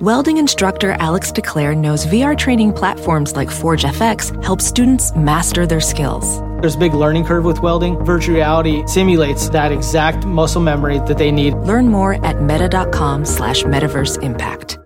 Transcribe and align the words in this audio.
Welding 0.00 0.38
instructor 0.38 0.92
Alex 0.92 1.30
DeClaire 1.30 1.76
knows 1.76 2.06
VR 2.06 2.36
training 2.36 2.72
platforms 2.72 3.36
like 3.36 3.50
Forge 3.50 3.82
FX 3.84 4.42
help 4.42 4.60
students 4.60 5.14
master 5.14 5.66
their 5.66 5.80
skills. 5.80 6.40
There's 6.60 6.76
a 6.76 6.78
big 6.78 6.94
learning 6.94 7.24
curve 7.26 7.44
with 7.44 7.60
welding. 7.60 8.02
Virtual 8.04 8.36
reality 8.36 8.86
simulates 8.86 9.50
that 9.50 9.70
exact 9.70 10.24
muscle 10.24 10.62
memory 10.62 10.98
that 11.00 11.18
they 11.18 11.30
need. 11.30 11.54
Learn 11.54 11.88
more 11.88 12.14
at 12.24 12.40
meta.com 12.40 13.24
slash 13.26 13.64
metaverse 13.64 14.22
impact. 14.22 14.78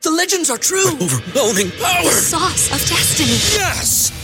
The 0.00 0.10
legends 0.10 0.48
are 0.48 0.58
true. 0.58 0.88
Overwhelming 0.88 1.70
power! 1.72 2.10
Sauce 2.10 2.66
of 2.72 2.88
destiny. 2.88 3.32
Yes! 3.58 4.23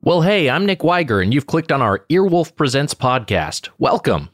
Well, 0.00 0.22
hey, 0.22 0.48
I'm 0.48 0.64
Nick 0.64 0.84
Wiger, 0.84 1.20
and 1.20 1.34
you've 1.34 1.48
clicked 1.48 1.72
on 1.72 1.82
our 1.82 2.04
Earwolf 2.08 2.54
Presents 2.54 2.94
podcast. 2.94 3.68
Welcome. 3.78 4.30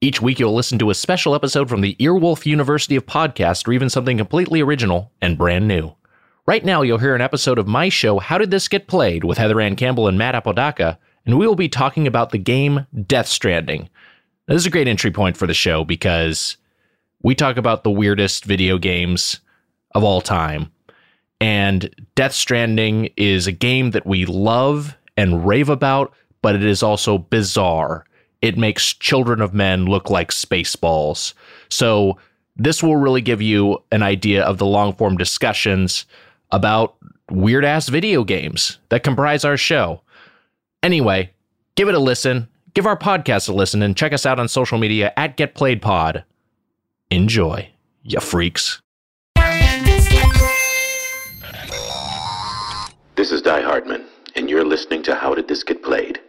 Each 0.00 0.20
week, 0.20 0.40
you'll 0.40 0.56
listen 0.56 0.76
to 0.80 0.90
a 0.90 0.94
special 0.94 1.36
episode 1.36 1.68
from 1.68 1.82
the 1.82 1.94
Earwolf 2.00 2.44
University 2.44 2.96
of 2.96 3.06
Podcast, 3.06 3.68
or 3.68 3.72
even 3.72 3.88
something 3.88 4.18
completely 4.18 4.60
original 4.60 5.12
and 5.22 5.38
brand 5.38 5.68
new. 5.68 5.94
Right 6.46 6.64
now, 6.64 6.82
you'll 6.82 6.98
hear 6.98 7.14
an 7.14 7.20
episode 7.20 7.60
of 7.60 7.68
my 7.68 7.88
show, 7.88 8.18
How 8.18 8.38
Did 8.38 8.50
This 8.50 8.66
Get 8.66 8.88
Played, 8.88 9.22
with 9.22 9.38
Heather 9.38 9.60
Anne 9.60 9.76
Campbell 9.76 10.08
and 10.08 10.18
Matt 10.18 10.34
Apodaca, 10.34 10.98
and 11.24 11.38
we 11.38 11.46
will 11.46 11.54
be 11.54 11.68
talking 11.68 12.08
about 12.08 12.30
the 12.30 12.38
game 12.38 12.84
Death 13.06 13.28
Stranding. 13.28 13.82
Now, 14.48 14.54
this 14.54 14.62
is 14.62 14.66
a 14.66 14.70
great 14.70 14.88
entry 14.88 15.12
point 15.12 15.36
for 15.36 15.46
the 15.46 15.54
show 15.54 15.84
because 15.84 16.56
we 17.22 17.36
talk 17.36 17.56
about 17.56 17.84
the 17.84 17.90
weirdest 17.90 18.44
video 18.44 18.78
games 18.78 19.38
of 19.94 20.02
all 20.02 20.20
time. 20.20 20.72
And 21.40 21.94
Death 22.16 22.32
Stranding 22.32 23.10
is 23.16 23.46
a 23.46 23.52
game 23.52 23.92
that 23.92 24.06
we 24.06 24.26
love 24.26 24.96
and 25.16 25.46
rave 25.46 25.68
about, 25.68 26.12
but 26.42 26.54
it 26.54 26.64
is 26.64 26.82
also 26.82 27.18
bizarre. 27.18 28.04
It 28.42 28.58
makes 28.58 28.92
Children 28.92 29.40
of 29.40 29.54
Men 29.54 29.86
look 29.86 30.10
like 30.10 30.30
spaceballs. 30.30 31.34
So, 31.70 32.18
this 32.56 32.82
will 32.82 32.96
really 32.96 33.20
give 33.20 33.42
you 33.42 33.82
an 33.90 34.02
idea 34.02 34.44
of 34.44 34.58
the 34.58 34.66
long 34.66 34.94
form 34.94 35.16
discussions 35.16 36.06
about 36.52 36.94
weird 37.30 37.64
ass 37.64 37.88
video 37.88 38.22
games 38.22 38.78
that 38.90 39.02
comprise 39.02 39.44
our 39.44 39.56
show. 39.56 40.00
Anyway, 40.82 41.30
give 41.74 41.88
it 41.88 41.94
a 41.94 41.98
listen, 41.98 42.46
give 42.74 42.86
our 42.86 42.96
podcast 42.96 43.48
a 43.48 43.52
listen, 43.52 43.82
and 43.82 43.96
check 43.96 44.12
us 44.12 44.26
out 44.26 44.38
on 44.38 44.46
social 44.46 44.78
media 44.78 45.12
at 45.16 45.36
GetPlayedPod. 45.36 46.22
Enjoy, 47.10 47.68
you 48.02 48.20
freaks. 48.20 48.80
This 53.16 53.30
is 53.30 53.42
Die 53.42 53.62
Hardman, 53.62 54.04
and 54.34 54.50
you're 54.50 54.64
listening 54.64 55.02
to 55.04 55.14
How 55.14 55.34
Did 55.34 55.48
This 55.48 55.62
Get 55.62 55.82
Played? 55.82 56.20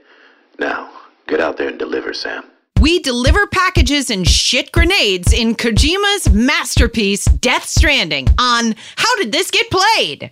Now, 0.59 0.89
get 1.27 1.39
out 1.39 1.57
there 1.57 1.69
and 1.69 1.79
deliver, 1.79 2.13
Sam. 2.13 2.43
We 2.79 2.99
deliver 2.99 3.47
packages 3.47 4.09
and 4.09 4.27
shit 4.27 4.71
grenades 4.71 5.33
in 5.33 5.55
Kojima's 5.55 6.29
masterpiece, 6.31 7.25
Death 7.25 7.65
Stranding, 7.65 8.27
on 8.37 8.75
How 8.97 9.15
Did 9.17 9.31
This 9.31 9.49
Get 9.49 9.67
Played? 9.69 10.31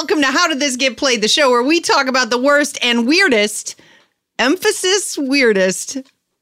Welcome 0.00 0.22
to 0.22 0.28
How 0.28 0.48
Did 0.48 0.60
This 0.60 0.76
Get 0.76 0.96
Played, 0.96 1.20
the 1.20 1.28
show 1.28 1.50
where 1.50 1.62
we 1.62 1.78
talk 1.78 2.06
about 2.06 2.30
the 2.30 2.40
worst 2.40 2.78
and 2.82 3.06
weirdest, 3.06 3.78
emphasis 4.38 5.18
weirdest, 5.18 5.98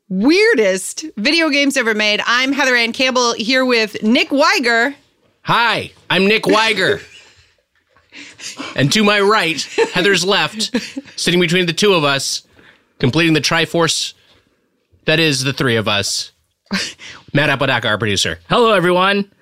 weirdest 0.08 1.04
video 1.16 1.48
games 1.50 1.76
ever 1.76 1.92
made. 1.92 2.20
I'm 2.24 2.52
Heather 2.52 2.76
Anne 2.76 2.92
Campbell 2.92 3.32
here 3.32 3.64
with 3.64 4.00
Nick 4.00 4.30
Wiger. 4.30 4.94
Hi, 5.42 5.90
I'm 6.08 6.28
Nick 6.28 6.46
Wiger. 6.46 7.00
and 8.76 8.92
to 8.92 9.02
my 9.02 9.18
right, 9.20 9.60
Heather's 9.92 10.24
left, 10.24 10.70
sitting 11.18 11.40
between 11.40 11.66
the 11.66 11.72
two 11.72 11.94
of 11.94 12.04
us, 12.04 12.46
completing 13.00 13.32
the 13.32 13.40
Triforce 13.40 14.14
that 15.06 15.18
is 15.18 15.42
the 15.42 15.52
three 15.52 15.74
of 15.74 15.88
us. 15.88 16.30
Matt 17.34 17.50
Apodaca, 17.50 17.88
our 17.88 17.98
producer. 17.98 18.38
Hello, 18.48 18.72
everyone. 18.72 19.32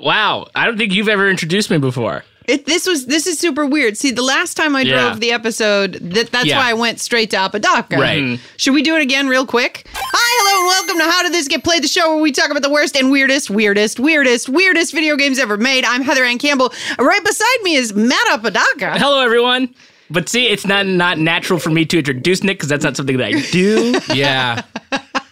Wow, 0.00 0.46
I 0.54 0.64
don't 0.64 0.78
think 0.78 0.94
you've 0.94 1.10
ever 1.10 1.28
introduced 1.28 1.70
me 1.70 1.76
before. 1.76 2.24
It, 2.48 2.66
this 2.66 2.86
was 2.86 3.06
this 3.06 3.26
is 3.26 3.38
super 3.38 3.66
weird. 3.66 3.96
See, 3.96 4.10
the 4.12 4.22
last 4.22 4.54
time 4.54 4.76
I 4.76 4.82
Yeah. 4.82 5.00
drove 5.08 5.20
the 5.20 5.32
episode, 5.32 5.94
that 5.94 6.30
that's 6.30 6.46
Yeah. 6.46 6.58
why 6.58 6.70
I 6.70 6.74
went 6.74 7.00
straight 7.00 7.30
to 7.30 7.36
Apodaca. 7.38 7.96
Right. 7.96 8.22
Mm-hmm. 8.22 8.42
Should 8.56 8.74
we 8.74 8.82
do 8.82 8.94
it 8.96 9.02
again 9.02 9.26
real 9.28 9.44
quick? 9.46 9.86
Hi, 9.92 10.02
hello, 10.12 10.60
and 10.60 10.66
welcome 10.68 10.98
to 10.98 11.10
How 11.10 11.22
Did 11.22 11.32
This 11.32 11.48
Get 11.48 11.64
Played, 11.64 11.82
the 11.82 11.88
show 11.88 12.14
where 12.14 12.22
we 12.22 12.30
talk 12.32 12.50
about 12.50 12.62
the 12.62 12.70
worst 12.70 12.96
and 12.96 13.10
weirdest, 13.10 13.50
weirdest, 13.50 13.98
weirdest, 13.98 14.48
weirdest 14.48 14.92
video 14.92 15.16
games 15.16 15.38
ever 15.38 15.56
made. 15.56 15.84
I'm 15.84 16.02
Heather 16.02 16.24
Anne 16.24 16.38
Campbell. 16.38 16.72
Right 16.98 17.24
beside 17.24 17.62
me 17.62 17.74
is 17.74 17.92
Matt 17.94 18.26
Apodaca. 18.32 18.98
Hello, 18.98 19.20
everyone. 19.20 19.74
But 20.08 20.28
see, 20.28 20.46
it's 20.46 20.64
not 20.64 20.86
not 20.86 21.18
natural 21.18 21.58
for 21.58 21.70
me 21.70 21.84
to 21.86 21.98
introduce 21.98 22.44
Nick 22.44 22.58
because 22.58 22.68
that's 22.68 22.84
not 22.84 22.96
something 22.96 23.16
that 23.16 23.26
I 23.26 23.40
do. 23.50 23.98
Yeah. 24.14 24.62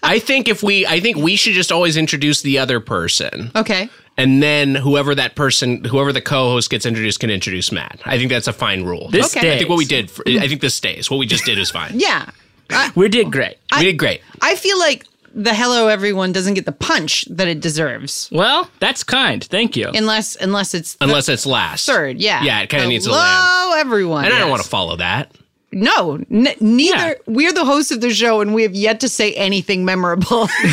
I 0.02 0.18
think 0.18 0.48
if 0.48 0.62
we 0.62 0.84
I 0.84 0.98
think 1.00 1.16
we 1.16 1.36
should 1.36 1.54
just 1.54 1.70
always 1.72 1.96
introduce 1.96 2.42
the 2.42 2.58
other 2.58 2.80
person. 2.80 3.52
Okay. 3.54 3.88
And 4.16 4.42
then 4.42 4.74
whoever 4.76 5.14
that 5.14 5.34
person, 5.34 5.82
whoever 5.84 6.12
the 6.12 6.20
co-host 6.20 6.70
gets 6.70 6.86
introduced 6.86 7.18
can 7.20 7.30
introduce 7.30 7.72
Matt. 7.72 8.00
I 8.04 8.16
think 8.16 8.30
that's 8.30 8.46
a 8.46 8.52
fine 8.52 8.84
rule. 8.84 9.08
This 9.10 9.36
Okay. 9.36 9.54
I 9.54 9.58
think 9.58 9.68
what 9.68 9.78
we 9.78 9.84
did, 9.84 10.10
for, 10.10 10.22
I 10.28 10.46
think 10.46 10.60
this 10.60 10.74
stays. 10.74 11.10
What 11.10 11.16
we 11.18 11.26
just 11.26 11.44
did 11.44 11.58
is 11.58 11.70
fine. 11.70 11.92
Yeah. 11.94 12.30
We 12.94 13.08
did 13.08 13.30
great. 13.30 13.56
we 13.76 13.84
did 13.84 13.98
great. 13.98 14.22
I 14.40 14.56
feel 14.56 14.78
like 14.78 15.06
the 15.34 15.52
hello 15.52 15.88
everyone 15.88 16.32
doesn't 16.32 16.54
get 16.54 16.64
the 16.64 16.72
punch 16.72 17.24
that 17.28 17.46
it 17.48 17.60
deserves. 17.60 18.28
Well, 18.32 18.70
that's 18.80 19.02
kind. 19.04 19.44
Thank 19.44 19.76
you. 19.76 19.90
Unless 19.94 20.36
unless 20.36 20.74
it's 20.74 20.96
Unless 21.00 21.28
it's 21.28 21.44
last. 21.44 21.86
third, 21.86 22.18
yeah. 22.18 22.42
Yeah, 22.42 22.60
it 22.60 22.70
kind 22.70 22.82
of 22.84 22.88
needs 22.88 23.04
to 23.04 23.10
land. 23.12 23.22
Hello 23.28 23.78
everyone. 23.78 24.24
And 24.24 24.32
I 24.32 24.38
don't 24.38 24.48
want 24.50 24.62
to 24.62 24.68
follow 24.68 24.96
that. 24.96 25.32
No, 25.74 26.14
n- 26.30 26.48
neither. 26.60 26.96
Yeah. 26.96 27.14
We're 27.26 27.52
the 27.52 27.64
hosts 27.64 27.90
of 27.90 28.00
the 28.00 28.10
show, 28.12 28.40
and 28.40 28.54
we 28.54 28.62
have 28.62 28.74
yet 28.74 29.00
to 29.00 29.08
say 29.08 29.32
anything 29.34 29.84
memorable. 29.84 30.48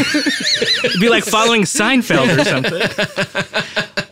It'd 0.84 0.99
be 1.02 1.09
like 1.09 1.23
following 1.23 1.64
Seinfeld 1.64 2.37
or 2.40 2.43
something. 2.46 2.81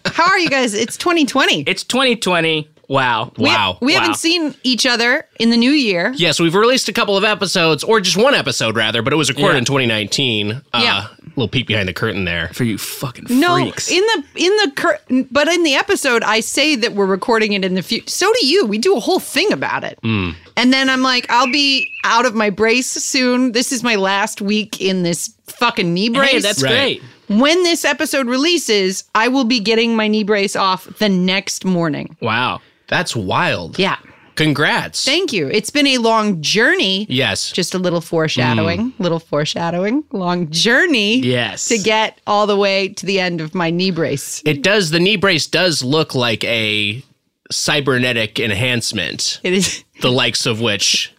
How 0.05 0.25
are 0.29 0.39
you 0.39 0.49
guys? 0.49 0.73
It's 0.73 0.97
2020. 0.97 1.63
It's 1.63 1.83
2020. 1.83 2.67
Wow. 2.89 3.31
We- 3.37 3.45
Wow. 3.45 3.77
We, 3.81 3.93
Wow. 3.93 3.99
haven't 4.01 4.15
seen 4.17 4.55
each 4.63 4.85
other 4.85 5.25
in 5.39 5.51
the 5.51 5.57
new 5.57 5.71
year. 5.71 6.11
Yeah, 6.17 6.31
so 6.31 6.43
we've 6.43 6.55
released 6.55 6.89
a 6.89 6.93
couple 6.93 7.15
of 7.15 7.23
episodes, 7.23 7.83
or 7.83 8.01
just 8.01 8.17
one 8.17 8.33
episode 8.35 8.75
rather, 8.75 9.01
but 9.01 9.13
it 9.13 9.15
was 9.15 9.29
recorded 9.29 9.53
Yeah. 9.53 9.59
in 9.59 9.65
2019. 9.65 10.51
Uh, 10.73 10.79
Yeah. 10.83 11.05
little 11.35 11.47
peek 11.47 11.67
behind 11.67 11.87
the 11.87 11.93
curtain 11.93 12.25
there. 12.25 12.49
For 12.53 12.63
you 12.65 12.77
fucking 12.77 13.25
No, 13.29 13.53
freaks. 13.55 13.89
in 13.89 14.01
the 14.01 14.23
in 14.43 14.55
the 14.57 14.71
cur- 14.75 14.99
but 15.31 15.47
in 15.47 15.63
the 15.63 15.75
episode, 15.75 16.23
I 16.23 16.39
say 16.41 16.75
that 16.75 16.95
we're 16.95 17.05
recording 17.05 17.53
it 17.53 17.63
in 17.63 17.75
the 17.75 17.81
future. 17.83 18.09
So 18.09 18.33
do 18.39 18.45
you. 18.45 18.65
We 18.65 18.77
do 18.79 18.95
a 18.97 18.99
whole 18.99 19.19
thing 19.19 19.53
about 19.53 19.83
it. 19.85 19.99
Mm. 20.03 20.35
And 20.57 20.73
then 20.73 20.89
I'm 20.89 21.01
like, 21.03 21.27
I'll 21.29 21.49
be 21.51 21.89
out 22.03 22.25
of 22.25 22.33
my 22.35 22.49
brace 22.49 22.89
soon. 22.89 23.51
This 23.53 23.71
is 23.71 23.83
my 23.83 23.95
last 23.95 24.41
week 24.41 24.81
in 24.81 25.03
this 25.03 25.29
fucking 25.47 25.93
knee 25.93 26.09
brace. 26.09 26.31
hey, 26.31 26.39
that's 26.39 26.61
Right. 26.63 26.71
great. 26.71 27.01
when 27.27 27.61
this 27.63 27.85
episode 27.85 28.25
releases, 28.27 29.03
I 29.13 29.27
will 29.27 29.43
be 29.45 29.59
getting 29.59 29.95
my 29.95 30.07
knee 30.07 30.23
brace 30.23 30.55
off 30.55 30.87
the 30.97 31.07
next 31.09 31.63
morning. 31.63 32.15
Wow. 32.21 32.59
That's 32.89 33.15
wild. 33.15 33.79
Yeah. 33.79 33.97
congrats. 34.35 35.03
Thank 35.05 35.31
you. 35.33 35.47
It's 35.47 35.69
been 35.69 35.87
a 35.87 35.97
long 35.97 36.41
journey. 36.41 37.05
yes. 37.09 37.51
Just 37.51 37.73
a 37.73 37.77
little 37.79 38.01
foreshadowing, 38.01 38.91
mm. 38.91 38.99
little 38.99 39.19
foreshadowing, 39.19 40.03
long 40.11 40.49
journey. 40.49 41.19
Yes. 41.19 41.67
To 41.67 41.77
get 41.77 42.19
all 42.25 42.47
the 42.47 42.55
way 42.57 42.89
to 42.89 43.05
the 43.05 43.19
end 43.19 43.41
of 43.41 43.53
my 43.53 43.69
knee 43.69 43.91
brace. 43.91 44.41
It 44.45 44.63
does. 44.63 44.91
The 44.91 44.99
knee 44.99 45.17
brace 45.17 45.45
does 45.45 45.83
look 45.83 46.15
like 46.15 46.43
a 46.45 47.03
cybernetic 47.51 48.39
enhancement, 48.39 49.39
It 49.43 49.53
is. 49.53 49.83
the 50.01 50.11
likes 50.11 50.45
of 50.45 50.61
which. 50.61 51.13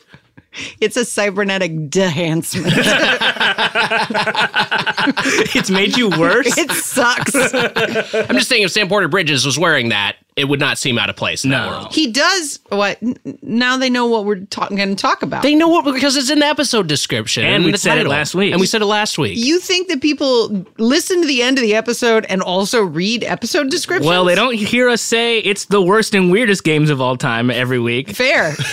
It's 0.81 0.97
a 0.97 1.05
cybernetic 1.05 1.70
enhancement. 1.70 2.67
it's 5.55 5.70
made 5.70 5.97
you 5.97 6.11
worse. 6.11 6.56
it 6.58 6.70
sucks. 6.73 7.35
I'm 7.35 8.37
just 8.37 8.49
saying, 8.49 8.62
if 8.64 8.70
Sam 8.73 8.88
Porter 8.88 9.08
Bridges 9.08 9.47
was 9.47 9.58
wearing 9.58 9.91
that, 9.91 10.17
it 10.37 10.44
would 10.47 10.61
not 10.61 10.79
seem 10.79 10.99
out 10.99 11.11
of 11.11 11.17
place 11.17 11.44
in 11.44 11.50
that 11.50 11.64
No. 11.67 11.70
world. 11.70 11.93
he 11.94 12.11
does 12.11 12.61
what? 12.70 12.99
Now 13.43 13.76
they 13.76 13.91
know 13.91 14.06
what 14.06 14.25
we're 14.25 14.41
talking 14.47 14.76
going 14.76 14.88
to 14.94 15.00
talk 15.00 15.23
about. 15.23 15.43
They 15.43 15.55
know 15.55 15.69
what 15.69 15.85
because 15.85 16.17
it's 16.17 16.31
in 16.31 16.38
the 16.38 16.47
episode 16.47 16.87
description 16.88 17.44
And 17.44 17.64
we 17.64 17.73
the 17.73 17.79
said 17.79 17.94
it 17.94 18.05
title. 18.05 18.12
last 18.12 18.35
week. 18.35 18.52
And 18.52 18.61
we 18.61 18.67
said 18.67 18.81
it 18.82 18.87
last 18.87 19.19
week. 19.19 19.37
you 19.37 19.61
think 19.61 19.88
that 19.88 20.00
people 20.00 20.64
listen 20.79 21.20
to 21.20 21.26
the 21.29 21.43
end 21.43 21.58
of 21.58 21.62
the 21.62 21.75
episode 21.75 22.25
and 22.29 22.43
also 22.43 22.81
read 22.82 23.23
episode 23.25 23.70
descriptions? 23.70 24.06
well, 24.08 24.25
they 24.25 24.35
don't 24.35 24.55
hear 24.55 24.88
us 24.88 25.02
say 25.02 25.38
it's 25.41 25.67
the 25.67 25.82
worst 25.82 26.14
and 26.14 26.31
weirdest 26.32 26.64
games 26.64 26.91
of 26.91 27.00
all 27.00 27.17
time 27.17 27.50
every 27.50 27.79
week. 27.79 28.11
Fair. 28.17 28.55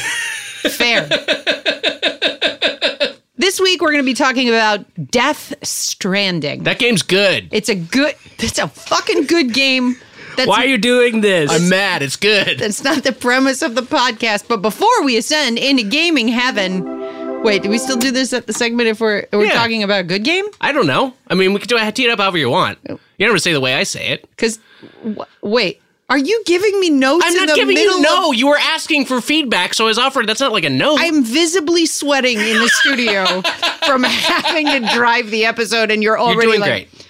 Fair. 0.63 1.07
this 3.37 3.59
week 3.59 3.81
we're 3.81 3.91
going 3.91 4.03
to 4.03 4.05
be 4.05 4.13
talking 4.13 4.47
about 4.49 4.85
Death 5.11 5.53
Stranding. 5.65 6.63
that 6.63 6.79
game's 6.79 7.01
good. 7.01 7.49
it's 7.51 7.69
a 7.69 7.75
good. 7.75 8.15
It's 8.39 8.59
a 8.59 8.67
fucking 8.67 9.25
good 9.25 9.53
game. 9.53 9.95
That's 10.35 10.47
Why 10.47 10.63
are 10.63 10.67
you 10.67 10.77
doing 10.77 11.21
this? 11.21 11.51
I'm 11.51 11.67
mad. 11.67 12.03
It's 12.03 12.15
good. 12.15 12.59
That's 12.59 12.83
not 12.83 13.03
the 13.03 13.11
premise 13.11 13.63
of 13.63 13.73
the 13.73 13.81
podcast. 13.81 14.47
But 14.47 14.61
before 14.61 15.03
we 15.03 15.17
ascend 15.17 15.57
into 15.57 15.81
gaming 15.83 16.27
heaven, 16.27 17.41
wait, 17.41 17.63
do 17.63 17.69
we 17.69 17.79
still 17.79 17.97
do 17.97 18.11
this 18.11 18.33
at 18.33 18.45
the 18.45 18.53
segment 18.53 18.87
if 18.87 18.99
we're 19.01 19.25
we're 19.33 19.45
Yeah. 19.45 19.53
talking 19.53 19.81
about 19.81 20.01
a 20.01 20.03
good 20.03 20.23
game? 20.23 20.45
I 20.61 20.71
don't 20.73 20.85
know. 20.85 21.15
I 21.27 21.33
mean, 21.33 21.53
we 21.53 21.59
could 21.59 21.69
do 21.69 21.77
it, 21.77 21.95
tee 21.95 22.05
it 22.05 22.11
up 22.11 22.19
however 22.19 22.37
you 22.37 22.51
want. 22.51 22.77
Oh. 22.87 22.99
You 23.17 23.25
don't 23.25 23.33
have 23.33 23.37
to 23.37 23.41
say 23.41 23.53
the 23.53 23.59
way 23.61 23.73
I 23.73 23.81
say 23.81 24.09
it. 24.09 24.29
Because 24.29 24.59
w- 25.01 25.25
wait, 25.41 25.81
are 26.09 26.17
you 26.17 26.41
giving 26.45 26.79
me 26.79 26.89
notes? 26.89 27.25
I'm 27.27 27.35
in 27.35 27.45
not 27.47 27.55
giving 27.55 27.77
you 27.77 28.01
no. 28.01 28.29
Of, 28.31 28.35
You 28.37 28.47
were 28.47 28.57
asking 28.57 29.05
for 29.05 29.19
feedback, 29.21 29.73
so 29.73 29.85
I 29.85 29.87
was 29.89 29.97
offered. 29.97 30.27
That's 30.27 30.39
not 30.39 30.51
like 30.53 30.63
a 30.63 30.69
no. 30.69 30.95
I'm 30.97 31.23
visibly 31.23 31.85
sweating 31.85 32.37
in 32.39 32.59
the 32.59 32.69
studio 32.69 33.25
from 33.85 34.03
having 34.03 34.67
to 34.67 34.79
drive 34.93 35.29
the 35.31 35.45
episode, 35.45 35.91
and 35.91 36.01
you're 36.01 36.17
You're 36.17 36.25
already 36.25 36.47
doing 36.47 36.59
like, 36.61 36.69
great. 36.69 37.07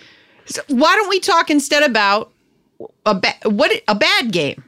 So 0.47 0.61
why 0.69 0.95
don't 0.95 1.09
we 1.09 1.19
talk 1.19 1.49
instead 1.51 1.83
about 1.83 2.31
a 3.05 3.13
ba- 3.15 3.35
what 3.49 3.71
a 3.88 3.95
bad 3.95 4.31
game? 4.31 4.63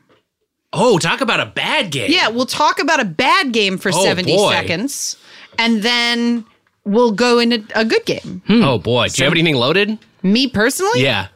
Oh, 0.74 1.00
talk 1.00 1.22
about 1.22 1.40
a 1.40 1.48
bad 1.48 1.90
game. 1.92 2.12
Yeah, 2.12 2.28
we'll 2.30 2.46
talk 2.46 2.80
about 2.80 3.00
a 3.00 3.06
bad 3.06 3.52
game 3.52 3.80
for 3.80 3.90
Oh, 3.92 4.04
70 4.04 4.36
boy. 4.36 4.52
seconds, 4.52 5.18
and 5.58 5.82
then 5.82 6.46
we'll 6.86 7.12
go 7.12 7.40
into 7.40 7.64
a 7.74 7.84
good 7.84 8.06
game. 8.06 8.44
Hmm. 8.46 8.64
Oh 8.64 8.78
boy. 8.78 9.08
Do 9.08 9.22
you 9.22 9.26
have 9.26 9.34
anything 9.34 9.56
loaded? 9.56 9.98
Me 10.22 10.48
personally? 10.48 11.02
Yeah. 11.02 11.30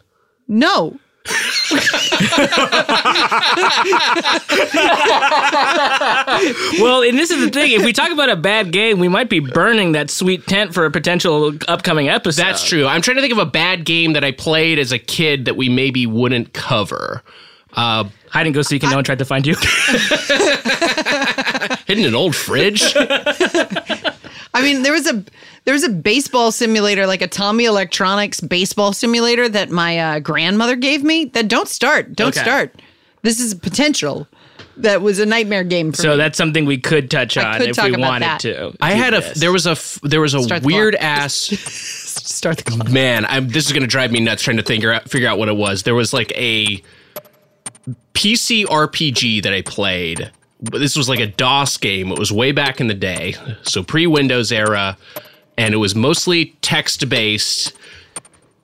No. 0.48 1.00
Well, 6.80 7.04
and 7.04 7.18
this 7.18 7.32
is 7.32 7.44
the 7.46 7.50
thing. 7.52 7.72
If 7.72 7.84
we 7.86 7.94
talk 7.94 8.12
about 8.12 8.30
a 8.30 8.36
bad 8.36 8.72
game, 8.72 9.00
we 9.00 9.08
might 9.08 9.30
be 9.30 9.40
burning 9.40 9.94
that 9.94 10.10
sweet 10.10 10.46
tent 10.48 10.74
for 10.74 10.86
a 10.86 10.92
potential 10.92 11.54
upcoming 11.68 12.10
episode. 12.10 12.42
That's 12.42 12.68
true. 12.68 12.86
I'm 12.86 13.02
trying 13.02 13.16
to 13.16 13.22
think 13.22 13.32
of 13.34 13.40
a 13.40 13.46
bad 13.46 13.86
game 13.86 14.14
that 14.14 14.24
I 14.24 14.32
played 14.32 14.80
as 14.80 14.92
a 14.92 15.00
kid 15.00 15.46
that 15.46 15.56
we 15.56 15.70
maybe 15.70 16.06
wouldn't 16.06 16.54
cover. 16.54 17.24
Uh, 17.74 18.06
Hide 18.30 18.48
and 18.48 18.56
go 18.56 18.62
seek 18.62 18.84
and 18.84 18.92
no 18.92 18.98
one 18.98 19.04
tried 19.04 19.20
to 19.20 19.26
find 19.26 19.46
you. 19.46 19.56
hidden 21.86 22.04
in 22.04 22.10
an 22.10 22.16
old 22.16 22.36
fridge. 22.36 22.82
I 22.96 24.62
mean, 24.62 24.84
there 24.84 24.94
was 24.94 25.08
a 25.08 25.24
there 25.66 25.74
was 25.74 25.84
a 25.84 25.90
baseball 25.90 26.52
simulator, 26.52 27.06
like 27.08 27.22
a 27.22 27.28
Tommy 27.28 27.66
Electronics 27.66 28.42
baseball 28.42 28.94
simulator 28.94 29.48
that 29.50 29.70
my 29.70 29.98
uh, 30.00 30.20
grandmother 30.20 30.76
gave 30.76 31.04
me. 31.04 31.26
That 31.26 31.48
don't 31.48 31.68
start, 31.68 32.14
don't 32.14 32.30
Okay. 32.30 32.42
start. 32.42 32.82
This 33.22 33.40
is 33.40 33.54
potential. 33.54 34.28
That 34.78 35.02
was 35.04 35.20
a 35.20 35.26
nightmare 35.26 35.64
game 35.64 35.92
for 35.92 36.02
so 36.02 36.10
me. 36.12 36.18
that's 36.18 36.36
something 36.38 36.66
we 36.66 36.80
could 36.80 37.12
touch 37.12 37.38
I 37.38 37.54
on 37.54 37.58
could 37.60 37.70
if 37.70 37.76
talk 37.76 37.86
we 37.86 37.94
about 37.94 38.08
wanted 38.08 38.26
that. 38.26 38.40
to. 38.42 38.74
I 38.82 38.94
do 38.96 39.00
had 39.02 39.14
a 39.14 39.22
there 39.40 39.52
was 39.52 39.68
a 39.68 39.72
f- 39.72 40.00
there 40.02 40.20
was 40.20 40.34
a 40.34 40.42
Start 40.42 40.64
the 40.64 40.66
weird 40.66 40.96
clock. 40.96 41.04
ass 41.10 41.34
Start 41.36 42.58
the 42.58 42.64
clock. 42.64 42.90
man. 42.92 43.26
I'm 43.26 43.48
this 43.50 43.68
is 43.68 43.72
gonna 43.72 43.86
drive 43.88 44.12
me 44.12 44.20
nuts 44.20 44.42
trying 44.42 44.58
to 44.58 44.64
figure 44.64 44.92
out 44.92 45.08
figure 45.10 45.30
out 45.30 45.38
what 45.38 45.48
it 45.48 45.56
was. 45.56 45.84
There 45.84 45.94
was 45.94 46.12
like 46.12 46.32
a 46.36 46.82
PC 48.14 48.66
RPG 48.66 49.44
that 49.44 49.54
I 49.54 49.62
played. 49.62 50.32
This 50.60 50.96
was 50.96 51.08
like 51.10 51.20
a 51.20 51.28
DOS 51.28 51.78
game. 51.78 52.12
It 52.12 52.18
was 52.20 52.32
way 52.32 52.52
back 52.52 52.80
in 52.80 52.88
the 52.88 52.94
day, 52.94 53.36
so 53.64 53.84
pre 53.84 54.08
Windows 54.08 54.52
era, 54.52 54.98
and 55.58 55.74
it 55.74 55.78
was 55.78 55.96
mostly 55.96 56.56
text 56.62 57.08
based. 57.10 57.74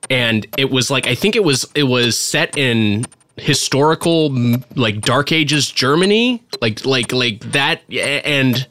And 0.08 0.46
it 0.56 0.70
was 0.70 0.90
like 0.90 1.06
I 1.06 1.14
think 1.14 1.36
it 1.36 1.44
was 1.44 1.66
it 1.74 1.84
was 1.84 2.18
set 2.18 2.56
in 2.56 3.06
historical 3.36 4.30
like 4.74 5.00
Dark 5.00 5.32
Ages 5.32 5.70
Germany, 5.70 6.42
like 6.60 6.84
like 6.84 7.12
like 7.12 7.40
that, 7.52 7.82
and 7.90 8.66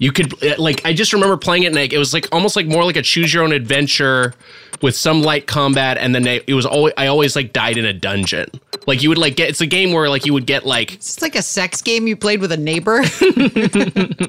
you 0.00 0.10
could 0.10 0.58
like 0.58 0.84
I 0.84 0.92
just 0.92 1.12
remember 1.12 1.36
playing 1.36 1.62
it 1.62 1.66
and 1.66 1.76
like, 1.76 1.92
it 1.92 1.98
was 1.98 2.12
like 2.12 2.26
almost 2.32 2.56
like 2.56 2.66
more 2.66 2.84
like 2.84 2.96
a 2.96 3.02
choose 3.02 3.32
your 3.32 3.44
own 3.44 3.52
adventure 3.52 4.34
with 4.82 4.96
some 4.96 5.22
light 5.22 5.46
combat 5.46 5.98
and 5.98 6.14
then 6.14 6.26
it 6.26 6.54
was 6.54 6.64
always 6.66 6.94
I 6.96 7.06
always 7.06 7.36
like 7.36 7.52
died 7.52 7.76
in 7.76 7.84
a 7.84 7.92
dungeon. 7.92 8.48
Like 8.86 9.02
you 9.02 9.10
would 9.10 9.18
like 9.18 9.36
get 9.36 9.50
it's 9.50 9.60
a 9.60 9.66
game 9.66 9.92
where 9.92 10.08
like 10.08 10.24
you 10.24 10.32
would 10.32 10.46
get 10.46 10.64
like 10.64 10.94
It's 10.94 11.20
like 11.20 11.34
a 11.36 11.42
sex 11.42 11.82
game 11.82 12.06
you 12.06 12.16
played 12.16 12.40
with 12.40 12.50
a 12.50 12.56
neighbor. 12.56 13.00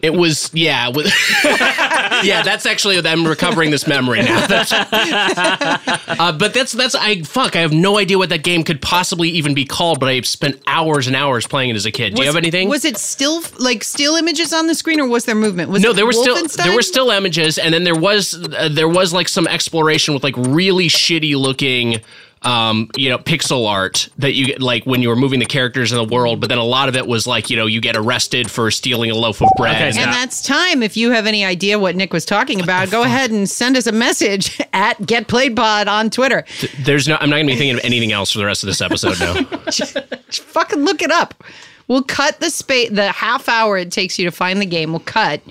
it 0.03 0.13
was 0.13 0.51
yeah 0.53 0.89
with 0.89 1.05
yeah 1.45 2.41
that's 2.43 2.65
actually 2.65 2.99
I'm 2.99 3.25
recovering 3.25 3.71
this 3.71 3.87
memory 3.87 4.21
now. 4.23 4.45
That's, 4.51 4.73
uh, 4.73 6.31
but 6.37 6.53
that's 6.53 6.73
that's 6.73 6.95
I 6.95 7.21
fuck 7.21 7.55
I 7.55 7.59
have 7.59 7.71
no 7.71 7.97
idea 7.97 8.17
what 8.17 8.29
that 8.29 8.43
game 8.43 8.63
could 8.63 8.81
possibly 8.81 9.29
even 9.29 9.53
be 9.53 9.65
called. 9.65 9.99
But 9.99 10.09
I 10.09 10.21
spent 10.21 10.61
hours 10.67 11.07
and 11.07 11.15
hours 11.15 11.47
playing 11.47 11.69
it 11.69 11.75
as 11.75 11.85
a 11.85 11.91
kid. 11.91 12.15
Do 12.15 12.21
you 12.21 12.27
have 12.27 12.35
anything? 12.35 12.67
Was 12.67 12.83
it 12.83 12.97
still 12.97 13.43
like 13.59 13.83
still 13.83 14.15
images 14.15 14.51
on 14.51 14.67
the 14.67 14.75
screen, 14.75 14.99
or 14.99 15.07
was 15.07 15.25
there 15.25 15.35
movement? 15.35 15.60
Was 15.69 15.81
no, 15.81 15.93
there 15.93 16.05
were 16.05 16.13
still 16.13 16.47
there 16.63 16.75
were 16.75 16.81
still 16.81 17.09
images, 17.11 17.57
and 17.57 17.73
then 17.73 17.83
there 17.83 17.95
was 17.95 18.33
uh, 18.33 18.69
there 18.71 18.89
was 18.89 19.13
like 19.13 19.27
some 19.27 19.47
exploration 19.47 20.13
with 20.13 20.23
like 20.23 20.35
really 20.37 20.87
shitty 20.87 21.35
looking, 21.35 22.01
um, 22.43 22.89
you 22.95 23.09
know, 23.09 23.17
pixel 23.17 23.67
art 23.67 24.09
that 24.17 24.33
you 24.33 24.47
get 24.47 24.61
like 24.61 24.85
when 24.85 25.01
you 25.01 25.09
were 25.09 25.15
moving 25.15 25.39
the 25.39 25.45
characters 25.45 25.91
in 25.91 25.97
the 25.97 26.03
world. 26.03 26.39
But 26.39 26.49
then 26.49 26.57
a 26.57 26.63
lot 26.63 26.89
of 26.89 26.95
it 26.95 27.05
was 27.07 27.27
like 27.27 27.49
you 27.49 27.57
know 27.57 27.65
you 27.65 27.81
get 27.81 27.95
arrested 27.95 28.49
for 28.49 28.71
stealing 28.71 29.11
a 29.11 29.15
loaf 29.15 29.41
of 29.41 29.49
bread. 29.57 29.75
Okay, 29.75 29.89
and 29.89 29.97
And 29.97 30.11
that's 30.11 30.41
time. 30.41 30.83
If 30.83 30.97
you 30.97 31.11
have 31.11 31.25
any 31.27 31.45
idea 31.45 31.77
what 31.79 31.95
Nick 31.95 32.13
was 32.13 32.25
talking 32.25 32.61
about, 32.61 32.89
go 32.89 33.03
ahead 33.03 33.31
and 33.31 33.49
send 33.49 33.77
us 33.77 33.87
a 33.87 33.91
message 33.91 34.59
at 34.73 35.05
Get 35.05 35.27
Played 35.27 35.55
Pod 35.55 35.87
on 35.87 36.09
Twitter. 36.09 36.45
there's 36.79 37.07
no 37.07 37.17
I'm 37.19 37.29
not 37.29 37.37
gonna 37.37 37.47
be 37.47 37.55
thinking 37.55 37.77
of 37.77 37.83
anything 37.83 38.11
else 38.11 38.31
for 38.31 38.39
the 38.39 38.45
rest 38.45 38.63
of 38.63 38.67
this 38.67 38.81
episode 38.81 39.19
now. 39.19 39.33
Fucking 40.31 40.79
look 40.79 41.01
it 41.01 41.11
up. 41.11 41.43
We'll 41.91 42.03
cut 42.03 42.39
the 42.39 42.49
space, 42.49 42.89
the 42.89 43.11
half 43.11 43.49
hour 43.49 43.77
it 43.77 43.91
takes 43.91 44.17
you 44.17 44.23
to 44.23 44.31
find 44.31 44.61
the 44.61 44.65
game. 44.65 44.91
We'll 44.91 45.01
cut, 45.01 45.41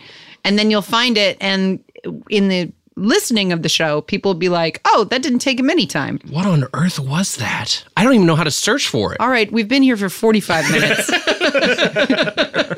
and 0.42 0.58
then 0.58 0.70
you'll 0.70 0.80
find 0.80 1.18
it. 1.18 1.36
And 1.38 1.84
in 2.30 2.48
the 2.48 2.72
listening 2.96 3.52
of 3.52 3.62
the 3.62 3.68
show, 3.68 4.00
people 4.00 4.30
will 4.32 4.38
be 4.38 4.48
like, 4.48 4.80
"Oh, 4.86 5.04
that 5.10 5.20
didn't 5.22 5.40
take 5.40 5.60
him 5.60 5.68
any 5.68 5.86
time." 5.86 6.18
what 6.30 6.46
on 6.46 6.64
earth 6.72 6.98
was 6.98 7.36
that? 7.36 7.84
I 7.94 8.04
don't 8.04 8.14
even 8.14 8.26
know 8.26 8.36
how 8.36 8.44
to 8.44 8.50
search 8.50 8.88
for 8.88 9.12
it. 9.12 9.20
All 9.20 9.28
right, 9.28 9.52
we've 9.52 9.68
been 9.68 9.82
here 9.82 9.98
for 9.98 10.08
forty-five 10.08 10.70
minutes. 10.70 11.10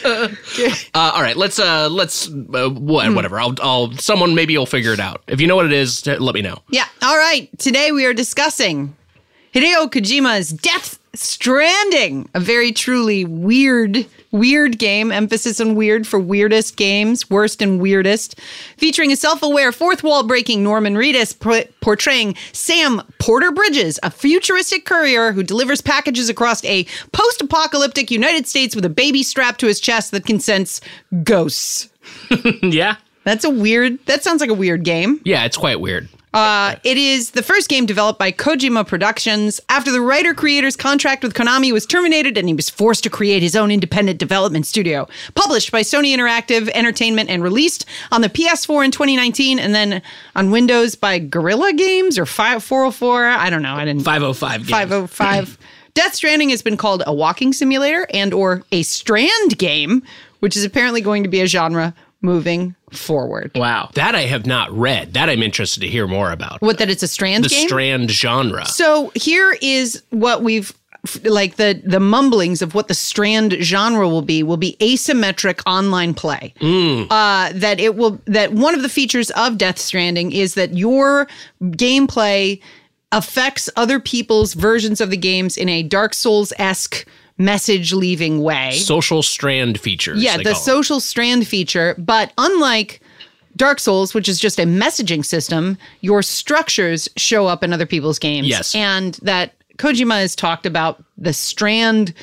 Uh, 0.92 1.12
all 1.14 1.22
right, 1.22 1.36
let's 1.36 1.58
uh 1.58 1.88
let's 1.88 2.28
uh, 2.28 2.68
what, 2.68 3.14
whatever. 3.14 3.40
I'll 3.40 3.54
I'll 3.62 3.92
someone 3.92 4.34
maybe 4.34 4.52
you'll 4.52 4.66
figure 4.66 4.92
it 4.92 5.00
out. 5.00 5.22
If 5.26 5.40
you 5.40 5.46
know 5.46 5.56
what 5.56 5.66
it 5.66 5.72
is, 5.72 6.04
let 6.06 6.34
me 6.34 6.42
know. 6.42 6.58
Yeah. 6.68 6.84
All 7.02 7.16
right. 7.16 7.48
Today 7.58 7.92
we 7.92 8.04
are 8.04 8.12
discussing 8.12 8.94
Hideo 9.54 9.90
Kojima's 9.90 10.50
Death 10.50 10.99
Stranding, 11.12 12.28
a 12.34 12.40
very 12.40 12.70
truly 12.70 13.24
weird, 13.24 14.06
weird 14.30 14.78
game. 14.78 15.10
Emphasis 15.10 15.60
on 15.60 15.74
weird 15.74 16.06
for 16.06 16.20
weirdest 16.20 16.76
games, 16.76 17.28
worst 17.28 17.60
and 17.60 17.80
weirdest. 17.80 18.38
Featuring 18.76 19.10
a 19.10 19.16
self 19.16 19.42
aware, 19.42 19.72
fourth 19.72 20.04
wall 20.04 20.22
breaking 20.22 20.62
Norman 20.62 20.94
Reedus 20.94 21.36
por- 21.38 21.64
portraying 21.80 22.36
Sam 22.52 23.02
Porter 23.18 23.50
Bridges, 23.50 23.98
a 24.04 24.10
futuristic 24.10 24.84
courier 24.84 25.32
who 25.32 25.42
delivers 25.42 25.80
packages 25.80 26.28
across 26.28 26.64
a 26.64 26.84
post 27.12 27.40
apocalyptic 27.42 28.12
United 28.12 28.46
States 28.46 28.76
with 28.76 28.84
a 28.84 28.90
baby 28.90 29.24
strapped 29.24 29.58
to 29.60 29.66
his 29.66 29.80
chest 29.80 30.12
that 30.12 30.26
can 30.26 30.38
sense 30.38 30.80
ghosts. 31.24 31.88
yeah. 32.62 32.96
That's 33.24 33.44
a 33.44 33.50
weird, 33.50 33.98
that 34.06 34.22
sounds 34.22 34.40
like 34.40 34.50
a 34.50 34.54
weird 34.54 34.84
game. 34.84 35.20
Yeah, 35.24 35.44
it's 35.44 35.56
quite 35.56 35.80
weird. 35.80 36.08
Uh, 36.32 36.76
it 36.84 36.96
is 36.96 37.32
the 37.32 37.42
first 37.42 37.68
game 37.68 37.86
developed 37.86 38.18
by 38.18 38.30
Kojima 38.30 38.86
Productions 38.86 39.60
after 39.68 39.90
the 39.90 40.00
writer 40.00 40.32
creator's 40.32 40.76
contract 40.76 41.24
with 41.24 41.34
Konami 41.34 41.72
was 41.72 41.86
terminated 41.86 42.38
and 42.38 42.46
he 42.46 42.54
was 42.54 42.70
forced 42.70 43.02
to 43.02 43.10
create 43.10 43.42
his 43.42 43.56
own 43.56 43.72
independent 43.72 44.18
development 44.18 44.66
studio. 44.66 45.08
Published 45.34 45.72
by 45.72 45.80
Sony 45.82 46.14
Interactive 46.14 46.68
Entertainment 46.68 47.30
and 47.30 47.42
released 47.42 47.84
on 48.12 48.20
the 48.20 48.28
PS4 48.28 48.84
in 48.84 48.90
2019 48.92 49.58
and 49.58 49.74
then 49.74 50.02
on 50.36 50.52
Windows 50.52 50.94
by 50.94 51.18
Guerrilla 51.18 51.72
Games 51.72 52.16
or 52.16 52.26
5 52.26 52.62
404. 52.62 53.26
I 53.26 53.50
don't 53.50 53.62
know. 53.62 53.74
I 53.74 53.84
didn't. 53.84 54.02
505 54.02 54.60
games. 54.60 54.70
505. 54.70 55.58
Death 55.94 56.14
Stranding 56.14 56.50
has 56.50 56.62
been 56.62 56.76
called 56.76 57.02
a 57.06 57.12
walking 57.12 57.52
simulator 57.52 58.06
and 58.14 58.32
or 58.32 58.62
a 58.70 58.84
strand 58.84 59.58
game, 59.58 60.04
which 60.38 60.56
is 60.56 60.64
apparently 60.64 61.00
going 61.00 61.24
to 61.24 61.28
be 61.28 61.40
a 61.40 61.46
genre 61.46 61.92
moving 62.22 62.74
forward. 62.92 63.52
Wow. 63.54 63.90
That 63.94 64.14
I 64.14 64.22
have 64.22 64.46
not 64.46 64.70
read. 64.72 65.14
That 65.14 65.28
I'm 65.28 65.42
interested 65.42 65.80
to 65.80 65.88
hear 65.88 66.06
more 66.06 66.32
about. 66.32 66.60
What 66.60 66.78
that 66.78 66.90
it's 66.90 67.02
a 67.02 67.08
strand 67.08 67.44
the 67.44 67.48
game? 67.48 67.66
strand 67.66 68.10
genre. 68.10 68.66
So 68.66 69.12
here 69.14 69.56
is 69.60 70.02
what 70.10 70.42
we've 70.42 70.72
like 71.24 71.56
the 71.56 71.80
the 71.82 72.00
mumblings 72.00 72.60
of 72.60 72.74
what 72.74 72.88
the 72.88 72.94
strand 72.94 73.56
genre 73.60 74.06
will 74.06 74.20
be 74.20 74.42
will 74.42 74.58
be 74.58 74.76
asymmetric 74.80 75.62
online 75.66 76.12
play. 76.12 76.52
Uh, 76.60 77.52
that 77.54 77.80
it 77.80 77.96
will 77.96 78.20
that 78.26 78.52
one 78.52 78.74
of 78.74 78.82
the 78.82 78.88
features 78.88 79.30
of 79.30 79.56
Death 79.56 79.78
Stranding 79.78 80.30
is 80.32 80.54
that 80.54 80.76
your 80.76 81.26
gameplay 81.62 82.60
affects 83.12 83.70
other 83.76 83.98
people's 83.98 84.52
versions 84.54 85.00
of 85.00 85.10
the 85.10 85.16
games 85.16 85.56
in 85.56 85.68
a 85.68 85.82
Dark 85.82 86.12
Souls 86.14 86.52
esque 86.58 87.06
message 87.40 87.92
leaving 87.92 88.42
way. 88.42 88.72
Social 88.72 89.22
strand 89.22 89.80
features. 89.80 90.22
Yeah, 90.22 90.36
the 90.36 90.50
it. 90.50 90.56
social 90.56 91.00
strand 91.00 91.46
feature. 91.48 91.94
But 91.98 92.32
unlike 92.38 93.00
Dark 93.56 93.80
Souls, 93.80 94.14
which 94.14 94.28
is 94.28 94.38
just 94.38 94.60
a 94.60 94.64
messaging 94.64 95.24
system, 95.24 95.76
your 96.02 96.22
structures 96.22 97.08
show 97.16 97.46
up 97.46 97.64
in 97.64 97.72
other 97.72 97.86
people's 97.86 98.18
games. 98.18 98.46
Yes. 98.46 98.74
And 98.74 99.14
that 99.22 99.54
Kojima 99.78 100.20
has 100.20 100.36
talked 100.36 100.66
about 100.66 101.02
the 101.16 101.32
strand 101.32 102.14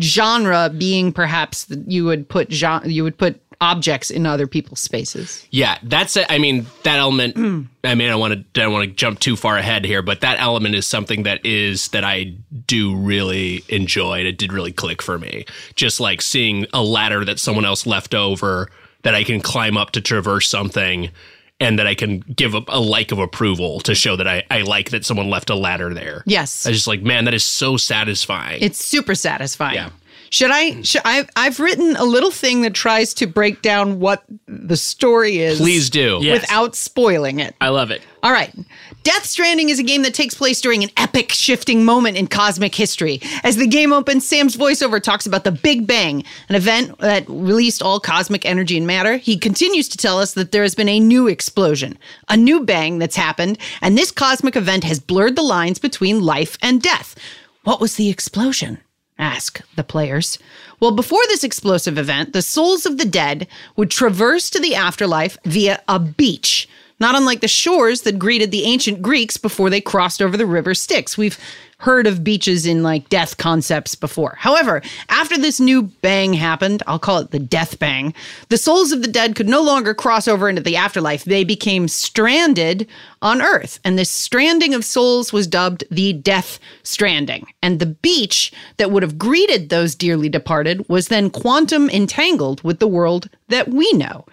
genre 0.00 0.70
being 0.76 1.12
perhaps 1.12 1.66
you 1.86 2.04
would 2.04 2.28
put 2.28 2.48
gen- 2.48 2.82
you 2.84 3.02
would 3.02 3.18
put 3.18 3.40
objects 3.60 4.10
in 4.10 4.24
other 4.26 4.46
people's 4.46 4.80
spaces. 4.80 5.46
Yeah, 5.50 5.78
that's 5.82 6.16
it. 6.16 6.26
I 6.28 6.38
mean, 6.38 6.66
that 6.84 6.98
element. 6.98 7.36
Mm. 7.36 7.66
I 7.84 7.94
mean, 7.94 8.10
I 8.10 8.14
want 8.16 8.32
to. 8.32 8.60
I 8.60 8.64
don't 8.64 8.72
want 8.72 8.88
to 8.88 8.94
jump 8.94 9.20
too 9.20 9.36
far 9.36 9.56
ahead 9.56 9.84
here, 9.84 10.02
but 10.02 10.20
that 10.22 10.40
element 10.40 10.74
is 10.74 10.86
something 10.86 11.24
that 11.24 11.44
is 11.44 11.88
that 11.88 12.04
I 12.04 12.34
do 12.66 12.96
really 12.96 13.64
enjoy. 13.68 14.20
and 14.20 14.28
It 14.28 14.38
did 14.38 14.52
really 14.52 14.72
click 14.72 15.02
for 15.02 15.18
me. 15.18 15.44
Just 15.74 16.00
like 16.00 16.22
seeing 16.22 16.66
a 16.72 16.82
ladder 16.82 17.24
that 17.24 17.38
someone 17.38 17.64
else 17.64 17.86
left 17.86 18.14
over 18.14 18.70
that 19.02 19.14
I 19.14 19.24
can 19.24 19.40
climb 19.40 19.76
up 19.76 19.92
to 19.92 20.00
traverse 20.00 20.48
something, 20.48 21.10
and 21.58 21.78
that 21.78 21.86
I 21.86 21.94
can 21.94 22.20
give 22.20 22.54
a, 22.54 22.62
a 22.68 22.80
like 22.80 23.12
of 23.12 23.18
approval 23.18 23.80
to 23.80 23.94
show 23.94 24.16
that 24.16 24.26
I, 24.26 24.44
I 24.50 24.62
like 24.62 24.90
that 24.90 25.04
someone 25.04 25.28
left 25.30 25.50
a 25.50 25.54
ladder 25.54 25.92
there. 25.92 26.22
Yes. 26.26 26.66
I 26.66 26.72
just 26.72 26.86
like, 26.86 27.02
man, 27.02 27.24
that 27.26 27.34
is 27.34 27.44
so 27.44 27.76
satisfying. 27.76 28.62
It's 28.62 28.82
super 28.82 29.14
satisfying. 29.14 29.74
Yeah. 29.76 29.90
Should 30.30 30.52
I? 30.52 30.70
Hmm. 30.70 30.82
Should, 30.82 31.02
I've 31.04 31.28
I've 31.36 31.60
written 31.60 31.96
a 31.96 32.04
little 32.04 32.30
thing 32.30 32.62
that 32.62 32.72
tries 32.72 33.12
to 33.14 33.26
break 33.26 33.62
down 33.62 33.98
what 34.00 34.22
the 34.46 34.76
story 34.76 35.38
is. 35.38 35.58
Please 35.58 35.90
do. 35.90 36.18
Yes. 36.22 36.40
without 36.40 36.74
spoiling 36.76 37.40
it. 37.40 37.54
I 37.60 37.68
love 37.68 37.90
it. 37.90 38.02
All 38.22 38.32
right. 38.32 38.54
Death 39.02 39.24
Stranding 39.24 39.70
is 39.70 39.78
a 39.78 39.82
game 39.82 40.02
that 40.02 40.14
takes 40.14 40.34
place 40.34 40.60
during 40.60 40.84
an 40.84 40.90
epic 40.96 41.32
shifting 41.32 41.84
moment 41.84 42.16
in 42.18 42.26
cosmic 42.26 42.74
history. 42.74 43.20
As 43.42 43.56
the 43.56 43.66
game 43.66 43.92
opens, 43.92 44.28
Sam's 44.28 44.56
voiceover 44.56 45.02
talks 45.02 45.26
about 45.26 45.44
the 45.44 45.52
Big 45.52 45.86
Bang, 45.86 46.22
an 46.48 46.54
event 46.54 46.98
that 46.98 47.24
released 47.28 47.82
all 47.82 47.98
cosmic 47.98 48.44
energy 48.44 48.76
and 48.76 48.86
matter. 48.86 49.16
He 49.16 49.38
continues 49.38 49.88
to 49.88 49.96
tell 49.96 50.18
us 50.18 50.34
that 50.34 50.52
there 50.52 50.62
has 50.62 50.74
been 50.74 50.88
a 50.88 51.00
new 51.00 51.28
explosion, 51.28 51.98
a 52.28 52.36
new 52.36 52.60
bang 52.64 52.98
that's 52.98 53.16
happened, 53.16 53.56
and 53.80 53.96
this 53.96 54.10
cosmic 54.10 54.54
event 54.54 54.84
has 54.84 55.00
blurred 55.00 55.34
the 55.34 55.42
lines 55.42 55.78
between 55.78 56.20
life 56.20 56.58
and 56.62 56.82
death. 56.82 57.16
What 57.64 57.80
was 57.80 57.96
the 57.96 58.10
explosion? 58.10 58.80
Ask 59.20 59.60
the 59.76 59.84
players. 59.84 60.38
Well, 60.80 60.92
before 60.92 61.22
this 61.28 61.44
explosive 61.44 61.98
event, 61.98 62.32
the 62.32 62.42
souls 62.42 62.86
of 62.86 62.98
the 62.98 63.04
dead 63.04 63.46
would 63.76 63.90
traverse 63.90 64.50
to 64.50 64.60
the 64.60 64.74
afterlife 64.74 65.38
via 65.44 65.82
a 65.86 65.98
beach, 65.98 66.68
not 66.98 67.14
unlike 67.14 67.40
the 67.40 67.48
shores 67.48 68.02
that 68.02 68.18
greeted 68.18 68.50
the 68.50 68.64
ancient 68.64 69.02
Greeks 69.02 69.36
before 69.36 69.70
they 69.70 69.80
crossed 69.80 70.22
over 70.22 70.36
the 70.36 70.46
river 70.46 70.74
Styx. 70.74 71.18
We've 71.18 71.38
heard 71.80 72.06
of 72.06 72.22
beaches 72.22 72.66
in 72.66 72.82
like 72.82 73.08
death 73.08 73.36
concepts 73.38 73.94
before. 73.94 74.36
However, 74.38 74.82
after 75.08 75.38
this 75.38 75.60
new 75.60 75.82
bang 75.82 76.34
happened, 76.34 76.82
I'll 76.86 76.98
call 76.98 77.18
it 77.18 77.30
the 77.30 77.38
death 77.38 77.78
bang, 77.78 78.14
the 78.50 78.58
souls 78.58 78.92
of 78.92 79.02
the 79.02 79.08
dead 79.08 79.34
could 79.34 79.48
no 79.48 79.62
longer 79.62 79.94
cross 79.94 80.28
over 80.28 80.48
into 80.48 80.62
the 80.62 80.76
afterlife. 80.76 81.24
They 81.24 81.42
became 81.42 81.88
stranded 81.88 82.86
on 83.22 83.40
Earth. 83.40 83.80
And 83.82 83.98
this 83.98 84.10
stranding 84.10 84.74
of 84.74 84.84
souls 84.84 85.32
was 85.32 85.46
dubbed 85.46 85.84
the 85.90 86.12
death 86.12 86.58
stranding. 86.82 87.46
And 87.62 87.78
the 87.78 87.86
beach 87.86 88.52
that 88.76 88.90
would 88.90 89.02
have 89.02 89.18
greeted 89.18 89.68
those 89.68 89.94
dearly 89.94 90.28
departed 90.28 90.86
was 90.88 91.08
then 91.08 91.30
quantum 91.30 91.88
entangled 91.90 92.62
with 92.62 92.78
the 92.78 92.88
world 92.88 93.30
that 93.48 93.68
we 93.68 93.90
know. 93.92 94.26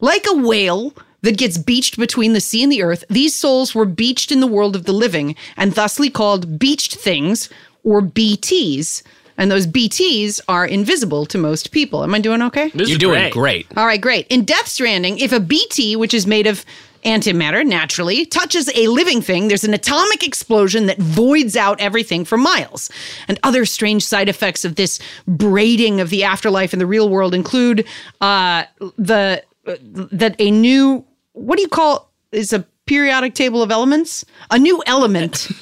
Like 0.00 0.26
a 0.28 0.34
whale, 0.34 0.94
that 1.26 1.36
gets 1.36 1.58
beached 1.58 1.98
between 1.98 2.34
the 2.34 2.40
sea 2.40 2.62
and 2.62 2.70
the 2.70 2.84
earth, 2.84 3.04
these 3.10 3.34
souls 3.34 3.74
were 3.74 3.84
beached 3.84 4.30
in 4.30 4.38
the 4.38 4.46
world 4.46 4.76
of 4.76 4.84
the 4.84 4.92
living 4.92 5.34
and 5.56 5.74
thusly 5.74 6.08
called 6.08 6.56
beached 6.56 6.94
things 6.94 7.50
or 7.82 8.00
BTs. 8.00 9.02
And 9.36 9.50
those 9.50 9.66
BTs 9.66 10.40
are 10.48 10.64
invisible 10.64 11.26
to 11.26 11.36
most 11.36 11.72
people. 11.72 12.04
Am 12.04 12.14
I 12.14 12.20
doing 12.20 12.42
okay? 12.42 12.70
This 12.72 12.88
You're 12.88 12.98
doing 12.98 13.20
great. 13.32 13.32
great. 13.32 13.66
All 13.76 13.86
right, 13.86 14.00
great. 14.00 14.28
In 14.28 14.44
Death 14.44 14.68
Stranding, 14.68 15.18
if 15.18 15.32
a 15.32 15.40
BT, 15.40 15.96
which 15.96 16.14
is 16.14 16.28
made 16.28 16.46
of 16.46 16.64
antimatter 17.04 17.66
naturally, 17.66 18.24
touches 18.24 18.70
a 18.76 18.86
living 18.86 19.20
thing, 19.20 19.48
there's 19.48 19.64
an 19.64 19.74
atomic 19.74 20.24
explosion 20.24 20.86
that 20.86 20.98
voids 20.98 21.56
out 21.56 21.80
everything 21.80 22.24
for 22.24 22.38
miles. 22.38 22.88
And 23.26 23.40
other 23.42 23.64
strange 23.64 24.04
side 24.04 24.28
effects 24.28 24.64
of 24.64 24.76
this 24.76 25.00
braiding 25.26 26.00
of 26.00 26.10
the 26.10 26.22
afterlife 26.22 26.72
in 26.72 26.78
the 26.78 26.86
real 26.86 27.08
world 27.08 27.34
include 27.34 27.84
uh, 28.20 28.62
the 28.96 29.42
that 29.66 30.36
a 30.38 30.50
new 30.50 31.04
what 31.36 31.56
do 31.56 31.62
you 31.62 31.68
call 31.68 32.10
is 32.32 32.52
a 32.52 32.66
periodic 32.86 33.34
table 33.34 33.62
of 33.62 33.70
elements? 33.70 34.24
A 34.50 34.58
new 34.58 34.82
element. 34.86 35.48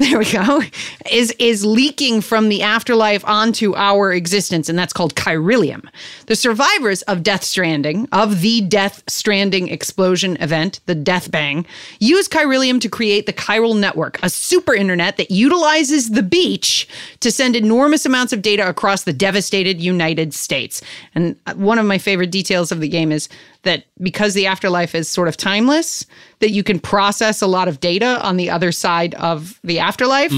There 0.00 0.18
we 0.18 0.32
go. 0.32 0.62
Is 1.10 1.30
is 1.32 1.62
leaking 1.62 2.22
from 2.22 2.48
the 2.48 2.62
afterlife 2.62 3.22
onto 3.26 3.76
our 3.76 4.14
existence, 4.14 4.70
and 4.70 4.78
that's 4.78 4.94
called 4.94 5.14
chiralium. 5.14 5.86
The 6.24 6.36
survivors 6.36 7.02
of 7.02 7.22
Death 7.22 7.44
Stranding, 7.44 8.08
of 8.10 8.40
the 8.40 8.62
Death 8.62 9.02
Stranding 9.08 9.68
explosion 9.68 10.38
event, 10.40 10.80
the 10.86 10.94
Death 10.94 11.30
Bang, 11.30 11.66
use 11.98 12.28
chiralium 12.28 12.80
to 12.80 12.88
create 12.88 13.26
the 13.26 13.34
chiral 13.34 13.78
network, 13.78 14.18
a 14.22 14.30
super 14.30 14.72
internet 14.72 15.18
that 15.18 15.30
utilizes 15.30 16.12
the 16.12 16.22
beach 16.22 16.88
to 17.20 17.30
send 17.30 17.54
enormous 17.54 18.06
amounts 18.06 18.32
of 18.32 18.40
data 18.40 18.66
across 18.66 19.02
the 19.02 19.12
devastated 19.12 19.82
United 19.82 20.32
States. 20.32 20.80
And 21.14 21.36
uh, 21.44 21.52
one 21.56 21.78
of 21.78 21.84
my 21.84 21.98
favorite 21.98 22.30
details 22.30 22.72
of 22.72 22.80
the 22.80 22.88
game 22.88 23.12
is 23.12 23.28
that 23.62 23.84
because 24.00 24.34
the 24.34 24.46
afterlife 24.46 24.94
is 24.94 25.08
sort 25.08 25.28
of 25.28 25.36
timeless, 25.36 26.06
that 26.38 26.50
you 26.50 26.62
can 26.62 26.80
process 26.80 27.42
a 27.42 27.46
lot 27.46 27.68
of 27.68 27.80
data 27.80 28.18
on 28.22 28.36
the 28.36 28.48
other 28.50 28.72
side 28.72 29.14
of 29.14 29.60
the 29.62 29.78
afterlife. 29.78 30.32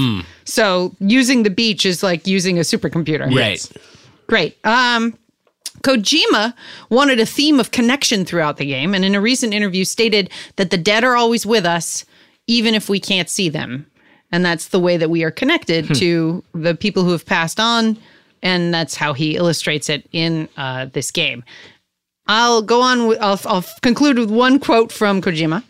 So 0.45 0.93
using 0.99 1.43
the 1.43 1.49
beach 1.49 1.85
is 1.85 2.03
like 2.03 2.27
using 2.27 2.57
a 2.57 2.61
supercomputer. 2.61 3.33
Right. 3.33 3.71
Great. 4.27 4.57
Um, 4.65 5.17
Kojima 5.81 6.53
wanted 6.89 7.19
a 7.19 7.25
theme 7.25 7.59
of 7.59 7.71
connection 7.71 8.25
throughout 8.25 8.57
the 8.57 8.65
game, 8.65 8.93
and 8.93 9.03
in 9.03 9.15
a 9.15 9.21
recent 9.21 9.53
interview 9.53 9.83
stated 9.83 10.29
that 10.55 10.69
the 10.69 10.77
dead 10.77 11.03
are 11.03 11.15
always 11.15 11.45
with 11.45 11.65
us, 11.65 12.05
even 12.47 12.73
if 12.73 12.89
we 12.89 12.99
can't 12.99 13.29
see 13.29 13.49
them. 13.49 13.85
And 14.31 14.45
that's 14.45 14.69
the 14.69 14.79
way 14.79 14.97
that 14.97 15.09
we 15.09 15.23
are 15.23 15.31
connected 15.31 15.93
to 15.95 16.43
the 16.53 16.73
people 16.73 17.03
who 17.03 17.11
have 17.11 17.25
passed 17.25 17.59
on. 17.59 17.97
And 18.41 18.73
that's 18.73 18.95
how 18.95 19.13
he 19.13 19.35
illustrates 19.37 19.89
it 19.89 20.07
in 20.11 20.49
uh, 20.57 20.87
this 20.87 21.11
game. 21.11 21.43
I'll 22.27 22.61
go 22.61 22.81
on. 22.81 23.07
With, 23.07 23.19
I'll, 23.21 23.39
I'll 23.45 23.65
conclude 23.81 24.17
with 24.17 24.31
one 24.31 24.59
quote 24.59 24.91
from 24.91 25.21
Kojima, 25.21 25.63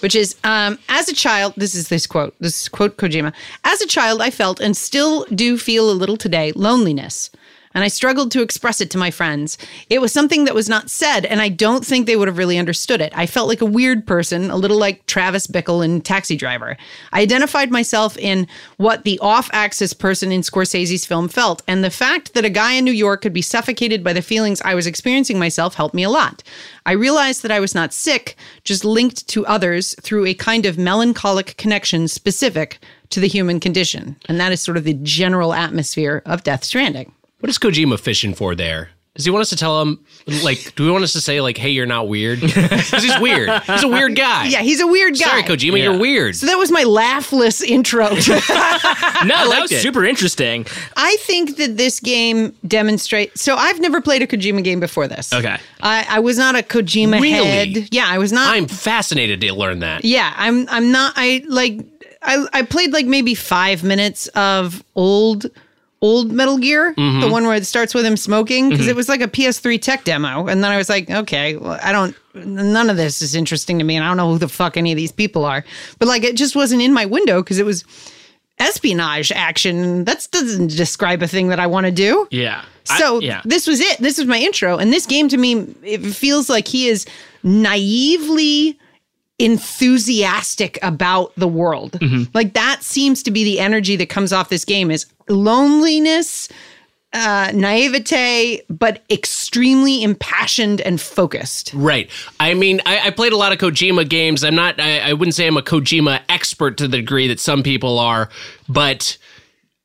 which 0.00 0.14
is, 0.14 0.36
um, 0.44 0.78
"As 0.88 1.08
a 1.08 1.14
child, 1.14 1.54
this 1.56 1.74
is 1.74 1.88
this 1.88 2.06
quote. 2.06 2.34
This 2.40 2.62
is 2.62 2.68
quote 2.68 2.96
Kojima. 2.96 3.32
As 3.64 3.80
a 3.80 3.86
child, 3.86 4.20
I 4.20 4.30
felt 4.30 4.60
and 4.60 4.76
still 4.76 5.24
do 5.34 5.56
feel 5.56 5.90
a 5.90 5.92
little 5.92 6.16
today 6.16 6.52
loneliness." 6.52 7.30
And 7.72 7.84
I 7.84 7.88
struggled 7.88 8.32
to 8.32 8.42
express 8.42 8.80
it 8.80 8.90
to 8.90 8.98
my 8.98 9.12
friends. 9.12 9.56
It 9.88 10.00
was 10.00 10.12
something 10.12 10.44
that 10.44 10.54
was 10.54 10.68
not 10.68 10.90
said, 10.90 11.24
and 11.24 11.40
I 11.40 11.48
don't 11.48 11.86
think 11.86 12.06
they 12.06 12.16
would 12.16 12.26
have 12.26 12.38
really 12.38 12.58
understood 12.58 13.00
it. 13.00 13.12
I 13.14 13.26
felt 13.26 13.46
like 13.46 13.60
a 13.60 13.66
weird 13.66 14.06
person, 14.06 14.50
a 14.50 14.56
little 14.56 14.78
like 14.78 15.06
Travis 15.06 15.46
Bickle 15.46 15.84
in 15.84 16.00
Taxi 16.00 16.36
Driver. 16.36 16.76
I 17.12 17.20
identified 17.20 17.70
myself 17.70 18.16
in 18.18 18.48
what 18.78 19.04
the 19.04 19.20
off 19.20 19.48
axis 19.52 19.92
person 19.92 20.32
in 20.32 20.40
Scorsese's 20.40 21.06
film 21.06 21.28
felt, 21.28 21.62
and 21.68 21.84
the 21.84 21.90
fact 21.90 22.34
that 22.34 22.44
a 22.44 22.50
guy 22.50 22.72
in 22.72 22.84
New 22.84 22.90
York 22.90 23.22
could 23.22 23.32
be 23.32 23.42
suffocated 23.42 24.02
by 24.02 24.12
the 24.12 24.22
feelings 24.22 24.60
I 24.62 24.74
was 24.74 24.88
experiencing 24.88 25.38
myself 25.38 25.74
helped 25.74 25.94
me 25.94 26.02
a 26.02 26.10
lot. 26.10 26.42
I 26.86 26.92
realized 26.92 27.42
that 27.44 27.52
I 27.52 27.60
was 27.60 27.74
not 27.74 27.92
sick, 27.92 28.36
just 28.64 28.84
linked 28.84 29.28
to 29.28 29.46
others 29.46 29.94
through 30.00 30.26
a 30.26 30.34
kind 30.34 30.66
of 30.66 30.76
melancholic 30.76 31.56
connection 31.56 32.08
specific 32.08 32.80
to 33.10 33.20
the 33.20 33.28
human 33.28 33.60
condition. 33.60 34.16
And 34.26 34.40
that 34.40 34.50
is 34.50 34.60
sort 34.60 34.76
of 34.76 34.84
the 34.84 34.94
general 34.94 35.54
atmosphere 35.54 36.22
of 36.26 36.42
Death 36.42 36.64
Stranding. 36.64 37.12
What 37.40 37.48
is 37.50 37.58
Kojima 37.58 37.98
fishing 37.98 38.34
for 38.34 38.54
there? 38.54 38.90
Does 39.16 39.24
he 39.24 39.30
want 39.32 39.42
us 39.42 39.50
to 39.50 39.56
tell 39.56 39.82
him, 39.82 39.98
like, 40.44 40.72
do 40.76 40.84
we 40.84 40.90
want 40.90 41.02
us 41.02 41.12
to 41.14 41.20
say, 41.20 41.40
like, 41.40 41.58
hey, 41.58 41.70
you're 41.70 41.84
not 41.84 42.06
weird? 42.06 42.40
'Cause 42.42 43.02
he's 43.02 43.18
weird. 43.18 43.50
He's 43.62 43.82
a 43.82 43.88
weird 43.88 44.14
guy. 44.14 44.44
Yeah, 44.46 44.60
he's 44.60 44.80
a 44.80 44.86
weird 44.86 45.14
guy. 45.14 45.24
Sorry, 45.26 45.42
Kojima, 45.42 45.82
you're 45.82 45.98
weird. 45.98 46.36
So 46.36 46.46
that 46.46 46.56
was 46.56 46.70
my 46.70 46.84
laughless 46.84 47.60
intro. 47.76 48.08
No, 49.22 49.34
that 49.36 49.48
liked 49.50 49.62
was 49.62 49.72
it. 49.72 49.82
super 49.82 50.04
interesting. 50.04 50.64
I 50.96 51.16
think 51.20 51.56
that 51.58 51.76
this 51.76 52.00
game 52.00 52.54
demonstrates. 52.66 53.42
So 53.42 53.54
I've 53.56 53.78
never 53.80 54.00
played 54.00 54.22
a 54.22 54.26
Kojima 54.26 54.64
game 54.64 54.80
before 54.80 55.06
this. 55.08 55.30
Okay. 55.32 55.58
I, 55.82 56.06
I 56.08 56.20
was 56.20 56.38
not 56.38 56.54
a 56.54 56.62
Kojima 56.62 57.20
Really? 57.20 57.46
head. 57.46 57.88
Yeah, 57.92 58.06
I 58.08 58.16
was 58.16 58.32
not. 58.32 58.54
I'm 58.56 58.66
fascinated 58.66 59.40
to 59.42 59.52
learn 59.54 59.80
that. 59.80 60.04
yeah, 60.06 60.32
I'm. 60.36 60.66
I'm 60.70 60.90
not. 60.90 61.12
I 61.16 61.42
like. 61.48 61.80
I 62.22 62.46
I 62.54 62.62
played 62.62 62.92
like 62.94 63.04
maybe 63.06 63.34
five 63.34 63.82
minutes 63.84 64.28
of 64.28 64.82
old 64.94 65.46
old 66.02 66.32
Metal 66.32 66.58
Gear, 66.58 66.94
the 66.96 67.02
mm-hmm. 67.02 67.30
one 67.30 67.46
where 67.46 67.56
it 67.56 67.66
starts 67.66 67.94
with 67.94 68.04
him 68.04 68.16
smoking, 68.16 68.70
because 68.70 68.86
it 68.86 68.90
mm-hmm. 68.90 68.96
was 68.96 69.08
like 69.08 69.20
a 69.20 69.28
PS3 69.28 69.80
tech 69.80 70.04
demo, 70.04 70.46
and 70.46 70.64
then 70.64 70.72
I 70.72 70.76
was 70.76 70.88
like, 70.88 71.10
okay, 71.10 71.56
well, 71.56 71.78
I 71.82 71.92
don't. 71.92 72.16
None 72.34 72.88
of 72.90 72.96
this 72.96 73.22
is 73.22 73.34
interesting 73.34 73.78
to 73.78 73.84
me, 73.84 73.96
and 73.96 74.04
I 74.04 74.08
don't 74.08 74.16
know 74.16 74.32
who 74.32 74.38
the 74.38 74.48
fuck 74.48 74.76
any 74.76 74.92
of 74.92 74.96
these 74.96 75.12
people 75.12 75.44
are. 75.44 75.64
But 75.98 76.08
like, 76.08 76.22
it 76.22 76.36
just 76.36 76.54
wasn't 76.54 76.82
in 76.82 76.92
my 76.92 77.04
window 77.06 77.42
because 77.42 77.58
it 77.58 77.66
was 77.66 77.84
espionage 78.60 79.32
action. 79.32 80.04
That 80.04 80.28
doesn't 80.30 80.68
describe 80.68 81.22
a 81.22 81.26
thing 81.26 81.48
that 81.48 81.58
I 81.58 81.66
want 81.66 81.86
to 81.86 81.92
do. 81.92 82.28
Yeah. 82.30 82.62
I- 82.88 82.98
So 82.98 83.20
yeah. 83.20 83.42
this 83.44 83.66
was 83.66 83.80
it. 83.80 83.98
This 83.98 84.18
was 84.18 84.26
my 84.26 84.38
intro. 84.38 84.78
And 84.78 84.92
this 84.92 85.06
game 85.06 85.28
to 85.28 85.36
me, 85.36 85.74
it 85.82 86.00
feels 86.00 86.48
like 86.48 86.68
he 86.68 86.88
is 86.88 87.06
naively 87.42 88.78
enthusiastic 89.40 90.78
about 90.82 91.32
the 91.34 91.48
world. 91.48 91.92
Mm-hmm. 91.92 92.24
Like 92.34 92.52
that 92.52 92.82
seems 92.82 93.22
to 93.22 93.30
be 93.30 93.42
the 93.42 93.58
energy 93.58 93.96
that 93.96 94.10
comes 94.10 94.32
off 94.32 94.50
this 94.50 94.66
game 94.66 94.90
is 94.90 95.06
loneliness, 95.28 96.48
uh, 97.14 97.50
naivete, 97.54 98.60
but 98.68 99.02
extremely 99.10 100.02
impassioned 100.02 100.82
and 100.82 101.00
focused. 101.00 101.72
Right. 101.74 102.10
I 102.38 102.52
mean, 102.52 102.82
I, 102.84 103.06
I 103.06 103.10
played 103.10 103.32
a 103.32 103.36
lot 103.36 103.52
of 103.52 103.58
Kojima 103.58 104.08
games. 104.08 104.44
I'm 104.44 104.54
not. 104.54 104.78
I, 104.78 105.00
I 105.00 105.12
wouldn't 105.14 105.34
say 105.34 105.46
I'm 105.46 105.56
a 105.56 105.62
Kojima 105.62 106.20
expert 106.28 106.76
to 106.76 106.86
the 106.86 106.98
degree 106.98 107.26
that 107.28 107.40
some 107.40 107.62
people 107.62 107.98
are, 107.98 108.28
but. 108.68 109.16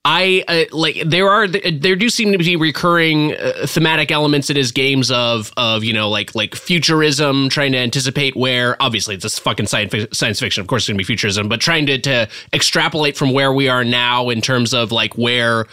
I 0.08 0.44
uh, 0.48 0.66
like 0.72 1.02
there 1.04 1.28
are 1.30 1.48
there 1.48 1.96
do 1.96 2.10
seem 2.10 2.32
to 2.32 2.38
be 2.38 2.56
recurring 2.56 3.34
uh, 3.34 3.66
thematic 3.66 4.12
elements 4.12 4.52
in 4.52 4.56
his 4.56 4.72
games 4.72 5.10
of 5.10 5.52
of 5.58 5.84
you 5.84 5.94
know 5.94 6.10
like 6.10 6.36
like 6.36 6.54
futurism 6.54 7.50
trying 7.50 7.72
to 7.72 7.80
anticipate 7.80 8.36
where 8.36 8.80
obviously 8.80 9.16
it's 9.16 9.40
fucking 9.40 9.66
science 9.66 9.94
science 10.14 10.40
fiction 10.40 10.62
of 10.62 10.68
course 10.68 10.84
it's 10.84 10.96
to 10.96 10.98
be 10.98 11.04
futurism 11.04 11.50
but 11.50 11.60
trying 11.60 11.88
to 11.88 11.98
to 11.98 12.30
extrapolate 12.54 13.18
from 13.18 13.34
where 13.34 13.52
we 13.52 13.68
are 13.68 13.84
now 13.84 14.30
in 14.30 14.42
terms 14.42 14.76
of 14.76 14.92
like 14.92 15.18
where 15.18 15.66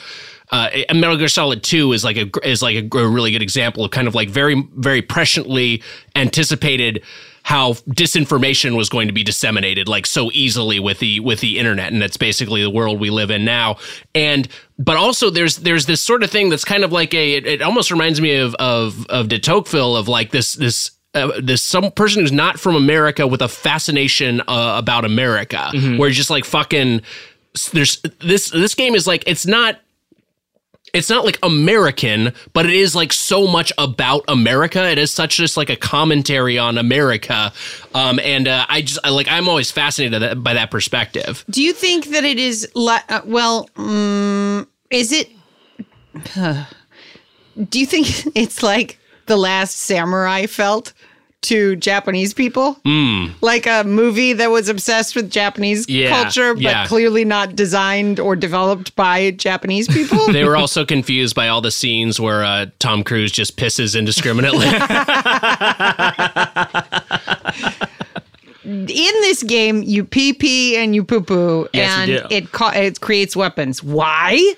uh, 0.51 0.69
Metal 0.95 1.17
Gear 1.19 1.29
Solid 1.29 1.63
Two 1.63 1.93
is 1.93 2.03
like 2.03 2.17
a 2.17 2.31
is 2.43 2.63
like 2.63 2.77
a, 2.77 2.83
gr- 2.83 3.07
really 3.07 3.33
good 3.33 3.43
example 3.43 3.85
of 3.85 3.91
kind 3.91 4.09
of 4.09 4.15
like 4.15 4.31
very 4.31 4.67
very 4.77 5.03
presciently 5.03 5.83
anticipated 6.17 7.03
how 7.45 7.73
disinformation 7.73 8.77
was 8.77 8.89
going 8.89 9.09
to 9.09 9.13
be 9.13 9.25
disseminated 9.25 9.89
like 9.89 10.07
so 10.07 10.31
easily 10.33 10.79
with 10.79 11.01
the 11.01 11.21
with 11.21 11.41
the 11.41 11.59
internet 11.59 11.93
and 11.93 12.01
that's 12.01 12.17
basically 12.17 12.63
the 12.63 12.71
world 12.71 13.01
we 13.01 13.11
live 13.11 13.31
in 13.31 13.45
now. 13.45 13.77
And 14.15 14.49
but 14.79 14.97
also 14.97 15.31
there's 15.31 15.57
there's 15.59 15.87
this 15.87 16.01
sort 16.01 16.23
of 16.23 16.31
thing 16.31 16.49
that's 16.51 16.65
kind 16.65 16.85
of 16.85 16.93
like 16.93 17.15
a 17.15 17.35
it, 17.35 17.47
it 17.47 17.63
almost 17.63 17.91
reminds 17.91 18.21
me 18.21 18.37
of 18.37 18.55
of 18.57 19.07
of 19.09 19.29
de 19.29 19.39
Tocqueville 19.39 19.97
of 19.97 20.09
like 20.09 20.31
this 20.31 20.55
this 20.55 20.93
uh, 21.15 21.41
this 21.43 21.63
some 21.63 21.91
person 21.91 22.23
who's 22.23 22.33
not 22.33 22.59
from 22.59 22.75
America 22.75 23.27
with 23.27 23.43
a 23.43 23.49
fascination 23.49 24.41
uh, 24.43 24.75
about 24.79 25.05
America 25.05 25.71
where 25.99 26.09
just 26.11 26.31
like 26.31 26.45
fucking 26.45 27.03
there's 27.73 28.01
this 28.21 28.51
this 28.51 28.75
game 28.75 28.95
is 28.95 29.07
like 29.07 29.23
it's 29.27 29.45
not 29.47 29.79
it's 30.93 31.09
not 31.09 31.25
like 31.25 31.39
American, 31.43 32.33
but 32.53 32.67
it 32.67 32.75
is 32.75 32.95
like 32.95 33.13
so 33.13 33.47
much 33.47 33.73
about 33.79 34.25
America. 34.29 34.91
It 34.91 34.99
is 34.99 35.11
such 35.11 35.37
just 35.37 35.57
like 35.57 35.71
a 35.71 35.77
commentary 35.77 36.59
on 36.59 36.77
America, 36.77 37.53
um, 37.95 38.19
and 38.21 38.47
uh, 38.47 38.67
I 38.69 38.83
just 38.83 38.99
I, 39.03 39.09
like 39.09 39.29
I'm 39.29 39.49
always 39.49 39.71
fascinated 39.71 40.43
by 40.43 40.55
that, 40.55 40.71
perspective. 40.71 41.45
Do 41.51 41.63
you 41.63 41.73
think 41.73 42.07
that 42.07 42.25
it 42.25 42.39
is 42.39 42.69
li- 42.75 42.99
uh, 43.09 43.21
well? 43.25 43.69
Um, 43.77 44.69
is 44.91 45.13
it? 45.13 45.31
do 47.69 47.81
you 47.81 47.87
think 47.87 48.09
it's 48.35 48.63
like 48.63 48.99
the 49.27 49.37
Last 49.37 49.77
Samurai 49.79 50.47
felt 50.47 50.93
to 51.43 51.77
Japanese 51.77 52.35
people? 52.35 52.79
Like 53.41 53.67
a 53.67 53.85
movie 53.85 54.33
that 54.33 54.51
was 54.51 54.69
obsessed 54.69 55.17
with 55.17 55.31
Japanese 55.31 55.89
Yeah, 55.89 56.23
culture, 56.23 56.55
but 56.55 56.63
yeah. 56.63 56.87
clearly 56.87 57.25
not 57.25 57.57
designed 57.57 58.21
or 58.21 58.37
developed 58.37 58.95
by 58.97 59.33
Japanese 59.33 59.89
people. 59.89 60.19
They 60.33 60.45
were 60.45 60.57
also 60.57 60.85
confused 60.85 61.35
by 61.35 61.49
all 61.49 61.61
the 61.61 61.71
scenes 61.71 62.19
where 62.21 62.45
uh, 62.45 62.67
Tom 62.79 63.03
Cruise 63.05 63.33
just 63.33 63.57
pisses 63.57 63.97
indiscriminately. 63.99 64.67
in 68.65 68.87
this 68.87 69.43
game, 69.43 69.83
you 69.83 70.05
pee 70.05 70.33
pee 70.33 70.77
and 70.77 70.95
you 70.95 71.05
poo 71.05 71.21
poo, 71.21 71.69
Yes, 71.73 71.91
and 71.99 72.11
it 72.33 72.49
it 72.53 73.01
creates 73.01 73.37
weapons. 73.37 73.83
Why? 73.83 74.55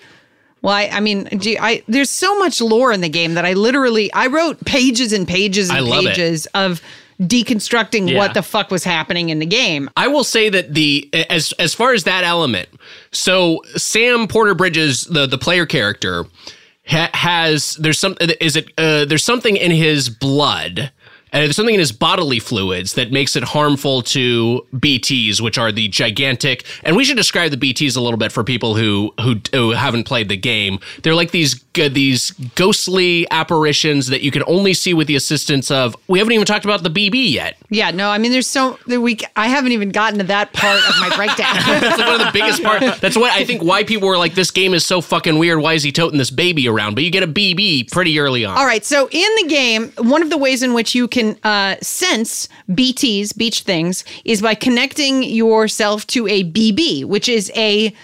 Why? 0.64 0.88
I 0.90 1.00
mean, 1.00 1.24
do 1.24 1.50
you- 1.50 1.58
I 1.60 1.82
there's 1.88 2.08
so 2.08 2.38
much 2.38 2.58
lore 2.62 2.90
in 2.90 3.02
the 3.02 3.08
game 3.10 3.34
that 3.34 3.44
I 3.44 3.52
literally 3.52 4.10
I 4.14 4.28
wrote 4.28 4.64
pages 4.64 5.12
and 5.12 5.28
pages 5.28 5.68
and 5.68 5.86
love 5.86 6.06
it. 6.06 6.08
pages 6.16 6.46
of 6.54 6.80
deconstructing 7.20 8.10
Yeah. 8.10 8.16
what 8.16 8.32
the 8.32 8.42
fuck 8.42 8.70
was 8.70 8.82
happening 8.82 9.28
in 9.28 9.40
the 9.40 9.46
game. 9.46 9.90
I 9.96 10.08
will 10.08 10.24
say 10.24 10.48
that 10.48 10.72
the 10.72 11.08
as 11.28 11.52
as 11.58 11.74
far 11.74 11.92
as 11.92 12.04
that 12.04 12.24
element, 12.24 12.68
so 13.12 13.62
Sam 13.76 14.26
Porter 14.26 14.54
Bridges, 14.54 15.02
the 15.02 15.26
the 15.26 15.36
player 15.38 15.66
character, 15.66 16.24
ha, 16.86 17.10
has 17.12 17.76
there's 17.78 17.98
some 17.98 18.16
is 18.40 18.56
it 18.56 18.68
uh, 18.78 19.04
there's 19.04 19.22
something 19.24 19.56
in 19.56 19.70
his 19.70 20.08
blood. 20.08 20.90
And 21.34 21.42
there's 21.42 21.56
something 21.56 21.74
in 21.74 21.80
his 21.80 21.90
bodily 21.90 22.38
fluids 22.38 22.94
that 22.94 23.10
makes 23.10 23.34
it 23.34 23.42
harmful 23.42 24.02
to 24.02 24.64
BTs, 24.72 25.40
which 25.40 25.58
are 25.58 25.72
the 25.72 25.88
gigantic. 25.88 26.64
And 26.84 26.94
we 26.94 27.04
should 27.04 27.16
describe 27.16 27.50
the 27.50 27.56
BTs 27.56 27.96
a 27.96 28.00
little 28.00 28.16
bit 28.16 28.30
for 28.30 28.44
people 28.44 28.76
who 28.76 29.12
who, 29.20 29.40
who 29.52 29.72
haven't 29.72 30.04
played 30.04 30.28
the 30.28 30.36
game. 30.36 30.78
They're 31.02 31.16
like 31.16 31.32
these 31.32 31.60
uh, 31.76 31.88
these 31.88 32.30
ghostly 32.54 33.28
apparitions 33.32 34.06
that 34.06 34.22
you 34.22 34.30
can 34.30 34.44
only 34.46 34.74
see 34.74 34.94
with 34.94 35.08
the 35.08 35.16
assistance 35.16 35.72
of. 35.72 35.96
We 36.06 36.20
haven't 36.20 36.34
even 36.34 36.46
talked 36.46 36.64
about 36.64 36.84
the 36.84 36.88
BB 36.88 37.32
yet. 37.32 37.56
Yeah, 37.68 37.90
no, 37.90 38.10
I 38.10 38.18
mean, 38.18 38.30
there's 38.30 38.46
so 38.46 38.78
the 38.86 39.00
week 39.00 39.24
I 39.34 39.48
haven't 39.48 39.72
even 39.72 39.88
gotten 39.88 40.20
to 40.20 40.24
that 40.26 40.52
part 40.52 40.78
of 40.88 40.94
my 41.00 41.16
breakdown. 41.16 41.56
That's 41.66 41.98
like 41.98 42.06
one 42.06 42.20
of 42.20 42.26
the 42.28 42.32
biggest 42.32 42.62
part. 42.62 42.80
That's 43.00 43.16
what 43.16 43.32
I 43.32 43.44
think. 43.44 43.64
Why 43.64 43.82
people 43.82 44.06
were 44.06 44.18
like, 44.18 44.34
"This 44.34 44.52
game 44.52 44.72
is 44.72 44.86
so 44.86 45.00
fucking 45.00 45.36
weird. 45.36 45.60
Why 45.60 45.72
is 45.72 45.82
he 45.82 45.90
toting 45.90 46.18
this 46.18 46.30
baby 46.30 46.68
around?" 46.68 46.94
But 46.94 47.02
you 47.02 47.10
get 47.10 47.24
a 47.24 47.26
BB 47.26 47.90
pretty 47.90 48.20
early 48.20 48.44
on. 48.44 48.56
All 48.56 48.66
right, 48.66 48.84
so 48.84 49.08
in 49.10 49.34
the 49.42 49.48
game, 49.48 49.92
one 49.96 50.22
of 50.22 50.30
the 50.30 50.38
ways 50.38 50.62
in 50.62 50.74
which 50.74 50.94
you 50.94 51.08
can 51.08 51.23
uh, 51.44 51.76
sense 51.80 52.48
BTs, 52.70 53.36
beach 53.36 53.62
things, 53.62 54.04
is 54.24 54.42
by 54.42 54.54
connecting 54.54 55.22
yourself 55.22 56.06
to 56.08 56.26
a 56.26 56.44
BB, 56.44 57.04
which 57.04 57.28
is 57.28 57.50
a 57.54 57.94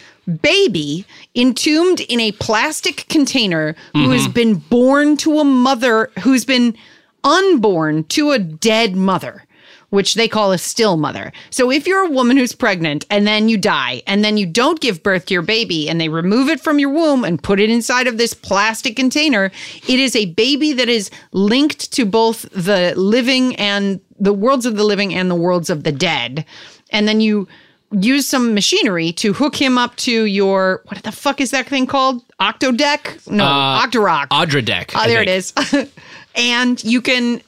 baby 0.42 1.04
entombed 1.34 2.00
in 2.00 2.20
a 2.20 2.32
plastic 2.32 3.06
container 3.08 3.74
who 3.92 4.10
has 4.10 4.28
been 4.28 4.54
born 4.54 5.16
to 5.16 5.38
a 5.40 5.44
mother 5.44 6.10
who's 6.22 6.44
been 6.44 6.76
unborn 7.24 8.04
to 8.04 8.30
a 8.30 8.38
dead 8.38 8.96
mother 8.96 9.44
which 9.90 10.14
they 10.14 10.26
call 10.28 10.52
a 10.52 10.58
still 10.58 10.96
mother. 10.96 11.32
So 11.50 11.70
if 11.70 11.86
you're 11.86 12.06
a 12.06 12.10
woman 12.10 12.36
who's 12.36 12.54
pregnant 12.54 13.04
and 13.10 13.26
then 13.26 13.48
you 13.48 13.58
die 13.58 14.02
and 14.06 14.24
then 14.24 14.36
you 14.36 14.46
don't 14.46 14.80
give 14.80 15.02
birth 15.02 15.26
to 15.26 15.34
your 15.34 15.42
baby 15.42 15.88
and 15.88 16.00
they 16.00 16.08
remove 16.08 16.48
it 16.48 16.60
from 16.60 16.78
your 16.78 16.90
womb 16.90 17.24
and 17.24 17.42
put 17.42 17.60
it 17.60 17.70
inside 17.70 18.06
of 18.06 18.16
this 18.18 18.32
plastic 18.34 18.96
container, 18.96 19.50
it 19.88 20.00
is 20.00 20.16
a 20.16 20.26
baby 20.32 20.72
that 20.72 20.88
is 20.88 21.10
linked 21.32 21.92
to 21.92 22.04
both 22.04 22.42
the 22.52 22.94
living 22.96 23.54
and 23.56 24.00
the 24.18 24.32
worlds 24.32 24.66
of 24.66 24.76
the 24.76 24.84
living 24.84 25.14
and 25.14 25.30
the 25.30 25.34
worlds 25.34 25.70
of 25.70 25.84
the 25.84 25.92
dead. 25.92 26.44
And 26.90 27.06
then 27.06 27.20
you 27.20 27.46
use 27.92 28.28
some 28.28 28.54
machinery 28.54 29.10
to 29.12 29.32
hook 29.32 29.56
him 29.56 29.76
up 29.76 29.96
to 29.96 30.24
your 30.24 30.82
what 30.86 31.02
the 31.02 31.10
fuck 31.10 31.40
is 31.40 31.50
that 31.50 31.66
thing 31.66 31.86
called? 31.88 32.22
Octodeck? 32.38 33.28
No, 33.28 33.44
Uh, 33.44 33.80
Octorock. 33.84 34.28
Odradek. 34.28 34.92
Oh, 34.94 35.06
there 35.08 35.22
it 35.22 35.28
is. 35.28 35.52
and 36.36 36.82
you 36.84 37.00
can, 37.02 37.42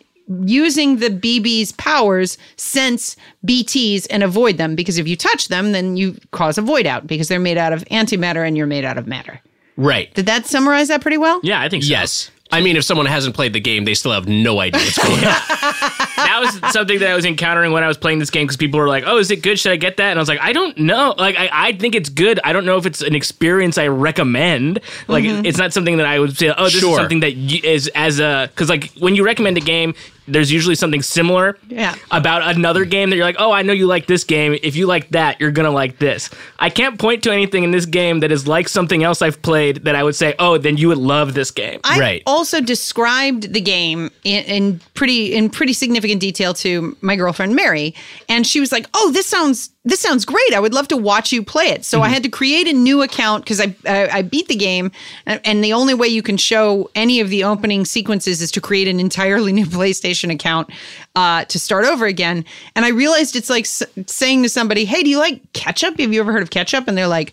using 0.44 0.96
the 0.98 1.08
BB's 1.08 1.72
powers, 1.72 2.38
sense 2.56 3.16
BTs 3.46 4.06
and 4.10 4.22
avoid 4.22 4.58
them 4.58 4.74
because 4.74 4.98
if 4.98 5.08
you 5.08 5.16
touch 5.16 5.48
them, 5.48 5.72
then 5.72 5.96
you 5.96 6.16
cause 6.30 6.58
a 6.58 6.62
void 6.62 6.86
out 6.86 7.06
because 7.06 7.28
they're 7.28 7.40
made 7.40 7.58
out 7.58 7.72
of 7.72 7.84
antimatter 7.86 8.46
and 8.46 8.56
you're 8.56 8.66
made 8.66 8.84
out 8.84 8.98
of 8.98 9.06
matter. 9.06 9.40
Right. 9.76 10.12
Did 10.14 10.26
that 10.26 10.46
summarize 10.46 10.88
that 10.88 11.00
pretty 11.00 11.18
well? 11.18 11.40
Yeah, 11.42 11.60
I 11.60 11.68
think 11.68 11.84
so. 11.84 11.90
Yes. 11.90 12.30
I 12.52 12.60
mean, 12.60 12.76
if 12.76 12.84
someone 12.84 13.06
hasn't 13.06 13.34
played 13.34 13.54
the 13.54 13.60
game, 13.60 13.86
they 13.86 13.94
still 13.94 14.12
have 14.12 14.28
no 14.28 14.60
idea 14.60 14.82
what's 14.82 14.98
going 14.98 15.14
on. 15.14 15.22
that 16.16 16.38
was 16.62 16.72
something 16.72 16.98
that 16.98 17.08
I 17.08 17.14
was 17.14 17.24
encountering 17.24 17.72
when 17.72 17.82
I 17.82 17.88
was 17.88 17.96
playing 17.96 18.18
this 18.18 18.28
game 18.28 18.44
because 18.46 18.58
people 18.58 18.78
were 18.78 18.88
like, 18.88 19.04
"Oh, 19.06 19.16
is 19.16 19.30
it 19.30 19.42
good? 19.42 19.58
Should 19.58 19.72
I 19.72 19.76
get 19.76 19.96
that?" 19.96 20.10
And 20.10 20.18
I 20.18 20.20
was 20.20 20.28
like, 20.28 20.40
"I 20.40 20.52
don't 20.52 20.76
know. 20.76 21.14
Like, 21.16 21.36
I, 21.36 21.48
I 21.50 21.72
think 21.72 21.94
it's 21.94 22.10
good. 22.10 22.38
I 22.44 22.52
don't 22.52 22.66
know 22.66 22.76
if 22.76 22.84
it's 22.84 23.00
an 23.00 23.14
experience 23.14 23.78
I 23.78 23.88
recommend. 23.88 24.80
Like, 25.08 25.24
mm-hmm. 25.24 25.46
it's 25.46 25.56
not 25.56 25.72
something 25.72 25.96
that 25.96 26.06
I 26.06 26.18
would 26.18 26.36
say, 26.36 26.52
oh, 26.56 26.64
this 26.64 26.74
Sure. 26.74 26.90
is 26.90 26.96
something 26.96 27.20
that 27.20 27.34
y- 27.34 27.60
is 27.64 27.88
as 27.94 28.20
a 28.20 28.50
because 28.52 28.68
like 28.68 28.92
when 28.98 29.14
you 29.14 29.24
recommend 29.24 29.56
a 29.56 29.60
game." 29.60 29.94
There's 30.28 30.52
usually 30.52 30.74
something 30.74 31.02
similar 31.02 31.58
Yeah. 31.68 31.94
about 32.10 32.42
another 32.56 32.84
game 32.84 33.10
that 33.10 33.16
you're 33.16 33.24
like, 33.24 33.36
oh, 33.38 33.50
I 33.52 33.62
know 33.62 33.72
you 33.72 33.86
like 33.86 34.06
this 34.06 34.24
game. 34.24 34.56
If 34.62 34.76
you 34.76 34.86
like 34.86 35.10
that, 35.10 35.40
you're 35.40 35.50
gonna 35.50 35.70
like 35.70 35.98
this. 35.98 36.30
I 36.58 36.70
can't 36.70 36.98
point 36.98 37.22
to 37.24 37.32
anything 37.32 37.64
in 37.64 37.70
this 37.72 37.86
game 37.86 38.20
that 38.20 38.30
is 38.30 38.46
like 38.46 38.68
something 38.68 39.02
else 39.02 39.20
I've 39.22 39.42
played 39.42 39.84
that 39.84 39.94
I 39.96 40.02
would 40.02 40.14
say, 40.14 40.34
oh, 40.38 40.58
then 40.58 40.76
you 40.76 40.88
would 40.88 40.98
love 40.98 41.34
this 41.34 41.50
game. 41.50 41.80
I 41.84 41.98
Right. 41.98 42.22
also 42.26 42.60
described 42.60 43.52
the 43.52 43.60
game 43.60 44.10
in, 44.24 44.44
in 44.44 44.80
pretty 44.94 45.34
in 45.34 45.50
pretty 45.50 45.72
significant 45.72 46.20
detail 46.20 46.54
to 46.54 46.96
my 47.00 47.16
girlfriend 47.16 47.54
Mary, 47.56 47.94
and 48.28 48.46
she 48.46 48.60
was 48.60 48.70
like, 48.72 48.86
"Oh, 48.94 49.10
this 49.12 49.26
sounds 49.26 49.70
this 49.84 50.00
sounds 50.00 50.24
great. 50.24 50.54
I 50.54 50.60
would 50.60 50.72
love 50.72 50.88
to 50.88 50.96
watch 50.96 51.32
you 51.32 51.42
play 51.42 51.66
it." 51.66 51.84
So 51.84 52.02
I 52.02 52.08
had 52.08 52.22
to 52.22 52.28
create 52.28 52.68
a 52.68 52.72
new 52.72 53.02
account 53.02 53.44
because 53.44 53.60
I, 53.60 53.74
I 53.86 54.08
I 54.18 54.22
beat 54.22 54.48
the 54.48 54.54
game, 54.56 54.92
and, 55.26 55.40
and 55.44 55.64
the 55.64 55.72
only 55.72 55.94
way 55.94 56.08
you 56.08 56.22
can 56.22 56.36
show 56.36 56.90
any 56.94 57.20
of 57.20 57.30
the 57.30 57.44
opening 57.44 57.84
sequences 57.84 58.40
is 58.40 58.50
to 58.52 58.60
create 58.60 58.88
an 58.88 59.00
entirely 59.00 59.52
new 59.52 59.66
PlayStation 59.78 60.32
account 60.32 60.70
uh, 61.16 61.44
to 61.46 61.58
start 61.58 61.84
over 61.84 62.06
again. 62.06 62.44
And 62.76 62.84
I 62.84 62.90
realized 62.90 63.36
it's 63.36 63.50
like 63.50 63.64
s- 63.64 63.82
saying 64.06 64.42
to 64.44 64.48
somebody, 64.48 64.84
"Hey, 64.84 65.02
do 65.02 65.10
you 65.10 65.18
like 65.18 65.40
ketchup? 65.52 65.98
Have 65.98 66.12
you 66.12 66.20
ever 66.20 66.32
heard 66.32 66.42
of 66.42 66.50
ketchup? 66.50 66.88
And 66.88 66.96
they're 66.96 67.06
like, 67.08 67.32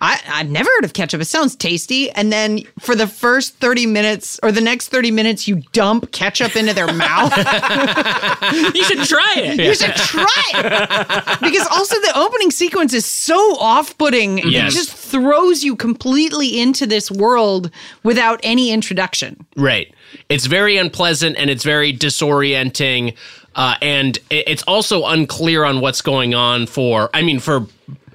I, 0.00 0.20
I've 0.28 0.48
never 0.48 0.70
heard 0.76 0.84
of 0.84 0.92
ketchup. 0.92 1.20
It 1.20 1.24
sounds 1.24 1.56
tasty. 1.56 2.10
And 2.12 2.32
then 2.32 2.60
for 2.78 2.94
the 2.94 3.06
first 3.06 3.56
30 3.56 3.86
minutes 3.86 4.38
or 4.42 4.52
the 4.52 4.60
next 4.60 4.88
30 4.88 5.10
minutes, 5.10 5.48
you 5.48 5.62
dump 5.72 6.12
ketchup 6.12 6.54
into 6.54 6.72
their 6.72 6.92
mouth. 6.92 7.36
you 8.74 8.84
should 8.84 9.04
try 9.04 9.34
it. 9.36 9.58
You 9.58 9.74
should 9.74 9.94
try 9.96 10.42
it. 10.54 11.40
Because 11.40 11.66
also 11.68 11.96
the 11.96 12.12
opening 12.14 12.50
sequence 12.50 12.94
is 12.94 13.04
so 13.04 13.56
off 13.58 13.96
putting. 13.98 14.38
Yes. 14.38 14.72
It 14.72 14.76
just 14.76 14.92
throws 14.92 15.64
you 15.64 15.74
completely 15.74 16.60
into 16.60 16.86
this 16.86 17.10
world 17.10 17.70
without 18.04 18.38
any 18.44 18.70
introduction. 18.70 19.44
Right. 19.56 19.92
It's 20.28 20.46
very 20.46 20.76
unpleasant 20.76 21.36
and 21.36 21.50
it's 21.50 21.64
very 21.64 21.92
disorienting. 21.92 23.16
Uh, 23.56 23.74
and 23.82 24.18
it's 24.30 24.62
also 24.64 25.04
unclear 25.06 25.64
on 25.64 25.80
what's 25.80 26.02
going 26.02 26.34
on 26.34 26.66
for, 26.66 27.10
I 27.12 27.22
mean, 27.22 27.40
for 27.40 27.66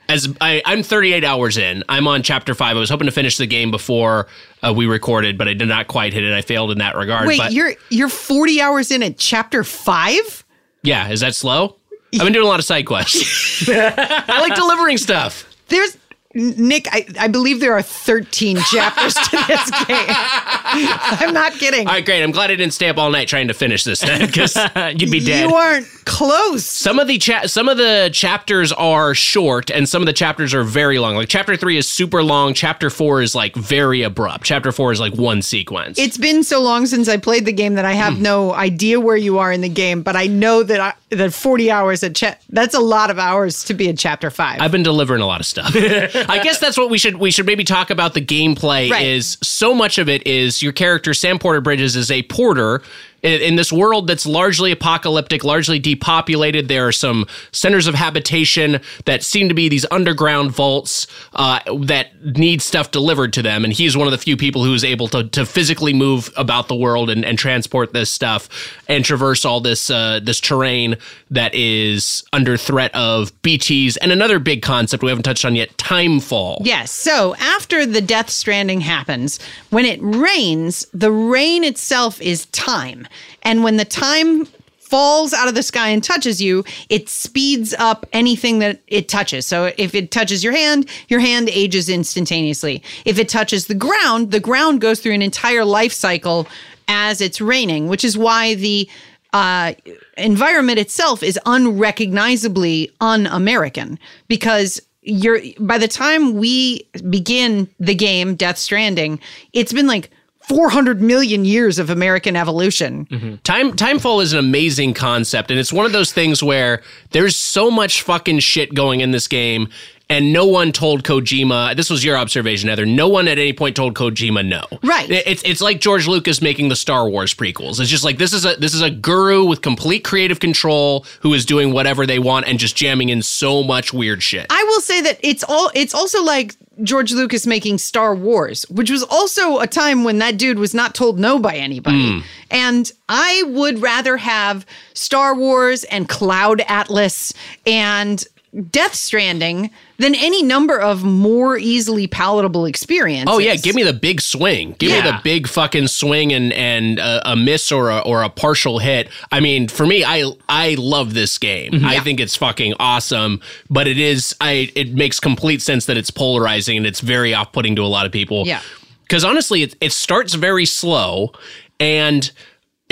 as 0.10 0.34
I, 0.42 0.62
I'm 0.66 0.84
38 0.84 1.24
hours 1.24 1.58
in, 1.58 1.84
I'm 1.90 2.08
on 2.08 2.24
chapter 2.24 2.54
five. 2.54 2.76
I 2.76 2.80
was 2.80 2.90
hoping 2.90 3.06
to 3.06 3.12
finish 3.12 3.38
the 3.38 3.48
game 3.48 3.72
before 3.72 4.28
uh, 4.62 4.74
we 4.76 4.86
recorded, 4.86 5.38
but 5.38 5.48
I 5.48 5.54
did 5.54 5.68
not 5.68 5.88
quite 5.88 6.14
hit 6.14 6.24
it. 6.24 6.34
I 6.34 6.42
failed 6.42 6.72
in 6.72 6.80
that 6.80 6.96
regard. 6.96 7.28
Wait, 7.28 7.38
but 7.38 7.54
you're 7.54 7.74
you're 7.90 8.10
40 8.10 8.62
hours 8.62 8.92
in 8.92 9.04
at 9.04 9.18
chapter 9.18 9.64
five? 9.64 10.44
yeah, 10.84 11.10
is 11.10 11.22
that 11.22 11.36
slow? 11.36 11.78
I've 12.14 12.20
been 12.26 12.34
doing 12.34 12.46
a 12.46 12.50
lot 12.50 12.60
of 12.60 12.66
side 12.66 12.86
quests. 12.86 13.68
I 13.70 14.40
like 14.42 14.54
delivering 14.56 14.98
stuff. 14.98 15.48
There's 15.70 15.98
Nick, 16.36 16.88
I, 16.92 17.06
I 17.20 17.28
believe 17.28 17.60
there 17.60 17.74
are 17.74 17.82
13 17.84 18.58
chapters 18.58 19.14
to 19.14 19.38
this 19.48 19.70
game. 19.88 20.06
I'm 20.10 21.34
not 21.34 21.54
kidding. 21.54 21.88
All 21.88 21.94
right, 21.94 22.04
great. 22.04 22.24
I'm 22.24 22.32
glad 22.32 22.50
I 22.50 22.56
didn't 22.56 22.74
stay 22.74 22.90
up 22.90 22.98
all 22.98 23.12
night 23.12 23.28
trying 23.28 23.48
to 23.50 23.54
finish 23.54 23.84
this 23.84 24.02
then, 24.02 24.26
because 24.26 24.56
You'd 24.96 25.12
be 25.12 25.20
dead. 25.20 25.48
You 25.48 25.56
aren't 25.56 26.03
close. 26.06 26.66
some 26.66 27.00
of 27.00 27.08
the 27.08 27.18
cha- 27.18 27.48
some 27.48 27.70
of 27.70 27.78
the 27.78 28.10
chapters 28.14 28.72
are 28.72 29.14
short, 29.14 29.70
and 29.70 29.88
some 29.88 30.02
of 30.02 30.06
the 30.06 30.14
chapters 30.14 30.54
are 30.54 30.64
very 30.64 31.00
long. 31.00 31.16
Like 31.16 31.30
chapter 31.30 31.56
three 31.56 31.78
is 31.78 31.90
super 31.90 32.24
long. 32.24 32.54
Chapter 32.54 32.90
four 32.90 33.22
is 33.22 33.36
like 33.36 33.56
very 33.56 34.02
abrupt. 34.02 34.44
Chapter 34.44 34.72
four 34.72 34.92
is 34.92 35.00
like 35.00 35.14
one 35.14 35.42
sequence. 35.42 35.98
It's 35.98 36.18
been 36.18 36.44
so 36.44 36.62
long 36.62 36.86
since 36.86 37.08
I 37.08 37.18
played 37.18 37.46
the 37.46 37.54
game 37.54 37.76
that 37.76 37.86
I 37.86 37.94
have 37.94 38.16
hmm. 38.16 38.24
no 38.24 38.54
idea 38.54 39.00
where 39.00 39.18
you 39.18 39.40
are 39.40 39.52
in 39.52 39.62
the 39.62 39.70
game, 39.70 40.04
but 40.04 40.16
I 40.16 40.28
know 40.28 40.64
that 40.64 40.80
I, 40.80 40.94
that 41.10 41.34
40 41.34 41.72
hours 41.72 42.04
at 42.04 42.16
cha- 42.16 42.38
that's 42.50 42.76
a 42.76 42.80
lot 42.80 43.10
of 43.10 43.20
hours 43.20 43.64
to 43.66 43.74
be 43.74 43.88
in 43.88 43.96
chapter 43.96 44.30
5. 44.30 44.62
I've 44.62 44.72
been 44.72 44.84
delivering 44.84 45.22
a 45.22 45.28
lot 45.28 45.40
of 45.40 45.46
stuff. 45.46 45.72
I 45.76 46.40
guess 46.44 46.60
that's 46.60 46.78
what 46.78 46.90
we 46.90 46.98
should 46.98 47.16
we 47.18 47.32
should 47.32 47.46
maybe 47.46 47.64
talk 47.64 47.90
about. 47.90 48.14
The 48.14 48.22
gameplay 48.22 48.90
Right. 48.90 49.06
is 49.06 49.38
so 49.42 49.74
much 49.74 49.98
of 49.98 50.10
it 50.10 50.26
is 50.28 50.62
your 50.62 50.72
character 50.72 51.14
Sam 51.14 51.40
Porter 51.40 51.62
Bridges 51.62 51.96
is 51.96 52.12
a 52.12 52.24
porter 52.24 52.82
in, 53.24 53.42
in 53.42 53.56
this 53.56 53.72
world 53.72 54.08
that's 54.08 54.26
largely 54.26 54.72
apocalyptic, 54.72 55.44
largely 55.44 55.80
depopulated. 55.80 56.68
There 56.68 56.88
are 56.88 56.92
some 56.92 57.26
centers 57.52 57.88
of 57.88 57.96
habitation 57.96 58.82
that 59.06 59.24
seem 59.24 59.50
to 59.50 59.56
be 59.56 59.70
these 59.70 59.86
underground 59.90 60.52
vaults 60.52 61.08
uh, 61.34 61.60
that 61.86 62.24
need 62.38 62.62
stuff 62.62 62.92
delivered 62.92 63.34
to 63.34 63.42
them, 63.42 63.64
and 63.64 63.74
he's 63.74 63.98
one 63.98 64.08
of 64.08 64.12
the 64.12 64.18
few 64.18 64.38
people 64.38 64.64
who's 64.64 64.84
able 64.84 65.08
to 65.08 65.24
to 65.30 65.46
physically 65.46 65.94
move 65.94 66.30
about 66.36 66.68
the 66.68 66.76
world 66.76 67.10
and, 67.10 67.26
and 67.26 67.40
transport 67.40 67.94
this 67.94 68.12
stuff 68.12 68.50
and 68.88 69.06
traverse 69.06 69.46
all 69.46 69.62
this 69.62 69.90
uh, 69.90 70.20
this 70.22 70.40
terrain 70.40 70.96
that 71.32 71.54
is 71.56 72.24
under 72.34 72.58
threat 72.58 72.94
of 72.94 73.32
BTs 73.42 73.98
and 74.02 74.12
another 74.12 74.38
big 74.40 74.62
concept 74.62 75.02
we 75.02 75.10
haven't 75.10 75.24
touched 75.24 75.46
on 75.46 75.56
yet, 75.56 75.76
timefall. 75.78 76.58
Yes. 76.62 76.92
So 76.92 77.36
after 77.36 77.86
the 77.86 78.02
Death 78.02 78.30
Stranding 78.30 78.82
happens, 78.82 79.40
when 79.70 79.86
it 79.86 80.00
rains, 80.02 80.86
the 80.94 81.12
rain 81.12 81.64
itself 81.64 82.22
is 82.22 82.46
time. 82.48 83.08
And 83.42 83.64
when 83.64 83.78
the 83.78 83.86
time 83.86 84.48
falls 84.94 85.34
out 85.34 85.48
of 85.48 85.56
the 85.56 85.64
sky 85.64 85.90
and 85.90 86.04
touches 86.04 86.40
you, 86.40 86.64
it 86.88 87.10
speeds 87.10 87.74
up 87.80 88.06
anything 88.14 88.60
that 88.60 88.80
it 88.88 89.10
touches. 89.10 89.48
So 89.48 89.72
if 89.78 89.96
it 89.96 90.12
touches 90.12 90.44
your 90.44 90.54
hand, 90.54 90.88
your 91.08 91.20
hand 91.20 91.50
ages 91.50 91.90
instantaneously. 91.90 92.84
If 93.04 93.18
it 93.18 93.28
touches 93.28 93.66
the 93.66 93.74
ground, 93.74 94.30
the 94.30 94.40
ground 94.40 94.82
goes 94.82 95.00
through 95.00 95.14
an 95.14 95.24
entire 95.24 95.66
life 95.66 95.94
cycle 95.94 96.48
as 96.88 97.22
it's 97.22 97.42
raining, 97.42 97.88
which 97.88 98.04
is 98.04 98.18
why 98.18 98.54
the 98.54 98.88
uh, 99.34 99.74
environment 100.16 100.78
itself 100.78 101.24
is 101.24 101.40
unrecognizably 101.48 102.92
un-American 103.02 103.98
because 104.28 104.80
you're 105.02 105.40
by 105.60 105.78
the 105.78 105.88
time 105.88 106.36
we 106.36 106.88
begin 107.10 107.68
the 107.80 107.96
game 107.96 108.36
Death 108.36 108.58
Stranding, 108.58 109.20
it's 109.52 109.74
been 109.74 109.88
like 109.88 110.12
400 110.48 111.02
million 111.02 111.46
years 111.46 111.80
of 111.80 111.90
American 111.90 112.36
evolution. 112.36 113.06
Mm-hmm. 113.06 113.36
Time 113.44 113.74
timefall 113.74 114.22
is 114.22 114.34
an 114.34 114.40
amazing 114.40 114.94
concept, 114.94 115.52
and 115.52 115.60
it's 115.60 115.72
one 115.74 115.86
of 115.86 115.92
those 115.92 116.12
things 116.12 116.44
where 116.44 116.82
there's 117.12 117.36
so 117.36 117.72
much 117.72 118.02
fucking 118.02 118.40
shit 118.40 118.74
going 118.74 119.02
in 119.02 119.12
this 119.12 119.28
game, 119.28 119.70
and 120.10 120.34
no 120.34 120.46
one 120.46 120.72
told 120.72 121.04
Kojima. 121.04 121.76
This 121.76 121.90
was 121.90 122.04
your 122.04 122.18
observation, 122.18 122.70
Heather. 122.70 122.86
No 122.86 123.08
one 123.08 123.28
at 123.28 123.40
any 123.40 123.54
point 123.54 123.76
told 123.76 123.96
Kojima 123.96 124.46
no. 124.46 124.66
Right. 124.84 125.10
It's 125.10 125.42
it's 125.44 125.62
like 125.62 125.80
George 125.80 126.08
Lucas 126.08 126.42
making 126.42 126.70
the 126.70 126.76
Star 126.76 127.08
Wars 127.10 127.34
prequels. 127.34 127.80
It's 127.80 127.90
just 127.90 128.04
like 128.04 128.18
this 128.18 128.34
is 128.34 128.46
a 128.46 128.56
this 128.56 128.74
is 128.74 128.82
a 128.82 128.92
guru 128.92 129.46
with 129.46 129.62
complete 129.62 130.04
creative 130.04 130.40
control 130.40 131.06
who 131.22 131.34
is 131.34 131.46
doing 131.46 131.72
whatever 131.72 132.06
they 132.06 132.20
want 132.20 132.48
and 132.48 132.60
just 132.60 132.76
jamming 132.76 133.10
in 133.10 133.22
so 133.22 133.64
much 133.64 133.94
weird 133.94 134.22
shit. 134.22 134.48
I 134.50 134.64
will 134.66 134.82
say 134.82 135.02
that 135.02 135.20
it's 135.24 135.44
all 135.48 135.72
it's 135.74 135.94
also 135.94 136.22
like 136.22 136.56
George 136.82 137.12
Lucas 137.14 137.46
making 137.46 137.78
Star 137.78 138.16
Wars, 138.16 138.64
which 138.70 138.90
was 138.90 139.04
also 139.04 139.60
a 139.60 139.68
time 139.68 140.04
when 140.04 140.18
that 140.20 140.38
dude 140.38 140.58
was 140.58 140.74
not 140.74 140.96
told 140.96 141.20
no 141.20 141.38
by 141.38 141.56
anybody. 141.56 142.14
Hmm. 142.14 142.20
And 142.50 142.92
I 143.08 143.44
would 143.48 143.82
rather 143.82 144.18
have 144.18 144.66
Star 144.94 145.36
Wars 145.36 145.84
and 145.86 146.10
Cloud 146.10 146.62
Atlas 146.68 147.34
and 147.66 148.24
Death 148.72 148.96
Stranding 148.96 149.70
than 150.04 150.16
any 150.16 150.44
number 150.44 150.80
of 150.80 151.04
more 151.04 151.58
easily 151.58 152.08
palatable 152.08 152.66
experiences. 152.66 153.34
Oh 153.34 153.40
yeah, 153.40 153.56
give 153.56 153.74
me 153.74 153.84
the 153.84 153.94
big 153.94 154.20
swing. 154.20 154.76
Give 154.78 154.92
me 154.92 155.00
the 155.02 155.20
big 155.24 155.48
fucking 155.48 155.88
swing 155.88 156.34
and 156.34 156.52
and 156.54 157.00
a, 157.00 157.32
a 157.32 157.36
miss 157.36 157.72
or 157.72 157.90
a, 157.90 158.00
or 158.00 158.22
a 158.22 158.30
partial 158.30 158.80
hit. 158.80 159.10
I 159.32 159.40
mean, 159.40 159.70
for 159.70 159.86
me, 159.86 160.04
I 160.04 160.30
I 160.50 160.76
love 160.78 161.14
this 161.14 161.38
game. 161.38 161.72
Mm-hmm. 161.72 161.86
I 161.86 162.00
think 162.02 162.20
it's 162.20 162.36
fucking 162.36 162.74
awesome. 162.80 163.42
But 163.70 163.88
it 163.88 163.98
is 163.98 164.36
I 164.42 164.72
it 164.76 164.94
makes 164.94 165.20
complete 165.20 165.62
sense 165.62 165.86
that 165.86 165.96
it's 165.96 166.12
polarizing 166.12 166.78
and 166.78 166.86
it's 166.86 167.00
very 167.00 167.34
off 167.34 167.54
putting 167.54 167.76
to 167.78 167.82
a 167.82 167.88
lot 167.88 168.06
of 168.06 168.12
people. 168.12 168.46
Yeah. 168.46 168.62
because 169.04 169.24
honestly, 169.24 169.64
it, 169.64 169.76
it 169.80 169.94
starts 169.94 170.34
very 170.34 170.66
slow 170.66 171.32
and. 171.80 172.30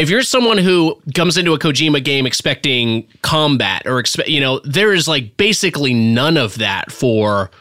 If 0.01 0.09
you're 0.09 0.23
someone 0.23 0.57
who 0.57 0.99
comes 1.13 1.37
into 1.37 1.53
a 1.53 1.59
Kojima 1.59 2.03
game 2.03 2.25
expecting 2.25 3.07
combat 3.21 3.83
or 3.85 3.99
expect, 3.99 4.29
you 4.29 4.39
know, 4.39 4.59
there 4.63 4.93
is 4.93 5.07
like 5.07 5.37
basically 5.37 5.93
none 5.93 6.37
of 6.37 6.57
that 6.57 6.91
for 6.91 7.51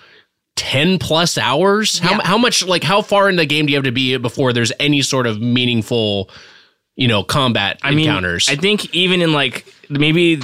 10 0.56 0.98
plus 0.98 1.36
hours 1.36 1.98
how, 1.98 2.12
Yeah. 2.12 2.20
how 2.26 2.38
much 2.38 2.64
like 2.66 2.82
how 2.82 3.02
far 3.02 3.28
in 3.28 3.36
the 3.36 3.44
game 3.46 3.66
do 3.66 3.72
you 3.72 3.76
have 3.76 3.84
to 3.84 3.92
be 3.92 4.16
before 4.16 4.52
there's 4.52 4.72
any 4.80 5.00
sort 5.00 5.26
of 5.26 5.40
meaningful 5.40 6.28
you 6.96 7.08
know 7.08 7.22
combat 7.22 7.78
I 7.82 7.92
mean, 7.92 8.08
encounters 8.08 8.48
I 8.48 8.56
think 8.56 8.94
even 8.94 9.22
in 9.22 9.32
like 9.32 9.64
maybe 9.88 10.40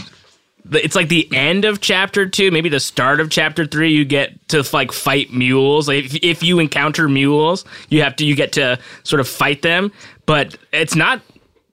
it's 0.73 0.97
like 0.97 1.09
the 1.09 1.29
end 1.33 1.65
of 1.65 1.81
chapter 1.81 2.27
two, 2.29 2.51
maybe 2.51 2.69
the 2.69 2.81
start 2.81 3.21
of 3.21 3.31
chapter 3.31 3.67
three. 3.67 3.93
You 3.93 4.05
get 4.05 4.49
to 4.49 4.65
like 4.73 4.91
fight 4.91 5.33
mules. 5.33 5.87
Like 5.87 6.07
if, 6.07 6.15
if 6.23 6.43
you 6.43 6.59
encounter 6.59 7.09
mules, 7.09 7.65
you 7.89 8.03
have 8.03 8.17
to 8.17 8.25
you 8.27 8.35
get 8.35 8.53
to 8.55 8.79
sort 9.05 9.21
of 9.21 9.29
fight 9.29 9.63
them. 9.63 9.93
But 10.25 10.57
it's 10.73 10.97
not 10.97 11.21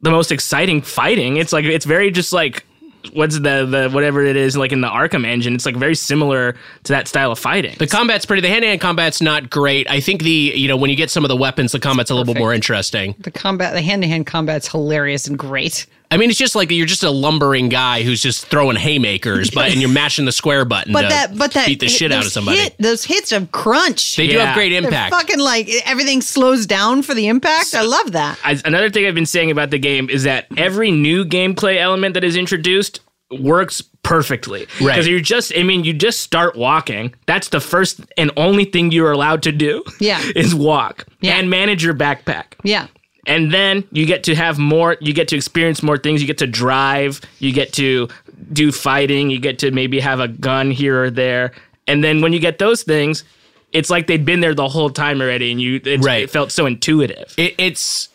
the 0.04 0.12
most 0.12 0.32
exciting 0.32 0.82
fighting. 0.82 1.38
It's 1.38 1.52
like 1.52 1.66
it's 1.66 1.86
very 1.86 2.12
just 2.12 2.32
like 2.32 2.66
what's 3.14 3.36
the 3.36 3.66
the 3.66 3.90
whatever 3.92 4.22
it 4.24 4.36
is 4.36 4.56
like 4.56 4.72
in 4.72 4.82
the 4.82 4.88
Arkham 4.88 5.26
engine. 5.26 5.56
It's 5.56 5.66
like 5.66 5.76
very 5.76 5.96
similar 5.96 6.56
to 6.84 6.94
that 6.94 7.08
style 7.08 7.32
of 7.32 7.40
fighting. 7.40 7.76
the 7.80 7.88
combat's 7.88 8.26
pretty 8.26 8.42
the 8.42 8.48
hand-to-hand 8.50 8.80
combat's 8.82 9.22
not 9.22 9.50
great 9.50 9.90
i 9.90 10.00
think 10.00 10.22
the 10.24 10.54
you 10.56 10.68
know 10.68 10.78
when 10.78 10.90
you 10.90 10.96
get 10.96 11.10
some 11.10 11.24
of 11.26 11.30
the 11.30 11.36
weapons 11.36 11.72
the 11.72 11.80
combat's 11.80 12.12
a 12.12 12.16
little 12.16 12.34
bit 12.34 12.40
more 12.40 12.54
interesting 12.54 13.16
the 13.20 13.32
combat, 13.32 13.74
the 13.74 13.82
hand-to-hand 13.82 14.26
combat's 14.26 14.68
hilarious 14.68 15.28
and 15.28 15.38
great. 15.38 15.86
I 16.14 16.18
mean 16.18 16.30
it's 16.30 16.40
just 16.40 16.56
like 16.56 16.70
you're 16.72 16.86
just 16.86 17.04
a 17.04 17.10
lumbering 17.12 17.70
guy 17.70 18.04
who's 18.04 18.22
just 18.22 18.46
throwing 18.48 18.76
haymakers 18.76 19.50
but 19.52 19.72
and 19.72 19.82
you're 19.82 19.90
mashing 20.04 20.26
the 20.26 20.32
square 20.32 20.64
button 20.66 20.94
But 20.94 21.02
to 21.04 21.08
that, 21.10 21.38
but 21.38 21.52
that 21.54 21.66
beat 21.68 21.80
the 21.80 21.88
shit 21.88 22.12
out 22.12 22.20
of 22.20 22.24
those 22.26 22.34
somebody 22.34 22.58
hit- 22.60 22.76
those 22.78 23.04
hits 23.04 23.32
of 23.32 23.52
crunch. 23.52 24.16
they 24.16 24.28
do 24.28 24.38
have 24.38 24.56
great 24.56 24.70
They're 24.70 24.84
impact 24.84 25.14
fucking 25.14 25.40
like 25.40 25.70
everything 25.86 26.22
slows 26.22 26.66
down 26.66 27.02
for 27.02 27.14
the 27.14 27.28
impact. 27.28 27.74
I 27.76 27.82
love 27.82 28.12
that. 28.14 28.40
I, 28.44 28.60
another 28.66 28.90
thing 28.90 29.06
I've 29.06 29.16
been 29.16 29.26
saying 29.26 29.52
about 29.52 29.70
the 29.72 29.80
game 29.80 30.10
is 30.10 30.24
that 30.24 30.48
every 30.58 30.92
new 30.92 31.26
gameplay 31.26 31.78
element 31.78 32.14
that 32.14 32.24
is 32.24 32.36
introduced 32.36 33.00
works 33.32 33.82
perfectly. 34.04 34.68
Right. 34.80 34.94
Because 34.94 35.08
you're 35.08 35.20
just, 35.20 35.54
I 35.58 35.64
mean, 35.64 35.84
you 35.84 35.94
just 35.94 36.20
start 36.20 36.56
walking. 36.56 37.16
That's 37.26 37.50
the 37.50 37.60
first 37.60 38.02
and 38.18 38.30
only 38.38 38.66
thing 38.66 38.92
you're 38.92 39.12
allowed 39.12 39.44
to 39.44 39.52
do. 39.52 39.84
Yeah. 40.00 40.22
Is 40.36 40.54
walk 40.54 41.06
Yeah. 41.22 41.38
and 41.38 41.50
manage 41.50 41.84
your 41.84 41.94
backpack. 41.96 42.46
Yeah. 42.64 42.88
And 43.26 43.54
then 43.54 43.86
you 43.92 44.06
get 44.06 44.24
to 44.26 44.36
have 44.36 44.60
more, 44.60 44.98
you 45.00 45.14
get 45.14 45.30
to 45.30 45.36
experience 45.38 45.82
more 45.82 45.98
things. 45.98 46.22
You 46.22 46.28
get 46.28 46.40
to 46.40 46.48
drive, 46.48 47.22
you 47.40 47.54
get 47.54 47.72
to 47.74 48.10
do 48.52 48.72
fighting, 48.72 49.30
you 49.30 49.40
get 49.40 49.60
to 49.60 49.72
maybe 49.72 50.00
have 50.02 50.20
a 50.20 50.28
gun 50.28 50.72
here 50.72 51.04
or 51.04 51.10
there. 51.10 51.54
And 51.88 52.04
then 52.04 52.22
when 52.22 52.34
you 52.34 52.40
get 52.40 52.60
those 52.60 52.84
things, 52.84 53.24
it's 53.72 53.90
like 53.90 54.08
they'd 54.08 54.26
been 54.26 54.42
there 54.42 54.54
the 54.54 54.68
whole 54.68 54.90
time 54.90 55.22
already 55.22 55.52
and 55.52 55.62
you, 55.62 55.80
it's, 55.84 56.06
Right. 56.06 56.24
it 56.24 56.30
felt 56.30 56.52
so 56.52 56.66
intuitive. 56.66 57.34
it, 57.38 57.56
it's 57.58 58.10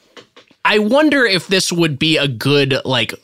i 0.65 0.79
wonder 0.79 1.25
if 1.25 1.47
this 1.47 1.73
would 1.73 1.99
be 1.99 2.17
a 2.17 2.27
good 2.29 2.75
like 2.85 3.15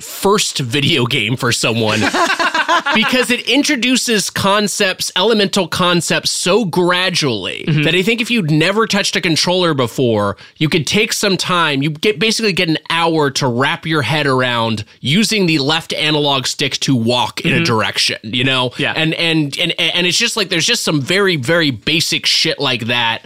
first 0.00 0.58
video 0.58 1.06
game 1.06 1.36
for 1.36 1.52
someone 1.52 2.00
because 2.94 3.30
it 3.30 3.48
introduces 3.48 4.30
concepts, 4.30 5.12
elemental 5.16 5.68
concepts 5.68 6.30
so 6.30 6.64
gradually 6.64 7.64
mm-hmm. 7.66 7.82
that 7.82 7.94
I 7.94 8.02
think 8.02 8.20
if 8.20 8.30
you'd 8.30 8.50
never 8.50 8.86
touched 8.86 9.16
a 9.16 9.20
controller 9.20 9.74
before, 9.74 10.36
you 10.56 10.68
could 10.68 10.86
take 10.86 11.12
some 11.12 11.36
time, 11.36 11.82
you 11.82 11.90
get 11.90 12.18
basically 12.18 12.52
get 12.52 12.68
an 12.68 12.78
hour 12.90 13.30
to 13.32 13.46
wrap 13.46 13.86
your 13.86 14.02
head 14.02 14.26
around 14.26 14.84
using 15.00 15.46
the 15.46 15.58
left 15.58 15.92
analog 15.92 16.46
stick 16.46 16.74
to 16.80 16.94
walk 16.94 17.40
in 17.42 17.52
a 17.52 17.56
mm-hmm. 17.56 17.64
direction, 17.64 18.18
you 18.22 18.44
know? 18.44 18.72
Yeah. 18.78 18.92
And 18.96 19.14
and 19.14 19.56
and 19.58 19.72
and 19.78 20.06
it's 20.06 20.18
just 20.18 20.36
like 20.36 20.48
there's 20.48 20.66
just 20.66 20.84
some 20.84 21.00
very 21.00 21.36
very 21.36 21.70
basic 21.70 22.26
shit 22.26 22.58
like 22.58 22.86
that 22.86 23.24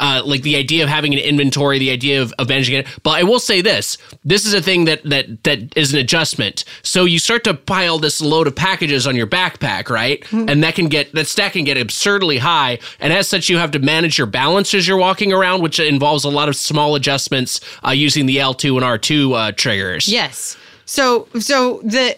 uh, 0.00 0.22
like 0.24 0.42
the 0.42 0.56
idea 0.56 0.82
of 0.82 0.88
having 0.88 1.12
an 1.12 1.20
inventory, 1.20 1.78
the 1.78 1.90
idea 1.90 2.20
of, 2.20 2.32
of 2.38 2.48
managing 2.48 2.76
it. 2.76 2.86
But 3.02 3.10
I 3.10 3.22
will 3.22 3.38
say 3.38 3.60
this: 3.60 3.98
this 4.24 4.46
is 4.46 4.54
a 4.54 4.62
thing 4.62 4.86
that 4.86 5.02
that 5.04 5.44
that 5.44 5.76
is 5.76 5.92
an 5.92 6.00
adjustment. 6.00 6.64
So 6.82 7.04
you 7.04 7.18
start 7.18 7.44
to 7.44 7.54
pile 7.54 7.98
this 7.98 8.20
load 8.20 8.46
of 8.46 8.56
packages 8.56 9.06
on 9.06 9.14
your 9.14 9.26
backpack, 9.26 9.88
right? 9.90 10.24
And 10.32 10.64
that 10.64 10.74
can 10.74 10.88
get 10.88 11.12
that 11.12 11.28
stack 11.28 11.52
can 11.52 11.64
get 11.64 11.76
absurdly 11.76 12.38
high. 12.38 12.78
And 12.98 13.12
as 13.12 13.28
such, 13.28 13.48
you 13.48 13.58
have 13.58 13.70
to 13.72 13.78
manage 13.78 14.18
your 14.18 14.26
balance 14.26 14.72
as 14.74 14.88
you're 14.88 14.96
walking 14.96 15.32
around, 15.32 15.62
which 15.62 15.78
involves 15.78 16.24
a 16.24 16.30
lot 16.30 16.48
of 16.48 16.56
small 16.56 16.94
adjustments 16.94 17.60
uh, 17.86 17.90
using 17.90 18.26
the 18.26 18.38
L2 18.38 18.76
and 18.76 18.84
R2 18.84 19.34
uh, 19.34 19.52
triggers. 19.52 20.08
Yes. 20.08 20.56
So, 20.86 21.28
so 21.38 21.80
the 21.84 22.16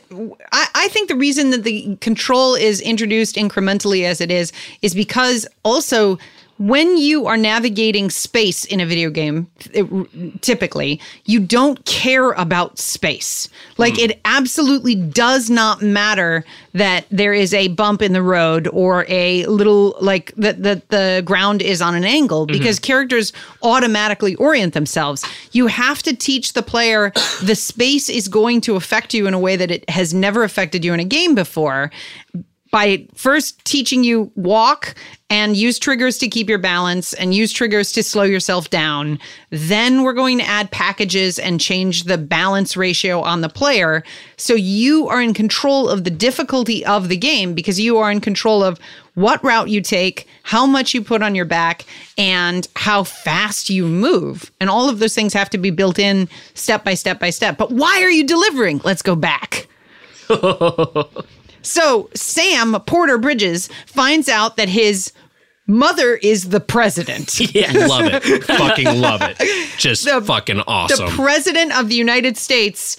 I, 0.50 0.66
I 0.74 0.88
think 0.88 1.08
the 1.08 1.16
reason 1.16 1.50
that 1.50 1.62
the 1.62 1.96
control 1.96 2.54
is 2.54 2.80
introduced 2.80 3.36
incrementally 3.36 4.04
as 4.04 4.20
it 4.22 4.30
is 4.30 4.50
is 4.80 4.94
because 4.94 5.46
also 5.62 6.18
when 6.58 6.96
you 6.96 7.26
are 7.26 7.36
navigating 7.36 8.10
space 8.10 8.64
in 8.64 8.80
a 8.80 8.86
video 8.86 9.10
game, 9.10 9.48
it- 9.72 10.42
typically 10.42 11.00
you 11.24 11.40
don't 11.40 11.84
care 11.84 12.32
about 12.32 12.78
space. 12.78 13.48
Like 13.78 13.94
hmm. 13.94 14.10
it 14.10 14.20
absolutely 14.24 14.94
does 14.94 15.50
not 15.50 15.82
matter 15.82 16.44
that 16.74 17.06
there 17.10 17.32
is 17.32 17.52
a 17.52 17.68
bump 17.68 18.02
in 18.02 18.12
the 18.12 18.22
road 18.22 18.68
or 18.72 19.04
a 19.08 19.44
little 19.46 19.96
like 20.00 20.32
that 20.36 20.62
that 20.62 20.88
the 20.88 21.22
ground 21.24 21.62
is 21.62 21.82
on 21.82 21.94
an 21.94 22.04
angle 22.04 22.46
mm-hmm. 22.46 22.58
because 22.58 22.78
characters 22.78 23.32
automatically 23.62 24.34
orient 24.36 24.74
themselves. 24.74 25.24
You 25.52 25.66
have 25.66 26.02
to 26.04 26.14
teach 26.14 26.52
the 26.52 26.62
player 26.62 27.12
the 27.42 27.54
space 27.54 28.08
is 28.08 28.28
going 28.28 28.60
to 28.62 28.76
affect 28.76 29.14
you 29.14 29.26
in 29.26 29.34
a 29.34 29.38
way 29.38 29.56
that 29.56 29.70
it 29.70 29.88
has 29.90 30.14
never 30.14 30.44
affected 30.44 30.84
you 30.84 30.92
in 30.94 31.00
a 31.00 31.04
game 31.04 31.34
before 31.34 31.90
by 32.72 33.06
first 33.14 33.62
teaching 33.66 34.02
you 34.02 34.32
walk 34.34 34.94
and 35.28 35.56
use 35.56 35.78
triggers 35.78 36.16
to 36.18 36.26
keep 36.26 36.48
your 36.48 36.58
balance 36.58 37.12
and 37.12 37.34
use 37.34 37.52
triggers 37.52 37.92
to 37.92 38.02
slow 38.02 38.22
yourself 38.22 38.70
down. 38.70 39.18
Then 39.50 40.02
we're 40.02 40.14
going 40.14 40.38
to 40.38 40.44
add 40.44 40.70
packages 40.70 41.38
and 41.38 41.60
change 41.60 42.04
the 42.04 42.16
balance 42.16 42.74
ratio 42.74 43.20
on 43.20 43.42
the 43.42 43.50
player. 43.50 44.02
So 44.38 44.54
you 44.54 45.06
are 45.08 45.20
in 45.20 45.34
control 45.34 45.90
of 45.90 46.04
the 46.04 46.10
difficulty 46.10 46.84
of 46.84 47.10
the 47.10 47.16
game 47.16 47.52
because 47.52 47.78
you 47.78 47.98
are 47.98 48.10
in 48.10 48.22
control 48.22 48.64
of 48.64 48.80
what 49.14 49.44
route 49.44 49.68
you 49.68 49.82
take, 49.82 50.26
how 50.42 50.64
much 50.64 50.94
you 50.94 51.02
put 51.02 51.22
on 51.22 51.34
your 51.34 51.44
back, 51.44 51.84
and 52.16 52.66
how 52.76 53.04
fast 53.04 53.68
you 53.68 53.86
move. 53.86 54.50
And 54.60 54.70
all 54.70 54.88
of 54.88 54.98
those 54.98 55.14
things 55.14 55.34
have 55.34 55.50
to 55.50 55.58
be 55.58 55.70
built 55.70 55.98
in 55.98 56.26
step 56.54 56.84
by 56.84 56.94
step 56.94 57.20
by 57.20 57.28
step. 57.28 57.58
But 57.58 57.70
why 57.70 58.02
are 58.02 58.10
you 58.10 58.26
delivering? 58.26 58.80
Let's 58.82 59.02
go 59.02 59.14
back. 59.14 59.68
So 61.62 62.10
Sam 62.14 62.78
Porter 62.86 63.18
Bridges 63.18 63.68
finds 63.86 64.28
out 64.28 64.56
that 64.56 64.68
his 64.68 65.12
mother 65.66 66.16
is 66.16 66.50
the 66.50 66.60
president. 66.60 67.38
Yeah, 67.54 67.72
love 67.86 68.04
it, 68.06 68.44
fucking 68.44 69.00
love 69.00 69.20
it, 69.22 69.38
just 69.78 70.08
fucking 70.08 70.60
awesome. 70.66 71.06
The 71.06 71.12
president 71.12 71.78
of 71.78 71.88
the 71.88 71.94
United 71.94 72.36
States, 72.36 72.96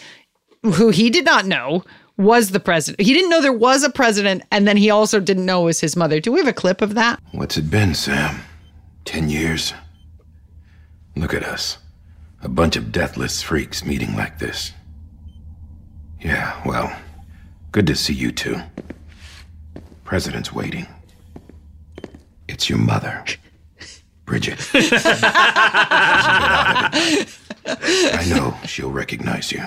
who 0.63 0.89
he 0.89 1.09
did 1.09 1.25
not 1.25 1.45
know, 1.45 1.83
was 2.17 2.51
the 2.51 2.59
president. 2.59 3.01
He 3.01 3.13
didn't 3.13 3.29
know 3.29 3.41
there 3.41 3.51
was 3.51 3.83
a 3.83 3.89
president, 3.89 4.43
and 4.51 4.67
then 4.67 4.77
he 4.77 4.89
also 4.89 5.19
didn't 5.19 5.45
know 5.45 5.63
it 5.63 5.65
was 5.65 5.79
his 5.81 5.95
mother. 5.95 6.19
Do 6.19 6.31
we 6.31 6.39
have 6.39 6.47
a 6.47 6.53
clip 6.53 6.81
of 6.81 6.93
that? 6.95 7.19
What's 7.31 7.57
it 7.57 7.69
been, 7.71 7.93
Sam? 7.95 8.41
Ten 9.05 9.29
years? 9.29 9.73
Look 11.15 11.33
at 11.33 11.43
us. 11.43 11.77
A 12.41 12.49
bunch 12.49 12.75
of 12.75 12.91
deathless 12.91 13.41
freaks 13.41 13.83
meeting 13.83 14.15
like 14.15 14.39
this. 14.39 14.71
Yeah, 16.21 16.61
well, 16.65 16.95
good 17.73 17.85
to 17.87 17.95
see 17.95 18.13
you 18.13 18.31
two. 18.31 18.55
President's 20.05 20.53
waiting. 20.53 20.87
It's 22.47 22.69
your 22.69 22.77
mother, 22.79 23.25
Bridget. 24.25 24.59
Get 24.73 24.93
out 25.05 26.85
of 26.87 26.93
it. 26.93 27.37
I 27.65 28.25
know 28.29 28.55
she'll 28.65 28.91
recognize 28.91 29.51
you. 29.51 29.63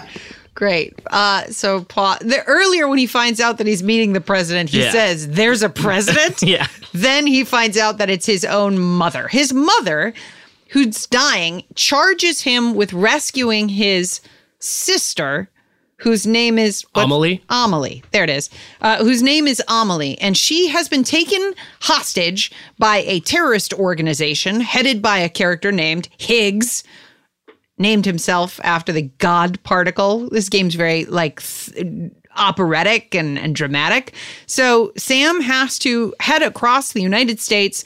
Great. 0.55 0.95
Uh, 1.09 1.45
so 1.49 1.85
Paul, 1.85 2.17
the 2.21 2.43
earlier 2.47 2.89
when 2.89 2.99
he 2.99 3.07
finds 3.07 3.41
out 3.41 3.59
that 3.59 3.67
he's 3.67 3.83
meeting 3.83 4.13
the 4.15 4.21
president, 4.23 4.71
he 4.71 4.81
Yeah. 4.83 4.91
says, 4.93 5.29
"There's 5.29 5.63
a 5.63 5.69
president." 5.69 6.43
Yeah. 6.47 6.67
Then 6.95 7.27
he 7.27 7.45
finds 7.45 7.77
out 7.77 7.99
that 7.99 8.09
it's 8.09 8.25
his 8.27 8.45
own 8.45 8.79
mother. 8.79 9.29
His 9.29 9.53
mother, 9.53 10.15
who's 10.71 11.07
dying, 11.07 11.65
charges 11.75 12.41
him 12.43 12.75
with 12.75 12.93
rescuing 12.95 13.69
his 13.69 14.21
sister, 14.61 15.51
whose 15.99 16.27
name 16.27 16.59
is 16.59 16.83
what- 16.93 17.05
Amelie? 17.05 17.43
Amelie. 17.49 18.03
There 18.13 18.25
it 18.25 18.31
is. 18.31 18.51
Uh, 18.81 18.99
whose 18.99 19.23
name 19.23 19.47
is 19.47 19.63
Amelie. 19.69 20.19
And 20.21 20.37
she 20.37 20.69
has 20.69 20.89
been 20.89 21.05
taken 21.05 21.55
hostage 21.81 22.53
by 22.79 22.99
a 23.07 23.21
terrorist 23.21 23.73
organization 23.75 24.61
headed 24.61 25.01
by 25.01 25.19
a 25.19 25.29
character 25.29 25.73
named 25.73 26.09
Higgs, 26.19 26.85
named 27.79 28.05
himself 28.05 28.61
after 28.63 28.93
the 28.93 29.03
God 29.19 29.63
particle. 29.63 30.29
This 30.29 30.49
game's 30.49 30.75
very 30.75 31.05
like 31.07 31.43
th- 31.43 32.11
operatic 32.37 33.15
and, 33.15 33.39
and 33.39 33.55
dramatic. 33.55 34.13
So 34.47 34.93
Sam 34.99 35.41
has 35.41 35.79
to 35.81 36.15
head 36.21 36.43
across 36.43 36.93
the 36.93 37.01
United 37.01 37.41
States 37.41 37.83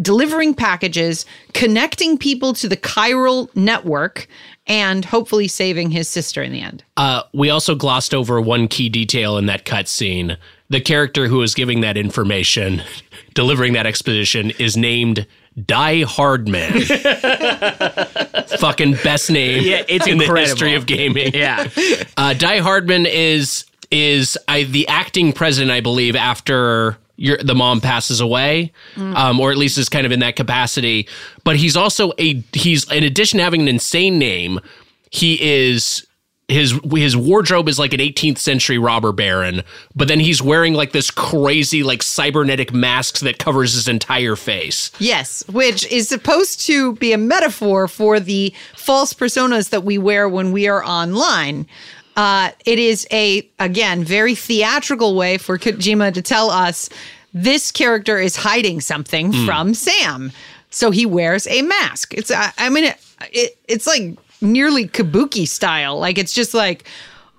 delivering 0.00 0.54
packages, 0.54 1.26
connecting 1.54 2.18
people 2.18 2.52
to 2.54 2.68
the 2.68 2.76
chiral 2.76 3.54
network, 3.54 4.28
and 4.66 5.04
hopefully 5.04 5.48
saving 5.48 5.90
his 5.90 6.08
sister 6.08 6.42
in 6.42 6.52
the 6.52 6.60
end. 6.60 6.84
Uh, 6.96 7.22
we 7.32 7.50
also 7.50 7.74
glossed 7.74 8.14
over 8.14 8.40
one 8.40 8.68
key 8.68 8.88
detail 8.88 9.38
in 9.38 9.46
that 9.46 9.64
cutscene. 9.64 10.36
The 10.68 10.80
character 10.80 11.26
who 11.26 11.42
is 11.42 11.54
giving 11.54 11.80
that 11.80 11.96
information, 11.96 12.82
delivering 13.34 13.72
that 13.72 13.86
exposition, 13.86 14.50
is 14.58 14.76
named 14.76 15.26
Die 15.66 16.02
Hardman. 16.02 16.82
Fucking 18.58 18.92
best 19.02 19.30
name 19.30 19.64
Yeah, 19.64 19.82
it's 19.88 20.06
in 20.06 20.18
the 20.18 20.26
history 20.26 20.74
of 20.74 20.86
gaming. 20.86 21.32
Yeah. 21.34 21.68
Uh, 22.16 22.34
Die 22.34 22.58
Hardman 22.58 23.06
is 23.06 23.64
is 23.90 24.36
I, 24.46 24.64
the 24.64 24.86
acting 24.88 25.32
president, 25.32 25.70
I 25.70 25.80
believe, 25.80 26.14
after 26.14 26.98
your, 27.18 27.36
the 27.38 27.54
mom 27.54 27.80
passes 27.80 28.20
away, 28.20 28.72
um, 28.96 29.40
or 29.40 29.50
at 29.50 29.58
least 29.58 29.76
is 29.76 29.88
kind 29.88 30.06
of 30.06 30.12
in 30.12 30.20
that 30.20 30.36
capacity. 30.36 31.08
But 31.44 31.56
he's 31.56 31.76
also 31.76 32.12
a 32.18 32.42
he's 32.52 32.90
in 32.90 33.04
addition 33.04 33.38
to 33.38 33.44
having 33.44 33.60
an 33.60 33.68
insane 33.68 34.18
name, 34.18 34.60
he 35.10 35.66
is 35.66 36.06
his 36.48 36.80
his 36.92 37.14
wardrobe 37.14 37.68
is 37.68 37.78
like 37.78 37.92
an 37.92 38.00
18th 38.00 38.38
century 38.38 38.78
robber 38.78 39.12
baron, 39.12 39.62
but 39.94 40.08
then 40.08 40.18
he's 40.18 40.40
wearing 40.40 40.72
like 40.72 40.92
this 40.92 41.10
crazy 41.10 41.82
like 41.82 42.02
cybernetic 42.02 42.72
mask 42.72 43.18
that 43.18 43.38
covers 43.38 43.74
his 43.74 43.86
entire 43.86 44.34
face. 44.34 44.90
Yes, 44.98 45.46
which 45.48 45.86
is 45.92 46.08
supposed 46.08 46.60
to 46.66 46.94
be 46.94 47.12
a 47.12 47.18
metaphor 47.18 47.86
for 47.86 48.18
the 48.18 48.54
false 48.76 49.12
personas 49.12 49.68
that 49.70 49.84
we 49.84 49.98
wear 49.98 50.28
when 50.28 50.50
we 50.52 50.66
are 50.66 50.82
online. 50.82 51.66
Uh, 52.18 52.50
it 52.66 52.80
is 52.80 53.06
a, 53.12 53.48
again, 53.60 54.02
very 54.02 54.34
theatrical 54.34 55.14
way 55.14 55.38
for 55.38 55.56
Kojima 55.56 56.12
to 56.12 56.20
tell 56.20 56.50
us 56.50 56.90
this 57.32 57.70
character 57.70 58.18
is 58.18 58.34
hiding 58.34 58.80
something 58.80 59.32
from 59.46 59.72
Sam. 59.72 60.32
So 60.70 60.90
he 60.90 61.06
wears 61.06 61.46
a 61.46 61.62
mask. 61.62 62.14
It's, 62.14 62.32
I, 62.32 62.50
I 62.58 62.70
mean, 62.70 62.86
it, 62.86 62.96
it, 63.30 63.58
it's 63.68 63.86
like 63.86 64.18
nearly 64.40 64.88
kabuki 64.88 65.46
style. 65.46 65.96
Like, 66.00 66.18
it's 66.18 66.34
just 66.34 66.54
like, 66.54 66.88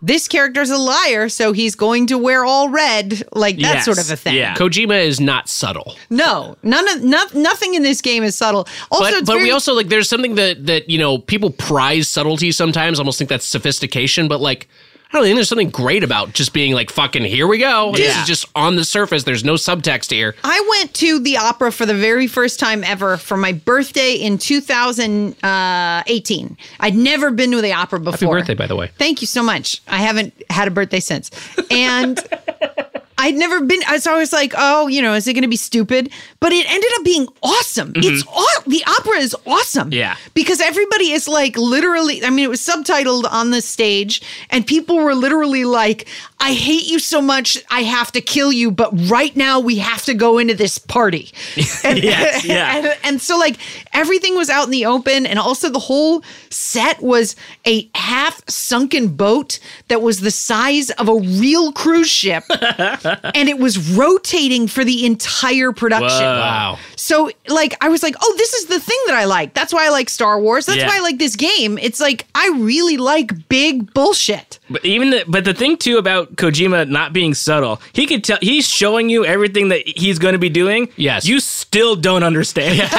this 0.02 0.28
character's 0.28 0.70
a 0.70 0.78
liar, 0.78 1.28
so 1.30 1.52
he's 1.52 1.76
going 1.76 2.08
to 2.08 2.18
wear 2.18 2.46
all 2.46 2.70
red, 2.70 3.24
like 3.34 3.56
that 3.58 3.62
Yes, 3.76 3.86
sort 3.86 4.00
of 4.00 4.10
a 4.10 4.16
thing. 4.16 4.36
yeah. 4.36 4.56
Kojima 4.56 5.04
is 5.04 5.20
not 5.20 5.50
subtle. 5.50 5.96
No, 6.10 6.56
none 6.64 6.88
of 6.90 7.04
no, 7.04 7.24
nothing 7.34 7.74
in 7.74 7.84
this 7.84 8.02
game 8.02 8.24
is 8.24 8.36
subtle. 8.36 8.68
Also, 8.92 9.12
but 9.20 9.26
but 9.26 9.38
we 9.38 9.52
also 9.52 9.74
like 9.74 9.90
there's 9.90 10.08
something 10.08 10.36
that 10.36 10.66
that 10.68 10.90
you 10.90 10.98
know 10.98 11.18
people 11.18 11.52
prize 11.52 12.08
subtlety 12.08 12.52
sometimes 12.52 13.00
almost 13.00 13.18
think 13.18 13.30
that's 13.30 13.46
sophistication 13.46 14.28
but 14.28 14.40
like 14.40 14.68
I 15.12 15.18
don't 15.18 15.24
think 15.24 15.36
there's 15.38 15.50
something 15.50 15.72
great 15.72 16.04
about 16.04 16.34
just 16.34 16.54
being 16.54 16.74
like 16.74 16.92
fucking 16.92 17.24
here 17.24 17.48
we 17.48 17.58
go 17.58 17.92
this 17.94 18.02
Yeah. 18.02 18.22
is 18.22 18.28
just 18.28 18.46
on 18.56 18.76
the 18.76 18.86
surface 18.86 19.24
there's 19.24 19.44
no 19.44 19.56
subtext 19.56 20.12
here 20.12 20.36
I 20.44 20.64
went 20.78 20.94
to 20.96 21.18
the 21.20 21.38
opera 21.38 21.72
for 21.72 21.86
the 21.88 21.96
very 21.96 22.28
first 22.28 22.60
time 22.60 22.84
ever 22.84 23.18
for 23.18 23.36
my 23.38 23.52
birthday 23.54 24.14
in 24.14 24.38
2018. 24.38 26.58
I'd 26.80 26.96
never 26.96 27.32
been 27.32 27.52
to 27.52 27.62
the 27.62 27.74
opera 27.74 28.00
before. 28.00 28.38
happy 28.38 28.42
birthday 28.42 28.54
by 28.56 28.68
the 28.68 28.76
way 28.76 28.92
Thank 28.98 29.22
you 29.22 29.28
so 29.28 29.42
much. 29.42 29.82
I 29.88 29.98
haven't 29.98 30.34
had 30.50 30.68
a 30.68 30.72
birthday 30.72 31.00
since. 31.00 31.32
And 31.72 32.20
I'd 33.20 33.36
never 33.36 33.62
been. 33.62 33.82
So 34.00 34.14
I 34.16 34.18
was 34.18 34.32
like, 34.34 34.54
oh, 34.58 34.88
you 34.88 35.02
know, 35.02 35.14
is 35.14 35.28
it 35.28 35.34
going 35.34 35.44
to 35.44 35.50
be 35.50 35.56
stupid? 35.58 36.10
But 36.40 36.54
it 36.54 36.66
ended 36.72 36.90
up 36.98 37.04
being 37.04 37.28
awesome. 37.44 37.94
Mm-hmm. 37.94 38.14
It's 38.16 38.26
aw- 38.28 38.64
the 38.66 38.84
opera 38.88 39.18
is 39.18 39.36
awesome. 39.46 39.92
Yeah. 39.92 40.16
because 40.34 40.62
everybody 40.62 41.12
is 41.12 41.28
like 41.28 41.58
literally. 41.58 42.24
I 42.24 42.30
mean, 42.30 42.46
it 42.46 42.50
was 42.50 42.62
subtitled 42.62 43.26
on 43.32 43.52
the 43.52 43.62
stage, 43.62 44.22
and 44.50 44.66
people 44.66 44.96
were 44.98 45.14
literally 45.14 45.66
like, 45.66 46.08
"I 46.40 46.54
hate 46.54 46.88
you 46.88 47.00
so 47.00 47.22
much, 47.22 47.58
I 47.70 47.82
have 47.84 48.12
to 48.14 48.22
kill 48.22 48.52
you." 48.52 48.72
But 48.72 48.92
right 49.10 49.36
now, 49.36 49.60
we 49.60 49.78
have 49.80 50.04
to 50.06 50.14
go 50.14 50.38
into 50.38 50.54
this 50.54 50.78
party. 50.78 51.32
And, 51.84 52.04
Yes, 52.04 52.46
yeah. 52.46 52.76
and, 52.78 52.98
and 53.04 53.22
so 53.22 53.38
like 53.38 53.58
everything 53.94 54.36
was 54.36 54.50
out 54.50 54.66
in 54.66 54.72
the 54.72 54.86
open, 54.86 55.26
and 55.26 55.40
also 55.40 55.70
the 55.70 55.80
whole 55.80 56.24
set 56.50 57.02
was 57.02 57.36
a 57.66 57.90
half 57.96 58.42
sunken 58.50 59.10
boat 59.10 59.60
that 59.88 60.02
was 60.02 60.20
the 60.22 60.32
size 60.32 60.90
of 60.92 61.08
a 61.08 61.16
real 61.16 61.72
cruise 61.72 62.10
ship, 62.10 62.44
and 62.50 63.50
it 63.50 63.60
was 63.60 63.92
rotating 63.96 64.68
for 64.68 64.84
the 64.84 65.06
entire 65.06 65.72
production. 65.72 66.26
Wow. 66.26 66.78
So 67.00 67.32
like 67.48 67.76
I 67.82 67.88
was 67.88 68.04
like, 68.04 68.16
oh, 68.22 68.36
this 68.38 68.54
is 68.54 68.66
the 68.66 68.80
thing 68.80 68.98
that 69.08 69.16
I 69.16 69.24
like. 69.24 69.54
That's 69.54 69.74
why 69.74 69.86
I 69.86 69.90
like 69.90 70.10
Star 70.10 70.40
Wars. 70.40 70.66
That's 70.66 70.80
Yeah. 70.80 70.88
why 70.88 70.98
I 70.98 71.00
like 71.00 71.18
this 71.18 71.36
game. 71.38 71.78
It's 71.78 72.02
like 72.02 72.28
I 72.36 72.50
really 72.58 72.98
like 72.98 73.48
big 73.48 73.94
bullshit. 73.94 74.60
But 74.70 74.84
even 74.84 75.12
the, 75.12 75.24
but 75.28 75.46
the 75.46 75.54
thing 75.54 75.78
too 75.78 75.98
about 75.98 76.36
Kojima 76.36 76.90
not 76.90 77.14
being 77.14 77.34
subtle, 77.34 77.82
he 77.94 78.06
could 78.06 78.24
tell 78.26 78.38
he's 78.42 78.68
showing 78.68 79.10
you 79.10 79.24
everything 79.26 79.70
that 79.70 79.88
he's 79.88 80.20
going 80.20 80.34
to 80.34 80.40
be 80.40 80.50
doing. 80.50 80.90
Yes. 80.98 81.26
you 81.26 81.40
still 81.40 81.96
don't 81.96 82.24
understand. 82.24 82.80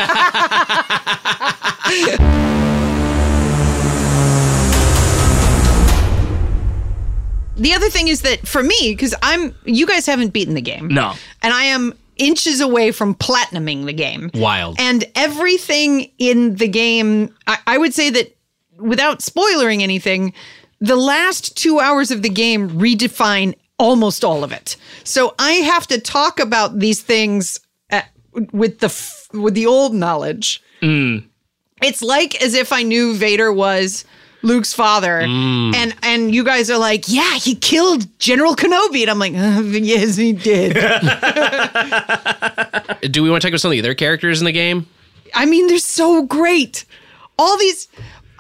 The 7.57 7.75
other 7.75 7.91
thing 7.91 8.09
is 8.09 8.23
that 8.23 8.47
for 8.49 8.63
me, 8.63 8.77
because 8.93 9.15
I'm 9.23 9.55
you 9.65 9.87
guys 9.87 10.07
haven't 10.07 10.33
beaten 10.33 10.55
the 10.55 10.63
game. 10.63 10.89
No. 10.89 11.13
And 11.43 11.53
I 11.53 11.65
am 11.65 11.93
inches 12.21 12.61
away 12.61 12.93
from 12.93 13.15
platinuming 13.15 13.87
the 13.87 13.93
game. 13.93 14.31
Wild. 14.35 14.77
And 14.79 15.05
everything 15.17 16.13
in 16.19 16.57
the 16.57 16.69
game, 16.69 17.35
I, 17.47 17.59
I 17.67 17.79
would 17.79 17.95
say 17.95 18.11
that 18.11 18.37
without 18.77 19.23
spoiling 19.23 19.83
anything, 19.83 20.33
the 20.81 20.97
last 20.97 21.57
two 21.57 21.81
hours 21.81 22.11
of 22.11 22.23
the 22.23 22.29
game 22.29 22.71
redefine 22.71 23.55
almost 23.79 24.25
all 24.25 24.45
of 24.45 24.53
it. 24.53 24.77
So 25.05 25.35
I 25.39 25.53
have 25.53 25.87
to 25.89 25.99
talk 25.99 26.39
about 26.39 26.79
these 26.79 27.03
things 27.03 27.61
at, 27.89 28.11
with 28.53 28.79
the 28.79 28.87
f- 28.87 29.29
with 29.33 29.55
the 29.55 29.67
old 29.67 29.95
knowledge. 29.95 30.63
Mm. 30.83 31.25
It's 31.83 32.03
like 32.03 32.41
as 32.43 32.55
if 32.55 32.73
I 32.73 32.83
knew 32.83 33.15
Vader 33.15 33.53
was 33.53 34.05
Luke's 34.43 34.73
father, 34.73 35.19
and 35.21 35.95
and 36.03 36.35
you 36.35 36.43
guys 36.45 36.71
are 36.71 36.79
like, 36.79 37.05
yeah, 37.09 37.35
he 37.37 37.55
killed 37.55 38.07
General 38.19 38.57
Kenobi, 38.57 39.03
and 39.03 39.11
I'm 39.11 39.19
like, 39.19 39.35
uh, 39.35 39.61
yes, 39.63 40.17
he 40.17 40.33
did. 40.33 40.75
Do 43.13 43.23
we 43.23 43.31
want 43.31 43.43
to 43.43 43.47
talk 43.47 43.53
about 43.53 43.61
some 43.61 43.71
of 43.71 43.73
the 43.73 43.81
other 43.81 43.95
characters 43.95 44.41
in 44.41 44.47
the 44.47 44.53
game? 44.53 44.87
I 45.35 45.45
mean, 45.47 45.67
they're 45.69 45.79
so 45.79 46.23
great. 46.23 46.85
All 47.39 47.57
these. 47.59 47.89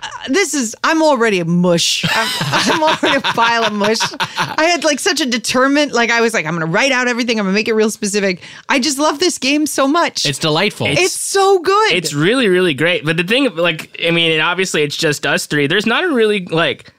Uh, 0.02 0.08
this 0.28 0.54
is. 0.54 0.74
I'm 0.84 1.02
already 1.02 1.40
a 1.40 1.44
mush. 1.44 2.04
I'm, 2.10 2.28
I'm 2.40 2.82
already 2.82 3.16
a 3.16 3.20
pile 3.20 3.64
of 3.64 3.72
mush. 3.72 3.98
I 4.20 4.64
had 4.64 4.84
like 4.84 4.98
such 5.00 5.20
a 5.20 5.26
determined. 5.26 5.92
Like 5.92 6.10
I 6.10 6.20
was 6.20 6.34
like, 6.34 6.46
I'm 6.46 6.54
gonna 6.54 6.66
write 6.66 6.92
out 6.92 7.08
everything. 7.08 7.38
I'm 7.38 7.44
gonna 7.46 7.54
make 7.54 7.68
it 7.68 7.74
real 7.74 7.90
specific. 7.90 8.42
I 8.68 8.78
just 8.80 8.98
love 8.98 9.18
this 9.18 9.38
game 9.38 9.66
so 9.66 9.86
much. 9.86 10.26
It's 10.26 10.38
delightful. 10.38 10.86
It's 10.86 11.12
so 11.18 11.58
good. 11.60 11.92
It's 11.92 12.12
really, 12.14 12.48
really 12.48 12.74
great. 12.74 13.04
But 13.04 13.16
the 13.16 13.24
thing, 13.24 13.54
like, 13.56 14.00
I 14.04 14.10
mean, 14.10 14.32
and 14.32 14.42
obviously 14.42 14.82
it's 14.82 14.96
just 14.96 15.26
us 15.26 15.46
three. 15.46 15.66
There's 15.66 15.86
not 15.86 16.04
a 16.04 16.08
really 16.08 16.44
like. 16.46 16.92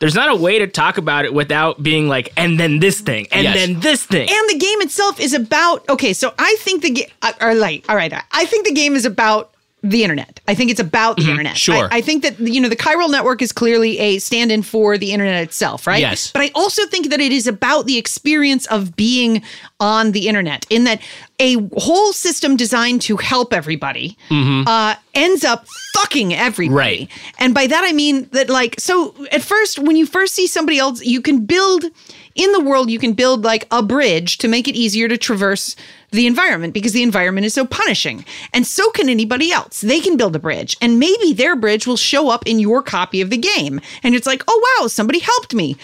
There's 0.00 0.14
not 0.14 0.28
a 0.28 0.36
way 0.36 0.60
to 0.60 0.68
talk 0.68 0.96
about 0.96 1.24
it 1.24 1.34
without 1.34 1.82
being 1.82 2.06
like, 2.08 2.32
and 2.36 2.58
then 2.60 2.78
this 2.78 3.00
thing, 3.00 3.26
and 3.32 3.42
Yes. 3.42 3.56
then 3.56 3.80
this 3.80 4.04
thing. 4.04 4.28
and 4.30 4.48
the 4.48 4.56
game 4.56 4.80
itself 4.82 5.18
is 5.18 5.34
about 5.34 5.88
okay 5.88 6.12
so 6.12 6.32
i 6.38 6.54
think 6.60 6.82
the 6.82 6.90
game 6.90 7.08
or 7.40 7.52
like 7.56 7.84
all 7.88 7.96
right 7.96 8.12
i 8.30 8.44
think 8.44 8.64
the 8.64 8.72
game 8.72 8.94
is 8.94 9.04
about 9.04 9.50
the 9.82 10.02
internet 10.02 10.40
i 10.48 10.54
think 10.54 10.70
it's 10.72 10.80
about 10.80 11.16
the 11.18 11.30
internet 11.30 11.56
sure. 11.56 11.88
I, 11.92 11.98
I 11.98 12.00
think 12.00 12.24
that 12.24 12.40
you 12.40 12.60
know 12.60 12.68
the 12.68 12.74
chiral 12.76 13.10
network 13.10 13.40
is 13.42 13.52
clearly 13.52 13.98
a 14.00 14.18
stand-in 14.18 14.62
for 14.62 14.98
the 14.98 15.12
internet 15.12 15.42
itself 15.44 15.86
right 15.86 16.00
Yes. 16.00 16.32
but 16.32 16.42
i 16.42 16.50
also 16.54 16.84
think 16.86 17.10
that 17.10 17.20
it 17.20 17.30
is 17.32 17.46
about 17.46 17.86
the 17.86 17.96
experience 17.96 18.66
of 18.66 18.96
being 18.96 19.40
on 19.78 20.10
the 20.12 20.26
internet 20.26 20.66
in 20.68 20.82
that 20.84 21.00
a 21.38 21.54
whole 21.76 22.12
system 22.12 22.56
designed 22.56 23.02
to 23.02 23.16
help 23.18 23.52
everybody 23.54 24.18
uh, 24.30 24.96
ends 25.14 25.44
up 25.44 25.64
fucking 25.94 26.34
everybody 26.34 26.74
Right. 26.74 27.10
and 27.38 27.54
by 27.54 27.68
that 27.68 27.84
I 27.84 27.92
mean 27.92 28.28
that 28.32 28.48
like 28.50 28.80
so 28.80 29.14
at 29.30 29.42
first 29.42 29.78
when 29.78 29.94
you 29.94 30.06
first 30.06 30.34
see 30.34 30.48
somebody 30.48 30.78
else 30.78 31.04
you 31.04 31.20
can 31.22 31.44
build 31.46 31.84
in 32.38 32.52
the 32.52 32.60
world 32.60 32.90
you 32.90 32.98
can 32.98 33.12
build 33.12 33.44
like 33.44 33.66
a 33.70 33.82
bridge 33.82 34.38
to 34.38 34.48
make 34.48 34.68
it 34.68 34.76
easier 34.76 35.08
to 35.08 35.18
traverse 35.18 35.76
the 36.12 36.26
environment 36.26 36.72
because 36.72 36.92
the 36.92 37.02
environment 37.02 37.44
is 37.44 37.52
so 37.52 37.66
punishing. 37.66 38.24
And 38.54 38.66
so 38.66 38.90
can 38.92 39.08
anybody 39.08 39.52
else. 39.52 39.82
They 39.82 40.00
can 40.00 40.16
build 40.16 40.34
a 40.36 40.38
bridge 40.38 40.76
and 40.80 40.98
maybe 40.98 41.32
their 41.32 41.56
bridge 41.56 41.86
will 41.86 41.96
show 41.96 42.30
up 42.30 42.46
in 42.46 42.58
your 42.58 42.82
copy 42.82 43.20
of 43.20 43.30
the 43.30 43.36
game 43.36 43.80
and 44.02 44.14
it's 44.14 44.26
like, 44.26 44.42
"Oh 44.48 44.78
wow, 44.80 44.86
somebody 44.86 45.18
helped 45.18 45.52
me." 45.52 45.76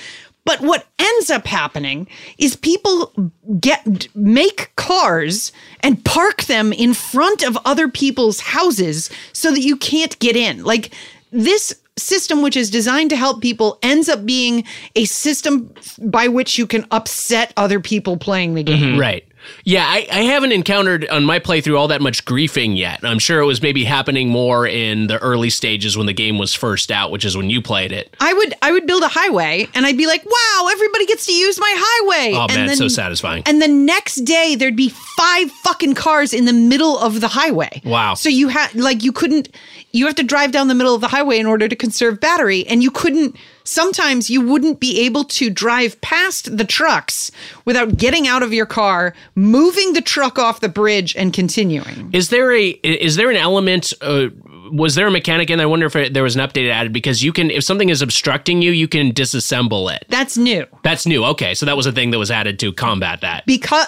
But 0.44 0.60
what 0.60 0.86
ends 0.98 1.30
up 1.30 1.46
happening 1.46 2.06
is 2.38 2.54
people 2.54 3.12
get 3.60 4.14
make 4.14 4.72
cars 4.76 5.52
and 5.80 6.04
park 6.04 6.44
them 6.44 6.72
in 6.72 6.94
front 6.94 7.42
of 7.42 7.58
other 7.64 7.88
people's 7.88 8.40
houses 8.40 9.10
so 9.32 9.50
that 9.50 9.62
you 9.62 9.76
can't 9.76 10.18
get 10.18 10.36
in. 10.36 10.62
Like 10.62 10.94
this 11.32 11.74
system 11.96 12.42
which 12.42 12.56
is 12.56 12.70
designed 12.70 13.10
to 13.10 13.16
help 13.16 13.40
people 13.40 13.78
ends 13.82 14.08
up 14.08 14.26
being 14.26 14.64
a 14.96 15.04
system 15.04 15.72
by 15.98 16.28
which 16.28 16.58
you 16.58 16.66
can 16.66 16.86
upset 16.90 17.52
other 17.56 17.80
people 17.80 18.16
playing 18.16 18.54
the 18.54 18.62
game. 18.62 18.82
Mm-hmm. 18.82 19.00
Right. 19.00 19.26
Yeah, 19.64 19.84
I, 19.86 20.06
I 20.10 20.22
haven't 20.22 20.52
encountered 20.52 21.08
on 21.08 21.24
my 21.24 21.38
playthrough 21.38 21.78
all 21.78 21.88
that 21.88 22.00
much 22.00 22.24
griefing 22.24 22.76
yet. 22.76 23.00
I'm 23.02 23.18
sure 23.18 23.40
it 23.40 23.46
was 23.46 23.62
maybe 23.62 23.84
happening 23.84 24.28
more 24.28 24.66
in 24.66 25.06
the 25.06 25.18
early 25.18 25.50
stages 25.50 25.96
when 25.96 26.06
the 26.06 26.12
game 26.12 26.38
was 26.38 26.54
first 26.54 26.90
out, 26.90 27.10
which 27.10 27.24
is 27.24 27.36
when 27.36 27.50
you 27.50 27.62
played 27.62 27.92
it. 27.92 28.14
I 28.20 28.32
would 28.32 28.54
I 28.62 28.72
would 28.72 28.86
build 28.86 29.02
a 29.02 29.08
highway 29.08 29.68
and 29.74 29.86
I'd 29.86 29.96
be 29.96 30.06
like, 30.06 30.24
"Wow, 30.24 30.68
everybody 30.70 31.06
gets 31.06 31.26
to 31.26 31.32
use 31.32 31.58
my 31.58 31.74
highway." 31.76 32.34
Oh, 32.36 32.42
and 32.42 32.54
man, 32.54 32.68
it's 32.70 32.78
so 32.78 32.88
satisfying. 32.88 33.42
And 33.46 33.60
the 33.60 33.68
next 33.68 34.16
day 34.24 34.54
there'd 34.54 34.76
be 34.76 34.88
five 34.88 35.50
fucking 35.50 35.94
cars 35.94 36.32
in 36.32 36.44
the 36.44 36.52
middle 36.52 36.98
of 36.98 37.20
the 37.20 37.28
highway. 37.28 37.80
Wow. 37.84 38.14
So 38.14 38.28
you 38.28 38.48
had 38.48 38.74
like 38.74 39.02
you 39.02 39.12
couldn't 39.12 39.48
you 39.92 40.06
have 40.06 40.16
to 40.16 40.22
drive 40.22 40.52
down 40.52 40.68
the 40.68 40.74
middle 40.74 40.94
of 40.94 41.00
the 41.00 41.08
highway 41.08 41.38
in 41.38 41.46
order 41.46 41.68
to 41.68 41.76
conserve 41.76 42.20
battery 42.20 42.66
and 42.66 42.82
you 42.82 42.90
couldn't 42.90 43.36
sometimes 43.64 44.30
you 44.30 44.40
wouldn't 44.40 44.78
be 44.78 45.00
able 45.00 45.24
to 45.24 45.50
drive 45.50 46.00
past 46.00 46.56
the 46.56 46.64
trucks 46.64 47.30
without 47.64 47.96
getting 47.96 48.28
out 48.28 48.42
of 48.42 48.52
your 48.52 48.66
car, 48.66 49.14
moving 49.34 49.94
the 49.94 50.02
truck 50.02 50.38
off 50.38 50.60
the 50.60 50.68
bridge 50.68 51.16
and 51.16 51.32
continuing. 51.32 52.10
Is 52.12 52.28
there 52.28 52.52
a 52.52 52.68
is 52.82 53.16
there 53.16 53.30
an 53.30 53.36
element? 53.36 53.92
Uh, 54.00 54.28
was 54.74 54.94
there 54.96 55.06
a 55.06 55.10
mechanic? 55.10 55.50
And 55.50 55.62
I 55.62 55.66
wonder 55.66 55.86
if 55.86 55.94
it, 55.96 56.14
there 56.14 56.22
was 56.22 56.36
an 56.36 56.42
update 56.46 56.70
added 56.70 56.92
because 56.92 57.22
you 57.22 57.32
can, 57.32 57.50
if 57.50 57.62
something 57.64 57.88
is 57.88 58.02
obstructing 58.02 58.60
you, 58.60 58.72
you 58.72 58.88
can 58.88 59.12
disassemble 59.12 59.94
it. 59.94 60.04
That's 60.08 60.36
new. 60.36 60.66
That's 60.82 61.06
new. 61.06 61.24
Okay, 61.24 61.54
so 61.54 61.64
that 61.66 61.76
was 61.76 61.86
a 61.86 61.92
thing 61.92 62.10
that 62.10 62.18
was 62.18 62.30
added 62.30 62.58
to 62.58 62.72
combat 62.72 63.20
that. 63.20 63.46
because 63.46 63.86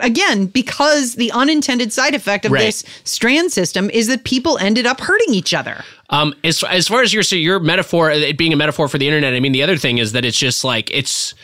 again 0.00 0.46
because 0.46 1.14
the 1.14 1.30
unintended 1.30 1.92
side 1.92 2.12
effect 2.14 2.44
of 2.44 2.50
Right. 2.50 2.62
this 2.62 2.84
strand 3.04 3.52
system 3.52 3.88
is 3.90 4.08
that 4.08 4.24
people 4.24 4.58
ended 4.58 4.84
up 4.84 4.98
hurting 5.00 5.32
each 5.32 5.54
other 5.54 5.84
Um, 6.08 6.34
as 6.42 6.64
as 6.64 6.88
far 6.88 7.02
as 7.02 7.14
your 7.14 7.22
so 7.22 7.36
your 7.36 7.60
metaphor, 7.60 8.10
it 8.10 8.36
being 8.36 8.52
a 8.52 8.56
metaphor 8.56 8.88
for 8.88 8.98
the 8.98 9.06
internet, 9.06 9.32
I 9.32 9.38
mean, 9.38 9.52
the 9.52 9.62
other 9.62 9.76
thing 9.76 9.98
is 9.98 10.10
that 10.12 10.24
it's 10.24 10.38
just 10.38 10.64
like 10.64 10.90
it's 10.90 11.34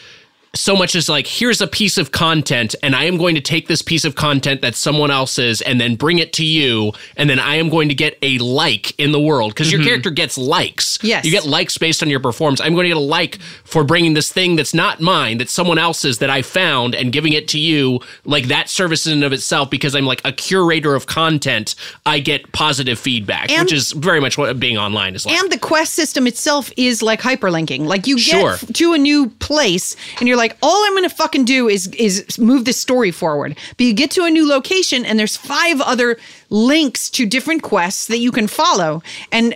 so 0.57 0.75
much 0.77 0.95
as 0.95 1.09
like 1.09 1.27
here's 1.27 1.61
a 1.61 1.67
piece 1.67 1.99
of 1.99 2.13
content, 2.13 2.75
and 2.83 2.95
I 2.97 3.05
am 3.05 3.17
going 3.17 3.35
to 3.35 3.41
take 3.41 3.69
this 3.69 3.83
piece 3.83 4.05
of 4.05 4.15
content 4.15 4.63
that's 4.63 4.79
someone 4.79 5.11
else's, 5.11 5.61
and 5.63 5.81
then 5.81 5.97
bring 5.97 6.19
it 6.19 6.33
to 6.35 6.45
you, 6.45 6.93
and 7.17 7.29
then 7.31 7.39
I 7.39 7.57
am 7.57 7.69
going 7.69 7.89
to 7.89 7.95
get 7.95 8.19
a 8.23 8.39
like 8.39 8.99
in 8.99 9.13
the 9.13 9.21
world 9.21 9.53
because 9.53 9.71
your 9.71 9.81
mm-hmm. 9.81 9.89
character 9.89 10.11
gets 10.11 10.39
likes. 10.39 10.99
Yes. 11.03 11.25
you 11.25 11.31
get 11.31 11.45
likes 11.47 11.79
based 11.79 12.03
on 12.03 12.09
your 12.09 12.21
performance. 12.21 12.61
I'm 12.61 12.75
going 12.75 12.85
to 12.85 12.89
get 12.89 12.97
a 12.97 13.01
like 13.01 13.41
for 13.65 13.85
bringing 13.85 14.15
this 14.15 14.33
thing 14.33 14.57
that's 14.57 14.75
not 14.75 15.01
mine, 15.01 15.39
that's 15.39 15.53
someone 15.53 15.79
else's 15.79 16.19
that 16.19 16.31
I 16.31 16.43
found, 16.43 16.95
and 16.95 17.13
giving 17.13 17.33
it 17.33 17.49
to 17.49 17.59
you. 17.59 18.01
Like 18.25 18.47
that 18.49 18.69
service 18.69 19.07
in 19.07 19.13
and 19.13 19.25
of 19.25 19.33
itself, 19.33 19.71
because 19.71 19.95
I'm 19.95 20.07
like 20.07 20.21
a 20.25 20.33
curator 20.33 20.95
of 20.95 21.07
content, 21.07 21.75
I 22.05 22.19
get 22.19 22.53
positive 22.53 22.99
feedback, 22.99 23.51
And- 23.51 23.63
which 23.63 23.73
is 23.73 23.93
very 23.93 24.21
much 24.21 24.39
what 24.39 24.59
being 24.59 24.79
online 24.79 25.15
is 25.15 25.27
like. 25.27 25.39
and 25.39 25.51
the 25.51 25.59
quest 25.59 25.95
system 25.95 26.27
itself 26.27 26.71
is 26.77 27.03
like 27.03 27.21
hyperlinking 27.21 27.87
like 27.87 28.07
you 28.07 28.17
get 28.17 28.25
Sure. 28.25 28.57
to 28.57 28.93
a 28.93 28.99
new 28.99 29.29
place 29.39 29.97
and 30.19 30.29
you're 30.29 30.37
like 30.37 30.46
all 30.63 30.85
i'm 30.85 30.95
gonna 30.95 31.09
fucking 31.09 31.45
do 31.45 31.69
is 31.69 31.87
is 31.89 32.39
move 32.39 32.65
this 32.65 32.79
story 32.79 33.11
forward 33.11 33.57
but 33.77 33.87
you 33.87 33.95
get 33.95 34.11
to 34.11 34.25
a 34.25 34.31
new 34.31 34.47
location 34.47 35.05
and 35.05 35.19
there's 35.19 35.37
five 35.37 35.81
other 35.81 36.17
links 36.51 37.09
to 37.11 37.27
different 37.27 37.63
quests 37.63 38.07
that 38.07 38.19
you 38.19 38.31
can 38.31 38.47
follow 38.47 39.03
and 39.33 39.55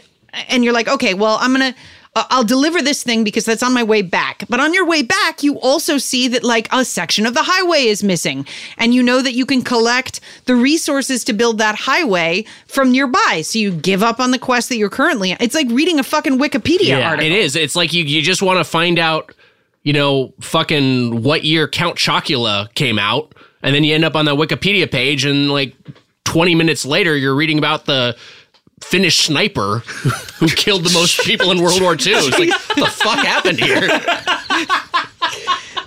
and 0.48 0.64
you're 0.64 0.74
like 0.74 0.88
okay 0.88 1.14
well 1.14 1.38
i'm 1.40 1.52
gonna 1.52 1.74
I'll 2.16 2.44
deliver 2.44 2.82
this 2.82 3.04
thing 3.04 3.22
because 3.22 3.44
that's 3.44 3.62
on 3.62 3.72
my 3.72 3.84
way 3.84 4.02
back. 4.02 4.44
But 4.48 4.58
on 4.58 4.74
your 4.74 4.84
way 4.84 5.02
back, 5.02 5.44
you 5.44 5.60
also 5.60 5.96
see 5.96 6.26
that 6.28 6.42
like 6.42 6.66
a 6.72 6.84
section 6.84 7.24
of 7.24 7.34
the 7.34 7.44
highway 7.44 7.84
is 7.84 8.02
missing. 8.02 8.46
And 8.78 8.92
you 8.92 9.02
know 9.02 9.22
that 9.22 9.34
you 9.34 9.46
can 9.46 9.62
collect 9.62 10.20
the 10.46 10.56
resources 10.56 11.22
to 11.24 11.32
build 11.32 11.58
that 11.58 11.76
highway 11.76 12.46
from 12.66 12.90
nearby. 12.90 13.42
So 13.44 13.60
you 13.60 13.70
give 13.70 14.02
up 14.02 14.18
on 14.18 14.32
the 14.32 14.40
quest 14.40 14.70
that 14.70 14.76
you're 14.76 14.90
currently 14.90 15.36
It's 15.38 15.54
like 15.54 15.68
reading 15.70 16.00
a 16.00 16.02
fucking 16.02 16.38
Wikipedia 16.38 17.04
article. 17.04 17.26
It 17.26 17.32
is. 17.32 17.54
It's 17.54 17.76
like 17.76 17.92
you, 17.92 18.02
you 18.02 18.22
just 18.22 18.42
want 18.42 18.58
to 18.58 18.64
find 18.64 18.98
out 18.98 19.32
you 19.82 19.92
know, 19.92 20.32
fucking 20.40 21.22
what 21.22 21.44
year 21.44 21.68
Count 21.68 21.96
Chocula 21.96 22.72
came 22.74 22.98
out, 22.98 23.34
and 23.62 23.74
then 23.74 23.84
you 23.84 23.94
end 23.94 24.04
up 24.04 24.16
on 24.16 24.24
the 24.24 24.36
Wikipedia 24.36 24.90
page, 24.90 25.24
and 25.24 25.50
like 25.50 25.74
20 26.24 26.54
minutes 26.54 26.84
later, 26.84 27.16
you're 27.16 27.34
reading 27.34 27.58
about 27.58 27.86
the 27.86 28.16
Finnish 28.82 29.18
sniper 29.18 29.78
who 30.38 30.46
killed 30.56 30.84
the 30.84 30.92
most 30.92 31.20
people 31.20 31.50
in 31.50 31.62
World 31.62 31.80
War 31.80 31.92
II. 31.92 31.98
It's 32.06 32.38
like, 32.38 32.50
what 32.50 32.76
the 32.76 32.86
fuck 32.86 33.18
happened 33.24 33.60
here? 33.60 33.88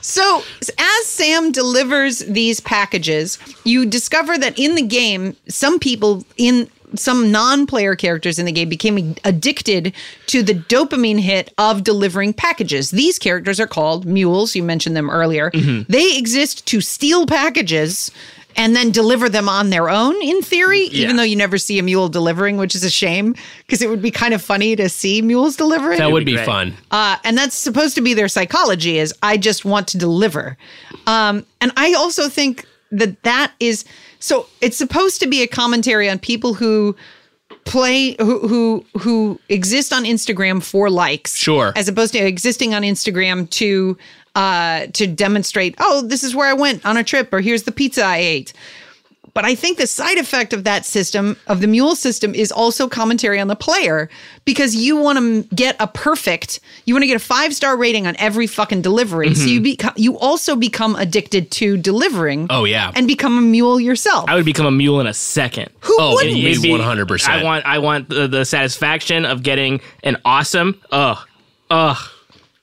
So, 0.05 0.43
as 0.77 1.05
Sam 1.05 1.53
delivers 1.53 2.19
these 2.19 2.59
packages, 2.59 3.39
you 3.63 3.85
discover 3.85 4.37
that 4.37 4.59
in 4.59 4.75
the 4.75 4.81
game, 4.81 5.37
some 5.47 5.79
people 5.79 6.25
in 6.35 6.69
some 6.95 7.31
non-player 7.31 7.95
characters 7.95 8.39
in 8.39 8.45
the 8.45 8.51
game 8.51 8.69
became 8.69 9.15
addicted 9.23 9.93
to 10.27 10.43
the 10.43 10.53
dopamine 10.53 11.19
hit 11.19 11.53
of 11.57 11.83
delivering 11.83 12.33
packages. 12.33 12.91
These 12.91 13.19
characters 13.19 13.59
are 13.59 13.67
called 13.67 14.05
mules. 14.05 14.55
You 14.55 14.63
mentioned 14.63 14.95
them 14.95 15.09
earlier. 15.09 15.51
Mm-hmm. 15.51 15.91
They 15.91 16.17
exist 16.17 16.65
to 16.67 16.81
steal 16.81 17.25
packages 17.25 18.11
and 18.55 18.75
then 18.75 18.91
deliver 18.91 19.29
them 19.29 19.49
on 19.49 19.69
their 19.69 19.89
own 19.89 20.21
in 20.21 20.41
theory, 20.41 20.81
even 20.81 21.15
though 21.15 21.23
you 21.23 21.35
never 21.35 21.57
see 21.57 21.79
a 21.79 21.83
mule 21.83 22.09
delivering, 22.09 22.57
which 22.57 22.75
is 22.75 22.83
a 22.83 22.89
shame 22.89 23.35
because 23.65 23.81
it 23.81 23.89
would 23.89 24.01
be 24.01 24.11
kind 24.11 24.33
of 24.33 24.41
funny 24.41 24.75
to 24.75 24.89
see 24.89 25.21
mules 25.21 25.55
delivering. 25.55 25.97
That 25.97 26.11
would 26.11 26.25
be 26.25 26.33
be 26.33 26.35
great. 26.35 26.45
fun. 26.45 26.73
Uh, 26.91 27.17
and 27.23 27.37
that's 27.37 27.55
supposed 27.55 27.95
to 27.95 28.01
be 28.01 28.13
their 28.13 28.27
psychology 28.27 28.99
is 28.99 29.13
I 29.23 29.37
just 29.37 29.65
want 29.65 29.87
to 29.89 29.97
deliver. 29.97 30.57
Um, 31.07 31.45
and 31.61 31.71
I 31.77 31.93
also 31.93 32.29
think 32.29 32.65
that 32.91 33.23
that 33.23 33.53
is 33.59 33.85
so 34.23 34.47
it's 34.61 34.77
supposed 34.77 35.19
to 35.19 35.27
be 35.27 35.43
a 35.43 35.47
commentary 35.47 36.09
on 36.09 36.17
people 36.17 36.53
who 36.53 36.95
play 37.65 38.15
who 38.19 38.47
who 38.47 38.85
who 38.99 39.37
exist 39.49 39.91
on 39.91 40.05
Instagram 40.05 40.63
for 40.63 40.89
likes. 40.89 41.35
Sure. 41.35 41.73
As 41.75 41.89
opposed 41.89 42.13
to 42.13 42.19
existing 42.19 42.73
on 42.73 42.83
Instagram 42.83 43.49
to 43.49 43.97
uh 44.35 44.87
to 44.93 45.07
demonstrate, 45.07 45.75
oh, 45.79 46.03
this 46.03 46.23
is 46.23 46.33
where 46.33 46.47
I 46.47 46.53
went 46.53 46.85
on 46.85 46.95
a 46.95 47.03
trip 47.03 47.33
or 47.33 47.41
here's 47.41 47.63
the 47.63 47.73
pizza 47.73 48.05
I 48.05 48.17
ate. 48.17 48.53
But 49.33 49.45
I 49.45 49.55
think 49.55 49.79
the 49.79 49.87
side 49.87 50.19
effect 50.19 50.53
of 50.53 50.63
that 50.65 50.85
system, 50.85 51.37
of 51.47 51.59
the 51.59 51.67
mule 51.67 51.95
system, 51.95 52.35
is 52.35 52.51
also 52.51 52.87
commentary 52.87 53.39
on 53.39 53.47
the 53.47 53.55
player 53.55 54.07
because 54.45 54.75
you 54.75 54.95
want 54.95 55.17
to 55.17 55.55
get 55.55 55.75
a 55.79 55.87
perfect, 55.87 56.59
you 56.85 56.93
want 56.93 57.01
to 57.01 57.07
get 57.07 57.15
a 57.15 57.19
five 57.19 57.55
star 57.55 57.75
rating 57.75 58.05
on 58.05 58.15
every 58.19 58.45
fucking 58.45 58.83
delivery. 58.83 59.33
So 59.33 59.45
you 59.45 59.55
mm-hmm. 59.57 59.63
become, 59.63 59.93
you 59.95 60.19
also 60.19 60.55
become 60.55 60.95
addicted 60.95 61.49
to 61.51 61.77
delivering. 61.77 62.45
Oh, 62.51 62.65
yeah. 62.65 62.91
and 62.95 63.07
become 63.07 63.37
a 63.37 63.41
mule 63.41 63.79
yourself. 63.79 64.29
I 64.29 64.35
would 64.35 64.45
become 64.45 64.67
a 64.67 64.71
mule 64.71 64.99
in 64.99 65.07
a 65.07 65.13
second. 65.15 65.69
Who 65.79 65.97
Oh, 65.99 66.13
wouldn't? 66.13 66.35
me 66.35 66.51
It'd 66.51 66.61
be- 66.61 66.69
100%. 66.69 67.27
I 67.27 67.43
want 67.43 67.65
I 67.65 67.79
want 67.79 68.09
the, 68.09 68.27
the 68.27 68.45
satisfaction 68.45 69.25
of 69.25 69.41
getting 69.41 69.81
an 70.03 70.17
awesome 70.25 70.79
ugh 70.91 71.17
ugh 71.71 71.97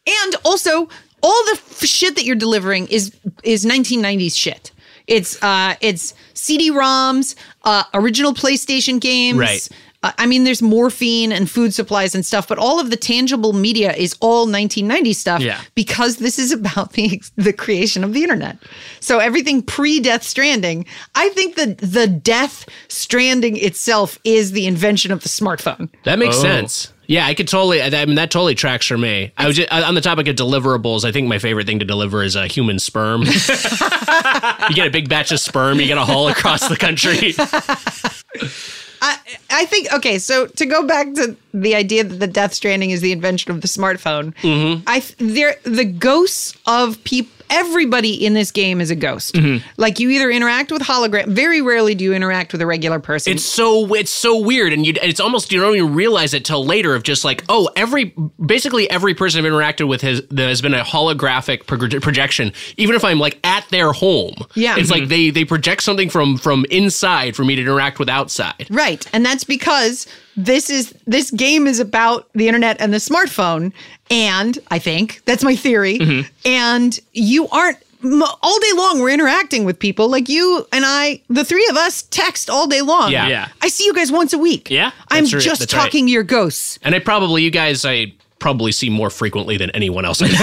And 0.07 0.37
also, 0.45 0.89
all 1.23 1.45
the 1.47 1.53
f- 1.55 1.85
shit 1.85 2.15
that 2.15 2.25
you're 2.25 2.37
delivering 2.37 2.87
is 2.89 3.13
is 3.43 3.65
1990s 3.65 4.37
shit. 4.37 4.71
It's 5.11 5.43
uh, 5.43 5.75
it's 5.83 6.15
CD-ROMs, 6.35 7.35
uh, 7.65 7.85
original 7.95 8.33
PlayStation 8.33 9.01
games. 9.01 9.39
Right. 9.39 9.69
Uh, 10.03 10.13
I 10.17 10.25
mean, 10.25 10.45
there's 10.45 10.63
morphine 10.63 11.31
and 11.31 11.51
food 11.51 11.75
supplies 11.75 12.15
and 12.15 12.25
stuff, 12.25 12.49
but 12.49 12.57
all 12.57 12.81
of 12.81 12.89
the 12.89 12.97
tangible 12.97 13.53
media 13.53 13.93
is 13.93 14.17
all 14.21 14.47
1990 14.47 15.13
stuff. 15.13 15.41
Yeah. 15.43 15.61
Because 15.75 16.17
this 16.17 16.39
is 16.39 16.53
about 16.53 16.93
the 16.95 17.21
the 17.37 17.53
creation 17.53 18.03
of 18.05 18.15
the 18.15 18.23
internet. 18.23 18.57
So 19.01 19.19
everything 19.19 19.63
pre-Death 19.63 20.23
Stranding, 20.23 20.87
I 21.15 21.29
think 21.31 21.57
that 21.57 21.79
the 21.79 22.07
Death 22.07 22.67
Stranding 22.89 23.57
itself 23.59 24.19
is 24.25 24.53
the 24.53 24.67
invention 24.67 25.13
of 25.13 25.23
the 25.23 25.29
smartphone. 25.29 25.91
That 26.05 26.19
makes 26.19 26.37
Oh. 26.39 26.43
sense. 26.43 26.93
Yeah, 27.11 27.27
I 27.27 27.35
could 27.35 27.49
totally. 27.49 27.83
I 27.83 28.07
mean, 28.07 28.15
that 28.15 28.31
totally 28.31 28.55
tracks 28.55 28.87
for 28.87 28.97
me. 28.97 29.33
I 29.37 29.49
was 29.49 29.57
just, 29.57 29.69
on 29.73 29.97
the 29.97 30.01
topic 30.01 30.29
of 30.29 30.37
deliverables. 30.37 31.05
I 31.05 31.11
think 31.11 31.27
my 31.27 31.41
favorite 31.41 31.67
thing 31.67 31.81
to 31.81 31.85
deliver 31.85 32.23
is 32.23 32.37
a 32.37 32.47
human 32.47 32.79
sperm. 32.79 33.23
you 33.25 34.77
get 34.77 34.87
a 34.87 34.91
big 34.93 35.09
batch 35.09 35.33
of 35.33 35.41
sperm, 35.41 35.81
you 35.81 35.89
got 35.89 35.97
to 35.97 36.05
haul 36.05 36.29
across 36.29 36.69
the 36.69 36.77
country. 36.77 37.35
I 39.03 39.19
I 39.51 39.65
think 39.65 39.93
okay. 39.95 40.21
So 40.21 40.47
to 40.47 40.67
go 40.67 40.87
back 40.87 41.13
to 41.15 41.37
the 41.53 41.75
idea 41.75 42.05
that 42.05 42.21
the 42.21 42.29
Death 42.29 42.55
Stranding 42.55 42.91
is 42.91 43.01
the 43.01 43.11
invention 43.11 43.51
of 43.51 43.61
the 43.61 43.67
smartphone, 43.67 44.33
Mm-hmm. 44.43 44.85
I 44.87 45.03
there 45.19 45.57
the 45.65 45.87
ghosts 45.87 46.57
of 46.65 47.03
people. 47.03 47.33
Everybody 47.51 48.25
in 48.25 48.33
this 48.35 48.51
game 48.51 48.81
is 48.81 48.91
a 48.91 48.95
ghost. 48.97 49.35
Mm-hmm. 49.35 49.67
Like 49.77 49.99
you 50.01 50.09
either 50.11 50.31
interact 50.31 50.71
with 50.73 50.83
hologram. 50.83 51.27
Very 51.27 51.61
rarely 51.61 51.95
do 51.95 52.05
you 52.05 52.15
interact 52.15 52.53
with 52.53 52.63
a 52.63 52.67
regular 52.67 53.01
person. 53.01 53.33
It's 53.33 53.45
so 53.45 53.93
it's 53.95 54.11
so 54.11 54.39
weird, 54.39 54.73
and 54.73 54.87
you 54.87 54.95
it's 55.03 55.21
almost 55.21 55.53
you 55.53 55.61
don't 55.61 55.75
even 55.77 55.95
realize 55.95 56.33
it 56.33 56.45
till 56.45 56.65
later. 56.65 56.95
Of 56.95 57.03
just 57.03 57.25
like 57.25 57.45
oh, 57.49 57.69
every 57.77 58.15
basically 58.45 58.89
every 58.91 59.15
person 59.15 59.45
I've 59.45 59.51
interacted 59.53 59.89
with 59.89 60.01
has 60.03 60.23
there 60.31 60.49
has 60.49 60.63
been 60.63 60.75
a 60.75 60.85
holographic 60.85 61.67
pro- 61.67 62.01
projection. 62.01 62.53
Even 62.77 62.95
if 62.95 63.05
I'm 63.05 63.19
like 63.19 63.39
at 63.45 63.69
their 63.71 63.93
home, 63.93 64.35
Yeah. 64.55 64.77
it's 64.79 64.91
like 64.91 65.09
they 65.09 65.31
they 65.31 65.45
project 65.45 65.83
something 65.83 66.09
from 66.09 66.39
from 66.39 66.65
inside 66.71 67.37
for 67.37 67.45
me 67.45 67.57
to 67.57 67.63
interact 67.63 67.99
with 67.99 68.09
outside. 68.09 68.67
Right. 68.71 69.07
And 69.13 69.27
that's 69.27 69.45
because 69.45 70.07
this 70.37 70.71
is 70.71 70.95
this 71.07 71.31
game 71.31 71.67
is 71.67 71.81
about 71.81 72.29
the 72.35 72.47
internet 72.49 72.81
and 72.81 72.93
the 72.93 72.99
smartphone 72.99 73.73
and 74.11 74.59
I 74.71 74.79
think 74.79 75.23
that's 75.25 75.45
my 75.45 75.57
theory 75.57 75.99
Mm-hmm. 75.99 76.29
and 76.45 76.99
you 77.13 77.49
aren't 77.49 77.79
all 78.03 78.59
day 78.61 78.73
long 78.77 79.01
we're 79.01 79.11
interacting 79.11 79.65
with 79.65 79.79
people 79.79 80.09
like 80.09 80.29
you 80.31 80.67
and 80.73 80.85
I 80.87 81.21
the 81.29 81.45
three 81.45 81.67
of 81.71 81.77
us 81.77 82.03
text 82.11 82.49
all 82.49 82.67
day 82.67 82.81
long. 82.81 83.13
Yeah. 83.13 83.29
Yeah. 83.29 83.49
I 83.61 83.69
see 83.69 83.85
you 83.85 83.93
guys 83.93 84.11
once 84.11 84.33
a 84.33 84.39
week. 84.39 84.71
Yeah, 84.71 84.93
I'm 85.09 85.27
just 85.27 85.47
that's 85.61 85.75
right. 85.75 85.83
talking 85.83 86.07
to 86.07 86.13
your 86.13 86.23
ghosts. 86.23 86.79
And 86.83 86.95
I 86.95 86.99
probably 87.01 87.43
you 87.43 87.51
guys 87.51 87.85
I 87.85 88.13
probably 88.41 88.73
see 88.73 88.91
more 88.91 89.11
frequently 89.11 89.57
than 89.57 89.71
anyone 89.71 90.05
else 90.05 90.21
I 90.23 90.27
know. 90.27 90.35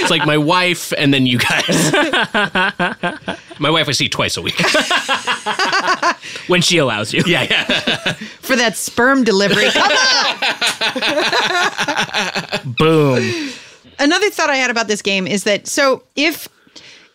it's 0.00 0.10
like 0.10 0.26
my 0.26 0.36
wife 0.38 0.92
and 0.98 1.14
then 1.14 1.26
you 1.26 1.38
guys. 1.38 1.92
my 3.60 3.70
wife 3.70 3.88
I 3.88 3.92
see 3.92 4.08
twice 4.08 4.36
a 4.36 4.42
week. 4.42 4.60
when 6.48 6.62
she 6.62 6.78
allows 6.78 7.12
you. 7.12 7.22
yeah, 7.26 7.42
yeah. 7.48 7.64
for 8.40 8.56
that 8.56 8.76
sperm 8.76 9.22
delivery. 9.22 9.70
Come 9.70 9.92
on. 12.64 12.72
Boom. 12.78 13.52
Another 13.98 14.30
thought 14.30 14.50
I 14.50 14.56
had 14.56 14.70
about 14.70 14.88
this 14.88 15.02
game 15.02 15.26
is 15.26 15.44
that 15.44 15.66
so 15.66 16.02
if 16.16 16.48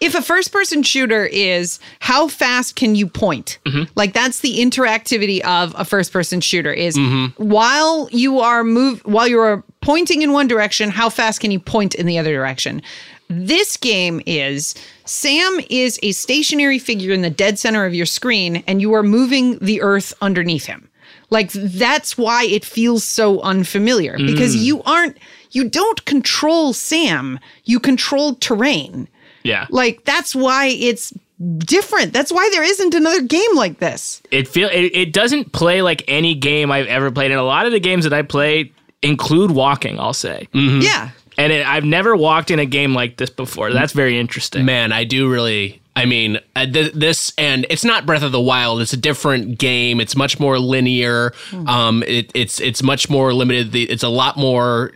if 0.06 0.14
a 0.14 0.22
first 0.22 0.52
person 0.52 0.84
shooter 0.84 1.26
is 1.26 1.80
how 2.00 2.28
fast 2.28 2.76
can 2.76 2.94
you 2.94 3.08
point? 3.08 3.58
Mm-hmm. 3.66 3.92
Like 3.96 4.14
that's 4.14 4.42
the 4.42 4.60
interactivity 4.60 5.42
of 5.42 5.74
a 5.76 5.84
first 5.84 6.14
person 6.14 6.42
shooter 6.42 6.72
is 6.72 6.96
mm-hmm. 6.96 7.44
while 7.44 8.08
you 8.12 8.40
are 8.40 8.64
move 8.64 9.02
while 9.06 9.28
you 9.28 9.40
are 9.40 9.64
pointing 9.82 10.22
in 10.22 10.32
one 10.32 10.48
direction, 10.48 10.92
how 10.92 11.10
fast 11.10 11.40
can 11.40 11.50
you 11.50 11.60
point 11.60 11.96
in 11.96 12.06
the 12.06 12.20
other 12.20 12.34
direction? 12.34 12.84
This 13.30 13.78
game 13.78 14.22
is 14.28 14.76
Sam 15.06 15.60
is 15.72 16.00
a 16.04 16.12
stationary 16.12 16.78
figure 16.78 17.12
in 17.12 17.24
the 17.24 17.32
dead 17.32 17.58
center 17.58 17.86
of 17.86 17.96
your 17.96 18.06
screen 18.06 18.64
and 18.68 18.82
you 18.82 18.94
are 18.94 19.04
moving 19.04 19.58
the 19.58 19.82
earth 19.82 20.14
underneath 20.22 20.66
him. 20.66 20.88
Like 21.32 21.52
that's 21.52 22.16
why 22.16 22.44
it 22.44 22.64
feels 22.64 23.04
so 23.04 23.42
unfamiliar 23.42 24.18
because 24.18 24.56
mm. 24.56 24.62
you 24.62 24.84
aren't 24.84 25.18
you 25.50 25.68
don't 25.68 26.06
control 26.06 26.74
Sam, 26.74 27.40
you 27.64 27.80
control 27.80 28.36
terrain. 28.36 29.08
Yeah. 29.46 29.68
Like 29.70 30.04
that's 30.04 30.36
why 30.36 30.68
it's 30.68 31.14
different. 31.60 32.12
That's 32.14 32.32
why 32.32 32.50
there 32.52 32.64
isn't 32.64 32.94
another 32.94 33.22
game 33.22 33.56
like 33.56 33.80
this. 33.80 34.22
It 34.32 34.48
feel 34.48 34.70
it, 34.70 34.92
it 34.96 35.14
doesn't 35.14 35.52
play 35.54 35.82
like 35.82 36.04
any 36.08 36.34
game 36.36 36.72
I've 36.72 36.88
ever 36.88 37.12
played, 37.12 37.32
and 37.32 37.40
a 37.40 37.44
lot 37.44 37.66
of 37.66 37.72
the 37.72 37.80
games 37.80 38.04
that 38.06 38.14
I 38.14 38.22
play 38.24 38.72
include 39.02 39.52
walking. 39.52 40.00
I'll 40.00 40.14
say, 40.14 40.48
Yeah. 40.54 41.12
and 41.38 41.52
it, 41.54 41.66
I've 41.68 41.84
never 41.86 42.16
walked 42.16 42.50
in 42.52 42.60
a 42.60 42.66
game 42.66 42.94
like 42.94 43.18
this 43.18 43.30
before. 43.30 43.72
That's 43.72 43.94
very 43.94 44.20
interesting. 44.20 44.66
Man, 44.66 44.92
I 44.92 45.04
do 45.04 45.30
really. 45.30 45.82
I 45.98 46.06
mean, 46.06 46.40
uh, 46.58 46.66
th- 46.66 46.92
this 46.94 47.32
and 47.38 47.66
it's 47.70 47.86
not 47.86 48.06
Breath 48.06 48.24
of 48.24 48.32
the 48.34 48.42
Wild. 48.42 48.82
It's 48.82 48.92
a 48.92 48.98
different 48.98 49.58
game. 49.60 50.02
It's 50.02 50.16
much 50.16 50.40
more 50.42 50.60
linear. 50.60 51.34
Um, 51.68 52.04
it, 52.08 52.32
it's 52.34 52.60
it's 52.60 52.82
much 52.84 53.10
more 53.10 53.34
limited. 53.34 53.72
The, 53.72 53.84
it's 53.84 54.04
a 54.04 54.10
lot 54.10 54.36
more 54.38 54.92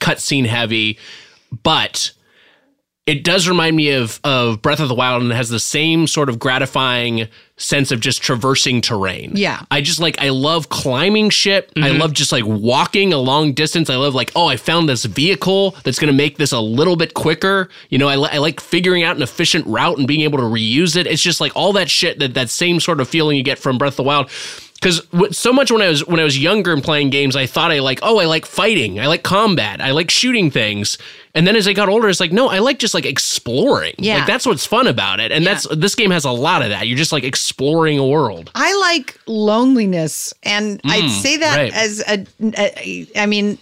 cutscene 0.00 0.46
heavy, 0.46 0.98
but 1.64 2.12
it 3.06 3.22
does 3.22 3.46
remind 3.46 3.76
me 3.76 3.90
of 3.90 4.18
of 4.24 4.62
Breath 4.62 4.80
of 4.80 4.88
the 4.88 4.94
Wild 4.94 5.22
and 5.22 5.30
it 5.30 5.34
has 5.34 5.50
the 5.50 5.60
same 5.60 6.06
sort 6.06 6.30
of 6.30 6.38
gratifying 6.38 7.28
sense 7.56 7.92
of 7.92 8.00
just 8.00 8.22
traversing 8.22 8.80
terrain. 8.80 9.32
Yeah. 9.34 9.62
I 9.70 9.82
just 9.82 10.00
like 10.00 10.18
I 10.20 10.30
love 10.30 10.70
climbing 10.70 11.28
shit. 11.30 11.70
I 11.76 11.80
mm-hmm. 11.80 12.00
love 12.00 12.14
just 12.14 12.32
like 12.32 12.44
walking 12.46 13.12
a 13.12 13.18
long 13.18 13.52
distance. 13.52 13.90
I 13.90 13.96
love 13.96 14.14
like 14.14 14.32
oh 14.34 14.46
I 14.46 14.56
found 14.56 14.88
this 14.88 15.04
vehicle 15.04 15.72
that's 15.84 15.98
going 15.98 16.12
to 16.12 16.16
make 16.16 16.38
this 16.38 16.52
a 16.52 16.60
little 16.60 16.96
bit 16.96 17.12
quicker. 17.12 17.68
You 17.90 17.98
know 17.98 18.08
I, 18.08 18.14
I 18.14 18.38
like 18.38 18.58
figuring 18.60 19.02
out 19.02 19.16
an 19.16 19.22
efficient 19.22 19.66
route 19.66 19.98
and 19.98 20.08
being 20.08 20.22
able 20.22 20.38
to 20.38 20.44
reuse 20.44 20.96
it. 20.96 21.06
It's 21.06 21.22
just 21.22 21.40
like 21.40 21.52
all 21.54 21.74
that 21.74 21.90
shit 21.90 22.18
that 22.20 22.34
that 22.34 22.48
same 22.48 22.80
sort 22.80 23.00
of 23.00 23.08
feeling 23.08 23.36
you 23.36 23.42
get 23.42 23.58
from 23.58 23.76
Breath 23.76 23.94
of 23.94 23.96
the 23.98 24.02
Wild. 24.04 24.30
Because 24.74 25.00
so 25.30 25.52
much 25.52 25.72
when 25.72 25.80
I 25.80 25.88
was 25.88 26.06
when 26.06 26.20
I 26.20 26.24
was 26.24 26.38
younger 26.38 26.72
and 26.72 26.82
playing 26.82 27.08
games, 27.08 27.36
I 27.36 27.46
thought 27.46 27.70
I 27.70 27.78
like 27.78 28.00
oh 28.02 28.18
I 28.18 28.26
like 28.26 28.44
fighting, 28.44 29.00
I 29.00 29.06
like 29.06 29.22
combat, 29.22 29.80
I 29.80 29.92
like 29.92 30.10
shooting 30.10 30.50
things, 30.50 30.98
and 31.34 31.46
then 31.46 31.56
as 31.56 31.66
I 31.66 31.72
got 31.72 31.88
older, 31.88 32.08
it's 32.08 32.20
like 32.20 32.32
no, 32.32 32.48
I 32.48 32.58
like 32.58 32.78
just 32.78 32.92
like 32.92 33.06
exploring. 33.06 33.94
Yeah. 33.98 34.18
like 34.18 34.26
that's 34.26 34.44
what's 34.44 34.66
fun 34.66 34.86
about 34.86 35.20
it, 35.20 35.32
and 35.32 35.46
that's 35.46 35.66
this 35.74 35.94
game 35.94 36.10
has 36.10 36.24
a 36.24 36.30
lot 36.30 36.62
of 36.62 36.68
that. 36.68 36.86
You're 36.86 36.98
just 36.98 37.12
like 37.12 37.24
exploring 37.24 37.98
a 37.98 38.06
world. 38.06 38.50
I 38.54 38.76
like 38.76 39.18
loneliness, 39.26 40.34
and 40.42 40.80
I'd 40.84 41.04
mm, 41.04 41.22
say 41.22 41.38
that 41.38 41.56
right. 41.56 41.74
as 41.74 42.00
a, 42.06 42.26
a. 42.58 43.06
I 43.16 43.24
mean, 43.26 43.58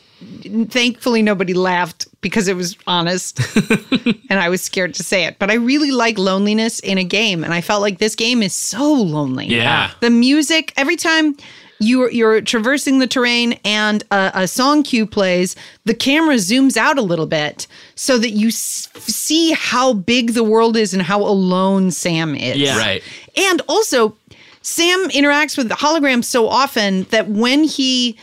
thankfully 0.71 1.23
nobody 1.23 1.55
laughed 1.55 2.09
because 2.21 2.49
it 2.49 2.57
was 2.57 2.77
honest 2.87 3.41
and 4.31 4.39
I 4.39 4.49
was 4.49 4.63
scared 4.63 4.95
to 4.95 5.03
say 5.03 5.25
it. 5.25 5.39
But 5.39 5.51
I 5.51 5.55
really 5.55 5.91
like 5.91 6.19
loneliness 6.19 6.81
in 6.81 6.99
a 6.99 7.05
game 7.05 7.45
and 7.45 7.53
I 7.55 7.61
felt 7.61 7.81
like 7.83 7.99
this 7.99 8.15
game 8.15 8.43
is 8.43 8.55
so 8.55 8.93
lonely. 8.93 9.47
Yeah. 9.47 9.91
The 10.01 10.11
music 10.11 10.73
every 10.77 10.97
time 10.97 11.37
you're 11.81 12.11
you're 12.13 12.41
traversing 12.41 13.01
the 13.01 13.09
terrain 13.09 13.59
and 13.65 14.05
a, 14.13 14.31
a 14.35 14.49
song 14.49 14.83
cue 14.85 15.05
plays, 15.07 15.57
the 15.85 15.95
camera 15.95 16.37
zooms 16.37 16.77
out 16.77 16.97
a 16.97 17.03
little 17.03 17.27
bit 17.27 17.67
so 17.97 18.19
that 18.19 18.31
you 18.31 18.49
s- 18.49 18.89
see 18.99 19.53
how 19.53 19.93
big 19.93 20.35
the 20.35 20.45
world 20.45 20.77
is 20.77 20.95
and 20.95 21.03
how 21.03 21.21
alone 21.23 21.91
Sam 21.91 22.37
is. 22.37 22.57
Yeah. 22.57 22.79
Right. 22.79 23.03
And 23.37 23.63
also, 23.69 24.17
Sam 24.61 25.09
interacts 25.11 25.59
with 25.59 25.69
the 25.69 25.75
hologram 25.75 26.23
so 26.23 26.49
often 26.49 27.03
that 27.05 27.27
when 27.29 27.65
he 27.65 28.17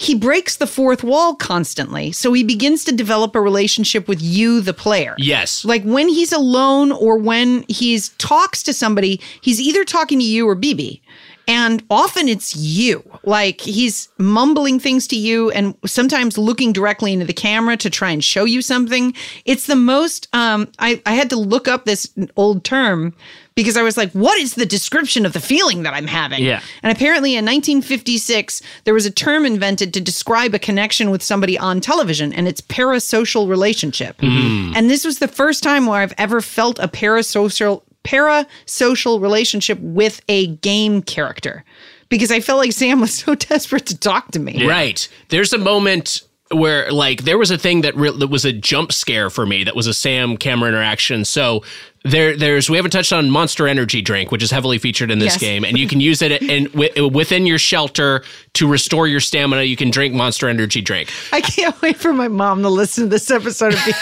he 0.00 0.14
breaks 0.14 0.56
the 0.56 0.66
fourth 0.66 1.04
wall 1.04 1.34
constantly. 1.34 2.10
So 2.10 2.32
he 2.32 2.42
begins 2.42 2.84
to 2.84 2.92
develop 2.92 3.34
a 3.34 3.40
relationship 3.40 4.08
with 4.08 4.22
you, 4.22 4.62
the 4.62 4.72
player. 4.72 5.14
Yes. 5.18 5.62
Like 5.62 5.82
when 5.82 6.08
he's 6.08 6.32
alone 6.32 6.90
or 6.90 7.18
when 7.18 7.66
he's 7.68 8.08
talks 8.16 8.62
to 8.62 8.72
somebody, 8.72 9.20
he's 9.42 9.60
either 9.60 9.84
talking 9.84 10.18
to 10.18 10.24
you 10.24 10.48
or 10.48 10.56
BB. 10.56 11.02
And 11.46 11.82
often 11.90 12.28
it's 12.28 12.56
you. 12.56 13.02
Like 13.24 13.60
he's 13.60 14.08
mumbling 14.16 14.80
things 14.80 15.06
to 15.08 15.16
you 15.16 15.50
and 15.50 15.76
sometimes 15.84 16.38
looking 16.38 16.72
directly 16.72 17.12
into 17.12 17.26
the 17.26 17.34
camera 17.34 17.76
to 17.76 17.90
try 17.90 18.10
and 18.10 18.24
show 18.24 18.46
you 18.46 18.62
something. 18.62 19.14
It's 19.44 19.66
the 19.66 19.76
most 19.76 20.28
um 20.32 20.68
I, 20.78 21.02
I 21.04 21.12
had 21.12 21.28
to 21.28 21.36
look 21.36 21.68
up 21.68 21.84
this 21.84 22.10
old 22.36 22.64
term 22.64 23.14
because 23.60 23.76
I 23.76 23.82
was 23.82 23.98
like, 23.98 24.10
what 24.12 24.38
is 24.38 24.54
the 24.54 24.64
description 24.64 25.26
of 25.26 25.34
the 25.34 25.40
feeling 25.40 25.82
that 25.82 25.92
I'm 25.92 26.06
having? 26.06 26.42
Yeah. 26.42 26.62
And 26.82 26.90
apparently 26.90 27.32
in 27.32 27.44
1956, 27.44 28.62
there 28.84 28.94
was 28.94 29.04
a 29.04 29.10
term 29.10 29.44
invented 29.44 29.92
to 29.92 30.00
describe 30.00 30.54
a 30.54 30.58
connection 30.58 31.10
with 31.10 31.22
somebody 31.22 31.58
on 31.58 31.82
television, 31.82 32.32
and 32.32 32.48
it's 32.48 32.62
parasocial 32.62 33.46
relationship. 33.46 34.16
Mm-hmm. 34.16 34.72
And 34.74 34.88
this 34.88 35.04
was 35.04 35.18
the 35.18 35.28
first 35.28 35.62
time 35.62 35.84
where 35.84 36.00
I've 36.00 36.14
ever 36.16 36.40
felt 36.40 36.78
a 36.78 36.88
parasocial 36.88 37.82
parasocial 38.02 39.20
relationship 39.20 39.78
with 39.80 40.22
a 40.26 40.46
game 40.46 41.02
character. 41.02 41.64
Because 42.08 42.30
I 42.30 42.40
felt 42.40 42.60
like 42.60 42.72
Sam 42.72 42.98
was 42.98 43.12
so 43.12 43.34
desperate 43.50 43.84
to 43.86 43.98
talk 43.98 44.30
to 44.32 44.40
me. 44.40 44.66
Right. 44.66 45.06
There's 45.28 45.52
a 45.52 45.58
moment 45.58 46.22
where 46.52 46.90
like 46.90 47.22
there 47.22 47.38
was 47.38 47.50
a 47.50 47.58
thing 47.58 47.82
that 47.82 47.94
re- 47.96 48.10
that 48.18 48.26
was 48.28 48.44
a 48.44 48.52
jump 48.52 48.92
scare 48.92 49.30
for 49.30 49.46
me 49.46 49.64
that 49.64 49.76
was 49.76 49.86
a 49.86 49.94
Sam 49.94 50.36
camera 50.36 50.68
interaction. 50.68 51.24
So 51.24 51.62
there 52.04 52.36
there's 52.36 52.68
we 52.68 52.76
haven't 52.76 52.90
touched 52.92 53.12
on 53.12 53.30
Monster 53.30 53.68
Energy 53.68 54.02
drink, 54.02 54.32
which 54.32 54.42
is 54.42 54.50
heavily 54.50 54.78
featured 54.78 55.10
in 55.10 55.18
this 55.20 55.34
Yes. 55.34 55.40
game, 55.40 55.64
and 55.64 55.78
you 55.78 55.86
can 55.86 56.00
use 56.00 56.22
it 56.22 56.42
and 56.42 56.72
w- 56.72 57.08
within 57.08 57.46
your 57.46 57.58
shelter 57.58 58.22
to 58.54 58.66
restore 58.66 59.06
your 59.06 59.20
stamina. 59.20 59.62
You 59.62 59.76
can 59.76 59.90
drink 59.90 60.14
Monster 60.14 60.48
Energy 60.48 60.80
drink. 60.80 61.10
I 61.32 61.40
can't 61.40 61.80
wait 61.82 61.96
for 61.98 62.12
my 62.12 62.26
mom 62.28 62.62
to 62.62 62.68
listen 62.68 63.04
to 63.04 63.10
this 63.10 63.30
episode. 63.30 63.74
Be, 63.86 63.92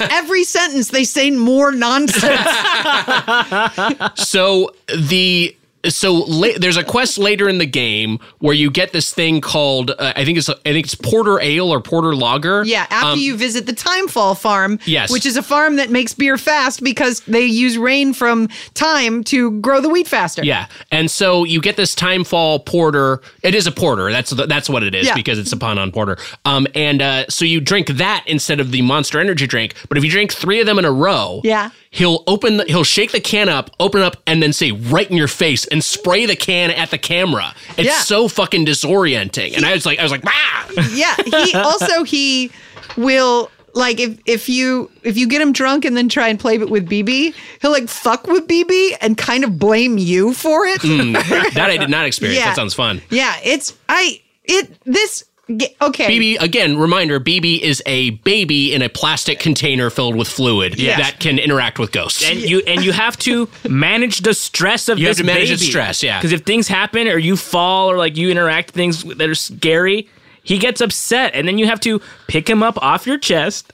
every 0.00 0.44
sentence 0.44 0.88
they 0.88 1.04
say 1.04 1.30
more 1.30 1.70
nonsense. 1.72 2.40
so 4.16 4.70
the 4.88 5.56
so 5.88 6.14
la- 6.14 6.56
there's 6.58 6.76
a 6.76 6.84
quest 6.84 7.18
later 7.18 7.48
in 7.48 7.58
the 7.58 7.66
game 7.66 8.18
where 8.38 8.54
you 8.54 8.70
get 8.70 8.92
this 8.92 9.12
thing 9.12 9.40
called 9.40 9.90
uh, 9.90 10.12
I 10.16 10.24
think 10.24 10.38
it's 10.38 10.48
I 10.48 10.54
think 10.64 10.86
it's 10.86 10.94
Porter 10.94 11.40
Ale 11.40 11.70
or 11.70 11.80
Porter 11.80 12.14
Lager. 12.14 12.62
Yeah, 12.64 12.86
after 12.90 13.08
Um, 13.12 13.18
you 13.18 13.36
visit 13.36 13.66
the 13.66 13.72
Timefall 13.72 14.38
farm, 14.38 14.78
Yes. 14.86 15.10
which 15.10 15.26
is 15.26 15.36
a 15.36 15.42
farm 15.42 15.76
that 15.76 15.90
makes 15.90 16.14
beer 16.14 16.38
fast 16.38 16.82
because 16.82 17.20
they 17.20 17.44
use 17.46 17.76
rain 17.78 18.12
from 18.14 18.48
time 18.74 19.24
to 19.24 19.50
grow 19.60 19.80
the 19.80 19.88
wheat 19.88 20.06
faster. 20.08 20.44
Yeah, 20.44 20.66
and 20.90 21.10
so 21.10 21.44
you 21.44 21.60
get 21.60 21.76
this 21.76 21.94
timefall 21.94 22.64
porter. 22.64 23.20
It 23.42 23.54
is 23.54 23.66
a 23.66 23.72
porter. 23.72 24.10
That's 24.12 24.30
the, 24.30 24.46
that's 24.46 24.68
what 24.70 24.82
it 24.82 24.94
is 24.94 25.06
Yeah. 25.08 25.14
because 25.14 25.38
it's 25.38 25.52
a 25.52 25.56
pun 25.56 25.78
on 25.78 25.90
porter. 25.92 26.16
Um, 26.44 26.66
and 26.74 27.02
uh, 27.02 27.26
so 27.28 27.44
you 27.44 27.60
drink 27.60 27.88
that 27.88 28.24
instead 28.26 28.60
of 28.60 28.70
the 28.70 28.82
Monster 28.82 29.18
Energy 29.20 29.46
drink. 29.46 29.74
But 29.88 29.98
if 29.98 30.04
you 30.04 30.10
drink 30.10 30.32
three 30.32 30.60
of 30.60 30.66
them 30.66 30.78
in 30.78 30.84
a 30.84 30.92
row, 30.92 31.40
Yeah. 31.44 31.70
he'll 31.90 32.22
open. 32.26 32.58
The, 32.58 32.64
he'll 32.64 32.84
shake 32.84 33.12
the 33.12 33.20
can 33.20 33.48
up, 33.48 33.70
open 33.80 34.00
up, 34.02 34.16
and 34.26 34.42
then 34.42 34.52
say 34.52 34.70
right 34.72 35.10
in 35.10 35.16
your 35.16 35.28
face 35.28 35.64
and 35.72 35.82
spray 35.82 36.26
the 36.26 36.36
can 36.36 36.70
at 36.70 36.90
the 36.90 36.98
camera. 36.98 37.54
It's 37.76 37.88
Yeah. 37.88 37.98
so 38.00 38.28
fucking 38.28 38.64
disorienting. 38.66 39.56
And 39.56 39.64
I 39.66 39.72
was 39.72 39.84
like, 39.86 39.98
I 39.98 40.02
was 40.02 40.12
like, 40.12 40.22
ah. 40.26 40.68
yeah. 40.92 41.16
He 41.24 41.54
also 41.56 42.04
he 42.04 42.50
will 42.96 43.50
like 43.74 43.98
if 43.98 44.18
if 44.26 44.48
you 44.48 44.90
if 45.02 45.16
you 45.16 45.26
get 45.26 45.40
him 45.40 45.52
drunk 45.52 45.84
and 45.84 45.96
then 45.96 46.08
try 46.08 46.28
and 46.28 46.38
play 46.38 46.56
it 46.56 46.68
with 46.70 46.88
BB, 46.88 47.34
he'll 47.60 47.70
like 47.72 47.88
fuck 47.88 48.26
with 48.26 48.46
BB 48.46 48.96
and 49.00 49.16
kind 49.16 49.44
of 49.44 49.58
blame 49.58 49.98
you 49.98 50.34
for 50.34 50.66
it. 50.66 50.80
Mm, 50.82 51.14
that 51.54 51.70
I 51.70 51.76
did 51.78 51.90
not 51.90 52.04
experience. 52.06 52.38
Yeah. 52.38 52.46
That 52.50 52.56
sounds 52.56 52.74
fun. 52.74 53.00
Yeah, 53.10 53.34
it's 53.42 53.74
I 53.88 54.20
it 54.44 54.76
this 54.84 55.24
okay. 55.50 56.06
BB 56.08 56.40
again. 56.40 56.78
Reminder: 56.78 57.18
BB 57.20 57.60
is 57.60 57.82
a 57.86 58.10
baby 58.10 58.72
in 58.72 58.82
a 58.82 58.88
plastic 58.88 59.38
container 59.38 59.90
filled 59.90 60.16
with 60.16 60.28
fluid 60.28 60.78
Yes. 60.78 60.98
that 60.98 61.20
can 61.20 61.38
interact 61.38 61.78
with 61.78 61.92
ghosts. 61.92 62.24
and 62.28 62.40
you 62.40 62.60
and 62.66 62.84
you 62.84 62.92
have 62.92 63.16
to 63.18 63.48
manage 63.68 64.18
the 64.18 64.34
stress 64.34 64.88
of 64.88 64.98
You 64.98 65.06
have 65.08 65.16
this 65.16 65.20
to 65.20 65.24
manage 65.26 65.48
baby. 65.48 65.58
the 65.58 65.64
stress, 65.64 66.02
yeah. 66.02 66.18
Because 66.18 66.32
if 66.32 66.42
things 66.42 66.68
happen 66.68 67.08
or 67.08 67.18
you 67.18 67.36
fall 67.36 67.90
or 67.90 67.96
like 67.98 68.16
you 68.16 68.30
interact 68.30 68.68
with 68.68 68.74
things 68.76 69.02
that 69.04 69.28
are 69.28 69.34
scary, 69.34 70.08
he 70.44 70.58
gets 70.58 70.80
upset, 70.80 71.32
and 71.34 71.46
then 71.46 71.58
you 71.58 71.66
have 71.66 71.80
to 71.80 72.00
pick 72.28 72.48
him 72.48 72.62
up 72.62 72.80
off 72.82 73.06
your 73.06 73.18
chest 73.18 73.72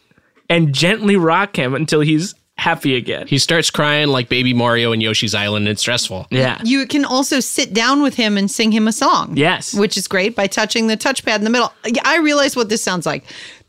and 0.51 0.75
gently 0.75 1.17
rock 1.17 1.57
him 1.59 1.75
until 1.75 2.01
he's 2.01 2.35
happy 2.59 2.97
again. 2.97 3.27
He 3.29 3.39
starts 3.39 3.71
crying 3.71 4.09
like 4.09 4.29
baby 4.29 4.53
Mario 4.53 4.93
in 4.93 5.01
Yoshi's 5.01 5.35
Island. 5.35 5.67
and 5.67 5.73
It's 5.73 5.81
stressful. 5.81 6.27
yeah. 6.31 6.61
You 6.65 6.87
can 6.87 7.05
also 7.05 7.41
sit 7.41 7.73
down 7.73 8.03
with 8.03 8.15
him 8.17 8.37
and 8.37 8.51
sing 8.51 8.73
him 8.73 8.89
a 8.89 8.93
song. 8.93 9.37
Yes. 9.37 9.73
Which 9.75 9.97
is 9.97 10.09
great 10.09 10.35
by 10.35 10.49
touching 10.49 10.89
the 10.89 10.97
touchpad 10.97 11.37
in 11.37 11.45
the 11.45 11.51
middle. 11.51 11.73
I 12.05 12.19
realize 12.19 12.57
what 12.57 12.69
this 12.69 12.83
sounds 12.83 13.07
like. 13.07 13.25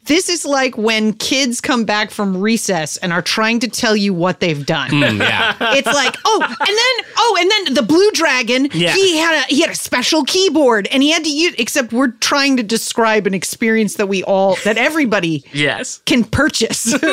This 0.10 0.28
is 0.28 0.44
like 0.44 0.76
when 0.76 1.14
kids 1.14 1.62
come 1.62 1.86
back 1.86 2.10
from 2.10 2.36
recess 2.36 2.98
and 2.98 3.14
are 3.14 3.22
trying 3.22 3.60
to 3.60 3.68
tell 3.68 3.96
you 3.96 4.12
what 4.12 4.40
they've 4.40 4.66
done. 4.66 4.90
Mm, 4.90 5.20
yeah. 5.20 5.56
It's 5.78 5.86
like, 5.86 6.16
oh, 6.26 6.42
and 6.42 6.68
then 6.68 7.12
oh, 7.16 7.38
and 7.40 7.52
then 7.52 7.74
the 7.76 7.84
blue 7.84 8.10
dragon, 8.14 8.70
Yeah. 8.74 8.92
he 8.92 9.18
had 9.20 9.44
a 9.44 9.54
he 9.54 9.62
had 9.62 9.70
a 9.70 9.76
special 9.76 10.24
keyboard 10.24 10.88
and 10.88 11.04
he 11.04 11.12
had 11.12 11.24
to 11.26 11.30
use 11.30 11.54
except 11.60 11.94
we're 11.94 12.08
trying 12.08 12.58
to 12.58 12.64
describe 12.64 13.28
an 13.28 13.36
experience 13.36 13.98
that 13.98 14.08
we 14.08 14.24
all 14.24 14.58
that 14.64 14.80
everybody 14.80 15.44
yes. 15.54 16.02
can 16.08 16.24
purchase. 16.24 16.92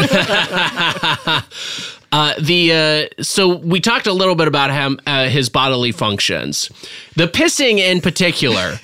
Uh, 2.12 2.34
the 2.40 3.08
uh, 3.18 3.22
so 3.22 3.56
we 3.56 3.80
talked 3.80 4.06
a 4.06 4.12
little 4.12 4.36
bit 4.36 4.46
about 4.46 4.70
him, 4.70 4.98
uh, 5.06 5.28
his 5.28 5.48
bodily 5.48 5.90
functions, 5.92 6.70
the 7.16 7.26
pissing 7.26 7.78
in 7.78 8.00
particular. 8.00 8.78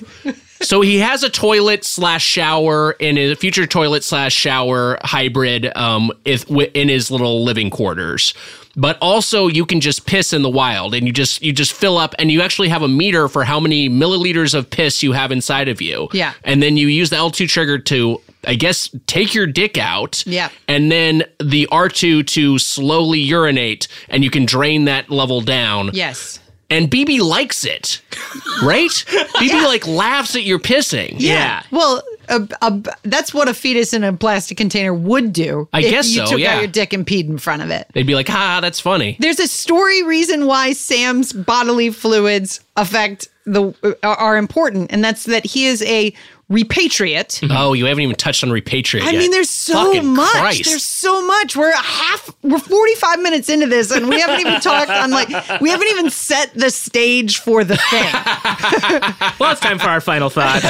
So 0.63 0.81
he 0.81 0.99
has 0.99 1.23
a 1.23 1.29
toilet 1.29 1.83
slash 1.83 2.23
shower 2.25 2.91
in 2.93 3.17
a 3.17 3.35
future 3.35 3.67
toilet 3.67 4.03
slash 4.03 4.33
shower 4.33 4.97
hybrid 5.03 5.75
um, 5.77 6.11
if, 6.25 6.49
in 6.49 6.89
his 6.89 7.11
little 7.11 7.43
living 7.43 7.69
quarters. 7.69 8.33
But 8.75 8.97
also, 9.01 9.47
you 9.47 9.67
can 9.67 9.81
just 9.81 10.07
piss 10.07 10.33
in 10.33 10.41
the 10.41 10.49
wild, 10.49 10.95
and 10.95 11.05
you 11.05 11.13
just 11.13 11.43
you 11.43 11.53
just 11.53 11.73
fill 11.73 11.99
up, 11.99 12.15
and 12.17 12.31
you 12.31 12.41
actually 12.41 12.69
have 12.69 12.81
a 12.81 12.87
meter 12.87 13.27
for 13.27 13.43
how 13.43 13.59
many 13.59 13.87
milliliters 13.87 14.55
of 14.55 14.67
piss 14.67 15.03
you 15.03 15.11
have 15.11 15.31
inside 15.31 15.67
of 15.67 15.79
you. 15.79 16.07
Yeah. 16.11 16.33
and 16.43 16.63
then 16.63 16.75
you 16.75 16.87
use 16.87 17.11
the 17.11 17.17
L 17.17 17.29
two 17.29 17.45
trigger 17.45 17.77
to, 17.77 18.19
I 18.47 18.55
guess, 18.55 18.89
take 19.05 19.35
your 19.35 19.45
dick 19.45 19.77
out. 19.77 20.25
Yeah. 20.25 20.49
and 20.67 20.91
then 20.91 21.23
the 21.39 21.67
R2 21.71 22.25
to 22.25 22.57
slowly 22.57 23.19
urinate 23.19 23.87
and 24.09 24.23
you 24.23 24.31
can 24.31 24.45
drain 24.45 24.85
that 24.85 25.09
level 25.11 25.41
down. 25.41 25.91
yes. 25.93 26.39
And 26.69 26.89
BB 26.89 27.19
likes 27.21 27.65
it, 27.65 28.01
right? 28.63 28.89
BB 28.89 29.63
like 29.65 29.85
laughs 29.85 30.35
at 30.35 30.43
your 30.43 30.59
pissing. 30.59 31.15
Yeah. 31.17 31.63
Well, 31.71 32.01
a, 32.29 32.47
a, 32.61 32.83
that's 33.03 33.33
what 33.33 33.47
a 33.47 33.53
fetus 33.53 33.93
in 33.93 34.03
a 34.03 34.13
plastic 34.13 34.57
container 34.57 34.93
would 34.93 35.33
do. 35.33 35.67
I 35.73 35.81
if 35.81 35.91
guess 35.91 36.09
you 36.09 36.25
so, 36.25 36.31
took 36.31 36.39
yeah. 36.39 36.55
out 36.55 36.59
your 36.59 36.71
dick 36.71 36.93
and 36.93 37.05
peed 37.05 37.29
in 37.29 37.37
front 37.37 37.61
of 37.61 37.69
it. 37.69 37.87
They'd 37.93 38.07
be 38.07 38.15
like, 38.15 38.29
ah, 38.29 38.59
that's 38.61 38.79
funny. 38.79 39.17
There's 39.19 39.39
a 39.39 39.47
story 39.47 40.03
reason 40.03 40.45
why 40.47 40.73
Sam's 40.73 41.33
bodily 41.33 41.89
fluids 41.91 42.59
affect 42.75 43.27
the 43.45 43.97
are 44.03 44.37
important, 44.37 44.91
and 44.91 45.03
that's 45.03 45.25
that 45.25 45.45
he 45.45 45.65
is 45.65 45.81
a 45.83 46.13
repatriate. 46.53 47.47
Oh, 47.51 47.73
you 47.73 47.85
haven't 47.85 48.03
even 48.03 48.15
touched 48.15 48.43
on 48.43 48.49
repatriate 48.49 49.01
I 49.01 49.11
yet. 49.11 49.19
mean, 49.19 49.31
there's 49.31 49.49
so 49.49 49.73
Fucking 49.93 50.07
much. 50.13 50.29
Christ. 50.31 50.65
There's 50.65 50.83
so 50.83 51.25
much. 51.25 51.55
We're 51.57 51.75
half. 51.75 52.29
We're 52.43 52.59
45 52.59 53.19
minutes 53.21 53.49
into 53.49 53.65
this, 53.67 53.91
and 53.91 54.07
we 54.07 54.19
haven't 54.19 54.39
even 54.39 54.59
talked 54.61 54.89
on 54.89 55.11
like 55.11 55.29
we 55.61 55.69
haven't 55.69 55.87
even 55.89 56.09
set 56.09 56.53
the 56.53 56.69
stage 56.69 57.39
for 57.39 57.63
the 57.63 57.77
thing. 57.77 58.09
Well, 59.39 59.51
it's 59.51 59.61
time 59.61 59.79
for 59.79 59.87
our 59.89 60.01
final 60.01 60.29
thoughts. 60.29 60.65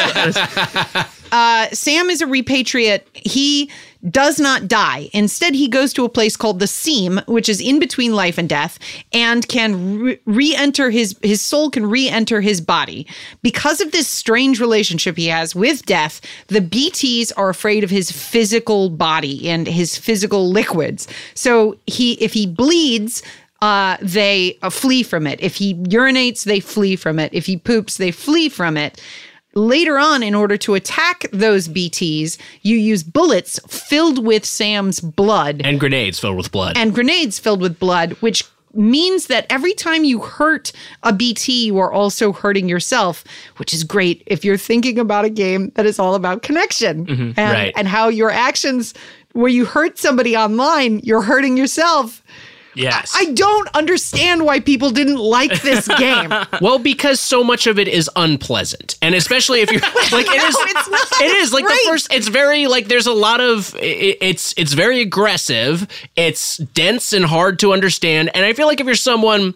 Uh, 1.33 1.67
Sam 1.73 2.11
is 2.11 2.21
a 2.21 2.27
repatriate. 2.27 3.01
He 3.13 3.71
does 4.09 4.39
not 4.39 4.67
die. 4.67 5.09
Instead, 5.13 5.55
he 5.55 5.67
goes 5.67 5.93
to 5.93 6.05
a 6.05 6.09
place 6.09 6.35
called 6.35 6.59
the 6.59 6.67
Seam, 6.67 7.21
which 7.27 7.47
is 7.47 7.61
in 7.61 7.79
between 7.79 8.13
life 8.13 8.37
and 8.37 8.49
death, 8.49 8.77
and 9.11 9.47
can 9.47 10.17
re 10.25 10.55
enter 10.55 10.89
his 10.89 11.15
his 11.21 11.41
soul 11.41 11.69
can 11.69 11.85
re-enter 11.85 12.41
his 12.41 12.61
body. 12.61 13.07
Because 13.41 13.81
of 13.81 13.91
this 13.91 14.07
strange 14.07 14.59
relationship 14.59 15.17
he 15.17 15.27
has 15.27 15.55
with 15.55 15.85
death, 15.85 16.21
the 16.47 16.59
BTs 16.59 17.31
are 17.37 17.49
afraid 17.49 17.83
of 17.83 17.89
his 17.89 18.11
physical 18.11 18.89
body 18.89 19.49
and 19.49 19.67
his 19.67 19.97
physical 19.97 20.49
liquids. 20.49 21.07
So 21.33 21.77
he 21.87 22.13
if 22.13 22.33
he 22.33 22.45
bleeds, 22.45 23.23
uh, 23.61 23.97
they 24.01 24.57
uh, 24.61 24.69
flee 24.69 25.03
from 25.03 25.25
it. 25.25 25.39
If 25.41 25.55
he 25.55 25.75
urinates, 25.75 26.43
they 26.43 26.59
flee 26.59 26.97
from 26.97 27.19
it. 27.19 27.33
If 27.33 27.45
he 27.45 27.57
poops, 27.57 27.97
they 27.97 28.11
flee 28.11 28.49
from 28.49 28.75
it 28.75 29.01
later 29.55 29.97
on, 29.97 30.23
in 30.23 30.35
order 30.35 30.57
to 30.57 30.73
attack 30.73 31.25
those 31.31 31.67
BTs, 31.67 32.37
you 32.61 32.77
use 32.77 33.03
bullets 33.03 33.59
filled 33.67 34.25
with 34.25 34.45
Sam's 34.45 34.99
blood 34.99 35.61
And 35.63 35.79
grenades 35.79 36.19
filled 36.19 36.37
with 36.37 36.51
blood. 36.51 36.77
and 36.77 36.93
grenades 36.93 37.39
filled 37.39 37.61
with 37.61 37.79
blood, 37.79 38.13
which 38.13 38.43
means 38.73 39.27
that 39.27 39.45
every 39.49 39.73
time 39.73 40.03
you 40.03 40.19
hurt 40.19 40.71
a 41.03 41.13
BT, 41.13 41.67
you 41.67 41.77
are 41.77 41.91
also 41.91 42.31
hurting 42.31 42.67
yourself, 42.67 43.23
which 43.57 43.73
is 43.73 43.83
great 43.83 44.23
if 44.25 44.43
you're 44.43 44.57
thinking 44.57 44.97
about 44.97 45.25
a 45.25 45.29
game 45.29 45.71
that 45.75 45.85
is 45.85 45.99
all 45.99 46.15
about 46.15 46.41
connection 46.41 47.05
mm-hmm. 47.05 47.39
and, 47.39 47.53
right. 47.53 47.73
and 47.75 47.87
how 47.87 48.07
your 48.07 48.31
actions, 48.31 48.93
where 49.33 49.51
you 49.51 49.65
hurt 49.65 49.99
somebody 49.99 50.35
online, 50.35 50.99
you're 50.99 51.21
hurting 51.21 51.55
yourself. 51.55 52.23
Yes. 52.75 53.13
I 53.15 53.31
don't 53.33 53.67
understand 53.75 54.45
why 54.45 54.59
people 54.59 54.91
didn't 54.91 55.17
like 55.17 55.61
this 55.61 55.87
game. 55.97 56.31
well, 56.61 56.79
because 56.79 57.19
so 57.19 57.43
much 57.43 57.67
of 57.67 57.77
it 57.79 57.87
is 57.87 58.09
unpleasant, 58.15 58.97
and 59.01 59.15
especially 59.15 59.61
if 59.61 59.71
you're 59.71 59.81
like 60.11 60.27
it 60.27 60.43
is. 60.43 60.53
No, 60.55 60.61
it's 60.63 60.89
not. 60.89 61.07
It's 61.21 61.53
like 61.53 61.65
great. 61.65 61.79
the 61.83 61.89
first. 61.89 62.13
It's 62.13 62.27
very 62.27 62.67
like 62.67 62.87
there's 62.87 63.07
a 63.07 63.13
lot 63.13 63.41
of. 63.41 63.75
It, 63.75 64.17
it's 64.21 64.53
it's 64.57 64.73
very 64.73 65.01
aggressive. 65.01 65.87
It's 66.15 66.57
dense 66.57 67.13
and 67.13 67.25
hard 67.25 67.59
to 67.59 67.73
understand. 67.73 68.31
And 68.33 68.45
I 68.45 68.53
feel 68.53 68.67
like 68.67 68.79
if 68.79 68.85
you're 68.85 68.95
someone, 68.95 69.53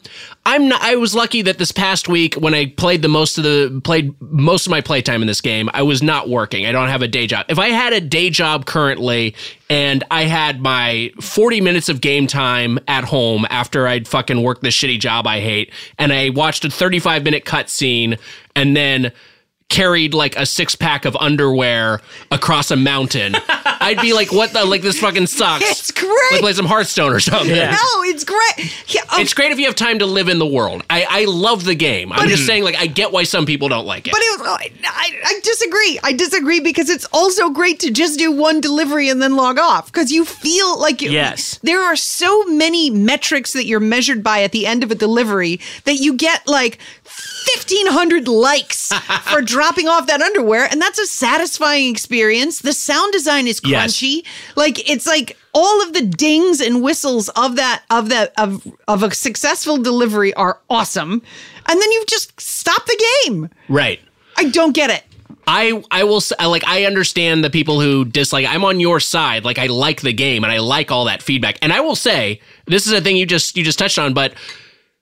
I'm 0.48 0.70
not. 0.70 0.82
I 0.82 0.96
was 0.96 1.14
lucky 1.14 1.42
that 1.42 1.58
this 1.58 1.74
past 1.74 2.08
week 2.08 2.36
when 2.36 2.54
I 2.54 2.68
played 2.68 3.02
the 3.02 3.10
most 3.10 3.38
of 3.38 3.44
the 3.44 3.82
played 3.84 4.16
most 4.22 4.66
of 4.66 4.72
my 4.72 4.80
playtime 4.80 5.22
in 5.22 5.28
this 5.28 5.42
game, 5.42 5.70
I 5.74 5.82
was 5.82 6.02
not 6.02 6.30
working. 6.30 6.66
I 6.66 6.72
don't 6.72 6.88
have 6.88 7.02
a 7.02 7.08
day 7.10 7.28
job. 7.28 7.48
If 7.50 7.60
I 7.60 7.68
had 7.68 7.92
a 7.92 8.00
day 8.00 8.30
job 8.30 8.66
currently 8.66 9.36
and 9.70 10.06
I 10.10 10.24
had 10.24 10.62
my 10.62 11.12
40 11.20 11.60
minutes 11.60 11.90
of 11.90 12.00
game 12.00 12.28
time 12.28 12.80
at 12.88 13.04
home 13.04 13.46
after 13.50 13.88
I'd 13.88 14.08
fucking 14.08 14.42
worked 14.42 14.64
this 14.64 14.74
shitty 14.74 15.02
job 15.02 15.28
I 15.28 15.42
hate, 15.42 15.74
and 16.00 16.14
I 16.14 16.30
watched 16.30 16.64
a 16.64 16.70
35 16.70 17.26
minute 17.26 17.44
cutscene 17.44 18.18
and 18.56 18.74
then 18.74 19.12
carried 19.70 20.14
like 20.14 20.36
a 20.38 20.46
six 20.46 20.76
pack 20.76 21.06
of 21.06 21.16
underwear 21.18 22.02
across 22.32 22.72
a 22.72 22.76
mountain, 22.76 23.36
I'd 23.66 24.00
be 24.02 24.14
like, 24.14 24.32
what 24.32 24.54
the, 24.54 24.66
like, 24.66 24.82
this 24.82 25.00
fucking 25.00 25.28
sucks. 25.28 25.66
It's 25.78 25.92
great. 25.92 26.32
Like, 26.32 26.42
play 26.42 26.54
some 26.54 26.66
Hearthstone 26.66 27.12
or 27.14 27.20
something. 27.20 27.50
No, 27.56 27.78
it's 28.04 28.24
great. 28.24 28.94
Yeah, 28.94 29.02
oh, 29.12 29.22
It's 29.22 29.34
great 29.34 29.52
if 29.52 29.60
you 29.60 29.66
have 29.66 29.76
time 29.76 30.00
to 30.00 30.06
live 30.06 30.28
in 30.30 30.40
the 30.40 30.46
world. 30.46 30.84
I, 30.90 31.06
I 31.10 31.26
love 31.26 31.64
the 31.64 31.76
game. 31.76 32.12
I'm 32.12 32.28
just 32.28 32.46
saying, 32.46 32.64
like, 32.64 32.76
I 32.76 32.88
get 32.88 33.12
why 33.12 33.24
some 33.24 33.46
people 33.46 33.70
don't 33.70 33.86
like 33.86 34.08
it. 34.08 34.12
But 34.12 34.20
it 34.22 34.40
was, 34.40 34.48
I, 34.48 34.72
I, 34.86 35.12
I 35.26 35.40
disagree. 35.44 36.00
I 36.04 36.14
disagree 36.14 36.60
because 36.60 36.90
it's 36.90 37.06
also 37.14 37.50
great 37.50 37.80
to 37.82 37.92
just 37.92 38.20
do 38.20 38.32
one 38.32 38.60
delivery 38.60 39.10
and 39.10 39.22
then 39.22 39.36
log 39.36 39.58
off 39.60 39.86
because 39.88 40.12
you 40.12 40.26
feel 40.26 40.80
like 40.80 41.02
you, 41.02 41.12
Yes. 41.12 41.60
there 41.64 41.82
are 41.84 41.96
so 41.96 42.44
many 42.46 42.90
metrics 42.90 43.54
that 43.54 43.66
you're 43.66 43.80
measured 43.80 44.24
by 44.24 44.44
at 44.44 44.52
the 44.52 44.66
end 44.68 44.84
of 44.84 44.92
a 44.92 44.96
delivery 44.96 45.60
that 45.86 45.96
you 45.96 46.14
get 46.14 46.46
like 46.48 46.80
1500 47.56 48.28
likes 48.28 48.92
for 49.32 49.42
dropping 49.42 49.88
off 49.88 50.08
that 50.08 50.22
underwear 50.22 50.68
and 50.70 50.82
that's 50.82 51.00
a 51.00 51.06
satisfying 51.06 51.90
experience. 51.90 52.60
The 52.62 52.74
sound 52.74 53.14
design 53.14 53.48
is 53.48 53.62
Yes. 53.64 53.94
crunchy. 53.98 54.26
Like 54.56 54.90
it's 54.90 55.06
like 55.08 55.38
all 55.54 55.82
of 55.82 55.94
the 55.94 56.02
dings 56.02 56.60
and 56.62 56.84
whistles 56.84 57.30
of 57.30 57.56
that 57.56 57.84
of 57.90 58.10
that 58.10 58.34
of 58.38 58.66
of 58.88 59.04
a 59.04 59.14
successful 59.14 59.78
delivery 59.78 60.34
are 60.36 60.60
awesome. 60.70 61.22
And 61.70 61.82
then 61.82 61.92
you 61.92 62.04
just 62.08 62.40
stop 62.40 62.86
the 62.86 63.06
game. 63.26 63.50
right. 63.70 64.00
I 64.38 64.50
don't 64.50 64.74
get 64.74 64.90
it. 64.92 65.04
I 65.48 65.82
I 65.92 66.04
will 66.04 66.22
like 66.40 66.64
I 66.68 66.84
understand 66.86 67.44
the 67.44 67.50
people 67.50 67.80
who 67.82 68.04
dislike. 68.06 68.46
I'm 68.46 68.64
on 68.66 68.80
your 68.80 69.00
side. 69.00 69.46
Like 69.46 69.58
I 69.58 69.68
like 69.68 70.02
the 70.02 70.14
game 70.14 70.44
and 70.44 70.52
I 70.52 70.60
like 70.60 70.92
all 70.92 71.06
that 71.06 71.22
feedback. 71.24 71.58
And 71.62 71.72
I 71.74 71.80
will 71.80 71.96
say 71.96 72.42
this 72.68 72.86
is 72.86 72.94
a 72.94 73.02
thing 73.02 73.16
you 73.18 73.26
just 73.26 73.56
you 73.58 73.64
just 73.64 73.80
touched 73.80 73.98
on, 73.98 74.14
but 74.14 74.34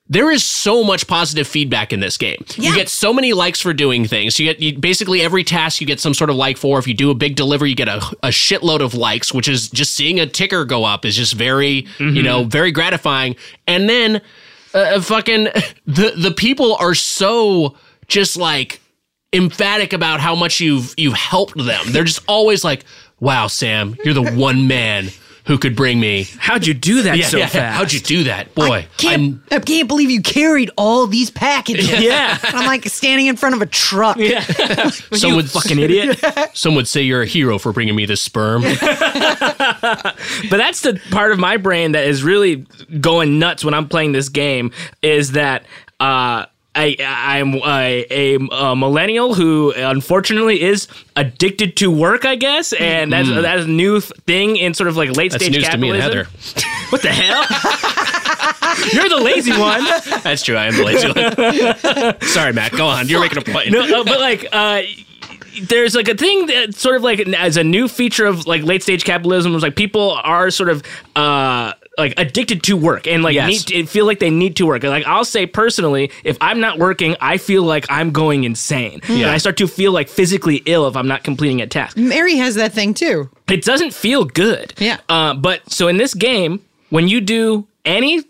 there 0.08 0.30
is 0.30 0.44
so 0.44 0.84
much 0.84 1.06
positive 1.06 1.48
feedback 1.48 1.92
in 1.92 2.00
this 2.00 2.16
game. 2.16 2.44
You 2.56 2.74
get 2.74 2.88
so 2.88 3.12
many 3.12 3.32
likes 3.32 3.60
for 3.60 3.72
doing 3.72 4.06
things. 4.06 4.38
You 4.38 4.46
get 4.46 4.60
you, 4.60 4.78
basically 4.78 5.20
every 5.20 5.42
task 5.42 5.80
you 5.80 5.86
get 5.86 5.98
some 5.98 6.14
sort 6.14 6.30
of 6.30 6.36
like 6.36 6.56
for. 6.56 6.78
If 6.78 6.86
you 6.86 6.94
do 6.94 7.10
a 7.10 7.14
big 7.14 7.34
delivery, 7.34 7.70
you 7.70 7.74
get 7.76 7.88
a, 7.88 7.96
a 8.22 8.28
shitload 8.28 8.80
of 8.80 8.94
likes, 8.94 9.34
which 9.34 9.48
is 9.48 9.68
just 9.68 9.94
seeing 9.94 10.20
a 10.20 10.26
ticker 10.26 10.64
go 10.64 10.84
up 10.84 11.04
is 11.04 11.16
just 11.16 11.34
very 11.34 11.86
you 11.98 12.22
know 12.22 12.44
very 12.44 12.70
gratifying. 12.70 13.34
And 13.66 13.88
then 13.88 14.20
uh, 14.74 15.00
fucking 15.00 15.44
the 15.86 16.12
the 16.16 16.32
people 16.36 16.76
are 16.76 16.94
so 16.94 17.76
just 18.06 18.36
like 18.36 18.80
emphatic 19.32 19.92
about 19.92 20.20
how 20.20 20.36
much 20.36 20.60
you've 20.60 20.94
you've 20.96 21.14
helped 21.14 21.56
them. 21.56 21.84
They're 21.88 22.04
just 22.04 22.22
always 22.28 22.62
like, 22.62 22.84
"Wow, 23.18 23.48
Sam, 23.48 23.96
you're 24.04 24.14
the 24.14 24.32
one 24.34 24.68
man 24.68 25.08
who 25.46 25.58
could 25.58 25.74
bring 25.74 25.98
me." 26.00 26.28
How'd 26.38 26.66
you 26.66 26.74
do 26.74 27.02
that 27.02 27.16
Yeah, 27.18 27.26
so 27.26 27.38
yeah, 27.38 27.46
fast? 27.46 27.76
How'd 27.76 27.92
you 27.92 28.00
do 28.00 28.24
that, 28.24 28.54
boy? 28.54 28.86
Can't, 28.96 29.40
I 29.50 29.58
can't 29.60 29.88
believe 29.88 30.10
you 30.10 30.20
carried 30.22 30.70
all 30.76 31.06
these 31.06 31.30
packages. 31.30 31.86
Yeah. 32.06 32.38
I'm 32.42 32.66
like 32.66 32.84
standing 32.86 33.26
in 33.26 33.36
front 33.36 33.54
of 33.54 33.62
a 33.62 33.66
truck. 33.66 34.16
Yeah. 34.18 34.40
some 35.12 35.30
you 35.30 35.36
would 35.36 35.50
fucking 35.50 35.78
idiot. 35.78 36.20
Some 36.54 36.74
would 36.74 36.86
say 36.86 37.02
you're 37.02 37.22
a 37.22 37.26
hero 37.26 37.58
for 37.58 37.72
bringing 37.72 37.96
me 37.96 38.06
this 38.06 38.20
sperm. 38.20 38.62
But 38.62 40.58
that's 40.58 40.82
the 40.82 41.00
part 41.10 41.32
of 41.32 41.38
my 41.38 41.56
brain 41.56 41.92
that 41.92 42.04
is 42.06 42.22
really 42.22 42.66
going 43.00 43.38
nuts 43.38 43.64
when 43.64 43.74
I'm 43.74 43.88
playing 43.88 44.12
this 44.12 44.28
game 44.28 44.72
is 45.02 45.32
that 45.32 45.64
uh, 46.00 46.46
I 46.76 46.96
I'm 47.00 47.54
a, 47.54 48.06
a, 48.10 48.34
a 48.36 48.76
millennial 48.76 49.34
who 49.34 49.72
unfortunately 49.74 50.62
is 50.62 50.88
addicted 51.16 51.76
to 51.78 51.90
work, 51.90 52.24
I 52.24 52.36
guess, 52.36 52.72
and 52.74 53.12
that's 53.12 53.28
that's 53.28 53.64
a 53.64 53.68
new 53.68 54.00
thing 54.00 54.56
in 54.56 54.74
sort 54.74 54.88
of 54.88 54.96
like 54.96 55.16
late 55.16 55.32
That's 55.32 55.44
stage 55.44 55.56
news 55.56 55.68
to 55.68 55.78
me 55.78 55.90
and 55.90 56.00
capitalism. 56.00 56.26
Heather. 56.26 56.66
What 56.90 57.02
the 57.02 57.08
hell? 57.08 57.42
You're 58.92 59.08
the 59.08 59.20
lazy 59.24 59.50
one. 59.50 59.84
That's 60.22 60.42
true. 60.42 60.56
I 60.56 60.66
am 60.66 60.76
the 60.76 60.84
lazy 60.84 61.08
one. 61.08 62.20
Sorry, 62.28 62.52
Matt. 62.52 62.72
Go 62.72 62.86
on. 62.86 63.08
You're 63.08 63.20
making 63.20 63.38
a 63.38 63.42
point. 63.42 63.72
No, 63.72 63.80
uh, 63.80 64.04
but 64.04 64.20
like, 64.20 64.46
uh, 64.52 64.82
there's 65.62 65.94
like 65.94 66.08
a 66.08 66.14
thing 66.14 66.46
that 66.46 66.74
sort 66.74 66.96
of 66.96 67.02
like 67.02 67.20
as 67.20 67.56
a 67.56 67.64
new 67.64 67.88
feature 67.88 68.26
of 68.26 68.46
like 68.46 68.62
late 68.62 68.82
stage 68.82 69.04
capitalism 69.04 69.52
was 69.52 69.62
like 69.62 69.76
people 69.76 70.12
are 70.22 70.50
sort 70.50 70.68
of 70.68 70.82
uh 71.14 71.72
like 71.98 72.12
addicted 72.18 72.62
to 72.64 72.76
work 72.76 73.06
and 73.06 73.22
like 73.22 73.34
Yes. 73.34 73.48
need 73.48 73.58
to, 73.84 73.86
feel 73.86 74.04
like 74.04 74.18
they 74.18 74.28
need 74.28 74.56
to 74.56 74.66
work. 74.66 74.82
Like 74.82 75.06
I'll 75.06 75.24
say 75.24 75.46
personally, 75.46 76.10
if 76.24 76.36
I'm 76.42 76.60
not 76.60 76.78
working, 76.78 77.16
I 77.22 77.38
feel 77.38 77.62
like 77.62 77.86
I'm 77.88 78.10
going 78.10 78.44
insane, 78.44 79.00
and 79.08 79.24
I 79.24 79.38
start 79.38 79.56
to 79.58 79.66
feel 79.66 79.92
like 79.92 80.08
physically 80.10 80.56
ill 80.66 80.86
if 80.88 80.96
I'm 80.96 81.08
not 81.08 81.24
completing 81.24 81.62
a 81.62 81.66
task. 81.66 81.96
Mary 81.96 82.36
has 82.36 82.54
that 82.56 82.72
thing 82.72 82.92
too. 82.92 83.30
It 83.48 83.64
doesn't 83.64 83.94
feel 83.94 84.24
good. 84.26 84.74
Yeah. 84.78 84.98
Uh, 85.08 85.32
but 85.34 85.70
so 85.72 85.88
in 85.88 85.96
this 85.96 86.12
game, 86.12 86.60
when 86.90 87.08
you 87.08 87.22
do 87.22 87.66
any 87.86 88.22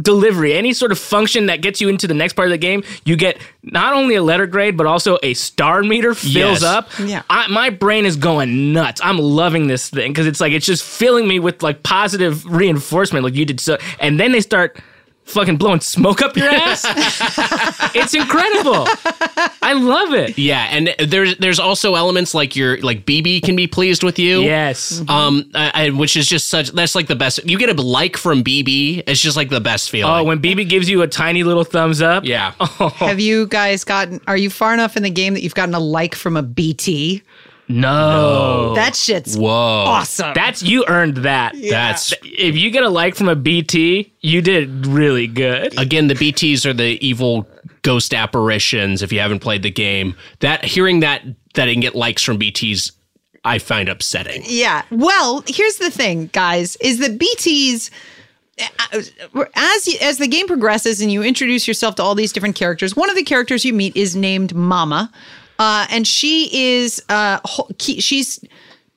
delivery, 0.00 0.52
any 0.54 0.72
sort 0.72 0.92
of 0.92 0.98
function 0.98 1.46
that 1.46 1.62
gets 1.62 1.80
you 1.80 1.88
into 1.88 2.06
the 2.06 2.14
next 2.14 2.34
part 2.34 2.48
of 2.48 2.52
the 2.52 2.58
game, 2.58 2.82
you 3.04 3.16
get 3.16 3.38
not 3.62 3.94
only 3.94 4.14
a 4.14 4.22
letter 4.22 4.46
grade, 4.46 4.76
but 4.76 4.86
also 4.86 5.18
a 5.22 5.34
star 5.34 5.82
meter 5.82 6.14
fills 6.14 6.34
Yes. 6.34 6.62
up. 6.62 6.88
Yeah. 6.98 7.22
I, 7.30 7.46
my 7.48 7.70
brain 7.70 8.04
is 8.06 8.16
going 8.16 8.72
nuts. 8.72 9.00
I'm 9.02 9.18
loving 9.18 9.66
this 9.68 9.88
thing 9.90 10.12
because 10.12 10.26
it's 10.26 10.40
like 10.40 10.52
it's 10.52 10.66
just 10.66 10.84
filling 10.84 11.26
me 11.26 11.38
with 11.38 11.62
like 11.62 11.82
positive 11.82 12.44
reinforcement, 12.44 13.24
like 13.24 13.34
you 13.34 13.44
did 13.46 13.60
so. 13.60 13.78
And 14.00 14.20
then 14.20 14.32
they 14.32 14.40
start 14.40 14.78
fucking 15.26 15.56
blowing 15.56 15.80
smoke 15.80 16.22
up 16.22 16.36
your 16.36 16.48
ass. 16.48 16.84
it's 17.94 18.14
incredible. 18.14 18.86
I 19.62 19.72
love 19.74 20.14
it. 20.14 20.38
Yeah, 20.38 20.66
and 20.70 20.94
there's 20.98 21.36
there's 21.38 21.58
also 21.58 21.94
elements 21.94 22.34
like 22.34 22.56
your 22.56 22.78
like 22.80 23.04
BB 23.04 23.42
can 23.42 23.56
be 23.56 23.66
pleased 23.66 24.02
with 24.02 24.18
you. 24.18 24.42
Yes. 24.42 25.02
Um, 25.08 25.50
uh, 25.54 25.70
and 25.74 25.98
which 25.98 26.16
is 26.16 26.26
just 26.26 26.48
such 26.48 26.70
that's 26.70 26.94
like 26.94 27.06
the 27.08 27.16
best. 27.16 27.44
You 27.44 27.58
get 27.58 27.68
a 27.68 27.80
like 27.80 28.16
from 28.16 28.42
BB. 28.42 29.04
It's 29.06 29.20
just 29.20 29.36
like 29.36 29.48
the 29.50 29.60
best 29.60 29.90
feeling. 29.90 30.12
Oh, 30.12 30.24
when 30.24 30.40
BB 30.40 30.68
gives 30.68 30.88
you 30.88 31.02
a 31.02 31.08
tiny 31.08 31.42
little 31.42 31.64
thumbs 31.64 32.00
up. 32.00 32.24
yeah. 32.24 32.52
Have 32.96 33.20
you 33.20 33.46
guys 33.46 33.84
gotten? 33.84 34.20
Are 34.26 34.36
you 34.36 34.50
far 34.50 34.72
enough 34.74 34.96
in 34.96 35.02
the 35.02 35.10
game 35.10 35.34
that 35.34 35.42
you've 35.42 35.54
gotten 35.54 35.74
a 35.74 35.80
like 35.80 36.14
from 36.14 36.36
a 36.36 36.42
BT? 36.42 37.22
No. 37.68 38.74
That 38.74 38.94
shit's 38.94 39.36
Whoa. 39.36 39.48
awesome. 39.48 40.32
That's 40.34 40.62
you 40.62 40.84
earned 40.86 41.18
that. 41.18 41.54
That's 41.68 42.14
If 42.22 42.56
you 42.56 42.70
get 42.70 42.82
a 42.84 42.88
like 42.88 43.14
from 43.14 43.28
a 43.28 43.36
BT, 43.36 44.12
you 44.20 44.40
did 44.40 44.86
really 44.86 45.26
good. 45.26 45.78
again 45.78 46.06
the 46.08 46.14
BTs 46.14 46.64
are 46.64 46.72
the 46.72 47.04
evil 47.06 47.48
ghost 47.82 48.14
apparitions. 48.14 49.02
If 49.02 49.12
you 49.12 49.20
haven't 49.20 49.40
played 49.40 49.62
the 49.62 49.70
game, 49.70 50.16
that 50.40 50.64
hearing 50.64 51.00
that 51.00 51.22
that 51.54 51.68
I 51.68 51.72
can 51.72 51.80
get 51.80 51.94
likes 51.94 52.22
from 52.22 52.38
BTs, 52.38 52.92
I 53.44 53.58
find 53.58 53.88
upsetting. 53.88 54.42
Yeah. 54.44 54.82
Well, 54.90 55.42
here's 55.46 55.76
the 55.76 55.90
thing, 55.90 56.30
guys, 56.32 56.76
is 56.76 56.98
that 56.98 57.18
BTs 57.18 57.90
as 59.54 59.86
you, 59.86 59.98
as 60.00 60.18
the 60.18 60.26
game 60.28 60.46
progresses 60.46 61.00
and 61.00 61.12
you 61.12 61.22
introduce 61.22 61.68
yourself 61.68 61.94
to 61.96 62.02
all 62.02 62.14
these 62.14 62.32
different 62.32 62.56
characters, 62.56 62.96
one 62.96 63.10
of 63.10 63.16
the 63.16 63.22
characters 63.22 63.64
you 63.64 63.72
meet 63.74 63.94
is 63.96 64.16
named 64.16 64.54
Mama, 64.54 65.12
uh, 65.58 65.86
and 65.90 66.06
she 66.06 66.48
is 66.52 67.02
uh, 67.08 67.40
she's 67.78 68.44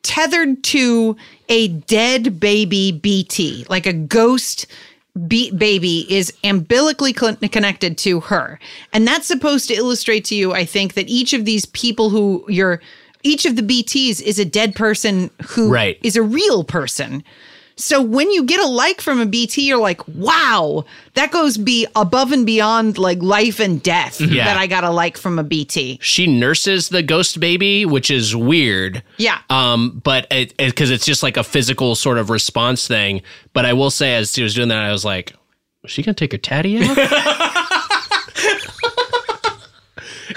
tethered 0.04 0.64
to 0.64 1.16
a 1.50 1.68
dead 1.68 2.40
baby 2.40 2.92
BT, 2.92 3.66
like 3.70 3.86
a 3.86 3.94
ghost. 3.94 4.66
Be- 5.28 5.52
baby 5.52 6.06
is 6.10 6.32
umbilically 6.46 7.14
cl- 7.14 7.36
connected 7.36 7.98
to 8.00 8.22
her, 8.22 8.60
and 8.94 9.06
that's 9.08 9.28
supposed 9.28 9.68
to 9.68 9.74
illustrate 9.74 10.24
to 10.26 10.36
you, 10.36 10.54
I 10.54 10.64
think, 10.66 10.94
that 10.94 11.10
each 11.10 11.34
of 11.34 11.44
these 11.46 11.66
people 11.66 12.10
who 12.12 12.46
you're, 12.48 12.80
each 13.24 13.46
of 13.46 13.56
the 13.58 13.64
BTs 13.64 14.22
is 14.22 14.40
a 14.40 14.46
dead 14.46 14.76
person 14.76 15.30
who 15.48 15.66
is 15.66 15.70
Right. 15.72 16.16
a 16.16 16.22
real 16.22 16.64
person. 16.64 17.24
So 17.82 18.02
when 18.02 18.30
you 18.30 18.44
get 18.44 18.60
a 18.60 18.68
like 18.68 19.00
from 19.00 19.22
a 19.22 19.26
BT, 19.26 19.66
you're 19.66 19.78
like, 19.80 20.06
wow, 20.10 20.84
that 21.14 21.32
goes 21.32 21.58
be 21.58 21.88
above 21.96 22.34
and 22.34 22.46
beyond 22.46 22.98
like 22.98 23.20
life 23.22 23.62
and 23.62 23.82
death 23.82 24.20
Yeah. 24.20 24.44
that 24.44 24.58
I 24.58 24.68
got 24.68 24.84
a 24.84 24.90
like 24.90 25.18
from 25.18 25.40
a 25.40 25.44
BT. 25.44 25.98
She 26.02 26.28
nurses 26.28 26.90
the 26.90 27.02
ghost 27.02 27.40
baby, 27.40 27.86
which 27.86 28.12
is 28.12 28.36
weird. 28.36 29.02
Yeah. 29.16 29.40
Um, 29.50 30.02
but 30.04 30.28
it 30.30 30.58
because 30.58 30.92
it's 30.92 31.06
just 31.06 31.24
like 31.24 31.38
a 31.38 31.44
physical 31.44 31.96
sort 31.96 32.18
of 32.18 32.30
response 32.30 32.86
thing. 32.86 33.22
But 33.54 33.66
I 33.66 33.72
will 33.72 33.92
say, 33.92 34.14
as 34.16 34.34
she 34.34 34.44
was 34.44 34.54
doing 34.54 34.68
that, 34.68 34.80
I 34.84 34.92
was 34.92 35.06
like, 35.06 35.34
"Was 35.82 35.92
she 35.92 36.04
gonna 36.04 36.16
take 36.16 36.34
her 36.34 36.38
tatty 36.38 36.80
out?" 36.84 36.98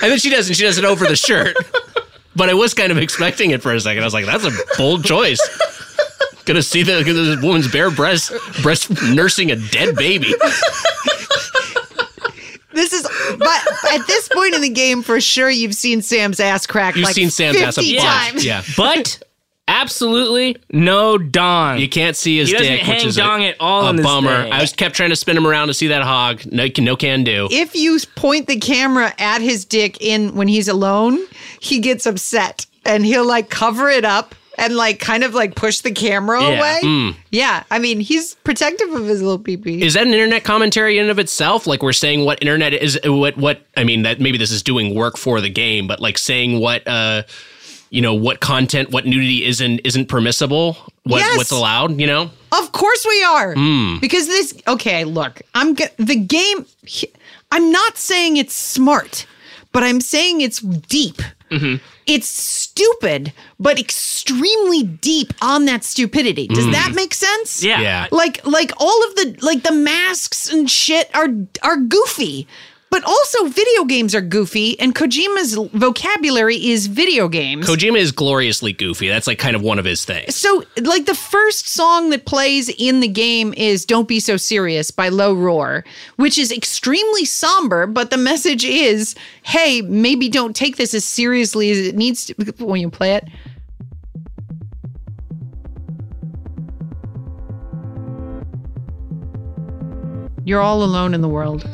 and 0.01 0.11
then 0.11 0.19
she 0.19 0.31
doesn't. 0.31 0.55
She 0.55 0.63
does 0.63 0.79
it 0.79 0.85
over 0.85 1.07
the 1.07 1.17
shirt. 1.17 1.57
But 2.35 2.49
I 2.49 2.55
was 2.55 2.73
kind 2.73 2.91
of 2.91 2.99
expecting 2.99 3.51
it 3.51 3.63
for 3.63 3.75
a 3.75 3.81
second. 3.81 4.03
I 4.03 4.07
was 4.07 4.15
like, 4.15 4.25
"That's 4.27 4.45
a 4.45 4.51
bold 4.79 5.05
choice." 5.05 5.41
Gonna 6.45 6.63
see 6.63 6.83
the, 6.83 7.03
this 7.05 7.43
woman's 7.43 7.71
bare 7.71 7.91
breast, 7.91 8.33
breast 8.63 8.91
nursing 9.03 9.51
a 9.51 9.57
dead 9.57 9.95
baby. 9.97 10.33
This 12.75 12.95
is, 12.95 13.03
but 13.39 13.67
at 13.93 14.07
this 14.07 14.29
point 14.31 14.55
in 14.55 14.63
the 14.63 14.71
game, 14.71 15.03
for 15.03 15.21
sure, 15.21 15.51
you've 15.51 15.75
seen 15.75 16.01
Sam's 16.01 16.41
ass 16.41 16.67
crack. 16.67 16.97
You've 16.97 17.05
like 17.05 17.15
seen 17.15 17.29
Sam's 17.31 17.61
ass 17.61 17.77
a 17.77 17.83
50 17.83 17.97
bunch. 17.97 18.07
times. 18.09 18.45
Yeah. 18.47 18.63
But 18.79 19.23
absolutely 19.69 20.57
no 20.73 21.19
dong. 21.19 21.79
You 21.79 21.89
can't 21.89 22.17
see 22.17 22.39
his 22.39 22.49
He 22.49 22.55
doesn't 22.55 22.73
dick, 22.73 22.81
hang 22.83 22.95
which 22.97 23.05
is 23.05 23.17
dong 23.17 23.43
a, 23.43 23.49
at 23.51 23.57
all 23.61 23.87
a 23.87 23.91
in 23.91 23.97
this 23.97 24.07
bummer. 24.07 24.45
thing. 24.45 24.53
I 24.53 24.61
was 24.63 24.73
kept 24.73 24.95
trying 24.97 25.11
to 25.11 25.17
spin 25.17 25.37
him 25.37 25.47
around 25.47 25.69
to 25.69 25.75
see 25.75 25.89
that 25.89 26.03
hog. 26.03 26.45
No, 26.51 26.67
no 26.79 26.97
can 26.97 27.25
do. 27.25 27.47
If 27.51 27.75
you 27.75 27.99
point 28.17 28.47
the 28.47 28.59
camera 28.59 29.13
at 29.19 29.43
his 29.43 29.67
dick 29.67 29.99
in 30.01 30.35
when 30.35 30.49
he's 30.49 30.67
alone, 30.69 31.19
he 31.61 31.79
gets 31.79 32.07
upset 32.07 32.65
and 32.87 33.05
he'll 33.05 33.27
like 33.27 33.51
cover 33.51 33.91
it 33.91 34.07
up 34.07 34.35
and 34.59 34.77
like 34.77 34.99
kind 35.01 35.25
of 35.25 35.35
like 35.35 35.55
push 35.55 35.81
the 35.81 35.91
camera 35.93 36.41
Yeah. 36.43 36.49
away. 36.59 36.81
Mm. 36.83 37.15
Yeah, 37.31 37.63
I 37.71 37.79
mean 37.79 38.01
he's 38.01 38.35
protective 38.45 38.91
of 38.93 39.05
his 39.07 39.23
little 39.23 39.39
pee-pee. 39.39 39.83
Is 39.83 39.95
that 39.95 40.07
an 40.07 40.13
internet 40.13 40.45
commentary 40.45 40.99
in 40.99 41.03
and 41.05 41.11
of 41.11 41.19
itself? 41.19 41.67
Like 41.67 41.83
we're 41.83 41.93
saying 41.93 42.25
what 42.25 42.41
internet 42.43 42.73
is, 42.75 42.99
what 43.05 43.37
what 43.37 43.63
I 43.77 43.85
mean 43.85 44.03
that 44.03 44.21
maybe 44.21 44.39
this 44.39 44.51
is 44.51 44.63
doing 44.63 44.95
work 44.95 45.17
for 45.17 45.41
the 45.41 45.49
game, 45.51 45.87
but 45.87 46.01
like 46.01 46.19
saying 46.19 46.61
what 46.61 46.87
uh, 46.87 47.23
you 47.91 48.01
know, 48.01 48.15
what 48.15 48.41
content, 48.41 48.91
what 48.91 49.05
nudity 49.07 49.45
isn't 49.45 49.81
isn't 49.85 50.07
permissible, 50.09 50.77
what 51.05 51.19
Yes. 51.19 51.37
what's 51.37 51.51
allowed. 51.51 52.01
You 52.01 52.07
know, 52.07 52.31
Of 52.53 52.73
course 52.73 53.05
we 53.09 53.23
are. 53.25 53.55
Mm. 53.55 54.01
Because 54.01 54.27
this 54.27 54.55
okay, 54.67 55.05
look, 55.05 55.43
I'm 55.55 55.77
g- 55.77 55.85
the 55.99 56.17
game 56.17 56.67
I'm 57.51 57.71
not 57.71 57.99
saying 57.99 58.39
it's 58.39 58.55
smart, 58.55 59.27
but 59.73 59.83
I'm 59.83 60.01
saying 60.01 60.41
it's 60.41 60.61
deep. 60.61 61.21
It's 62.07 62.27
stupid, 62.29 63.33
but 63.61 63.79
extremely 63.79 64.83
deep 64.83 65.33
on 65.41 65.67
that 65.67 65.85
stupidity. 65.85 66.49
Does 66.49 66.67
Mm. 66.67 66.73
that 66.73 66.93
make 66.95 67.15
sense? 67.15 67.63
Yeah. 67.63 67.81
Yeah. 67.81 68.07
Like 68.11 68.45
like 68.47 68.73
all 68.79 69.05
of 69.09 69.15
the 69.17 69.37
like 69.41 69.63
the 69.63 69.73
masks 69.73 70.51
and 70.53 70.71
shit 70.71 71.09
are 71.15 71.29
are 71.63 71.77
goofy. 71.77 72.47
But 72.93 73.05
also 73.05 73.47
video 73.47 73.87
games 73.87 74.15
are 74.15 74.21
goofy 74.21 74.79
and 74.79 74.95
Kojima's 74.95 75.55
vocabulary 75.73 76.57
is 76.57 76.89
video 76.89 77.27
games. 77.27 77.67
Kojima 77.67 77.97
is 77.97 78.13
gloriously 78.13 78.75
goofy. 78.75 79.09
That's 79.09 79.27
like 79.27 79.39
kind 79.39 79.57
of 79.57 79.63
one 79.63 79.79
of 79.79 79.87
his 79.87 80.05
things. 80.05 80.37
So, 80.37 80.63
like 80.79 81.07
the 81.07 81.15
first 81.15 81.69
song 81.69 82.11
that 82.11 82.27
plays 82.27 82.69
in 82.69 83.01
the 83.01 83.09
game 83.09 83.55
is 83.57 83.87
Don't 83.87 84.07
Be 84.07 84.21
So 84.21 84.37
Serious 84.37 84.91
by 84.91 85.09
Low 85.09 85.33
Roar, 85.33 85.87
which 86.17 86.37
is 86.37 86.53
extremely 86.53 87.25
somber, 87.25 87.87
but 87.87 88.11
the 88.11 88.19
message 88.19 88.63
is 88.63 89.15
hey, 89.43 89.81
maybe 89.81 90.29
don't 90.29 90.55
take 90.55 90.77
this 90.77 90.93
as 90.93 91.07
seriously 91.07 91.71
as 91.71 91.79
it 91.79 91.97
needs 91.97 92.27
to 92.27 92.35
when 92.59 92.83
you 92.83 92.91
play 92.91 93.15
it. 93.15 93.25
You're 100.45 100.61
all 100.61 100.83
alone 100.85 101.15
in 101.15 101.23
the 101.23 101.29
world. 101.29 101.67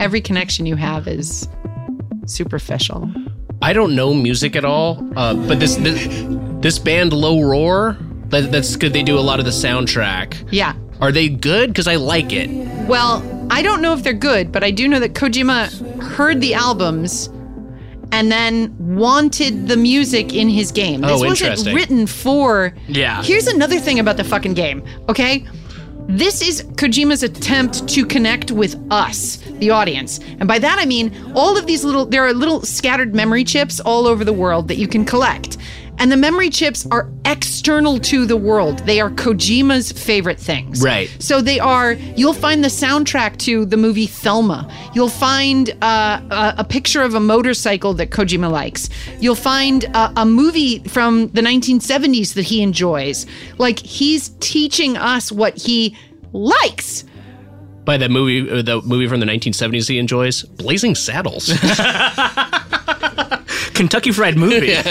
Every 0.00 0.20
connection 0.20 0.66
you 0.66 0.74
have 0.76 1.06
is 1.06 1.46
superficial. 2.26 3.10
I 3.62 3.72
don't 3.72 3.94
know 3.94 4.14
music 4.14 4.56
at 4.56 4.64
all, 4.64 5.06
uh, 5.16 5.34
but 5.34 5.60
this, 5.60 5.76
this 5.76 6.24
this 6.60 6.78
band 6.78 7.12
Low 7.12 7.42
Roar, 7.42 7.96
that, 8.28 8.50
that's 8.50 8.76
good. 8.76 8.92
They 8.92 9.02
do 9.02 9.18
a 9.18 9.20
lot 9.20 9.38
of 9.38 9.44
the 9.44 9.50
soundtrack. 9.50 10.48
Yeah. 10.50 10.74
Are 11.00 11.12
they 11.12 11.28
good? 11.28 11.70
Because 11.70 11.86
I 11.86 11.96
like 11.96 12.32
it. 12.32 12.48
Well, 12.88 13.22
I 13.50 13.62
don't 13.62 13.80
know 13.82 13.92
if 13.94 14.02
they're 14.02 14.12
good, 14.12 14.52
but 14.52 14.62
I 14.64 14.70
do 14.70 14.86
know 14.88 15.00
that 15.00 15.14
Kojima 15.14 16.02
heard 16.02 16.40
the 16.40 16.54
albums 16.54 17.28
and 18.12 18.30
then 18.32 18.74
wanted 18.96 19.68
the 19.68 19.76
music 19.76 20.34
in 20.34 20.48
his 20.48 20.72
game. 20.72 21.00
This 21.02 21.10
Oh, 21.22 21.26
wasn't 21.26 21.74
written 21.74 22.06
for. 22.06 22.74
Yeah. 22.88 23.22
Here's 23.22 23.46
another 23.46 23.78
thing 23.78 23.98
about 23.98 24.16
the 24.16 24.24
fucking 24.24 24.54
game, 24.54 24.82
okay? 25.08 25.46
This 26.12 26.42
is 26.42 26.64
Kojima's 26.72 27.22
attempt 27.22 27.88
to 27.90 28.04
connect 28.04 28.50
with 28.50 28.76
us, 28.90 29.36
the 29.60 29.70
audience. 29.70 30.18
And 30.40 30.48
by 30.48 30.58
that 30.58 30.76
I 30.80 30.84
mean 30.84 31.14
all 31.36 31.56
of 31.56 31.66
these 31.66 31.84
little, 31.84 32.04
there 32.04 32.26
are 32.26 32.32
little 32.32 32.62
scattered 32.62 33.14
memory 33.14 33.44
chips 33.44 33.78
all 33.78 34.08
over 34.08 34.24
the 34.24 34.32
world 34.32 34.66
that 34.66 34.76
you 34.76 34.88
can 34.88 35.04
collect. 35.04 35.56
And 36.00 36.10
the 36.10 36.16
memory 36.16 36.48
chips 36.48 36.86
are 36.90 37.10
external 37.26 38.00
to 38.00 38.24
the 38.24 38.36
world. 38.36 38.78
They 38.80 39.02
are 39.02 39.10
Kojima's 39.10 39.92
favorite 39.92 40.40
things. 40.40 40.82
Right. 40.82 41.14
So 41.18 41.42
they 41.42 41.60
are, 41.60 41.92
you'll 41.92 42.32
find 42.32 42.64
the 42.64 42.68
soundtrack 42.68 43.36
to 43.40 43.66
the 43.66 43.76
movie 43.76 44.06
Thelma. 44.06 44.72
You'll 44.94 45.10
find 45.10 45.68
uh, 45.82 46.22
a, 46.30 46.54
a 46.58 46.64
picture 46.64 47.02
of 47.02 47.14
a 47.14 47.20
motorcycle 47.20 47.92
that 47.94 48.08
Kojima 48.08 48.50
likes. 48.50 48.88
You'll 49.20 49.34
find 49.34 49.84
a, 49.84 50.10
a 50.16 50.24
movie 50.24 50.78
from 50.84 51.28
the 51.28 51.42
1970s 51.42 52.32
that 52.32 52.46
he 52.46 52.62
enjoys. 52.62 53.26
Like 53.58 53.78
he's 53.78 54.30
teaching 54.40 54.96
us 54.96 55.30
what 55.30 55.58
he 55.58 55.98
likes. 56.32 57.04
By 57.84 57.98
that 57.98 58.10
movie, 58.10 58.50
uh, 58.50 58.62
the 58.62 58.80
movie 58.80 59.06
from 59.06 59.20
the 59.20 59.26
1970s 59.26 59.86
he 59.86 59.98
enjoys, 59.98 60.44
Blazing 60.44 60.94
Saddles. 60.94 61.48
Kentucky 63.80 64.12
Fried 64.12 64.36
Movie. 64.36 64.76
I 64.76 64.82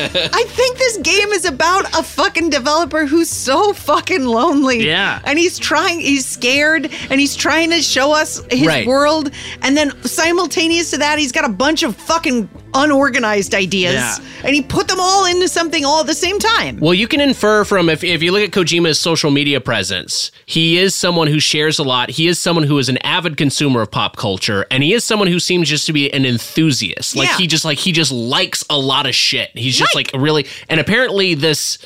think 0.48 0.78
this 0.80 0.98
game 0.98 1.28
is 1.30 1.46
about 1.46 1.86
a 1.96 2.02
fucking 2.02 2.50
developer 2.50 3.06
who's 3.06 3.30
so 3.30 3.72
fucking 3.72 4.26
lonely. 4.26 4.84
Yeah. 4.84 5.22
And 5.26 5.38
he's 5.38 5.60
trying, 5.60 6.00
he's 6.00 6.26
scared, 6.26 6.90
and 7.12 7.20
he's 7.20 7.36
trying 7.36 7.70
to 7.70 7.84
show 7.84 8.12
us 8.12 8.42
his 8.50 8.66
Right. 8.66 8.88
world. 8.88 9.30
And 9.62 9.78
then 9.78 9.92
simultaneous 10.06 10.90
to 10.90 10.98
that, 10.98 11.20
he's 11.20 11.32
got 11.32 11.46
a 11.46 11.50
bunch 11.54 11.84
of 11.84 11.96
fucking 11.98 12.50
unorganized 12.74 13.54
ideas. 13.54 13.94
Yeah. 13.94 14.18
And 14.44 14.56
he 14.56 14.62
put 14.64 14.88
them 14.88 15.00
all 15.00 15.26
into 15.26 15.48
something 15.48 15.86
all 15.86 16.02
at 16.02 16.08
the 16.08 16.14
same 16.16 16.40
time. 16.40 16.80
Well, 16.80 16.94
you 16.96 17.08
can 17.08 17.20
infer 17.22 17.64
from 17.66 17.90
if, 17.90 18.04
if 18.04 18.24
you 18.24 18.32
look 18.32 18.42
at 18.44 18.52
Kojima's 18.52 19.00
social 19.00 19.30
media 19.32 19.60
presence, 19.62 20.32
he 20.48 20.78
is 20.80 20.96
someone 20.96 21.28
who 21.28 21.40
shares 21.40 21.78
a 21.78 21.84
lot. 21.84 22.10
He 22.10 22.28
is 22.28 22.40
someone 22.40 22.64
who 22.66 22.78
is 22.80 22.90
an 22.90 22.98
avid 23.00 23.38
consumer 23.38 23.82
of 23.82 23.92
pop 23.92 24.18
culture, 24.18 24.66
and 24.72 24.82
he 24.84 24.94
is 24.94 25.04
someone 25.04 25.28
who 25.28 25.40
seems 25.40 25.70
just 25.70 25.86
to 25.88 25.94
be 25.94 26.12
an 26.14 26.26
enthusiast. 26.26 27.16
Like 27.16 27.28
Yeah. 27.30 27.38
he 27.38 27.48
just 27.48 27.66
like 27.66 27.78
he 27.80 27.92
just 27.92 28.12
likes 28.12 28.64
a 28.70 28.79
lot 28.80 29.06
of 29.06 29.16
shit. 29.16 29.50
He's 29.58 29.78
just 29.78 29.96
like 29.96 30.12
really, 30.14 30.46
and 30.68 30.80
apparently 30.80 31.36
this. 31.36 31.78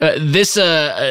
Uh, 0.00 0.18
this, 0.18 0.56
uh, 0.56 0.62
uh, 0.62 1.02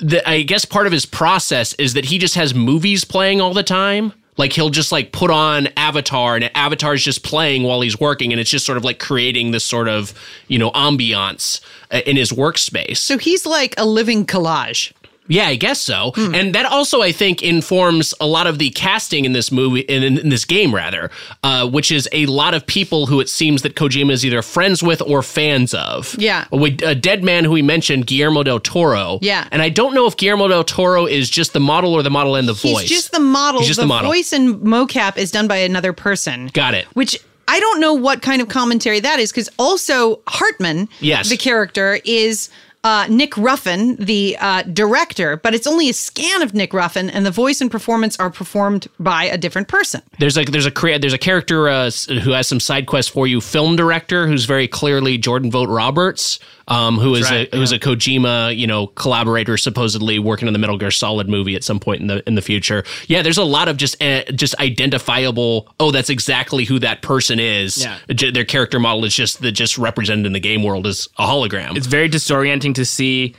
the, 0.00 0.22
I 0.26 0.42
guess 0.42 0.66
part 0.66 0.86
of 0.86 0.92
his 0.92 1.06
process 1.06 1.72
is 1.72 1.94
that 1.94 2.04
he 2.04 2.18
just 2.18 2.34
has 2.34 2.54
movies 2.54 3.04
playing 3.04 3.40
all 3.40 3.54
the 3.54 3.62
time. 3.62 4.12
Like 4.36 4.52
he'll 4.52 4.70
just 4.70 4.92
like 4.92 5.12
put 5.12 5.30
on 5.30 5.68
Avatar, 5.76 6.36
and 6.36 6.50
Avatar's 6.54 7.02
just 7.02 7.24
playing 7.24 7.64
while 7.64 7.80
he's 7.80 7.98
working, 7.98 8.30
and 8.32 8.38
it's 8.38 8.50
just 8.50 8.66
sort 8.66 8.78
of 8.78 8.84
like 8.84 8.98
creating 8.98 9.50
this 9.50 9.64
sort 9.64 9.88
of 9.88 10.14
you 10.46 10.58
know 10.58 10.70
ambiance 10.72 11.60
uh, 11.90 12.00
in 12.06 12.16
his 12.16 12.32
workspace. 12.32 12.98
So 12.98 13.18
he's 13.18 13.44
like 13.46 13.74
a 13.78 13.86
living 13.86 14.24
collage. 14.26 14.92
Yeah, 15.28 15.46
I 15.46 15.54
guess 15.54 15.80
so. 15.80 16.12
Hmm. 16.16 16.34
And 16.34 16.54
that 16.54 16.66
also, 16.66 17.00
I 17.00 17.12
think, 17.12 17.42
informs 17.42 18.12
a 18.20 18.26
lot 18.26 18.46
of 18.46 18.58
the 18.58 18.70
casting 18.70 19.24
in 19.24 19.32
this 19.32 19.52
movie, 19.52 19.80
in, 19.82 20.02
in 20.18 20.28
this 20.30 20.44
game, 20.44 20.74
rather, 20.74 21.10
uh, 21.44 21.68
which 21.68 21.92
is 21.92 22.08
a 22.12 22.26
lot 22.26 22.54
of 22.54 22.66
people 22.66 23.06
who 23.06 23.20
it 23.20 23.28
seems 23.28 23.62
that 23.62 23.76
Kojima 23.76 24.10
is 24.12 24.24
either 24.26 24.42
friends 24.42 24.82
with 24.82 25.00
or 25.02 25.22
fans 25.22 25.74
of. 25.74 26.14
Yeah. 26.18 26.46
With 26.50 26.82
a 26.82 26.94
dead 26.94 27.22
man 27.22 27.44
who 27.44 27.52
we 27.52 27.62
mentioned, 27.62 28.06
Guillermo 28.08 28.42
del 28.42 28.58
Toro. 28.60 29.20
Yeah. 29.22 29.46
And 29.52 29.62
I 29.62 29.68
don't 29.68 29.94
know 29.94 30.06
if 30.06 30.16
Guillermo 30.16 30.48
del 30.48 30.64
Toro 30.64 31.06
is 31.06 31.30
just 31.30 31.52
the 31.52 31.60
model 31.60 31.94
or 31.94 32.02
the 32.02 32.10
model 32.10 32.34
and 32.34 32.48
the 32.48 32.54
He's 32.54 32.72
voice. 32.72 32.88
just 32.88 33.12
the 33.12 33.20
model. 33.20 33.60
He's 33.60 33.68
just 33.68 33.80
the 33.80 33.86
model. 33.86 34.10
voice 34.10 34.32
and 34.32 34.56
mocap 34.56 35.16
is 35.16 35.30
done 35.30 35.46
by 35.46 35.58
another 35.58 35.92
person. 35.92 36.48
Got 36.52 36.74
it. 36.74 36.86
Which 36.94 37.16
I 37.48 37.60
don't 37.60 37.80
know 37.80 37.94
what 37.94 38.22
kind 38.22 38.42
of 38.42 38.48
commentary 38.48 39.00
that 39.00 39.18
is 39.20 39.30
because 39.30 39.48
also 39.58 40.16
Heartman, 40.26 40.88
Yes. 41.00 41.28
the 41.28 41.36
character, 41.36 42.00
is 42.04 42.50
uh, 42.84 43.06
Nick 43.08 43.32
Refn, 43.32 43.96
the 43.96 44.36
uh, 44.40 44.62
director, 44.62 45.36
but 45.36 45.54
it's 45.54 45.66
only 45.66 45.88
a 45.88 45.92
scan 45.92 46.42
of 46.42 46.52
Nick 46.52 46.72
Refn, 46.72 47.10
and 47.12 47.24
the 47.24 47.30
voice 47.30 47.60
and 47.60 47.70
performance 47.70 48.16
are 48.18 48.30
performed 48.30 48.88
by 48.98 49.24
a 49.24 49.38
different 49.38 49.68
person. 49.68 50.02
There's 50.18 50.36
like 50.36 50.50
there's 50.50 50.66
a 50.66 50.98
there's 50.98 51.12
a 51.12 51.18
character 51.18 51.68
uh, 51.68 51.90
who 52.08 52.32
has 52.32 52.48
some 52.48 52.60
side 52.60 52.86
quests 52.86 53.10
for 53.10 53.26
you. 53.26 53.40
Film 53.40 53.76
director 53.76 54.26
who's 54.26 54.44
very 54.44 54.66
clearly 54.66 55.16
Jordan 55.16 55.50
Vogt 55.50 55.70
Roberts, 55.70 56.40
um, 56.68 56.98
who 56.98 57.14
is 57.14 57.30
right, 57.30 57.52
a 57.52 57.56
who's 57.56 57.72
a 57.72 57.78
Kojima 57.78 58.56
you 58.56 58.66
know 58.66 58.86
collaborator, 58.88 59.56
supposedly 59.56 60.18
working 60.18 60.46
on 60.48 60.52
the 60.52 60.58
Metal 60.58 60.78
Gear 60.78 60.90
Solid 60.90 61.28
movie 61.28 61.54
at 61.56 61.64
some 61.64 61.80
point 61.80 62.00
in 62.00 62.06
the 62.06 62.22
in 62.26 62.34
the 62.34 62.42
future. 62.42 62.84
Yeah, 63.08 63.22
there's 63.22 63.38
a 63.38 63.44
lot 63.44 63.68
of 63.68 63.76
just 63.76 64.00
uh, 64.02 64.22
just 64.32 64.54
identifiable. 64.60 65.72
Oh, 65.80 65.90
that's 65.90 66.10
exactly 66.10 66.64
who 66.64 66.78
that 66.80 67.02
person 67.02 67.40
is. 67.40 67.82
Yeah. 67.82 67.98
J- 68.12 68.30
their 68.30 68.44
character 68.44 68.78
model 68.78 69.04
is 69.04 69.14
just 69.14 69.40
the 69.42 69.50
just 69.52 69.78
represented 69.78 70.26
in 70.26 70.32
the 70.32 70.40
game 70.40 70.62
world 70.62 70.86
as 70.86 71.08
a 71.18 71.26
hologram. 71.26 71.76
It's 71.76 71.86
very 71.86 72.08
disorienting 72.08 72.74
to 72.76 72.84
see 72.84 73.34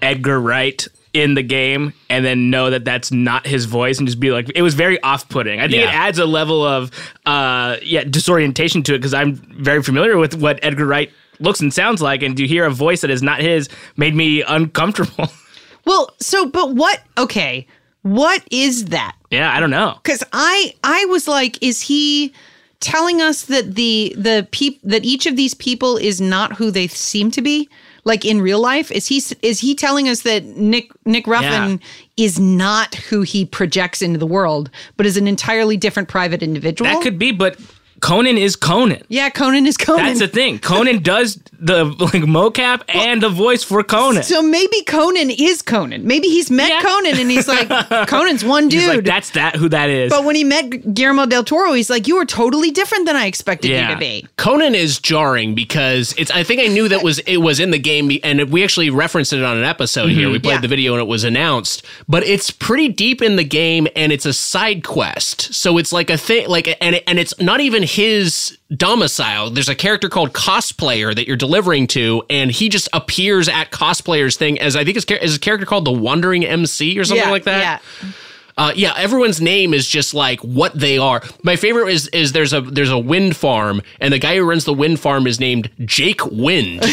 Edgar 0.00 0.40
Wright 0.40 0.86
in 1.12 1.34
the 1.34 1.42
game 1.42 1.92
and 2.08 2.24
then 2.24 2.48
know 2.48 2.70
that 2.70 2.86
that's 2.86 3.12
not 3.12 3.46
his 3.46 3.66
voice 3.66 3.98
and 3.98 4.08
just 4.08 4.18
be 4.18 4.30
like 4.30 4.50
it 4.54 4.62
was 4.62 4.72
very 4.72 4.98
off-putting. 5.02 5.60
I 5.60 5.64
think 5.64 5.82
Yeah. 5.82 5.88
it 5.90 5.94
adds 5.94 6.18
a 6.18 6.24
level 6.24 6.64
of 6.64 6.90
uh 7.26 7.76
yeah, 7.82 8.04
disorientation 8.04 8.82
to 8.84 8.94
it 8.94 9.02
cuz 9.02 9.12
I'm 9.12 9.34
very 9.34 9.82
familiar 9.82 10.16
with 10.16 10.34
what 10.34 10.58
Edgar 10.62 10.86
Wright 10.86 11.10
looks 11.42 11.60
and 11.60 11.72
sounds 11.72 12.00
like 12.00 12.22
and 12.22 12.36
to 12.36 12.46
hear 12.46 12.64
a 12.64 12.70
voice 12.70 13.00
that 13.02 13.10
is 13.10 13.22
not 13.22 13.40
his 13.40 13.68
made 13.96 14.14
me 14.14 14.42
uncomfortable. 14.42 15.28
Well, 15.84 16.14
so 16.20 16.46
but 16.46 16.74
what? 16.76 17.02
Okay, 17.18 17.66
what 18.02 18.46
is 18.50 18.86
that? 18.86 19.16
yeah, 19.30 19.52
I 19.52 19.60
don't 19.60 19.70
know. 19.70 19.98
Because 20.02 20.22
I 20.32 20.74
I 20.84 21.04
was 21.06 21.26
like, 21.26 21.60
is 21.60 21.80
he 21.80 22.32
telling 22.80 23.20
us 23.20 23.46
that 23.46 23.74
the 23.74 24.14
the 24.16 24.46
peop 24.50 24.78
that 24.84 25.04
each 25.04 25.26
of 25.26 25.36
these 25.36 25.54
people 25.54 25.96
is 25.96 26.20
not 26.20 26.52
who 26.54 26.70
they 26.70 26.86
seem 26.86 27.30
to 27.32 27.42
be? 27.42 27.68
Like 28.04 28.24
in 28.24 28.40
real 28.42 28.60
life, 28.60 28.90
is 28.90 29.06
he 29.06 29.22
is 29.42 29.60
he 29.60 29.74
telling 29.74 30.08
us 30.08 30.22
that 30.22 30.44
Nick 30.44 30.90
Nick 31.04 31.26
Refn 31.26 31.80
is 32.16 32.38
not 32.38 32.94
who 32.96 33.22
he 33.22 33.44
projects 33.44 34.02
into 34.02 34.18
the 34.18 34.26
world, 34.26 34.70
but 34.96 35.06
is 35.06 35.16
an 35.16 35.26
entirely 35.28 35.76
different 35.76 36.08
private 36.08 36.42
individual? 36.42 36.90
That 36.90 37.02
could 37.02 37.18
be, 37.18 37.32
but 37.32 37.58
Conan 38.02 38.36
is 38.36 38.56
Conan. 38.56 39.02
yeah, 39.08 39.30
Conan 39.30 39.66
is 39.66 39.76
Conan. 39.78 40.04
That's 40.04 40.18
the 40.18 40.28
thing. 40.28 40.58
Conan 40.58 41.02
does 41.12 41.38
the 41.58 41.84
like 41.84 42.22
mocap 42.24 42.82
and 42.88 43.22
the 43.22 43.28
voice 43.28 43.62
for 43.62 43.82
Conan. 43.84 44.24
so 44.24 44.42
maybe 44.42 44.82
Conan 44.82 45.30
is 45.30 45.62
Conan. 45.62 46.04
Maybe 46.06 46.26
he's 46.28 46.50
met 46.50 46.68
Yeah. 46.68 46.82
Conan 46.82 47.16
and 47.18 47.30
he's 47.30 47.46
like, 47.46 47.68
Conan's 48.08 48.44
one 48.44 48.68
dude. 48.68 48.80
He's 48.80 48.88
like, 48.88 49.04
that's 49.04 49.30
that 49.30 49.54
who 49.56 49.68
that 49.68 49.88
is. 49.88 50.10
but 50.10 50.24
when 50.24 50.34
he 50.34 50.42
met 50.44 50.92
Guillermo 50.94 51.26
del 51.26 51.44
Toro, 51.44 51.72
he's 51.72 51.88
like, 51.88 52.08
you 52.08 52.16
are 52.16 52.24
totally 52.26 52.70
different 52.72 53.06
than 53.06 53.14
I 53.14 53.26
expected 53.26 53.70
you 53.70 53.86
to 53.86 53.96
be. 53.96 54.26
Conan 54.36 54.74
is 54.74 54.98
jarring 54.98 55.54
because 55.54 56.12
it's. 56.18 56.30
I 56.32 56.42
think 56.42 56.60
I 56.60 56.66
knew 56.66 56.88
that 56.88 57.02
was 57.04 57.20
it 57.20 57.36
was 57.38 57.60
in 57.60 57.70
the 57.70 57.78
game, 57.78 58.10
and 58.24 58.50
we 58.50 58.64
actually 58.64 58.90
referenced 58.90 59.32
it 59.32 59.42
on 59.44 59.56
an 59.56 59.64
episode 59.64 60.08
here. 60.10 60.24
Mm-hmm. 60.24 60.32
We 60.32 60.38
played 60.40 60.54
Yeah. 60.54 60.60
the 60.62 60.68
video 60.68 60.94
and 60.94 61.00
it 61.02 61.06
was 61.08 61.22
announced, 61.22 61.84
but 62.08 62.24
it's 62.24 62.50
pretty 62.50 62.88
deep 62.88 63.22
in 63.22 63.36
the 63.36 63.44
game, 63.44 63.86
and 63.94 64.10
it's 64.12 64.26
a 64.26 64.32
side 64.32 64.82
quest. 64.82 65.54
So 65.54 65.78
it's 65.78 65.92
like 65.92 66.10
a 66.10 66.18
thing, 66.18 66.48
like 66.48 66.66
and 66.80 66.96
it, 66.96 67.04
and 67.06 67.18
it's 67.20 67.38
not 67.38 67.60
even 67.60 67.84
his 67.92 68.58
domicile. 68.74 69.50
There's 69.50 69.68
a 69.68 69.74
character 69.74 70.08
called 70.08 70.32
Cosplayer 70.32 71.14
that 71.14 71.26
you're 71.26 71.36
delivering 71.36 71.86
to, 71.88 72.22
and 72.30 72.50
he 72.50 72.68
just 72.68 72.88
appears 72.92 73.48
at 73.48 73.70
Cosplayer's 73.70 74.36
thing 74.36 74.58
as 74.58 74.76
I 74.76 74.84
think 74.84 74.94
his, 74.94 75.04
char- 75.04 75.18
is 75.18 75.36
a 75.36 75.40
character 75.40 75.66
called 75.66 75.84
the 75.84 75.92
Wandering 75.92 76.44
MC 76.44 76.98
or 76.98 77.04
something 77.04 77.24
yeah, 77.24 77.30
like 77.30 77.44
that. 77.44 77.82
Yeah. 78.02 78.08
Uh, 78.56 78.72
yeah, 78.74 78.92
everyone's 78.96 79.40
name 79.40 79.72
is 79.72 79.88
just 79.88 80.14
like 80.14 80.40
what 80.40 80.78
they 80.78 80.98
are. 80.98 81.22
My 81.42 81.56
favorite 81.56 81.88
is 81.90 82.08
is 82.08 82.32
there's 82.32 82.52
a 82.52 82.60
there's 82.60 82.90
a 82.90 82.98
wind 82.98 83.36
farm, 83.36 83.80
and 84.00 84.12
the 84.12 84.18
guy 84.18 84.36
who 84.36 84.44
runs 84.44 84.64
the 84.64 84.74
wind 84.74 85.00
farm 85.00 85.26
is 85.26 85.40
named 85.40 85.70
Jake 85.84 86.24
Wind. 86.26 86.82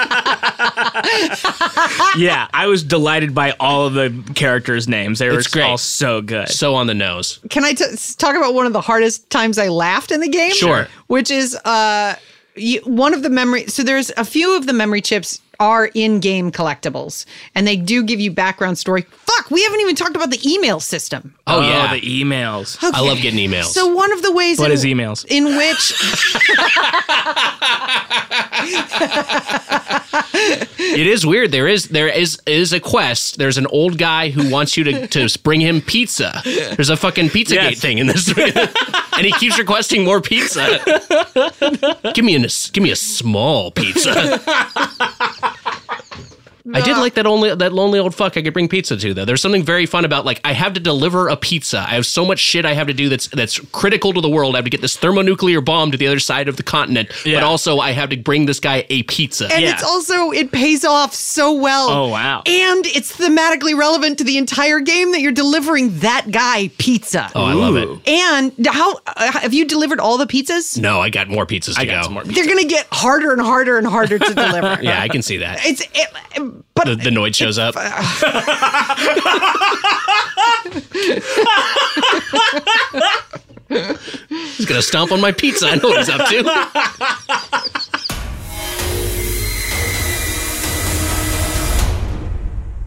yeah, 2.16 2.48
I 2.52 2.66
was 2.66 2.82
delighted 2.82 3.34
by 3.34 3.52
all 3.60 3.86
of 3.86 3.94
the 3.94 4.32
characters' 4.34 4.88
names. 4.88 5.18
They 5.18 5.28
were 5.28 5.38
It's 5.38 5.48
great. 5.48 5.64
all 5.64 5.78
so 5.78 6.22
good. 6.22 6.48
so 6.48 6.74
on 6.74 6.86
the 6.86 6.94
nose. 6.94 7.40
Can 7.50 7.64
I 7.64 7.72
t- 7.72 7.84
talk 8.18 8.36
about 8.36 8.54
one 8.54 8.66
of 8.66 8.72
the 8.72 8.80
hardest 8.80 9.28
times 9.30 9.58
I 9.58 9.68
laughed 9.68 10.10
in 10.10 10.20
the 10.20 10.28
game? 10.28 10.52
Sure. 10.52 10.86
Which 11.08 11.30
is 11.30 11.54
uh, 11.64 12.16
you, 12.54 12.80
one 12.82 13.14
of 13.14 13.22
the 13.22 13.30
memory. 13.30 13.66
So 13.66 13.82
there's 13.82 14.10
a 14.16 14.24
few 14.24 14.56
of 14.56 14.66
the 14.66 14.72
memory 14.72 15.00
chips 15.00 15.40
are 15.60 15.90
in-game 15.94 16.50
collectibles, 16.50 17.26
and 17.54 17.68
they 17.68 17.76
do 17.76 18.02
give 18.02 18.18
you 18.18 18.30
background 18.32 18.78
story. 18.78 19.02
Fuck, 19.02 19.50
we 19.50 19.62
haven't 19.62 19.80
even 19.80 19.94
talked 19.94 20.16
about 20.16 20.30
the 20.30 20.40
email 20.50 20.80
system. 20.80 21.34
Oh, 21.46 21.58
oh 21.58 21.62
yeah, 21.62 21.92
the 21.92 22.00
emails. 22.00 22.78
I 22.82 23.00
love 23.00 23.18
getting 23.20 23.38
emails. 23.50 23.66
So 23.66 23.94
one 23.94 24.10
of 24.12 24.22
the 24.22 24.32
ways 24.32 24.58
What 24.58 24.70
in, 24.70 24.72
is 24.72 24.84
emails? 24.84 25.24
in 25.28 25.56
which 25.56 25.92
it 30.34 31.06
is 31.06 31.26
weird. 31.26 31.52
There 31.52 31.68
is 31.68 31.88
there 31.88 32.08
is 32.08 32.40
is 32.46 32.72
a 32.72 32.80
quest. 32.80 33.38
There's 33.38 33.58
an 33.58 33.66
old 33.66 33.98
guy 33.98 34.30
who 34.30 34.50
wants 34.50 34.76
you 34.76 34.84
to 34.84 35.06
to 35.08 35.38
bring 35.42 35.60
him 35.60 35.80
pizza. 35.80 36.40
There's 36.44 36.90
a 36.90 36.96
fucking 36.96 37.30
pizza 37.30 37.54
Yes. 37.54 37.70
gate 37.70 37.78
thing 37.78 37.98
in 37.98 38.06
this, 38.06 38.32
and 38.38 39.26
he 39.26 39.32
keeps 39.32 39.58
requesting 39.58 40.04
more 40.04 40.20
pizza. 40.20 40.78
give 42.14 42.24
me 42.24 42.36
a 42.36 42.48
give 42.72 42.82
me 42.82 42.90
a 42.90 42.96
small 42.96 43.70
pizza. 43.70 44.40
I 46.74 46.80
did 46.80 46.96
like 46.96 47.14
that 47.14 47.26
only 47.26 47.54
that 47.54 47.72
lonely 47.72 47.98
old 47.98 48.14
fuck 48.14 48.36
I 48.36 48.42
could 48.42 48.52
bring 48.52 48.68
pizza 48.68 48.96
to 48.96 49.14
though. 49.14 49.24
There's 49.24 49.40
something 49.42 49.62
very 49.62 49.86
fun 49.86 50.04
about 50.04 50.24
like 50.24 50.40
I 50.44 50.52
have 50.52 50.74
to 50.74 50.80
deliver 50.80 51.28
a 51.28 51.36
pizza. 51.36 51.78
I 51.80 51.94
have 51.94 52.06
so 52.06 52.24
much 52.24 52.38
shit 52.38 52.64
I 52.64 52.74
have 52.74 52.86
to 52.88 52.92
do 52.94 53.08
that's 53.08 53.28
that's 53.28 53.58
critical 53.72 54.12
to 54.12 54.20
the 54.20 54.28
world. 54.28 54.54
I 54.54 54.58
have 54.58 54.64
to 54.64 54.70
get 54.70 54.80
this 54.80 54.96
thermonuclear 54.96 55.60
bomb 55.60 55.90
to 55.92 55.96
the 55.96 56.06
other 56.06 56.18
side 56.20 56.48
of 56.48 56.56
the 56.56 56.62
continent, 56.62 57.10
but 57.24 57.42
also 57.42 57.78
I 57.78 57.92
have 57.92 58.10
to 58.10 58.16
bring 58.16 58.46
this 58.46 58.60
guy 58.60 58.84
a 58.90 59.02
pizza. 59.04 59.48
and 59.52 59.62
Yeah. 59.62 59.72
it's 59.72 59.82
also 59.84 60.30
it 60.30 60.52
pays 60.52 60.84
off 60.84 61.14
so 61.14 61.52
well. 61.54 61.88
Oh, 61.90 62.08
wow. 62.08 62.42
And 62.46 62.86
it's 62.86 63.16
thematically 63.16 63.76
relevant 63.76 64.18
to 64.18 64.24
the 64.24 64.36
entire 64.38 64.80
game 64.80 65.12
that 65.12 65.20
you're 65.20 65.32
delivering 65.32 65.98
that 66.00 66.26
guy 66.30 66.68
pizza. 66.78 67.30
oh, 67.34 67.44
I 67.44 67.52
love 67.54 67.76
it. 67.76 67.88
And 68.08 68.66
how 68.66 68.98
uh, 69.06 69.32
have 69.32 69.54
you 69.54 69.64
delivered 69.64 70.00
all 70.00 70.18
the 70.18 70.26
pizzas? 70.26 70.78
No, 70.80 71.00
I 71.00 71.10
got 71.10 71.28
more 71.28 71.46
pizzas 71.46 71.74
to 71.74 71.80
I 71.80 71.84
got 71.86 72.00
go. 72.00 72.02
some 72.04 72.14
more. 72.14 72.24
They're 72.24 72.46
gonna 72.46 72.64
get 72.64 72.86
harder 72.92 73.32
and 73.32 73.40
harder 73.40 73.78
and 73.78 73.86
harder 73.86 74.18
to 74.18 74.34
deliver. 74.34 74.78
Yeah, 74.82 75.00
I 75.00 75.08
can 75.08 75.22
see 75.22 75.38
that. 75.38 75.60
It's 75.64 75.80
it, 75.80 76.08
but 76.74 76.86
The, 76.86 76.96
the 76.96 77.10
Noid 77.10 77.34
shows 77.34 77.58
up. 77.58 77.74
He's 84.28 84.66
gonna 84.66 84.82
stomp 84.82 85.12
on 85.12 85.20
my 85.20 85.32
pizza. 85.32 85.66
I 85.68 85.76
know 85.76 85.88
what 85.90 85.98
he's 85.98 86.08
up 86.08 86.28
to. 86.28 87.50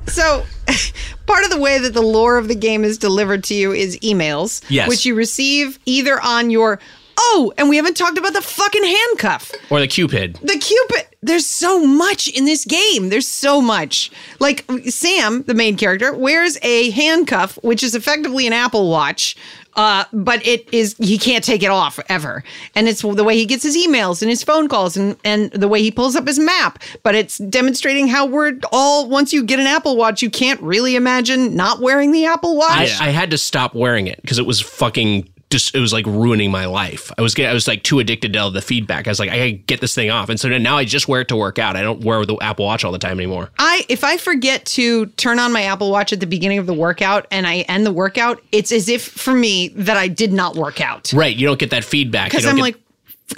so 0.08 0.44
part 1.26 1.44
of 1.46 1.52
the 1.52 1.60
way 1.60 1.80
that 1.80 1.94
the 1.94 2.02
lore 2.02 2.38
of 2.38 2.48
the 2.48 2.56
game 2.56 2.84
is 2.84 2.98
delivered 2.98 3.44
to 3.46 3.56
you 3.56 3.72
is 3.72 3.98
emails, 4.00 4.64
Yes. 4.70 4.90
which 4.90 5.06
you 5.06 5.16
receive 5.16 5.80
either 5.86 6.20
on 6.22 6.50
your 6.50 6.80
oh, 7.18 7.54
and 7.58 7.70
we 7.70 7.78
haven't 7.78 7.98
talked 7.98 8.18
about 8.18 8.34
the 8.34 8.42
fucking 8.42 8.84
handcuff. 8.84 9.52
Or 9.70 9.80
the 9.80 9.88
Cupid. 9.88 10.40
The 10.42 10.58
Cupid. 10.58 11.08
There's 11.22 11.46
so 11.46 11.86
much 11.86 12.28
in 12.28 12.46
this 12.46 12.66
game. 12.66 13.10
There's 13.10 13.28
so 13.28 13.62
much. 13.62 14.12
Like 14.40 14.66
Sam, 14.90 15.44
the 15.44 15.54
main 15.54 15.78
character, 15.78 16.14
wears 16.14 16.58
a 16.62 16.92
handcuff, 16.92 17.58
which 17.64 17.82
is 17.84 17.96
effectively 17.96 18.46
an 18.46 18.54
Apple 18.54 18.90
Watch. 18.90 19.36
Uh, 19.76 20.04
but 20.14 20.46
it 20.46 20.72
is 20.72 20.96
he 21.00 21.18
can't 21.18 21.44
take 21.44 21.64
it 21.64 21.72
off 21.72 22.00
ever, 22.08 22.44
and 22.76 22.88
it's 22.88 23.02
the 23.02 23.24
way 23.24 23.36
he 23.36 23.46
gets 23.46 23.64
his 23.64 23.76
emails 23.76 24.22
and 24.22 24.30
his 24.30 24.44
phone 24.44 24.68
calls, 24.68 24.96
and 24.96 25.18
and 25.24 25.50
the 25.52 25.68
way 25.68 25.82
he 25.82 25.90
pulls 25.90 26.16
up 26.16 26.28
his 26.28 26.38
map. 26.38 26.78
But 27.02 27.16
it's 27.16 27.40
demonstrating 27.40 28.08
how 28.08 28.28
we're 28.28 28.60
all 28.72 29.10
once 29.10 29.34
you 29.34 29.44
get 29.44 29.60
an 29.60 29.66
Apple 29.66 29.98
Watch, 29.98 30.22
you 30.22 30.30
can't 30.30 30.62
really 30.62 30.96
imagine 30.96 31.56
not 31.56 31.80
wearing 31.80 32.12
the 32.12 32.26
Apple 32.26 32.56
Watch. 32.56 33.02
I, 33.02 33.08
I 33.08 33.10
had 33.10 33.32
to 33.32 33.38
stop 33.38 33.74
wearing 33.74 34.06
it 34.06 34.22
because 34.22 34.38
it 34.38 34.46
was 34.46 34.62
fucking 34.62 35.33
just 35.54 35.76
it 35.76 35.80
was 35.80 35.94
like 35.94 36.06
ruining 36.06 36.52
my 36.52 36.66
life. 36.66 37.12
I 37.18 37.22
was 37.22 37.40
I 37.40 37.54
was 37.54 37.68
like 37.68 37.84
too 37.84 38.00
addicted 38.00 38.34
to 38.34 38.40
all 38.40 38.52
the 38.52 38.62
feedback. 38.62 39.08
I 39.08 39.12
was 39.12 39.20
like, 39.20 39.30
I 39.30 39.38
gotta 39.38 39.52
get 39.52 39.80
this 39.80 39.96
thing 39.96 40.10
off. 40.10 40.28
And 40.30 40.40
so 40.40 40.50
now 40.58 40.78
I 40.78 40.84
just 40.84 41.08
wear 41.08 41.22
it 41.22 41.30
to 41.30 41.36
work 41.36 41.60
out. 41.60 41.76
I 41.76 41.82
don't 41.82 42.04
wear 42.04 42.26
the 42.26 42.36
Apple 42.42 42.66
Watch 42.66 42.84
all 42.84 42.92
the 42.92 43.00
time 43.00 43.20
anymore. 43.20 43.52
I 43.58 43.86
if 43.88 44.04
I 44.04 44.18
forget 44.18 44.66
to 44.66 45.06
turn 45.06 45.40
on 45.40 45.54
my 45.54 45.64
Apple 45.64 45.92
Watch 45.92 46.12
at 46.12 46.20
the 46.20 46.28
beginning 46.28 46.58
of 46.58 46.66
the 46.66 46.74
workout 46.74 47.28
and 47.32 47.48
I 47.48 47.60
end 47.62 47.86
the 47.86 47.94
workout, 47.94 48.42
it's 48.52 48.72
as 48.72 48.90
if 48.90 49.08
for 49.08 49.34
me 49.34 49.70
that 49.70 49.96
I 49.96 50.08
did 50.08 50.34
not 50.34 50.56
work 50.56 50.82
out 50.82 51.14
Right. 51.14 51.36
You 51.36 51.48
don't 51.48 51.60
get 51.60 51.70
that 51.72 51.84
feedback. 51.84 52.32
Because 52.32 52.46
I'm 52.46 52.56
get- 52.56 52.62
like, 52.62 52.76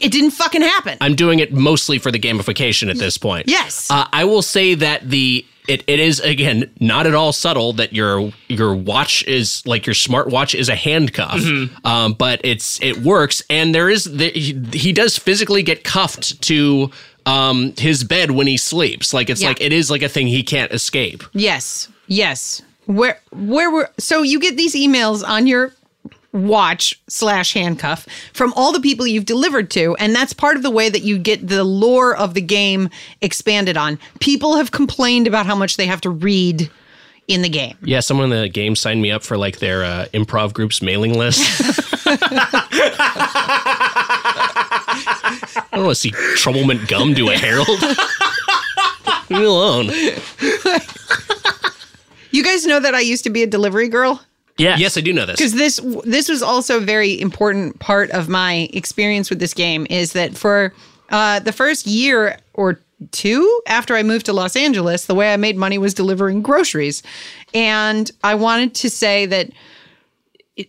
it 0.02 0.12
didn't 0.12 0.32
fucking 0.32 0.62
happen. 0.62 0.98
I'm 1.02 1.16
doing 1.16 1.40
it 1.40 1.54
mostly 1.54 2.00
for 2.00 2.12
the 2.12 2.20
gamification 2.20 2.90
at 2.90 2.98
this 2.98 3.18
point. 3.18 3.48
Yes. 3.48 3.90
Uh, 3.90 4.08
I 4.12 4.26
will 4.26 4.42
say 4.42 4.76
that 4.76 5.10
the 5.10 5.46
it, 5.68 5.84
it 5.88 6.00
is 6.00 6.20
again 6.20 6.72
not 6.80 7.08
at 7.08 7.14
all 7.16 7.32
subtle 7.34 7.74
that 7.74 7.94
your 7.94 8.32
your 8.48 8.76
watch 8.76 9.24
is 9.28 9.66
like 9.66 9.86
your 9.86 9.94
smartwatch 9.94 10.54
is 10.58 10.70
a 10.70 10.76
handcuff, 10.76 11.36
Mm-hmm. 11.40 11.86
um, 11.86 12.14
but 12.14 12.42
it's 12.44 12.82
it 12.82 12.98
works 13.00 13.44
and 13.50 13.74
there 13.76 13.90
is 13.90 14.06
the, 14.06 14.30
he, 14.30 14.54
he 14.74 14.92
does 14.94 15.18
physically 15.18 15.64
get 15.64 15.84
cuffed 15.84 16.42
to 16.44 16.92
um, 17.26 17.74
his 17.78 18.04
bed 18.04 18.32
when 18.32 18.48
he 18.48 18.58
sleeps. 18.58 19.14
Like 19.14 19.30
it's 19.30 19.42
Yeah. 19.42 19.50
like 19.50 19.62
it 19.62 19.74
is 19.74 19.90
like 19.92 20.02
a 20.02 20.10
thing 20.10 20.28
he 20.28 20.44
can't 20.44 20.72
escape. 20.72 21.24
yes, 21.34 21.90
yes. 22.08 22.62
Where 22.88 23.20
where 23.32 23.72
were 23.72 23.90
so 23.98 24.22
you 24.22 24.40
get 24.40 24.58
these 24.58 24.76
emails 24.76 25.28
on 25.28 25.48
your 25.48 25.74
watch 26.36 27.00
slash 27.08 27.54
handcuff 27.54 28.06
from 28.34 28.54
all 28.56 28.72
the 28.72 28.80
people 28.82 29.08
you've 29.08 29.26
delivered 29.26 29.72
to 29.72 29.96
and 30.00 30.14
that's 30.14 30.34
part 30.34 30.58
of 30.58 30.64
the 30.64 30.70
way 30.70 30.90
that 30.90 31.02
you 31.02 31.18
get 31.18 31.48
the 31.48 31.64
lore 31.64 32.16
of 32.16 32.34
the 32.34 32.42
game 32.42 32.90
expanded 33.22 33.78
on 33.78 33.98
people 34.20 34.58
have 34.58 34.72
complained 34.72 35.28
about 35.28 35.46
how 35.46 35.56
much 35.56 35.78
they 35.78 35.86
have 35.86 36.02
to 36.02 36.10
read 36.10 36.70
in 37.28 37.42
the 37.42 37.50
game 37.50 37.76
Yeah, 37.82 38.02
someone 38.02 38.32
in 38.32 38.42
the 38.42 38.50
game 38.50 38.76
signed 38.76 39.02
me 39.02 39.12
up 39.12 39.24
for 39.24 39.38
like 39.38 39.60
their 39.60 39.84
uh, 39.84 40.06
improv 40.14 40.54
group's 40.54 40.82
mailing 40.82 41.18
list. 41.18 41.42
I 42.08 42.18
don't 45.72 45.86
want 45.86 45.96
to 45.96 46.02
see 46.02 46.12
Troublement 46.12 46.88
Gum 46.88 47.14
do 47.14 47.30
a 47.30 47.38
Herald. 47.38 47.82
Leave 49.30 49.40
me 49.40 49.46
alone. 49.46 49.86
you 52.32 52.44
guys 52.44 52.66
know 52.66 52.80
that 52.80 52.94
i 52.94 53.00
used 53.00 53.24
to 53.24 53.30
be 53.30 53.44
a 53.44 53.48
delivery 53.48 53.88
girl 53.88 54.22
Yes. 54.58 54.80
Yes, 54.80 54.98
I 54.98 55.02
do 55.02 55.12
know 55.14 55.26
this. 55.26 55.36
because 55.38 55.54
this 55.54 55.80
this 56.06 56.30
was 56.30 56.42
also 56.42 56.78
a 56.78 56.82
very 56.82 57.20
important 57.20 57.80
part 57.80 58.10
of 58.12 58.30
my 58.30 58.70
experience 58.74 59.30
with 59.30 59.40
this 59.40 59.54
game 59.54 59.86
is 59.90 60.14
that 60.14 60.36
for 60.38 60.74
uh, 61.10 61.40
the 61.40 61.52
first 61.52 61.86
year 61.86 62.38
or 62.54 62.80
two 63.12 63.62
after 63.68 63.96
I 63.96 64.04
moved 64.04 64.26
to 64.28 64.34
Los 64.34 64.56
Angeles, 64.56 65.06
the 65.08 65.16
way 65.16 65.34
I 65.34 65.38
made 65.38 65.58
money 65.58 65.78
was 65.78 65.94
delivering 65.94 66.42
groceries. 66.42 67.04
And 67.54 68.10
I 68.24 68.36
wanted 68.36 68.74
to 68.76 68.90
say 68.90 69.26
that 69.26 69.50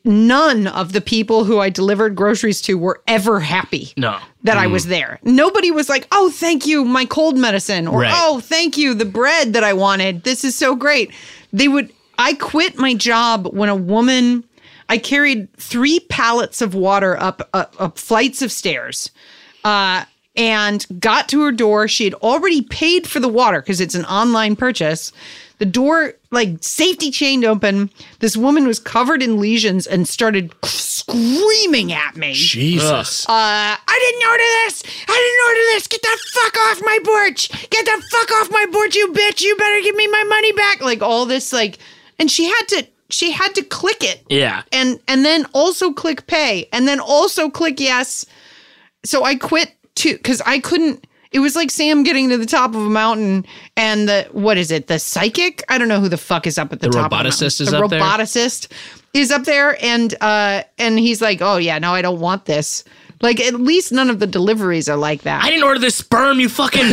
none 0.04 0.66
of 0.66 0.92
the 0.92 1.00
people 1.00 1.44
who 1.44 1.60
I 1.60 1.70
delivered 1.70 2.16
groceries 2.16 2.60
to 2.62 2.76
were 2.76 3.00
ever 3.06 3.38
happy 3.38 3.92
No. 3.96 4.18
that 4.42 4.56
I 4.58 4.66
was 4.66 4.86
there. 4.86 5.20
Nobody 5.22 5.70
was 5.70 5.88
like, 5.88 6.08
"Oh, 6.10 6.28
thank 6.30 6.66
you, 6.66 6.84
my 6.84 7.04
cold 7.04 7.38
medicine," 7.38 7.86
or 7.86 8.00
Right. 8.00 8.12
"Oh, 8.12 8.40
thank 8.40 8.76
you, 8.76 8.94
the 8.94 9.04
bread 9.04 9.52
that 9.52 9.62
I 9.62 9.72
wanted. 9.74 10.24
This 10.24 10.42
is 10.44 10.56
so 10.56 10.74
great." 10.74 11.10
They 11.52 11.68
would. 11.68 11.92
I 12.18 12.34
quit 12.34 12.78
my 12.78 12.94
job 12.94 13.48
when 13.52 13.68
a 13.68 13.76
woman. 13.76 14.44
I 14.88 14.98
carried 14.98 15.52
three 15.56 16.00
pallets 16.00 16.62
of 16.62 16.74
water 16.74 17.20
up 17.20 17.48
up, 17.52 17.74
up 17.78 17.98
flights 17.98 18.40
of 18.42 18.52
stairs, 18.52 19.10
uh, 19.64 20.04
and 20.36 20.86
got 21.00 21.28
to 21.30 21.42
her 21.42 21.52
door. 21.52 21.88
She 21.88 22.04
had 22.04 22.14
already 22.14 22.62
paid 22.62 23.06
for 23.06 23.18
the 23.18 23.28
water 23.28 23.60
because 23.60 23.80
it's 23.80 23.94
an 23.94 24.04
online 24.04 24.54
purchase. 24.54 25.12
The 25.58 25.64
door, 25.64 26.12
like 26.30 26.62
safety 26.62 27.10
chained 27.10 27.44
open. 27.44 27.90
This 28.20 28.36
woman 28.36 28.66
was 28.66 28.78
covered 28.78 29.22
in 29.22 29.40
lesions 29.40 29.86
and 29.86 30.06
started 30.06 30.54
screaming 30.64 31.92
at 31.92 32.14
me. 32.14 32.34
Jesus. 32.34 33.26
Uh, 33.26 33.32
I 33.32 33.98
didn't 33.98 34.30
order 34.30 34.44
this. 34.64 34.82
I 35.08 35.16
didn't 35.16 35.48
order 35.48 35.60
this. 35.72 35.86
Get 35.86 36.02
the 36.02 36.18
fuck 36.32 36.56
off 36.58 36.80
my 36.84 36.98
porch. 37.02 37.70
Get 37.70 37.86
the 37.86 38.02
fuck 38.10 38.30
off 38.32 38.50
my 38.50 38.66
porch, 38.70 38.94
you 38.94 39.12
bitch. 39.12 39.40
You 39.40 39.56
better 39.56 39.80
give 39.80 39.94
me 39.94 40.06
my 40.08 40.24
money 40.24 40.52
back. 40.52 40.82
Like 40.82 41.00
all 41.00 41.24
this, 41.24 41.54
like, 41.54 41.78
and 42.18 42.30
she 42.30 42.44
had 42.46 42.62
to, 42.68 42.86
she 43.10 43.30
had 43.30 43.54
to 43.54 43.62
click 43.62 44.02
it. 44.02 44.22
Yeah. 44.28 44.62
And 44.72 44.98
and 45.08 45.24
then 45.24 45.46
also 45.52 45.92
click 45.92 46.26
pay, 46.26 46.68
and 46.72 46.86
then 46.88 47.00
also 47.00 47.48
click 47.50 47.78
yes. 47.80 48.26
So 49.04 49.24
I 49.24 49.36
quit 49.36 49.72
too 49.94 50.14
because 50.16 50.40
I 50.46 50.58
couldn't. 50.58 51.06
It 51.32 51.40
was 51.40 51.54
like 51.56 51.70
Sam 51.70 52.02
getting 52.02 52.28
to 52.30 52.38
the 52.38 52.46
top 52.46 52.70
of 52.70 52.76
a 52.76 52.90
mountain, 52.90 53.44
and 53.76 54.08
the 54.08 54.28
what 54.32 54.56
is 54.56 54.70
it? 54.70 54.86
The 54.86 54.98
psychic? 54.98 55.62
I 55.68 55.76
don't 55.76 55.88
know 55.88 56.00
who 56.00 56.08
the 56.08 56.16
fuck 56.16 56.46
is 56.46 56.56
up 56.56 56.72
at 56.72 56.80
the, 56.80 56.88
The 56.88 56.92
top. 56.96 57.04
of 57.06 57.10
the 57.10 57.16
mountain. 57.16 57.30
roboticist 57.32 57.60
is 57.60 57.70
the 57.70 57.78
up 57.84 57.90
there? 57.90 58.00
roboticist 58.00 58.72
is 59.12 59.30
up 59.30 59.44
there, 59.44 59.76
and 59.84 60.14
uh, 60.20 60.62
and 60.78 60.98
he's 60.98 61.20
like, 61.20 61.42
oh 61.42 61.56
yeah, 61.58 61.78
no, 61.78 61.92
I 61.92 62.00
don't 62.02 62.20
want 62.20 62.46
this. 62.46 62.84
Like 63.22 63.40
at 63.40 63.54
least 63.54 63.92
none 63.92 64.10
of 64.10 64.18
the 64.20 64.26
deliveries 64.26 64.88
are 64.88 64.96
like 64.96 65.22
that. 65.22 65.42
I 65.42 65.48
didn't 65.48 65.64
order 65.64 65.80
this 65.80 65.94
sperm, 65.96 66.38
you 66.40 66.48
fucking. 66.48 66.84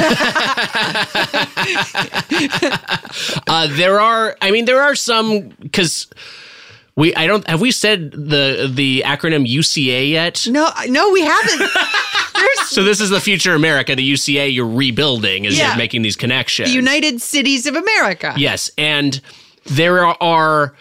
Uh, 3.47 3.67
there 3.75 3.99
are, 3.99 4.35
I 4.41 4.51
mean, 4.51 4.65
there 4.65 4.81
are 4.81 4.95
some 4.95 5.49
because 5.61 6.07
we, 6.95 7.13
I 7.15 7.27
don't, 7.27 7.47
have 7.47 7.61
we 7.61 7.71
said 7.71 8.11
the 8.11 8.71
the 8.73 9.03
acronym 9.05 9.47
UCA 9.47 10.09
yet? 10.09 10.47
no, 10.49 10.69
no, 10.87 11.11
we 11.11 11.21
haven't. 11.21 11.69
So 12.65 12.83
this 12.83 12.99
is 12.99 13.09
the 13.09 13.21
future 13.21 13.53
America, 13.53 13.95
the 13.95 14.11
UCA 14.13 14.51
you're 14.53 14.67
rebuilding 14.67 15.45
as 15.45 15.57
Yeah. 15.57 15.67
you're 15.69 15.77
making 15.77 16.01
these 16.01 16.15
connections. 16.15 16.73
United 16.73 17.21
Cities 17.21 17.67
of 17.67 17.75
America. 17.75 18.33
Yes, 18.35 18.71
and 18.77 19.21
there 19.65 20.03
are 20.05 20.75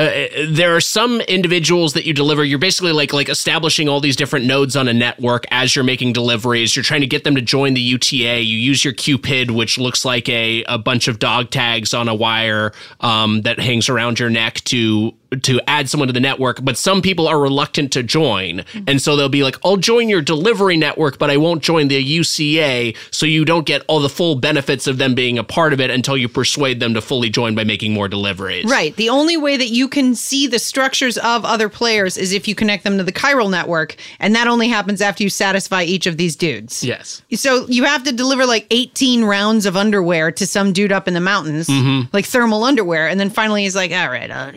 uh, 0.00 0.26
there 0.48 0.76
are 0.76 0.80
some 0.80 1.20
individuals 1.22 1.94
that 1.94 2.06
you 2.06 2.14
deliver. 2.14 2.44
You're 2.44 2.60
basically 2.60 2.92
like 2.92 3.12
like 3.12 3.28
establishing 3.28 3.88
all 3.88 4.00
these 4.00 4.14
different 4.14 4.46
nodes 4.46 4.76
on 4.76 4.86
a 4.86 4.94
network 4.94 5.44
as 5.50 5.74
you're 5.74 5.84
making 5.84 6.12
deliveries. 6.12 6.76
You're 6.76 6.84
trying 6.84 7.00
to 7.00 7.08
get 7.08 7.24
them 7.24 7.34
to 7.34 7.42
join 7.42 7.74
the 7.74 7.94
UCA. 7.94 8.38
You 8.38 8.56
use 8.58 8.84
your 8.84 8.94
Q-pid, 8.94 9.50
which 9.50 9.76
looks 9.76 10.04
like 10.04 10.28
a 10.28 10.62
a 10.64 10.78
bunch 10.78 11.08
of 11.08 11.18
dog 11.18 11.50
tags 11.50 11.94
on 11.94 12.06
a 12.06 12.14
wire 12.14 12.72
um, 13.00 13.42
that 13.42 13.58
hangs 13.58 13.88
around 13.88 14.20
your 14.20 14.30
neck 14.30 14.62
to 14.66 15.14
to 15.42 15.60
add 15.66 15.88
someone 15.88 16.06
to 16.06 16.12
the 16.12 16.20
network. 16.20 16.64
But 16.64 16.76
some 16.76 17.02
people 17.02 17.28
are 17.28 17.38
reluctant 17.38 17.92
to 17.92 18.02
join, 18.02 18.64
and 18.86 19.00
so 19.00 19.16
they'll 19.16 19.28
be 19.28 19.42
like, 19.42 19.56
"I'll 19.64 19.76
join 19.76 20.08
your 20.08 20.22
delivery 20.22 20.76
network, 20.76 21.18
but 21.18 21.30
I 21.30 21.36
won't 21.36 21.62
join 21.62 21.88
the 21.88 22.02
UCA." 22.02 22.96
So 23.10 23.26
you 23.26 23.44
don't 23.44 23.66
get 23.66 23.82
all 23.88 24.00
the 24.00 24.08
full 24.08 24.36
benefits 24.36 24.86
of 24.86 24.98
them 24.98 25.14
being 25.14 25.38
a 25.38 25.44
part 25.44 25.72
of 25.72 25.80
it 25.80 25.90
until 25.90 26.16
you 26.16 26.28
persuade 26.28 26.80
them 26.80 26.94
to 26.94 27.00
fully 27.00 27.30
join 27.30 27.54
by 27.54 27.64
making 27.64 27.92
more 27.92 28.08
deliveries. 28.08 28.64
Right. 28.64 28.94
The 28.96 29.08
only 29.08 29.36
way 29.36 29.56
that 29.56 29.68
you 29.68 29.88
can 29.88 30.14
see 30.14 30.46
the 30.46 30.58
structures 30.58 31.18
of 31.18 31.44
other 31.44 31.68
players 31.68 32.16
is 32.16 32.32
if 32.32 32.48
you 32.48 32.54
connect 32.54 32.84
them 32.84 32.98
to 32.98 33.04
the 33.04 33.12
chiral 33.12 33.50
network, 33.50 33.96
and 34.18 34.34
that 34.34 34.46
only 34.46 34.68
happens 34.68 35.00
after 35.00 35.22
you 35.22 35.30
satisfy 35.30 35.82
each 35.82 36.06
of 36.06 36.16
these 36.16 36.36
dudes. 36.36 36.82
yes. 36.82 37.22
So 37.34 37.66
you 37.68 37.84
have 37.84 38.04
to 38.04 38.12
deliver 38.12 38.46
like 38.46 38.66
18 38.70 39.24
rounds 39.24 39.66
of 39.66 39.76
underwear 39.76 40.32
to 40.32 40.46
some 40.46 40.72
dude 40.72 40.92
up 40.92 41.06
in 41.06 41.14
the 41.14 41.20
mountains, 41.20 41.68
mm-hmm. 41.68 42.08
like 42.12 42.24
thermal 42.24 42.64
underwear, 42.64 43.08
and 43.08 43.20
then 43.20 43.30
finally 43.30 43.62
he's 43.62 43.76
like, 43.76 43.92
"All 43.92 44.08
right, 44.08 44.30
I'll 44.30 44.52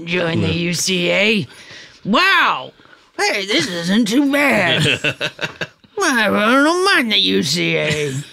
fucking 0.00 0.06
join 0.06 0.40
the 0.40 0.48
UCA." 0.48 1.46
Wow. 2.04 2.72
Hey, 3.16 3.44
this 3.46 3.66
isn't 3.68 4.08
too 4.08 4.30
bad. 4.32 4.82
I 6.02 6.28
don't 6.64 6.84
mind 6.84 7.12
the 7.12 7.16
UCA. 7.16 8.24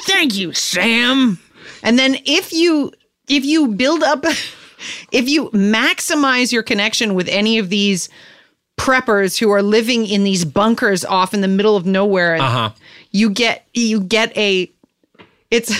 Thank 0.00 0.36
you, 0.36 0.52
Sam. 0.52 1.38
And 1.82 1.98
then 1.98 2.16
if 2.26 2.52
you 2.52 2.92
if 3.28 3.44
you 3.44 3.68
build 3.68 4.02
up 4.02 4.24
if 5.12 5.28
you 5.28 5.48
maximize 5.50 6.52
your 6.52 6.62
connection 6.62 7.14
with 7.14 7.28
any 7.28 7.58
of 7.58 7.70
these 7.70 8.08
preppers 8.76 9.38
who 9.38 9.50
are 9.50 9.62
living 9.62 10.06
in 10.06 10.22
these 10.24 10.44
bunkers 10.44 11.02
off 11.04 11.32
in 11.32 11.40
the 11.40 11.48
middle 11.48 11.76
of 11.76 11.86
nowhere 11.86 12.36
Uh-huh. 12.36 12.70
you 13.10 13.30
get 13.30 13.66
you 13.72 14.00
get 14.00 14.36
a 14.36 14.70
it's 15.50 15.72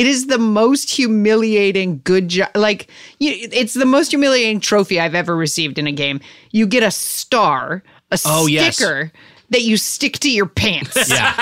it 0.00 0.06
is 0.06 0.26
the 0.28 0.38
most 0.38 0.88
humiliating 0.88 2.00
good 2.04 2.28
job 2.28 2.48
like 2.54 2.88
you, 3.18 3.32
it's 3.52 3.74
the 3.74 3.84
most 3.86 4.10
humiliating 4.12 4.58
trophy 4.60 4.98
i've 4.98 5.14
ever 5.14 5.36
received 5.36 5.78
in 5.78 5.86
a 5.86 5.92
game 5.92 6.18
you 6.52 6.66
get 6.66 6.82
a 6.82 6.90
star 6.90 7.82
a 8.12 8.18
Oh, 8.24 8.46
yes. 8.46 8.76
sticker 8.76 9.12
that 9.50 9.62
you 9.62 9.76
stick 9.76 10.18
to 10.20 10.30
your 10.30 10.46
pants 10.46 11.10
Yeah. 11.10 11.32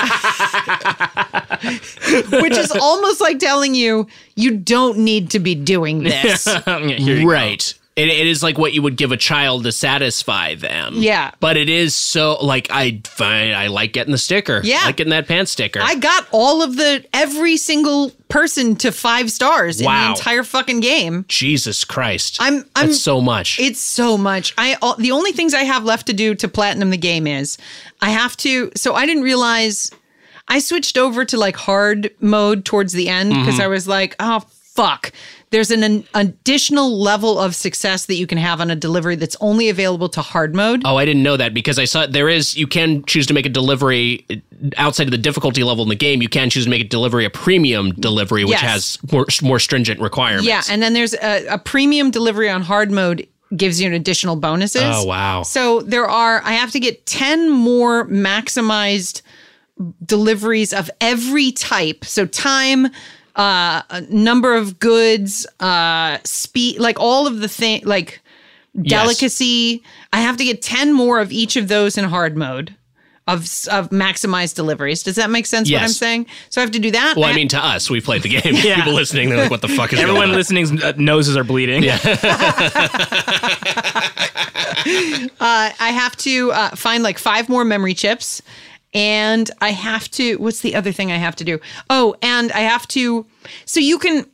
which 2.43 2.57
is 2.57 2.71
almost 2.73 3.21
like 3.21 3.39
telling 3.39 3.75
you 3.75 4.07
you 4.35 4.57
don't 4.57 4.99
need 4.99 5.31
to 5.31 5.39
be 5.39 5.55
doing 5.55 6.03
this 6.03 6.47
Yeah, 6.67 6.79
here 6.97 7.23
go. 7.23 7.29
right. 7.29 7.75
It, 7.99 8.09
it 8.09 8.27
is 8.27 8.43
like 8.43 8.57
what 8.59 8.73
you 8.73 8.81
would 8.83 8.97
give 8.97 9.11
a 9.13 9.17
child 9.17 9.65
to 9.65 9.73
satisfy 9.73 10.55
them. 10.55 10.95
Yeah. 10.97 11.33
But 11.41 11.57
it 11.57 11.69
is 11.69 11.95
so 11.95 12.37
like 12.45 12.69
I 12.71 13.01
find 13.05 13.55
I 13.55 13.67
like 13.67 13.93
getting 13.93 14.13
the 14.13 14.19
sticker. 14.19 14.61
Yeah. 14.63 14.79
I 14.83 14.87
like 14.87 14.97
getting 14.97 15.11
that 15.11 15.27
pants 15.27 15.51
sticker. 15.51 15.81
I 15.83 15.97
got 15.97 16.27
all 16.31 16.63
of 16.63 16.77
the 16.77 17.05
every 17.13 17.57
single 17.57 18.11
person 18.29 18.77
to 18.77 18.93
five 18.93 19.31
stars 19.31 19.81
in 19.81 19.87
the 19.87 20.09
entire 20.11 20.45
fucking 20.45 20.81
game. 20.81 21.25
Jesus 21.29 21.85
Christ. 21.85 22.37
I'm 22.41 22.65
I'm 22.77 22.89
That's 22.89 23.01
so 23.01 23.21
much. 23.21 23.59
It's 23.59 23.81
so 23.81 24.17
much. 24.17 24.55
I 24.57 24.77
all, 24.81 24.95
the 24.97 25.11
only 25.13 25.33
things 25.33 25.53
I 25.53 25.65
have 25.65 25.85
left 25.85 26.07
to 26.07 26.13
do 26.13 26.35
to 26.37 26.47
platinum 26.49 26.91
the 26.91 26.97
game 26.99 27.27
is 27.27 27.59
I 28.01 28.11
have 28.11 28.37
to. 28.39 28.71
So 28.77 28.95
I 28.95 29.07
didn't 29.07 29.23
realize 29.25 29.91
I 30.47 30.61
switched 30.61 30.97
over 30.97 31.25
to 31.25 31.37
like 31.37 31.57
hard 31.57 32.11
mode 32.21 32.65
towards 32.65 32.93
the 32.93 33.09
end 33.09 33.31
because 33.31 33.55
Mm-hmm. 33.55 33.63
I 33.63 33.67
was 33.67 33.89
like, 33.89 34.15
oh 34.21 34.41
fuck. 34.75 35.13
There's 35.51 35.71
an, 35.71 35.83
an 35.83 36.05
additional 36.15 37.01
level 37.01 37.39
of 37.39 37.55
success 37.55 38.07
that 38.07 38.17
you 38.17 38.27
can 38.27 38.39
have 38.39 38.61
on 38.61 38.71
a 38.71 38.77
delivery 38.77 39.17
that's 39.17 39.37
only 39.41 39.69
available 39.69 40.09
to 40.11 40.21
hard 40.21 40.55
mode. 40.55 40.83
Oh, 40.85 40.97
I 40.97 41.05
didn't 41.05 41.23
know 41.23 41.37
that 41.39 41.55
because 41.55 41.79
I 41.79 41.85
saw 41.87 42.07
there 42.07 42.29
is 42.29 42.57
you 42.57 42.67
can 42.67 43.03
choose 43.05 43.27
to 43.29 43.35
make 43.35 43.47
a 43.47 43.49
delivery 43.49 44.27
uh, 44.31 44.35
outside 44.77 45.07
of 45.07 45.11
the 45.11 45.19
difficulty 45.19 45.63
level 45.65 45.83
in 45.83 45.89
the 45.89 45.95
game. 45.97 46.21
You 46.21 46.29
can 46.29 46.51
choose 46.51 46.65
to 46.65 46.71
make 46.71 46.83
a 46.83 46.89
delivery 46.89 47.25
a 47.25 47.31
premium 47.31 47.93
delivery, 47.93 48.45
which 48.45 48.61
Yes. 48.63 48.99
has 49.01 49.13
more 49.13 49.27
more 49.43 49.59
stringent 49.59 50.01
requirements. 50.01 50.47
Yeah, 50.47 50.63
and 50.71 50.83
then 50.83 50.93
there's 50.93 51.15
a, 51.15 51.47
a 51.47 51.59
premium 51.59 52.11
delivery 52.11 52.51
on 52.51 52.63
hard 52.63 52.91
mode 52.91 53.27
gives 53.57 53.81
you 53.81 53.87
an 53.87 53.95
additional 53.95 54.37
bonuses. 54.37 54.83
Oh, 54.85 55.05
wow. 55.07 55.43
So 55.43 55.81
there 55.81 56.07
are 56.07 56.43
I 56.45 56.53
have 56.53 56.71
to 56.73 56.81
get 56.81 57.07
10 57.07 57.49
more 57.49 58.05
maximized 58.07 59.23
deliveries 60.05 60.73
of 60.73 60.91
every 61.01 61.53
type. 61.53 62.05
So 62.05 62.27
time 62.27 62.89
uh 63.39 63.83
a 63.91 64.01
number 64.11 64.55
of 64.55 64.79
goods, 64.79 65.47
uh 65.61 66.19
speed 66.25 66.79
like 66.81 66.99
all 67.01 67.27
of 67.27 67.41
the 67.41 67.49
thing 67.49 67.83
like 67.85 68.21
delicacy. 68.83 69.83
I 70.13 70.21
have 70.21 70.37
to 70.37 70.45
get 70.45 70.63
10 70.63 70.93
more 70.93 71.19
of 71.21 71.33
each 71.33 71.57
of 71.57 71.69
those 71.69 71.97
in 71.99 72.05
hard 72.05 72.37
mode. 72.37 72.75
Of, 73.27 73.43
of 73.71 73.91
maximized 73.91 74.55
deliveries. 74.55 75.03
Does 75.03 75.17
that 75.17 75.29
make 75.29 75.45
sense 75.45 75.71
what 75.71 75.83
I'm 75.83 75.89
saying? 75.91 76.25
So 76.49 76.61
I 76.61 76.63
have 76.63 76.71
to 76.71 76.79
do 76.79 76.91
that. 76.93 77.15
Well, 77.15 77.27
I 77.27 77.33
I- 77.33 77.37
mean, 77.37 77.49
to 77.49 77.63
us, 77.63 77.91
we 77.91 78.01
played 78.01 78.23
the 78.23 78.31
game. 78.31 78.41
Yeah. 78.55 78.77
People 78.77 78.95
listening, 78.95 79.29
they're 79.29 79.43
like, 79.43 79.51
"What 79.51 79.61
the 79.61 79.69
fuck 79.69 79.93
is 79.93 79.99
Everyone 80.01 80.21
going 80.23 80.31
on?" 80.31 80.37
listening's 80.37 80.83
uh, 80.83 80.95
noses 80.97 81.37
are 81.37 81.45
bleeding. 81.45 81.83
Yeah. 81.83 81.99
Uh, 85.41 85.71
I 85.79 85.91
have 85.91 86.17
to 86.19 86.53
uh, 86.53 86.71
find 86.71 87.03
like 87.03 87.19
five 87.19 87.49
more 87.49 87.65
memory 87.65 87.95
chips. 87.95 88.43
And 88.99 89.51
I 89.61 89.71
have 89.71 90.11
to, 90.13 90.37
what's 90.39 90.61
the 90.61 90.75
other 90.75 90.91
thing 90.93 91.13
I 91.13 91.17
have 91.17 91.37
to 91.37 91.45
do? 91.45 91.61
Oh, 91.89 92.17
and 92.21 92.51
I 92.53 92.61
have 92.61 92.87
to, 92.89 93.25
so 93.65 93.79
you 93.79 93.97
can, 93.99 94.27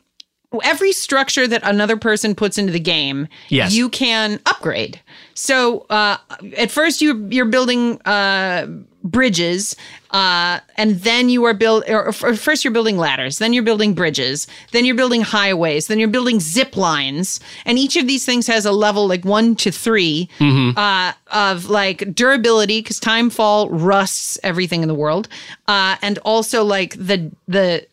every 0.63 0.93
structure 0.93 1.47
that 1.47 1.61
another 1.65 1.97
person 1.99 2.35
puts 2.35 2.57
into 2.57 2.73
the 2.73 2.81
game, 2.81 3.29
Yes. 3.51 3.75
you 3.75 3.89
can 3.91 4.41
upgrade. 4.47 5.01
So 5.35 5.87
uh, 5.91 6.19
at 6.57 6.71
first 6.71 7.03
you, 7.03 7.27
you're 7.31 7.45
building 7.47 8.01
uh, 8.03 8.67
bridges, 9.05 9.77
uh, 10.11 10.61
and 10.77 11.01
then 11.01 11.29
you 11.29 11.45
are 11.45 11.55
build. 11.55 11.85
Or, 11.89 12.07
or 12.07 12.13
first, 12.13 12.65
you're 12.65 12.73
building 12.73 12.97
ladders. 12.97 13.39
Then 13.39 13.53
you're 13.53 13.63
building 13.63 13.95
bridges. 13.95 14.47
Then 14.73 14.85
you're 14.85 14.95
building 14.95 15.21
highways. 15.21 15.89
Then 15.89 15.99
you're 15.99 16.09
building 16.09 16.41
zip 16.41 16.77
lines. 16.77 17.41
And 17.67 17.79
each 17.79 17.97
of 17.97 18.07
these 18.07 18.25
things 18.25 18.47
has 18.47 18.65
a 18.65 18.73
level 18.73 19.07
like 19.07 19.25
one 19.25 19.55
to 19.57 19.71
3 19.71 20.29
uh, 20.77 21.13
of 21.29 21.69
like 21.69 22.15
durability 22.15 22.81
because 22.81 22.99
Timefall 22.99 23.69
rusts 23.71 24.39
everything 24.43 24.83
in 24.83 24.89
the 24.89 24.95
world, 24.95 25.29
uh, 25.69 25.97
and 26.01 26.19
also 26.19 26.65
like 26.65 26.95
the 26.95 27.31
the 27.49 27.87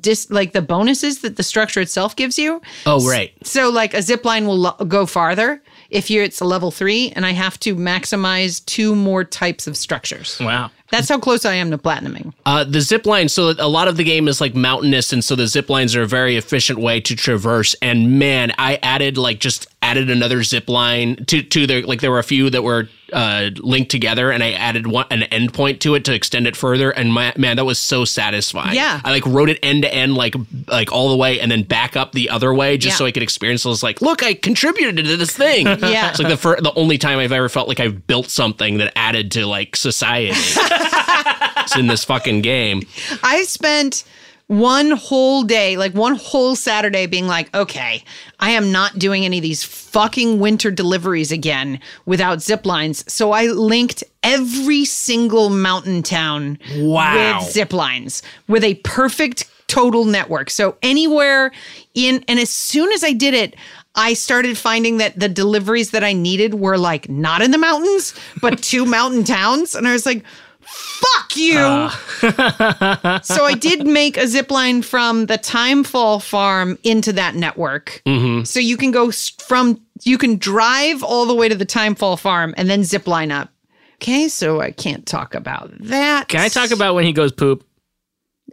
dis, 0.00 0.30
like 0.30 0.52
the 0.52 0.62
bonuses 0.62 1.20
that 1.20 1.36
the 1.36 1.42
structure 1.42 1.80
itself 1.80 2.16
gives 2.16 2.38
you. 2.38 2.60
Oh, 2.86 3.06
right. 3.08 3.32
So 3.46 3.70
like 3.70 3.94
a 3.94 4.02
zip 4.02 4.24
line 4.24 4.46
will 4.46 4.58
lo- 4.58 4.76
go 4.88 5.06
farther 5.06 5.62
if 5.90 6.10
you're 6.10 6.24
it's 6.24 6.40
a 6.40 6.44
level 6.44 6.70
three, 6.70 7.12
and 7.16 7.26
I 7.26 7.32
have 7.32 7.58
to 7.60 7.74
maximize 7.74 8.64
two 8.64 8.94
more 8.94 9.24
types 9.24 9.66
of 9.66 9.76
structures. 9.76 10.38
Wow. 10.40 10.70
That's 10.90 11.08
how 11.08 11.18
close 11.18 11.44
I 11.44 11.54
am 11.54 11.70
to 11.70 11.78
platinuming. 11.78 12.32
Uh, 12.44 12.64
the 12.64 12.80
zip 12.80 13.06
line, 13.06 13.28
so 13.28 13.54
a 13.58 13.68
lot 13.68 13.86
of 13.86 13.96
the 13.96 14.04
game 14.04 14.26
is 14.26 14.40
like 14.40 14.54
mountainous, 14.54 15.12
and 15.12 15.22
so 15.22 15.36
the 15.36 15.46
zip 15.46 15.70
lines 15.70 15.94
are 15.94 16.02
a 16.02 16.06
very 16.06 16.36
efficient 16.36 16.80
way 16.80 17.00
to 17.00 17.14
traverse. 17.14 17.74
And 17.80 18.18
man, 18.18 18.52
I 18.58 18.78
added 18.82 19.16
like 19.16 19.38
just 19.38 19.68
added 19.82 20.10
another 20.10 20.42
zip 20.42 20.68
line 20.68 21.24
to 21.26 21.42
to 21.42 21.66
the 21.66 21.82
like 21.82 22.00
there 22.00 22.10
were 22.10 22.18
a 22.18 22.24
few 22.24 22.50
that 22.50 22.62
were 22.62 22.88
uh, 23.12 23.50
linked 23.56 23.90
together, 23.90 24.30
and 24.30 24.42
I 24.42 24.52
added 24.52 24.86
one 24.86 25.06
an 25.10 25.20
endpoint 25.22 25.80
to 25.80 25.94
it 25.94 26.04
to 26.06 26.12
extend 26.14 26.46
it 26.46 26.56
further. 26.56 26.90
And 26.90 27.12
my, 27.12 27.32
man, 27.36 27.56
that 27.56 27.64
was 27.64 27.78
so 27.78 28.04
satisfying. 28.04 28.74
Yeah. 28.74 29.00
I 29.04 29.10
like 29.10 29.26
wrote 29.26 29.48
it 29.50 29.58
end 29.62 29.82
to 29.82 29.92
end, 29.92 30.14
like 30.14 30.34
like 30.68 30.92
all 30.92 31.10
the 31.10 31.16
way, 31.16 31.40
and 31.40 31.50
then 31.50 31.62
back 31.62 31.96
up 31.96 32.12
the 32.12 32.30
other 32.30 32.52
way, 32.54 32.76
just 32.76 32.94
Yeah. 32.94 32.98
so 32.98 33.06
I 33.06 33.12
could 33.12 33.22
experience. 33.22 33.64
I 33.66 33.68
was 33.70 33.82
like, 33.82 34.00
look, 34.00 34.22
I 34.22 34.34
contributed 34.34 35.04
to 35.04 35.16
this 35.16 35.36
thing. 35.36 35.66
Yeah. 35.90 36.10
it's 36.10 36.18
like 36.18 36.28
the 36.28 36.36
fir- 36.36 36.60
the 36.60 36.72
only 36.74 36.98
time 36.98 37.18
I've 37.18 37.32
ever 37.32 37.48
felt 37.48 37.66
like 37.68 37.80
I've 37.80 38.06
built 38.06 38.28
something 38.30 38.78
that 38.78 38.92
added 38.96 39.30
to 39.32 39.46
like 39.46 39.74
society. 39.76 40.30
it's 40.36 41.76
in 41.76 41.86
this 41.86 42.04
fucking 42.04 42.42
game. 42.42 42.82
I 43.22 43.42
spent 43.44 44.04
one 44.50 44.90
whole 44.90 45.44
day, 45.44 45.76
like 45.76 45.94
one 45.94 46.16
whole 46.16 46.56
Saturday, 46.56 47.06
being 47.06 47.28
like, 47.28 47.54
okay, 47.54 48.02
I 48.40 48.50
am 48.50 48.72
not 48.72 48.98
doing 48.98 49.24
any 49.24 49.38
of 49.38 49.42
these 49.42 49.62
fucking 49.62 50.40
winter 50.40 50.72
deliveries 50.72 51.30
again 51.30 51.78
without 52.04 52.42
zip 52.42 52.66
lines. 52.66 53.04
So 53.10 53.30
I 53.30 53.46
linked 53.46 54.02
every 54.24 54.84
single 54.84 55.50
mountain 55.50 56.02
town 56.02 56.58
Wow. 56.78 57.38
with 57.38 57.48
zip 57.52 57.72
lines 57.72 58.24
with 58.48 58.64
a 58.64 58.74
perfect 58.82 59.48
total 59.68 60.04
network. 60.04 60.50
So 60.50 60.76
anywhere 60.82 61.52
in, 61.94 62.24
and 62.26 62.40
as 62.40 62.50
soon 62.50 62.90
as 62.90 63.04
I 63.04 63.12
did 63.12 63.34
it, 63.34 63.54
I 63.94 64.14
started 64.14 64.58
finding 64.58 64.96
that 64.96 65.16
the 65.20 65.28
deliveries 65.28 65.92
that 65.92 66.02
I 66.02 66.12
needed 66.12 66.54
were 66.54 66.76
like 66.76 67.08
not 67.08 67.40
in 67.40 67.52
the 67.52 67.58
mountains, 67.58 68.14
but 68.40 68.60
two 68.60 68.84
mountain 68.96 69.22
towns. 69.22 69.76
And 69.76 69.86
I 69.86 69.92
was 69.92 70.06
like, 70.06 70.24
fuck 70.70 71.36
you. 71.36 71.58
Uh. 71.58 73.20
so 73.22 73.44
I 73.44 73.54
did 73.54 73.86
make 73.86 74.16
a 74.16 74.26
zip 74.26 74.50
line 74.50 74.82
from 74.82 75.26
the 75.26 75.38
Timefall 75.38 76.22
farm 76.22 76.78
into 76.84 77.12
that 77.14 77.34
network. 77.34 78.02
Mm-hmm. 78.06 78.44
So 78.44 78.60
you 78.60 78.76
can 78.76 78.90
go 78.90 79.10
from 79.10 79.80
you 80.02 80.18
can 80.18 80.36
drive 80.36 81.02
all 81.02 81.26
the 81.26 81.34
way 81.34 81.48
to 81.48 81.54
the 81.54 81.66
Timefall 81.66 82.18
farm 82.18 82.54
and 82.56 82.68
then 82.68 82.84
zip 82.84 83.06
line 83.06 83.30
up. 83.30 83.50
Okay, 83.96 84.28
so 84.28 84.60
I 84.60 84.70
can't 84.70 85.04
talk 85.04 85.34
about 85.34 85.70
that. 85.80 86.28
Can 86.28 86.40
I 86.40 86.48
talk 86.48 86.70
about 86.70 86.94
when 86.94 87.04
he 87.04 87.12
goes 87.12 87.32
poop? 87.32 87.66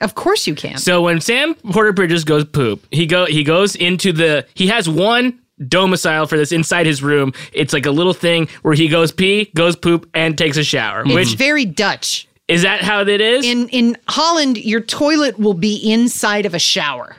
Of 0.01 0.13
course 0.13 0.45
you 0.45 0.55
can. 0.55 0.77
So 0.77 1.01
when 1.01 1.21
Sam 1.21 1.55
Porter 1.55 1.93
Bridges 1.93 2.23
goes 2.23 2.45
poop, 2.45 2.85
he 2.91 3.05
go 3.05 3.25
he 3.25 3.43
goes 3.43 3.75
into 3.75 4.11
the 4.11 4.45
he 4.53 4.67
has 4.67 4.87
one 4.89 5.39
domicile 5.67 6.27
for 6.27 6.37
this 6.37 6.51
inside 6.51 6.85
his 6.85 7.01
room. 7.01 7.33
It's 7.53 7.73
like 7.73 7.85
a 7.85 7.91
little 7.91 8.13
thing 8.13 8.47
where 8.61 8.73
he 8.73 8.87
goes 8.87 9.11
pee, 9.11 9.51
goes 9.55 9.75
poop, 9.75 10.09
and 10.13 10.37
takes 10.37 10.57
a 10.57 10.63
shower. 10.63 11.03
it's 11.05 11.13
Which 11.13 11.35
very 11.35 11.65
Dutch. 11.65 12.27
is 12.47 12.61
that 12.63 12.81
how 12.81 13.01
it 13.01 13.21
is? 13.21 13.45
In 13.45 13.69
in 13.69 13.97
Holland, 14.07 14.57
your 14.57 14.81
toilet 14.81 15.39
will 15.39 15.53
be 15.53 15.75
inside 15.91 16.45
of 16.45 16.53
a 16.53 16.59
shower. 16.59 17.15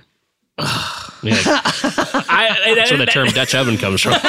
Yeah, 1.20 1.34
I, 1.45 2.74
that's 2.76 2.93
where 2.93 2.99
the 2.99 3.07
term 3.07 3.26
Dutch 3.30 3.53
oven 3.53 3.76
comes 3.76 4.03
from. 4.03 4.12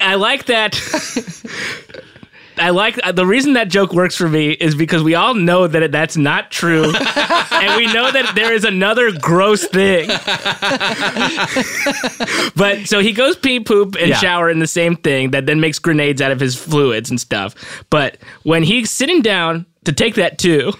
I 0.00 0.14
like 0.16 0.46
that. 0.46 0.74
I 2.60 2.70
like 2.70 2.98
uh, 3.02 3.12
the 3.12 3.26
reason 3.26 3.54
that 3.54 3.68
joke 3.68 3.92
works 3.92 4.14
for 4.16 4.28
me 4.28 4.50
is 4.50 4.74
because 4.74 5.02
we 5.02 5.14
all 5.14 5.34
know 5.34 5.66
that 5.66 5.82
it, 5.82 5.92
that's 5.92 6.16
not 6.16 6.50
true, 6.50 6.84
and 7.52 7.76
we 7.76 7.86
know 7.92 8.10
that 8.12 8.32
there 8.34 8.52
is 8.52 8.64
another 8.64 9.10
gross 9.12 9.66
thing. 9.66 10.08
but 12.56 12.86
so 12.86 13.00
he 13.00 13.12
goes 13.12 13.36
pee, 13.36 13.60
poop, 13.60 13.96
and 13.96 14.08
Yeah. 14.10 14.16
shower 14.18 14.50
in 14.50 14.58
the 14.58 14.66
same 14.66 14.96
thing 14.96 15.30
that 15.30 15.46
then 15.46 15.60
makes 15.60 15.78
grenades 15.78 16.20
out 16.22 16.30
of 16.32 16.40
his 16.40 16.54
fluids 16.56 17.10
and 17.10 17.20
stuff. 17.20 17.54
But 17.90 18.18
when 18.42 18.62
he's 18.62 18.90
sitting 18.90 19.22
down 19.22 19.66
to 19.84 19.92
take 19.92 20.14
that 20.16 20.38
too. 20.38 20.72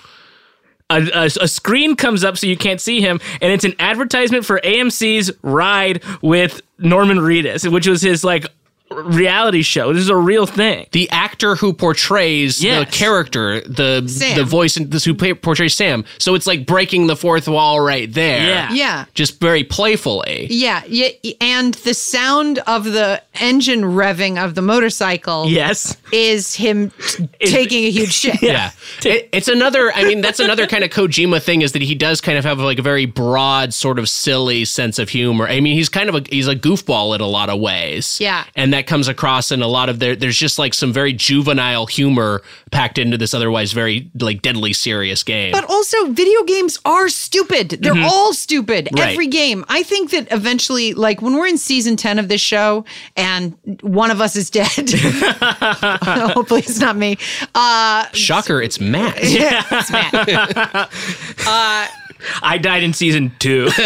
A, 0.93 1.09
a, 1.15 1.25
a 1.43 1.47
screen 1.47 1.95
comes 1.95 2.25
up 2.25 2.37
so 2.37 2.49
you 2.49 2.57
can't 2.57 2.81
see 2.81 3.01
him, 3.01 3.21
and 3.41 3.53
it's 3.53 3.63
an 3.63 3.75
advertisement 3.79 4.45
for 4.45 4.59
AMC's 4.65 5.31
ride 5.43 6.03
with 6.21 6.61
Norman 6.79 7.19
Reedus, 7.19 7.71
which 7.73 7.87
was 7.87 8.03
his 8.03 8.25
like 8.25 8.45
reality 8.91 9.63
show. 9.63 9.93
This 9.93 10.03
is 10.03 10.09
a 10.09 10.17
real 10.17 10.47
thing. 10.47 10.87
the 10.93 11.09
actor 11.11 11.55
who 11.57 11.73
portrays 11.73 12.63
Yes. 12.63 12.87
the 12.91 12.97
character, 12.97 13.61
the 13.61 14.05
Sam. 14.09 14.37
the 14.37 14.45
voice, 14.45 14.77
and 14.77 14.91
this 14.91 15.05
who 15.05 15.15
play, 15.15 15.33
portrays 15.35 15.75
Sam. 15.75 16.05
So 16.19 16.35
it's 16.35 16.47
like 16.47 16.67
breaking 16.67 17.07
the 17.07 17.17
fourth 17.17 17.47
wall 17.49 17.81
right 17.81 18.13
there. 18.13 18.47
Yeah. 18.47 18.73
Yeah. 18.73 19.05
just 19.15 19.39
very 19.41 19.63
playfully. 19.65 20.47
Yeah, 20.51 20.83
yeah, 20.89 21.09
and 21.41 21.75
the 21.75 21.95
sound 21.95 22.59
of 22.67 22.85
the 22.85 23.23
engine 23.41 23.83
revving 23.83 24.43
of 24.43 24.55
the 24.55 24.63
motorcycle 24.63 25.47
Yes. 25.49 25.97
is 26.13 26.55
him 26.55 26.91
taking 27.41 27.85
a 27.85 27.91
huge 27.91 28.13
shit. 28.13 28.41
Yeah, 28.43 28.71
It- 29.05 29.29
it's 29.33 29.49
another. 29.49 29.93
I 29.95 30.05
mean, 30.05 30.21
that's 30.21 30.41
another 30.41 30.67
kind 30.67 30.83
of 30.83 30.91
Kojima 30.91 31.41
thing 31.43 31.63
is 31.63 31.73
that 31.73 31.83
he 31.83 31.95
does 31.95 32.21
kind 32.21 32.39
of 32.39 32.45
have 32.45 32.59
like 32.59 32.79
a 32.79 32.83
very 32.83 33.07
broad, 33.07 33.73
sort 33.75 33.99
of 33.99 34.09
silly 34.09 34.65
sense 34.65 34.99
of 34.99 35.09
humor. 35.11 35.47
I 35.47 35.61
mean, 35.61 35.77
he's 35.77 35.89
kind 35.89 36.09
of 36.09 36.15
a 36.17 36.23
he's 36.29 36.49
a 36.49 36.57
goofball 36.57 37.15
in 37.15 37.21
a 37.21 37.27
lot 37.27 37.49
of 37.51 37.61
ways. 37.61 38.19
Yeah. 38.21 38.45
and 38.57 38.73
that 38.73 38.80
comes 38.87 39.09
across 39.09 39.51
in 39.53 39.63
a 39.63 39.67
lot 39.67 39.89
of 39.89 39.99
there. 39.99 40.17
There's 40.17 40.37
just 40.37 40.59
like 40.59 40.75
some 40.75 40.93
very 40.93 41.13
juvenile 41.13 41.87
humor 41.87 42.43
packed 42.71 42.99
into 42.99 43.17
this 43.17 43.35
otherwise 43.35 43.73
very 43.73 44.11
like 44.19 44.43
deadly 44.43 44.73
serious 44.73 45.23
game. 45.23 45.53
But 45.53 45.65
also, 45.65 46.07
video 46.09 46.43
games 46.45 46.79
are 46.85 47.09
stupid. 47.09 47.71
They're 47.71 48.03
all 48.03 48.33
stupid. 48.33 48.89
Right. 48.93 49.11
Every 49.11 49.27
game. 49.27 49.65
I 49.69 49.83
think 49.83 50.11
that 50.11 50.31
eventually, 50.33 50.95
like 50.95 51.23
when 51.23 51.35
we're 51.35 51.47
in 51.47 51.59
season 51.59 51.97
10 51.97 52.19
of 52.19 52.29
this 52.29 52.41
show 52.41 52.85
and 53.17 53.57
one 53.83 54.11
of 54.11 54.21
us 54.21 54.37
is 54.37 54.51
dead, 54.51 54.69
hopefully 56.33 56.61
it's 56.61 56.81
not 56.81 56.97
me. 56.97 57.17
Uh, 57.55 58.07
Shocker, 58.13 58.61
it's 58.63 58.81
Matt. 58.81 59.19
yeah, 59.23 59.65
it's 59.71 59.91
Matt. 59.91 60.91
I 62.43 62.59
died 62.59 62.83
in 62.83 62.93
season 62.93 63.33
two. 63.39 63.71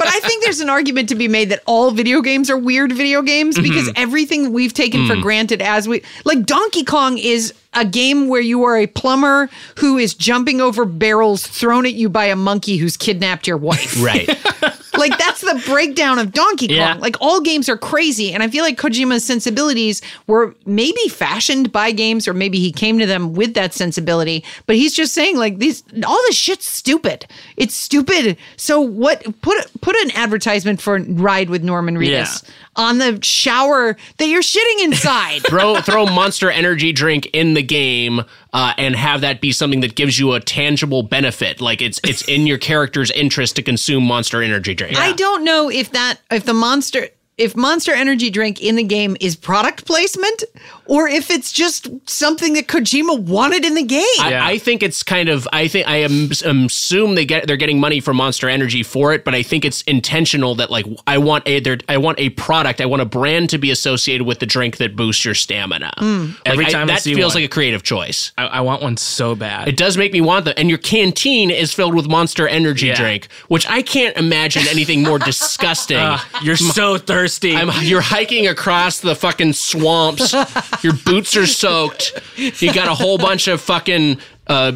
But 0.00 0.08
I 0.08 0.20
think 0.20 0.42
there's 0.42 0.60
an 0.60 0.70
argument 0.70 1.08
to 1.10 1.14
be 1.14 1.28
made 1.28 1.50
that 1.50 1.62
all 1.66 1.90
video 1.90 2.22
games 2.22 2.48
are 2.48 2.56
weird 2.56 2.92
video 2.92 3.22
games 3.22 3.56
mm-hmm. 3.56 3.62
because 3.62 3.92
everything 3.96 4.52
we've 4.52 4.72
taken 4.72 5.06
for 5.06 5.14
mm. 5.14 5.22
granted 5.22 5.60
as 5.60 5.86
we 5.86 6.02
like 6.24 6.44
Donkey 6.46 6.84
Kong 6.84 7.18
is 7.18 7.52
a 7.74 7.84
game 7.84 8.28
where 8.28 8.40
you 8.40 8.64
are 8.64 8.76
a 8.78 8.86
plumber 8.86 9.48
who 9.78 9.98
is 9.98 10.14
jumping 10.14 10.60
over 10.60 10.84
barrels 10.84 11.46
thrown 11.46 11.86
at 11.86 11.94
you 11.94 12.08
by 12.08 12.26
a 12.26 12.36
monkey 12.36 12.76
who's 12.78 12.96
kidnapped 12.96 13.46
your 13.46 13.56
wife. 13.56 14.02
right. 14.02 14.28
like 15.00 15.18
that's 15.18 15.40
the 15.40 15.60
breakdown 15.66 16.18
of 16.18 16.32
Donkey 16.32 16.68
Kong. 16.68 16.76
Yeah. 16.76 16.94
Like 16.94 17.16
all 17.20 17.40
games 17.40 17.68
are 17.68 17.76
crazy, 17.76 18.32
and 18.32 18.42
I 18.42 18.48
feel 18.48 18.62
like 18.62 18.78
Kojima's 18.78 19.24
sensibilities 19.24 20.02
were 20.26 20.54
maybe 20.66 21.08
fashioned 21.08 21.72
by 21.72 21.90
games, 21.90 22.28
or 22.28 22.34
maybe 22.34 22.58
he 22.60 22.70
came 22.70 22.98
to 22.98 23.06
them 23.06 23.32
with 23.32 23.54
that 23.54 23.74
sensibility. 23.74 24.44
But 24.66 24.76
he's 24.76 24.94
just 24.94 25.12
saying 25.12 25.36
like 25.36 25.58
these 25.58 25.82
all 26.06 26.20
this 26.28 26.36
shit's 26.36 26.66
stupid. 26.66 27.26
It's 27.56 27.74
stupid. 27.74 28.36
So 28.56 28.80
what? 28.80 29.24
Put 29.42 29.58
put 29.80 29.96
an 29.96 30.10
advertisement 30.16 30.80
for 30.80 30.98
Ride 31.00 31.50
with 31.50 31.64
Norman 31.64 31.96
Reedus 31.96 32.44
Yeah. 32.44 32.50
On 32.76 32.98
the 32.98 33.18
shower 33.22 33.96
that 34.18 34.26
you're 34.26 34.42
shitting 34.42 34.84
inside. 34.84 35.42
throw 35.46 35.80
throw 35.80 36.06
Monster 36.06 36.50
Energy 36.50 36.92
drink 36.92 37.26
in 37.32 37.54
the 37.54 37.62
game 37.62 38.22
uh, 38.52 38.74
and 38.78 38.96
have 38.96 39.20
that 39.22 39.40
be 39.40 39.52
something 39.52 39.80
that 39.80 39.94
gives 39.94 40.18
you 40.18 40.32
a 40.32 40.40
tangible 40.40 41.02
benefit. 41.02 41.60
Like 41.60 41.82
it's 41.82 42.00
it's 42.04 42.22
in 42.22 42.46
your 42.46 42.58
character's 42.58 43.10
interest 43.10 43.56
to 43.56 43.62
consume 43.62 44.04
Monster 44.04 44.42
Energy 44.42 44.74
drink. 44.74 44.96
I 44.96 45.12
don't 45.12 45.44
know 45.44 45.70
if 45.70 45.90
that 45.92 46.20
if 46.30 46.44
the 46.44 46.54
monster 46.54 47.08
if 47.40 47.56
Monster 47.56 47.92
Energy 47.92 48.30
drink 48.30 48.60
in 48.62 48.76
the 48.76 48.82
game 48.84 49.16
is 49.20 49.34
product 49.34 49.86
placement 49.86 50.44
or 50.86 51.08
if 51.08 51.30
it's 51.30 51.50
just 51.52 51.88
something 52.08 52.52
that 52.54 52.66
Kojima 52.66 53.20
wanted 53.22 53.64
in 53.64 53.74
the 53.74 53.82
game. 53.84 54.04
I, 54.20 54.52
I 54.52 54.58
think 54.58 54.82
it's 54.82 55.02
kind 55.02 55.28
of. 55.28 55.48
I 55.52 55.68
think 55.68 55.88
I 55.88 55.96
am, 55.96 56.30
am 56.44 56.64
assume 56.66 57.14
they 57.14 57.24
get 57.24 57.46
they're 57.46 57.56
getting 57.56 57.80
money 57.80 58.00
from 58.00 58.16
Monster 58.18 58.48
Energy 58.48 58.82
for 58.82 59.12
it, 59.14 59.24
but 59.24 59.34
I 59.34 59.42
think 59.42 59.64
it's 59.64 59.82
intentional 59.82 60.54
that 60.56 60.70
like 60.70 60.84
I 61.06 61.18
want 61.18 61.46
a 61.46 61.60
there 61.60 61.78
I 61.88 61.96
want 61.98 62.18
a 62.20 62.30
product, 62.30 62.80
I 62.80 62.86
want 62.86 63.02
a 63.02 63.06
brand 63.06 63.50
to 63.50 63.58
be 63.58 63.70
associated 63.70 64.26
with 64.26 64.40
the 64.40 64.46
drink 64.46 64.76
that 64.78 64.94
boosts 64.96 65.24
your 65.24 65.34
stamina. 65.34 65.92
Hmm. 65.98 66.24
Like, 66.26 66.34
Every 66.44 66.66
time 66.66 66.90
I 66.90 66.94
that 66.94 67.02
see 67.02 67.14
feels 67.14 67.34
one. 67.34 67.42
like 67.42 67.50
a 67.50 67.52
creative 67.54 67.82
choice. 67.82 68.32
I, 68.36 68.46
I 68.46 68.60
want 68.60 68.82
one 68.82 68.96
so 68.96 69.34
bad. 69.34 69.68
It 69.68 69.76
does 69.76 69.96
make 69.96 70.12
me 70.12 70.20
want 70.20 70.44
that. 70.44 70.58
And 70.58 70.68
your 70.68 70.78
canteen 70.78 71.50
is 71.50 71.72
filled 71.72 71.94
with 71.94 72.06
Monster 72.08 72.46
Energy 72.48 72.88
Yeah. 72.88 72.96
drink, 72.96 73.28
which 73.48 73.66
I 73.68 73.82
can't 73.82 74.16
imagine 74.16 74.64
anything 74.68 75.02
more 75.02 75.18
disgusting. 75.30 75.96
Ugh, 75.98 76.20
you're 76.42 76.56
so 76.56 76.98
thirsty. 76.98 77.29
Thirsty. 77.30 77.56
I'm, 77.56 77.70
you're 77.84 78.00
hiking 78.00 78.46
across 78.46 79.00
the 79.00 79.14
fucking 79.14 79.52
swamps. 79.52 80.32
Your 80.82 80.94
boots 80.94 81.36
are 81.36 81.46
soaked. 81.46 82.20
You 82.36 82.72
got 82.72 82.88
a 82.88 82.94
whole 82.94 83.18
bunch 83.18 83.48
of 83.48 83.60
fucking 83.60 84.18
uh, 84.46 84.72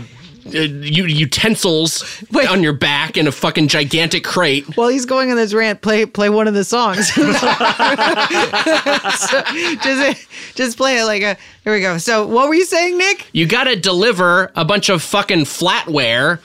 uh, 0.47 0.51
utensils 0.51 2.23
Wait. 2.31 2.49
on 2.49 2.63
your 2.63 2.75
back 2.75 3.17
in 3.17 3.27
a 3.27 3.33
fucking 3.33 3.69
gigantic 3.69 4.25
crate. 4.25 4.77
While 4.77 4.89
he's 4.89 5.07
going 5.07 5.31
on 5.31 5.37
this 5.37 5.55
rant, 5.55 5.81
play 5.81 6.05
play 6.05 6.29
one 6.29 6.47
of 6.47 6.55
the 6.55 6.65
songs. 6.65 7.11
So, 9.15 9.43
just 9.83 10.29
just 10.55 10.77
play 10.77 10.99
it 10.99 11.05
like 11.05 11.23
a. 11.23 11.37
Here 11.63 11.73
we 11.73 11.81
go. 11.81 11.99
So, 11.99 12.27
what 12.27 12.49
were 12.49 12.55
you 12.55 12.65
saying, 12.65 12.99
Nick? 12.99 13.27
You 13.33 13.47
got 13.47 13.65
to 13.65 13.77
deliver 13.77 14.51
a 14.55 14.65
bunch 14.65 14.89
of 14.89 15.03
fucking 15.03 15.41
flatware 15.41 16.41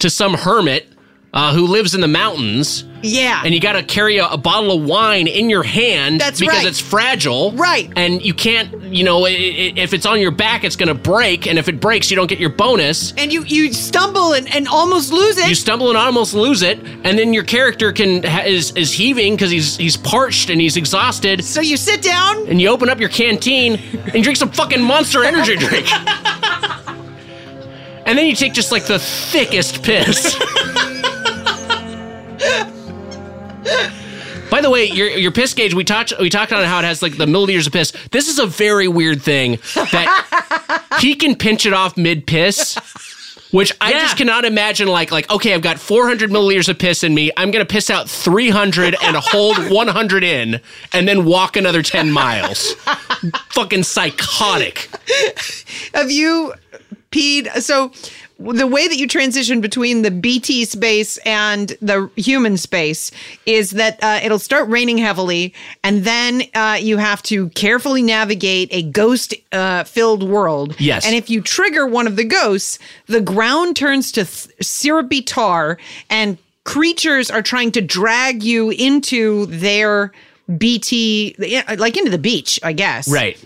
to 0.00 0.10
some 0.10 0.34
hermit 0.34 0.88
uh, 1.34 1.52
who 1.52 1.66
lives 1.66 1.94
in 1.94 2.00
the 2.00 2.08
mountains. 2.08 2.84
Yeah. 3.02 3.42
And 3.44 3.52
you 3.52 3.60
got 3.60 3.72
to 3.72 3.82
carry 3.82 4.16
a, 4.16 4.26
a 4.28 4.38
bottle 4.38 4.78
of 4.78 4.84
wine 4.86 5.26
in 5.26 5.50
your 5.50 5.62
hand 5.64 6.20
That's 6.20 6.40
because 6.40 6.58
right. 6.58 6.66
it's 6.66 6.80
fragile. 6.80 7.52
Right. 7.52 7.92
And 7.96 8.24
you 8.24 8.32
can't, 8.32 8.72
you 8.82 9.04
know, 9.04 9.26
i 9.26 9.28
i 9.28 9.72
if 9.76 9.92
it's 9.92 10.06
on 10.06 10.20
your 10.20 10.30
back, 10.30 10.64
it's 10.64 10.76
going 10.76 10.88
to 10.88 10.94
break. 10.94 11.46
And 11.46 11.58
if 11.58 11.68
it 11.68 11.80
breaks, 11.80 12.08
you 12.10 12.16
don't 12.16 12.28
get 12.28 12.38
your 12.38 12.50
bonus. 12.50 13.12
and 13.18 13.30
you 13.32 13.42
you 13.42 13.72
stumble 13.74 14.32
and, 14.32 14.48
and 14.54 14.66
almost 14.68 15.12
lose 15.12 15.36
it. 15.36 15.48
You 15.48 15.54
stumble 15.54 15.88
and 15.88 15.98
almost 15.98 16.32
lose 16.32 16.62
it, 16.62 16.78
and 16.78 17.18
then 17.18 17.34
your 17.34 17.44
character 17.44 17.92
can 17.92 18.22
ha- 18.22 18.44
is 18.46 18.70
is 18.76 18.92
heaving 18.92 19.34
because 19.34 19.50
he's 19.50 19.76
he's 19.76 19.96
parched 19.98 20.48
and 20.48 20.60
he's 20.60 20.76
exhausted. 20.76 21.44
so 21.44 21.60
you 21.60 21.76
sit 21.76 22.00
down. 22.00 22.48
And 22.48 22.60
you 22.60 22.68
open 22.68 22.88
up 22.88 23.00
your 23.00 23.10
canteen 23.10 23.80
and 24.14 24.22
drink 24.22 24.36
some 24.36 24.50
fucking 24.50 24.80
Monster 24.82 25.24
Energy 25.24 25.56
drink. 25.56 25.92
and 28.06 28.16
then 28.16 28.26
you 28.26 28.36
take 28.36 28.54
just 28.54 28.70
like 28.72 28.86
the 28.86 28.98
thickest 29.00 29.82
piss. 29.82 30.36
By 34.50 34.60
the 34.60 34.70
way, 34.70 34.84
your 34.84 35.08
your 35.08 35.32
piss 35.32 35.52
gauge, 35.54 35.74
we 35.74 35.82
talked 35.84 36.12
we 36.20 36.30
talked 36.30 36.52
on 36.52 36.64
how 36.64 36.78
it 36.78 36.84
has 36.84 37.02
like 37.02 37.16
the 37.16 37.26
milliliters 37.26 37.66
of 37.66 37.72
piss. 37.72 37.92
This 38.12 38.28
is 38.28 38.38
a 38.38 38.46
very 38.46 38.86
weird 38.88 39.20
thing 39.22 39.58
that 39.74 40.86
he 41.00 41.14
can 41.14 41.34
pinch 41.34 41.66
it 41.66 41.72
off 41.72 41.96
mid 41.96 42.26
piss. 42.26 42.76
Which 43.50 43.72
I 43.80 43.92
Yeah. 43.92 44.00
just 44.00 44.16
cannot 44.16 44.44
imagine. 44.44 44.88
Like, 44.88 45.12
like, 45.12 45.30
okay, 45.30 45.54
I've 45.54 45.62
got 45.62 45.78
400 45.78 46.28
milliliters 46.28 46.68
of 46.68 46.76
piss 46.76 47.04
in 47.04 47.14
me. 47.14 47.30
I'm 47.36 47.52
gonna 47.52 47.64
piss 47.64 47.88
out 47.88 48.10
300 48.10 48.96
and 49.00 49.16
hold 49.16 49.56
100 49.70 50.24
in, 50.24 50.60
and 50.92 51.06
then 51.06 51.24
walk 51.24 51.56
another 51.56 51.80
10 51.80 52.10
miles. 52.10 52.72
Fucking 53.50 53.84
psychotic. 53.84 54.90
Have 55.94 56.10
you 56.10 56.54
peed? 57.12 57.48
So 57.62 57.92
the 58.38 58.66
way 58.66 58.88
that 58.88 58.96
you 58.96 59.06
transition 59.06 59.60
between 59.60 60.02
the 60.02 60.10
BT 60.10 60.64
space 60.64 61.18
and 61.18 61.68
the 61.80 62.10
human 62.16 62.56
space 62.56 63.10
is 63.46 63.70
that 63.72 64.02
uh, 64.02 64.20
it'll 64.22 64.38
start 64.38 64.68
raining 64.68 64.98
heavily, 64.98 65.54
and 65.82 66.04
then 66.04 66.42
uh, 66.54 66.78
you 66.80 66.96
have 66.96 67.22
to 67.24 67.48
carefully 67.50 68.02
navigate 68.02 68.68
a 68.72 68.82
ghost 68.82 69.34
uh, 69.52 69.84
filled 69.84 70.28
world. 70.28 70.74
Yes. 70.80 71.06
And 71.06 71.14
if 71.14 71.30
you 71.30 71.40
trigger 71.40 71.86
one 71.86 72.06
of 72.06 72.16
the 72.16 72.24
ghosts, 72.24 72.78
the 73.06 73.20
ground 73.20 73.76
turns 73.76 74.10
to 74.12 74.24
th- 74.24 74.54
syrupy 74.60 75.22
tar, 75.22 75.78
and 76.10 76.36
creatures 76.64 77.30
are 77.30 77.42
trying 77.42 77.70
to 77.72 77.80
drag 77.80 78.42
you 78.42 78.70
into 78.70 79.46
their 79.46 80.12
BT, 80.58 81.36
like 81.78 81.96
into 81.96 82.10
the 82.10 82.18
beach, 82.18 82.58
I 82.62 82.72
guess. 82.72 83.08
Right. 83.08 83.42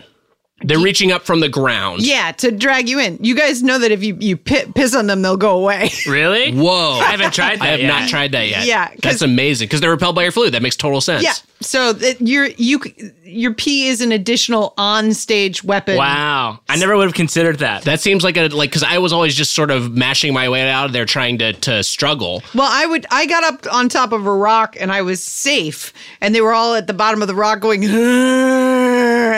They're 0.60 0.78
reaching 0.80 1.12
up 1.12 1.22
from 1.24 1.38
the 1.40 1.48
ground. 1.48 2.02
Yeah, 2.04 2.32
to 2.32 2.50
drag 2.50 2.88
you 2.88 2.98
in. 2.98 3.18
You 3.22 3.36
guys 3.36 3.62
know 3.62 3.78
that 3.78 3.92
if 3.92 4.02
you 4.02 4.16
you 4.18 4.36
pi- 4.36 4.66
piss 4.74 4.94
on 4.94 5.06
them, 5.06 5.22
they'll 5.22 5.36
go 5.36 5.56
away. 5.56 5.90
really? 6.08 6.52
Whoa. 6.52 6.98
I 7.00 7.12
haven't 7.12 7.32
tried 7.32 7.60
that 7.60 7.62
I 7.62 7.66
have 7.68 7.80
yet. 7.80 7.86
not 7.86 8.08
tried 8.08 8.32
that 8.32 8.48
yet. 8.48 8.66
Yeah, 8.66 8.90
That's 9.00 9.22
amazing 9.22 9.66
because 9.68 9.80
they're 9.80 9.90
repelled 9.90 10.16
by 10.16 10.24
your 10.24 10.32
fluid. 10.32 10.54
That 10.54 10.62
makes 10.62 10.74
total 10.76 11.00
sense. 11.00 11.22
yeah. 11.22 11.34
So 11.60 11.92
that 11.92 12.20
your 12.20 12.46
you 12.46 12.80
your 13.24 13.52
pee 13.52 13.88
is 13.88 14.00
an 14.00 14.12
additional 14.12 14.74
on 14.78 15.12
stage 15.12 15.62
weapon. 15.64 15.96
Wow. 15.96 16.60
I 16.68 16.76
never 16.76 16.96
would 16.96 17.06
have 17.06 17.14
considered 17.14 17.58
that. 17.58 17.82
That 17.82 18.00
seems 18.00 18.22
like 18.24 18.36
a 18.36 18.48
like 18.48 18.70
because 18.70 18.84
I 18.84 18.98
was 18.98 19.12
always 19.12 19.34
just 19.34 19.54
sort 19.54 19.70
of 19.70 19.92
mashing 19.92 20.32
my 20.32 20.48
way 20.48 20.68
out 20.68 20.86
of 20.86 20.92
there 20.92 21.04
trying 21.04 21.38
to 21.38 21.52
to 21.52 21.82
struggle. 21.82 22.42
Well, 22.54 22.68
I 22.70 22.86
would 22.86 23.06
I 23.10 23.26
got 23.26 23.44
up 23.44 23.66
on 23.72 23.88
top 23.88 24.12
of 24.12 24.26
a 24.26 24.32
rock 24.34 24.76
and 24.78 24.92
I 24.92 25.02
was 25.02 25.22
safe, 25.22 25.92
and 26.20 26.34
they 26.34 26.40
were 26.40 26.52
all 26.52 26.74
at 26.74 26.86
the 26.86 26.94
bottom 26.94 27.22
of 27.22 27.28
the 27.28 27.34
rock 27.34 27.60
going, 27.60 27.82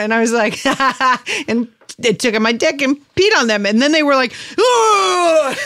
and 0.03 0.13
I 0.13 0.19
was 0.21 0.31
like, 0.31 0.63
and 1.47 1.67
it 2.03 2.19
took 2.19 2.35
on 2.35 2.41
my 2.41 2.51
dick 2.51 2.81
and 2.81 2.97
peed 3.15 3.35
on 3.37 3.47
them, 3.47 3.65
and 3.65 3.81
then 3.81 3.91
they 3.91 4.03
were 4.03 4.15
like, 4.15 4.33
"Ugh." 4.57 5.57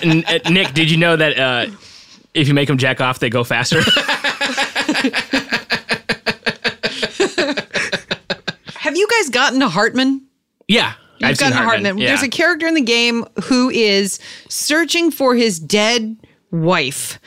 N- 0.02 0.24
uh, 0.26 0.38
Nick, 0.50 0.74
did 0.74 0.90
you 0.90 0.96
know 0.96 1.16
that 1.16 1.38
uh, 1.38 1.66
if 2.34 2.48
you 2.48 2.54
make 2.54 2.68
them 2.68 2.78
jack 2.78 3.00
off, 3.00 3.18
they 3.18 3.30
go 3.30 3.44
faster? 3.44 3.80
Have 8.76 8.96
you 8.96 9.06
guys 9.08 9.28
gotten 9.30 9.60
a 9.62 9.68
Heartman? 9.68 10.20
Yeah. 10.66 10.94
You've 11.18 11.30
I've 11.30 11.38
gotten 11.38 11.56
to 11.58 11.64
Heartman, 11.64 11.94
Heartman. 11.94 12.00
yeah. 12.00 12.06
There's 12.08 12.22
a 12.22 12.28
character 12.28 12.66
in 12.66 12.74
the 12.74 12.80
game 12.80 13.24
who 13.44 13.70
is 13.70 14.20
searching 14.48 15.10
for 15.10 15.34
his 15.34 15.58
dead 15.58 16.16
wife 16.50 17.18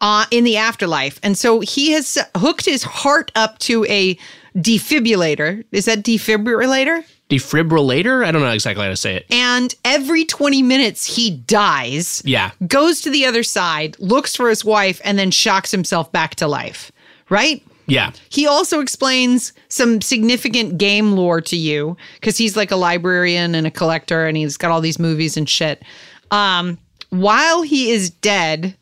uh, 0.00 0.26
in 0.30 0.44
the 0.44 0.58
afterlife. 0.58 1.18
And 1.22 1.36
so 1.36 1.60
he 1.60 1.92
has 1.92 2.18
hooked 2.36 2.66
his 2.66 2.82
heart 2.82 3.32
up 3.34 3.58
to 3.60 3.84
a 3.86 4.18
defibrillator. 4.56 5.64
Is 5.72 5.84
that 5.84 6.02
defibrillator? 6.02 7.04
Defibrillator? 7.28 8.24
I 8.24 8.30
don't 8.30 8.42
know 8.42 8.50
exactly 8.52 8.84
how 8.84 8.90
to 8.90 8.96
say 8.96 9.16
it. 9.16 9.26
And 9.30 9.74
every 9.84 10.24
20 10.24 10.62
minutes, 10.62 11.16
he 11.16 11.30
dies, 11.30 12.22
Yeah. 12.24 12.52
goes 12.66 13.00
to 13.02 13.10
the 13.10 13.26
other 13.26 13.42
side, 13.42 13.96
looks 13.98 14.36
for 14.36 14.48
his 14.48 14.64
wife, 14.64 15.00
and 15.04 15.18
then 15.18 15.30
shocks 15.30 15.70
himself 15.70 16.10
back 16.12 16.36
to 16.36 16.46
life. 16.46 16.92
Right? 17.28 17.62
Yeah. 17.88 18.12
He 18.28 18.46
also 18.46 18.80
explains 18.80 19.52
some 19.68 20.00
significant 20.00 20.78
game 20.78 21.12
lore 21.12 21.40
to 21.42 21.56
you 21.56 21.96
because 22.20 22.36
he's 22.38 22.56
like 22.56 22.70
a 22.70 22.76
librarian 22.76 23.54
and 23.54 23.66
a 23.66 23.70
collector 23.70 24.26
and 24.26 24.36
he's 24.36 24.56
got 24.56 24.70
all 24.70 24.80
these 24.80 24.98
movies 24.98 25.36
and 25.36 25.48
shit. 25.48 25.82
Um, 26.30 26.78
while 27.10 27.62
he 27.62 27.90
is 27.90 28.10
dead, 28.10 28.76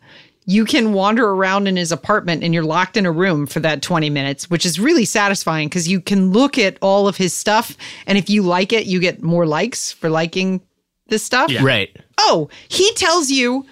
you 0.46 0.64
can 0.64 0.92
wander 0.92 1.28
around 1.28 1.66
in 1.66 1.76
his 1.76 1.90
apartment 1.90 2.44
and 2.44 2.52
you're 2.52 2.64
locked 2.64 2.96
in 2.96 3.06
a 3.06 3.12
room 3.12 3.46
for 3.46 3.60
that 3.60 3.82
20 3.82 4.10
minutes, 4.10 4.50
which 4.50 4.66
is 4.66 4.78
really 4.78 5.04
satisfying 5.04 5.68
because 5.68 5.88
you 5.88 6.00
can 6.00 6.32
look 6.32 6.58
at 6.58 6.76
all 6.82 7.08
of 7.08 7.16
his 7.16 7.32
stuff. 7.32 7.76
And 8.06 8.18
if 8.18 8.28
you 8.28 8.42
like 8.42 8.72
it, 8.72 8.86
you 8.86 9.00
get 9.00 9.22
more 9.22 9.46
likes 9.46 9.92
for 9.92 10.10
liking 10.10 10.60
this 11.08 11.22
stuff. 11.22 11.50
Right. 11.62 11.96
Oh, 12.18 12.50
he 12.68 12.92
tells 12.94 13.30
you 13.30 13.64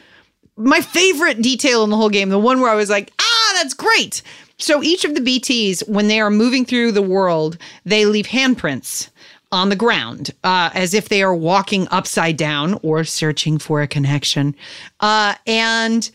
my 0.56 0.80
favorite 0.80 1.42
detail 1.42 1.84
in 1.84 1.90
the 1.90 1.96
whole 1.96 2.10
game, 2.10 2.30
the 2.30 2.38
one 2.38 2.60
where 2.60 2.70
I 2.70 2.74
was 2.74 2.90
like, 2.90 3.12
ah, 3.18 3.52
that's 3.54 3.74
great. 3.74 4.22
So 4.58 4.82
each 4.82 5.04
of 5.04 5.14
the 5.14 5.20
BTs, 5.20 5.88
when 5.88 6.08
they 6.08 6.20
are 6.20 6.30
moving 6.30 6.64
through 6.64 6.92
the 6.92 7.02
world, 7.02 7.58
they 7.84 8.06
leave 8.06 8.26
handprints 8.26 9.08
on 9.50 9.68
the 9.68 9.76
ground 9.76 10.30
uh, 10.44 10.70
as 10.72 10.94
if 10.94 11.08
they 11.08 11.22
are 11.22 11.34
walking 11.34 11.86
upside 11.90 12.36
down 12.36 12.78
or 12.82 13.04
searching 13.04 13.58
for 13.58 13.82
a 13.82 13.86
connection. 13.86 14.54
Uh, 15.00 15.34
and 15.46 16.10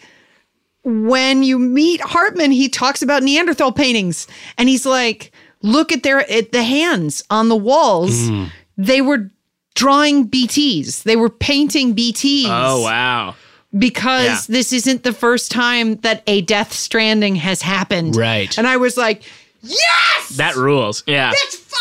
when 0.87 1.43
you 1.43 1.59
meet 1.59 1.99
Heartman, 1.99 2.53
he 2.53 2.69
talks 2.69 3.01
about 3.01 3.21
Neanderthal 3.21 3.73
paintings 3.73 4.25
and 4.57 4.69
he's 4.69 4.85
like, 4.85 5.33
look 5.61 5.91
at 5.91 6.03
their 6.03 6.19
at 6.31 6.53
the 6.53 6.63
hands 6.63 7.23
on 7.29 7.49
the 7.49 7.55
walls. 7.57 8.11
Mm. 8.29 8.49
They 8.77 9.01
were 9.01 9.29
drawing 9.75 10.29
BTs. 10.29 11.03
They 11.03 11.17
were 11.17 11.29
painting 11.29 11.93
BTs 11.93 12.45
oh, 12.47 12.81
wow. 12.83 13.35
because 13.77 14.47
Yeah. 14.49 14.53
this 14.55 14.71
isn't 14.71 15.03
the 15.03 15.11
first 15.13 15.51
time 15.51 15.97
that 15.97 16.23
a 16.25 16.41
Death 16.41 16.71
Stranding 16.71 17.35
has 17.35 17.61
happened. 17.61 18.15
Right. 18.15 18.57
And 18.57 18.65
I 18.65 18.77
was 18.77 18.95
like, 18.95 19.23
yes, 19.61 20.29
That 20.37 20.55
rules. 20.55 21.03
Yeah. 21.05 21.31
that's 21.31 21.73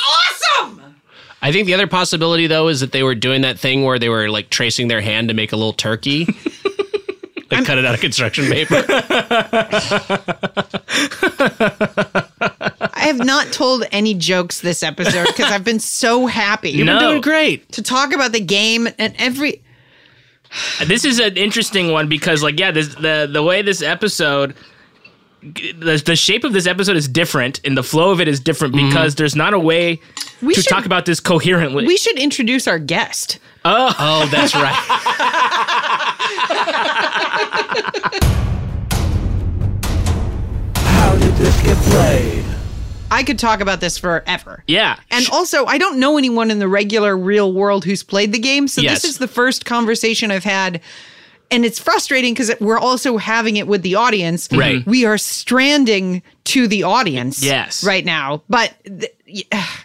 awesome. 0.59 0.83
I 1.43 1.53
think 1.53 1.66
the 1.66 1.74
other 1.74 1.87
possibility 1.87 2.49
though 2.49 2.66
is 2.69 2.81
that 2.81 2.91
they 2.91 3.05
were 3.05 3.15
doing 3.15 3.43
that 3.43 3.59
thing 3.59 3.85
where 3.85 4.01
they 4.01 4.09
were 4.09 4.28
like 4.28 4.51
tracing 4.51 4.89
their 4.89 5.01
hand 5.01 5.28
to 5.28 5.35
make 5.35 5.53
a 5.53 5.57
little 5.57 5.73
turkey. 5.74 6.27
like 7.51 7.64
cut 7.64 7.78
it 7.78 7.85
out 7.85 7.94
of 7.94 8.01
construction 8.01 8.47
paper. 8.47 8.85
I 11.68 13.01
have 13.06 13.18
not 13.18 13.52
told 13.52 13.85
any 13.93 14.14
jokes 14.14 14.60
this 14.60 14.82
episode 14.82 15.27
because 15.27 15.51
I've 15.52 15.64
been 15.64 15.81
so 15.81 16.27
happy 16.27 16.70
You've 16.70 16.86
No. 16.86 16.98
been 16.98 17.09
doing 17.10 17.20
great. 17.20 17.70
to 17.73 17.82
talk 17.82 18.12
about 18.12 18.32
the 18.32 18.40
game 18.40 18.89
and 18.98 19.14
every. 19.18 19.62
This 20.86 21.05
is 21.05 21.18
an 21.18 21.36
interesting 21.36 21.90
one 21.93 22.09
because, 22.09 22.43
like, 22.43 22.59
yeah, 22.59 22.70
this, 22.70 22.94
the 22.94 23.28
the 23.31 23.43
way 23.43 23.62
this 23.62 23.82
episode, 23.82 24.55
the, 25.55 26.02
the 26.05 26.16
shape 26.16 26.44
of 26.44 26.52
this 26.52 26.66
episode 26.66 26.97
is 26.97 27.09
different, 27.09 27.60
and 27.64 27.77
the 27.77 27.82
flow 27.82 28.10
of 28.10 28.20
it 28.20 28.28
is 28.28 28.40
different 28.40 28.74
mm-hmm. 28.74 28.89
because 28.89 29.14
there's 29.14 29.36
not 29.36 29.55
a 29.55 29.59
way 29.59 30.01
We 30.43 30.55
to 30.55 30.62
should- 30.62 30.68
talk 30.70 30.86
about 30.86 31.06
this 31.06 31.20
coherently. 31.20 31.86
We 31.86 31.97
should 31.97 32.18
introduce 32.18 32.66
our 32.66 32.78
guest. 32.78 33.39
Oh, 33.64 33.94
oh 33.98 34.28
that's 34.31 34.55
right. 34.55 34.74
How 40.74 41.16
did 41.16 41.35
this 41.35 41.62
get 41.62 41.77
played? 41.78 42.44
I 43.10 43.23
could 43.23 43.39
talk 43.39 43.60
about 43.60 43.81
this 43.81 43.98
forever. 43.98 44.64
yeah, 44.66 44.98
And 45.12 45.28
also, 45.31 45.64
I 45.66 45.78
don't 45.78 46.01
know 46.01 46.18
anyone 46.18 46.51
in 46.51 46.59
the 46.59 46.66
regular 46.68 47.16
real 47.16 47.52
world 47.52 47.85
who's 47.85 48.02
played 48.02 48.32
the 48.32 48.39
game. 48.39 48.66
So 48.66 48.81
Yes. 48.81 49.02
this 49.02 49.12
is 49.12 49.18
the 49.18 49.28
first 49.28 49.64
conversation 49.64 50.31
I've 50.32 50.43
had 50.44 50.81
and 51.51 51.64
it's 51.64 51.78
frustrating 51.78 52.35
because 52.35 52.52
we're 52.60 52.78
also 52.78 53.16
having 53.16 53.56
it 53.56 53.66
with 53.66 53.82
the 53.82 53.94
audience. 53.94 54.48
Right. 54.52 54.85
We 54.86 55.05
are 55.05 55.18
stranding 55.18 56.23
to 56.44 56.66
the 56.66 56.82
audience. 56.82 57.43
Yes. 57.43 57.85
Right 57.85 58.05
now. 58.05 58.43
But 58.48 58.74
th- 58.85 59.14
yeah, 59.27 59.66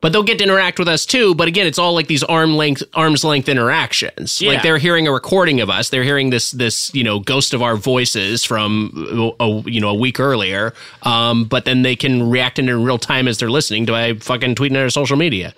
But 0.00 0.12
they'll 0.12 0.22
get 0.22 0.38
to 0.38 0.44
interact 0.44 0.78
with 0.78 0.86
us 0.86 1.04
too. 1.04 1.34
But 1.34 1.48
again, 1.48 1.66
it's 1.66 1.78
all 1.78 1.92
like 1.92 2.06
these 2.06 2.22
arm 2.22 2.56
length, 2.56 2.84
arm's 2.94 3.24
length 3.24 3.48
interactions. 3.48 4.40
Yeah. 4.40 4.52
Like 4.52 4.62
they're 4.62 4.78
hearing 4.78 5.08
a 5.08 5.12
recording 5.12 5.60
of 5.60 5.70
us. 5.70 5.88
They're 5.88 6.04
hearing 6.04 6.30
this, 6.30 6.52
this 6.52 6.94
you 6.94 7.02
know, 7.02 7.18
ghost 7.18 7.52
of 7.52 7.62
our 7.62 7.74
voices 7.74 8.44
from 8.44 9.34
a, 9.40 9.62
you 9.68 9.80
know 9.80 9.88
a 9.88 9.94
week 9.94 10.20
earlier. 10.20 10.72
Um, 11.02 11.46
but 11.46 11.64
then 11.64 11.82
they 11.82 11.96
can 11.96 12.30
react 12.30 12.60
in 12.60 12.70
real 12.84 12.98
time 12.98 13.26
as 13.26 13.38
they're 13.38 13.50
listening 13.50 13.86
to 13.86 13.94
I 13.94 14.14
fucking 14.14 14.54
tweeting 14.54 14.76
on 14.76 14.82
our 14.82 14.90
social 14.90 15.16
media. 15.16 15.52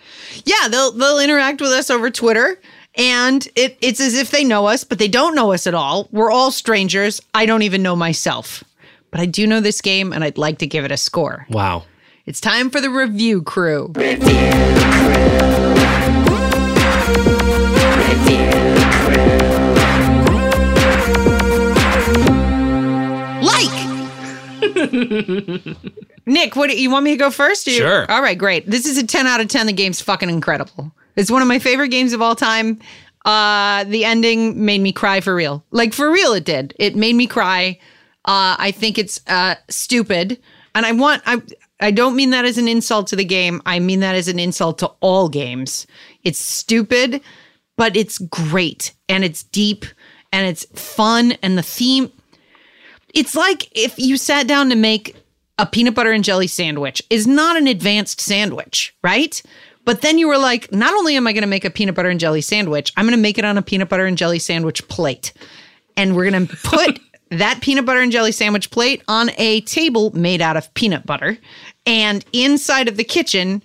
yeah, 0.47 0.68
they'll 0.68 0.92
they'll 0.92 1.18
interact 1.18 1.60
with 1.60 1.70
us 1.72 1.90
over 1.90 2.09
Twitter. 2.09 2.59
And 2.96 3.46
it, 3.54 3.78
it's 3.80 4.00
as 4.00 4.14
if 4.14 4.30
they 4.30 4.44
know 4.44 4.66
us, 4.66 4.84
but 4.84 4.98
they 4.98 5.08
don't 5.08 5.34
know 5.34 5.52
us 5.52 5.66
at 5.66 5.74
all. 5.74 6.08
We're 6.10 6.30
all 6.30 6.50
strangers. 6.50 7.20
I 7.34 7.46
don't 7.46 7.62
even 7.62 7.82
know 7.82 7.96
myself. 7.96 8.64
But 9.10 9.20
I 9.20 9.26
do 9.26 9.46
know 9.46 9.60
this 9.60 9.80
game, 9.80 10.12
and 10.12 10.22
I'd 10.24 10.38
like 10.38 10.58
to 10.58 10.66
give 10.66 10.84
it 10.84 10.92
a 10.92 10.96
score. 10.96 11.46
Wow. 11.50 11.84
It's 12.26 12.40
time 12.40 12.70
for 12.70 12.80
the 12.80 12.90
review 12.90 13.42
crew. 13.42 13.92
Review 13.94 14.50
Like. 23.42 23.70
Nick, 26.26 26.54
what 26.56 26.76
you 26.76 26.90
want 26.90 27.04
me 27.04 27.12
to 27.12 27.16
go 27.16 27.30
first? 27.30 27.66
you- 27.66 27.72
Sure. 27.74 28.10
All 28.10 28.22
right, 28.22 28.36
great. 28.36 28.66
This 28.70 28.84
is 28.86 28.98
a 28.98 29.06
10 29.06 29.26
out 29.26 29.40
of 29.40 29.48
10. 29.48 29.66
The 29.66 29.72
game's 29.72 30.00
fucking 30.00 30.28
incredible. 30.28 30.92
It's 31.20 31.30
one 31.30 31.42
of 31.42 31.48
my 31.48 31.59
favorite 31.59 31.88
games 31.88 32.14
of 32.14 32.22
all 32.22 32.34
time. 32.34 32.78
Uh, 33.26 33.84
the 33.84 34.06
ending 34.06 34.64
made 34.64 34.80
me 34.80 34.90
cry 34.90 35.20
for 35.20 35.34
real. 35.34 35.62
Like 35.70 35.92
for 35.92 36.10
real 36.10 36.32
it 36.32 36.44
did. 36.44 36.74
It 36.78 36.97
made 36.97 37.14
me 37.14 37.26
cry. 37.26 37.78
Uh, 38.24 38.56
I 38.59 38.70
think 38.70 38.97
it's 38.97 39.20
uh, 39.26 39.56
stupid. 39.68 40.40
And 40.74 40.86
I 40.86 40.92
want 40.92 41.22
I 41.26 41.42
I 41.78 41.90
don't 41.90 42.16
mean 42.16 42.30
that 42.30 42.47
as 42.47 42.56
an 42.56 42.68
insult 42.68 43.06
to 43.09 43.16
the 43.16 43.24
game. 43.24 43.60
I 43.66 43.80
mean 43.80 44.01
that 44.01 44.14
as 44.14 44.28
an 44.28 44.38
insult 44.38 44.78
to 44.78 44.86
all 45.01 45.28
games. 45.28 45.86
It's 46.24 46.38
stupid, 46.38 47.20
but 47.76 47.97
it's 47.97 48.16
great 48.18 48.94
and 49.09 49.22
it's 49.22 49.42
deep 49.42 49.84
and 50.32 50.47
it's 50.47 50.64
fun 50.74 51.32
and 51.42 51.59
the 51.59 51.62
theme 51.62 52.10
it's 53.14 53.34
like 53.34 53.68
if 53.76 53.98
you 53.98 54.16
sat 54.16 54.47
down 54.47 54.70
to 54.70 54.76
make 54.76 55.16
a 55.59 55.66
peanut 55.66 55.94
butter 55.94 56.12
and 56.12 56.24
jelly 56.24 56.47
sandwich 56.47 57.02
is 57.10 57.26
not 57.26 57.56
an 57.56 57.66
advanced 57.66 58.20
sandwich, 58.20 58.94
right? 59.02 59.42
But 59.85 60.02
then 60.02 60.19
you 60.19 60.28
were 60.28 60.39
like, 60.39 60.73
not 60.73 60.93
only 60.94 61.16
am 61.16 61.27
I 61.27 61.32
going 61.32 61.43
to 61.43 61.48
make 61.48 61.65
a 61.65 61.70
peanut 61.70 61.94
butter 61.94 62.11
and 62.11 62.20
jelly 62.20 62.43
sandwich, 62.43 62.93
I'm 62.97 63.07
going 63.07 63.16
to 63.16 63.23
make 63.23 63.39
it 63.39 63.44
on 63.44 63.59
a 63.59 63.62
peanut 63.62 63.89
butter 63.89 64.07
and 64.07 64.16
jelly 64.16 64.39
sandwich 64.39 64.86
plate. 64.89 65.32
And 65.97 66.15
we're 66.15 66.31
going 66.31 66.47
to 66.48 66.57
put 66.57 67.01
that 67.31 67.61
peanut 67.61 67.86
butter 67.86 68.01
and 68.01 68.12
jelly 68.12 68.32
sandwich 68.32 68.70
plate 68.70 69.02
on 69.09 69.31
a 69.39 69.61
table 69.62 70.11
made 70.16 70.43
out 70.43 70.57
of 70.57 70.73
peanut 70.74 71.07
butter. 71.07 71.39
And 71.86 72.24
inside 72.32 72.89
of 72.89 72.97
the 72.97 73.05
kitchen, 73.05 73.62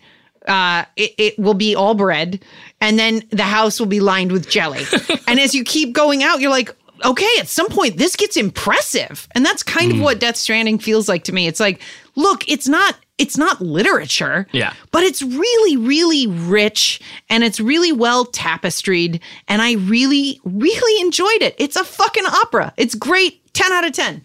uh, 0.48 0.86
it, 0.96 1.14
it 1.18 1.40
will 1.40 1.54
be 1.54 1.76
all 1.76 1.96
bread. 1.96 2.44
And 2.80 3.00
then 3.00 3.24
the 3.32 3.44
house 3.44 3.80
will 3.80 3.88
be 3.88 4.00
lined 4.00 4.32
with 4.32 4.50
jelly. 4.50 4.86
and 5.28 5.40
as 5.40 5.56
you 5.56 5.64
keep 5.64 5.94
going 5.94 6.24
out, 6.24 6.40
you're 6.40 6.52
like, 6.52 6.76
okay, 7.04 7.30
at 7.40 7.48
some 7.48 7.68
point 7.68 7.98
this 7.98 8.16
gets 8.16 8.38
impressive. 8.38 9.28
And 9.34 9.46
that's 9.46 9.64
kind 9.64 9.92
of 9.92 10.00
what 10.00 10.20
Death 10.20 10.38
Stranding 10.38 10.80
feels 10.80 11.10
like 11.10 11.24
to 11.26 11.34
me. 11.34 11.48
It's 11.48 11.60
like, 11.60 11.82
look, 12.16 12.48
it's 12.48 12.68
not 12.68 12.96
it's 13.18 13.38
not 13.38 13.62
literature. 13.62 14.48
Yeah. 14.52 14.74
But 14.92 15.04
it's 15.04 15.22
really, 15.22 15.78
really 15.78 16.28
rich 16.28 17.02
and 17.30 17.44
it's 17.44 17.60
really 17.60 17.92
well 17.92 18.26
tapestried. 18.26 19.22
And 19.48 19.62
I 19.62 19.74
really, 19.74 20.40
really 20.44 21.02
enjoyed 21.02 21.42
it. 21.42 21.56
It's 21.58 21.76
a 21.76 21.84
fucking 21.84 22.26
opera. 22.26 22.74
It's 22.78 22.96
great. 22.96 23.42
10 23.54 23.72
out 23.72 23.86
of 23.86 23.94
10. 23.94 24.24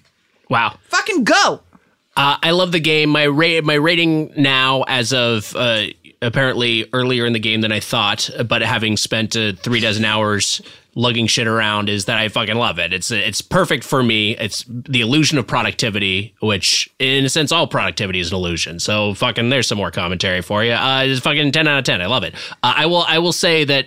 Wow. 0.49 0.77
Fucking 0.89 1.25
go. 1.25 1.61
Uh, 2.17 2.37
I 2.43 2.51
love 2.51 2.73
the 2.73 2.81
game. 2.81 3.09
My 3.11 3.23
rate, 3.25 3.65
my 3.65 3.75
rating 3.75 4.33
now, 4.37 4.83
as 4.89 5.13
of 5.13 5.55
uh, 5.55 5.87
apparently 6.23 6.87
earlier 6.93 7.27
in 7.27 7.33
the 7.33 7.39
game 7.39 7.61
than 7.61 7.73
I 7.73 7.81
thought, 7.81 8.29
but 8.47 8.63
having 8.63 8.97
spent 8.97 9.37
uh, 9.37 9.53
three 9.53 9.81
dozen 9.81 10.05
hours 10.05 10.61
lugging 10.97 11.27
shit 11.29 11.47
around, 11.47 11.89
is 11.89 12.07
that 12.07 12.19
I 12.19 12.29
fucking 12.29 12.57
love 12.57 12.79
it. 12.79 12.93
It's 12.93 13.11
it's 13.11 13.41
perfect 13.41 13.85
for 13.85 14.03
me. 14.03 14.37
It's 14.37 14.65
the 14.69 15.01
illusion 15.01 15.39
of 15.39 15.47
productivity, 15.47 16.35
which 16.41 16.91
in 16.99 17.25
a 17.25 17.29
sense, 17.29 17.53
all 17.53 17.67
productivity 17.67 18.21
is 18.21 18.31
an 18.31 18.37
illusion. 18.37 18.81
So 18.81 19.15
fucking, 19.15 19.51
there's 19.51 19.69
some 19.69 19.79
more 19.79 19.91
commentary 19.91 20.43
for 20.43 20.65
you. 20.65 20.73
Uh, 20.73 21.05
it's 21.05 21.21
fucking 21.21 21.53
ten 21.53 21.69
out 21.69 21.79
of 21.79 21.85
ten. 21.85 22.03
I 22.03 22.07
love 22.07 22.25
it. 22.25 22.35
Uh, 22.63 22.75
I 22.77 22.87
will 22.87 23.03
I 23.03 23.19
will 23.19 23.33
say 23.33 23.65
that 23.65 23.87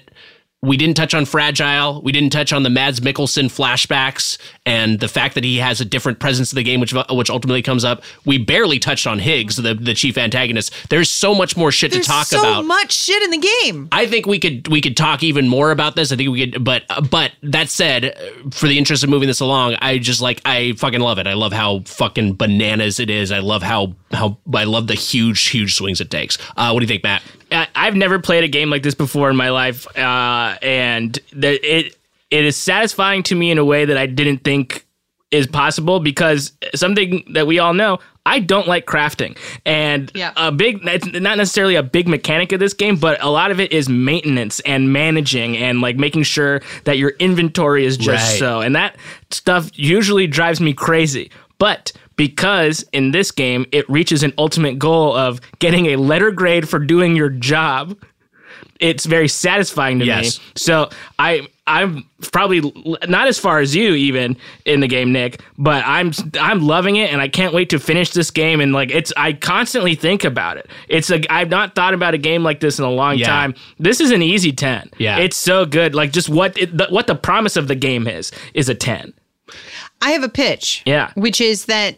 we 0.63 0.77
didn't 0.77 0.95
touch 0.95 1.13
on 1.13 1.25
fragile 1.25 2.01
we 2.01 2.11
didn't 2.11 2.31
touch 2.31 2.51
on 2.51 2.63
the 2.63 2.69
mads 2.69 2.99
mikkelsen 2.99 3.45
flashbacks 3.45 4.37
and 4.65 4.99
the 4.99 5.07
fact 5.07 5.35
that 5.35 5.43
he 5.43 5.57
has 5.57 5.81
a 5.81 5.85
different 5.85 6.19
presence 6.19 6.51
in 6.51 6.55
the 6.55 6.63
game 6.63 6.79
which 6.79 6.93
which 7.11 7.29
ultimately 7.29 7.61
comes 7.61 7.83
up 7.83 8.01
we 8.25 8.37
barely 8.37 8.79
touched 8.79 9.05
on 9.05 9.19
higgs 9.19 9.57
the, 9.57 9.73
the 9.73 9.93
chief 9.93 10.17
antagonist 10.17 10.73
there's 10.89 11.09
so 11.09 11.35
much 11.35 11.55
more 11.57 11.71
shit 11.71 11.91
There's 11.91 12.05
to 12.05 12.11
talk 12.11 12.25
so 12.27 12.39
about 12.39 12.65
much 12.65 12.91
shit 12.91 13.21
in 13.23 13.31
the 13.31 13.47
game. 13.61 13.87
I 13.91 14.05
think 14.07 14.25
we 14.25 14.39
could 14.39 14.67
we 14.67 14.81
could 14.81 14.97
talk 14.97 15.23
even 15.23 15.47
more 15.47 15.71
about 15.71 15.95
this. 15.95 16.11
I 16.11 16.15
think 16.15 16.29
we 16.29 16.49
could, 16.49 16.63
but 16.63 16.83
but 17.09 17.31
that 17.43 17.69
said, 17.69 18.17
for 18.51 18.67
the 18.67 18.77
interest 18.77 19.03
of 19.03 19.09
moving 19.09 19.27
this 19.27 19.39
along, 19.39 19.75
I 19.81 19.97
just 19.97 20.21
like 20.21 20.41
I 20.45 20.73
fucking 20.73 20.99
love 20.99 21.19
it. 21.19 21.27
I 21.27 21.33
love 21.33 21.53
how 21.53 21.79
fucking 21.81 22.35
bananas 22.35 22.99
it 22.99 23.09
is. 23.09 23.31
I 23.31 23.39
love 23.39 23.61
how 23.63 23.93
how 24.11 24.37
I 24.53 24.63
love 24.65 24.87
the 24.87 24.95
huge 24.95 25.47
huge 25.47 25.75
swings 25.75 26.01
it 26.01 26.11
takes. 26.11 26.37
Uh, 26.57 26.71
what 26.71 26.79
do 26.79 26.83
you 26.83 26.87
think, 26.87 27.03
Matt? 27.03 27.23
I, 27.53 27.67
I've 27.75 27.95
never 27.95 28.19
played 28.19 28.43
a 28.43 28.47
game 28.47 28.69
like 28.69 28.83
this 28.83 28.95
before 28.95 29.29
in 29.29 29.35
my 29.35 29.49
life, 29.49 29.85
uh, 29.97 30.57
and 30.61 31.17
the, 31.31 31.51
it 31.77 31.95
it 32.31 32.45
is 32.45 32.57
satisfying 32.57 33.23
to 33.23 33.35
me 33.35 33.51
in 33.51 33.57
a 33.57 33.65
way 33.65 33.85
that 33.85 33.97
I 33.97 34.05
didn't 34.07 34.39
think 34.39 34.85
is 35.31 35.47
possible 35.47 35.99
because 35.99 36.51
something 36.75 37.23
that 37.33 37.47
we 37.47 37.59
all 37.59 37.73
know. 37.73 37.99
I 38.25 38.39
don't 38.39 38.69
like 38.69 38.85
crafting, 38.85 39.37
and 39.65 40.09
Yeah. 40.15 40.31
a 40.37 40.49
big 40.49 40.79
it's 40.87 41.05
not 41.05 41.37
necessarily 41.37 41.75
a 41.75 41.83
big 41.83 42.07
mechanic 42.07 42.53
of 42.53 42.59
this 42.61 42.73
game, 42.73 42.95
but 42.95 43.21
a 43.21 43.29
lot 43.29 43.51
of 43.51 43.59
it 43.59 43.73
is 43.73 43.89
maintenance 43.89 44.61
and 44.61 44.93
managing 44.93 45.57
and 45.57 45.81
like 45.81 45.97
making 45.97 46.23
sure 46.23 46.61
that 46.85 46.97
your 46.97 47.09
inventory 47.19 47.85
is 47.85 47.97
just 47.97 48.31
Right. 48.31 48.39
so, 48.39 48.61
and 48.61 48.75
that 48.77 48.95
stuff 49.31 49.69
usually 49.75 50.25
drives 50.25 50.61
me 50.61 50.71
crazy. 50.73 51.31
But 51.59 51.91
because 52.15 52.83
in 52.93 53.11
this 53.11 53.31
game 53.31 53.65
it 53.71 53.89
reaches 53.89 54.23
an 54.23 54.33
ultimate 54.37 54.79
goal 54.79 55.15
of 55.15 55.39
getting 55.59 55.87
a 55.87 55.95
letter 55.97 56.31
grade 56.31 56.67
for 56.69 56.79
doing 56.79 57.15
your 57.15 57.29
job, 57.29 57.97
it's 58.79 59.05
very 59.05 59.27
satisfying 59.27 59.99
to 59.99 60.05
Yes. 60.05 60.39
me. 60.39 60.45
So 60.55 60.89
I 61.19 61.47
I'm 61.65 62.03
probably 62.33 62.59
not 63.07 63.27
as 63.29 63.39
far 63.39 63.59
as 63.59 63.73
you 63.73 63.93
even 63.93 64.35
in 64.65 64.81
the 64.81 64.87
game, 64.87 65.13
Nick, 65.13 65.41
but 65.57 65.81
I'm 65.85 66.11
I'm 66.37 66.61
loving 66.61 66.97
it 66.97 67.11
and 67.13 67.21
I 67.21 67.29
can't 67.29 67.53
wait 67.53 67.69
to 67.69 67.79
finish 67.79 68.09
this 68.11 68.31
game 68.31 68.59
and 68.59 68.73
like 68.73 68.91
it's 68.91 69.13
I 69.15 69.31
constantly 69.33 69.95
think 69.95 70.25
about 70.25 70.57
it. 70.57 70.69
It's 70.89 71.09
like 71.09 71.25
I've 71.29 71.49
not 71.49 71.73
thought 71.73 71.93
about 71.93 72.13
a 72.13 72.17
game 72.17 72.43
like 72.43 72.59
this 72.59 72.79
in 72.79 72.83
a 72.85 72.91
long 72.91 73.17
Yeah. 73.17 73.27
time. 73.27 73.55
This 73.79 74.01
is 74.01 74.11
an 74.11 74.21
easy 74.21 74.51
10. 74.51 74.89
Yeah. 74.97 75.19
It's 75.19 75.37
so 75.37 75.65
good. 75.65 75.95
Like 75.95 76.11
just 76.11 76.27
what 76.27 76.57
it, 76.57 76.77
the, 76.77 76.87
what 76.89 77.07
the 77.07 77.15
promise 77.15 77.55
of 77.55 77.69
the 77.69 77.75
game 77.75 78.07
is 78.07 78.31
is 78.53 78.67
a 78.67 78.75
10. 78.75 79.13
I 80.01 80.11
have 80.11 80.23
a 80.23 80.29
pitch. 80.29 80.81
Yeah. 80.85 81.11
Which 81.15 81.39
is 81.39 81.65
that 81.65 81.97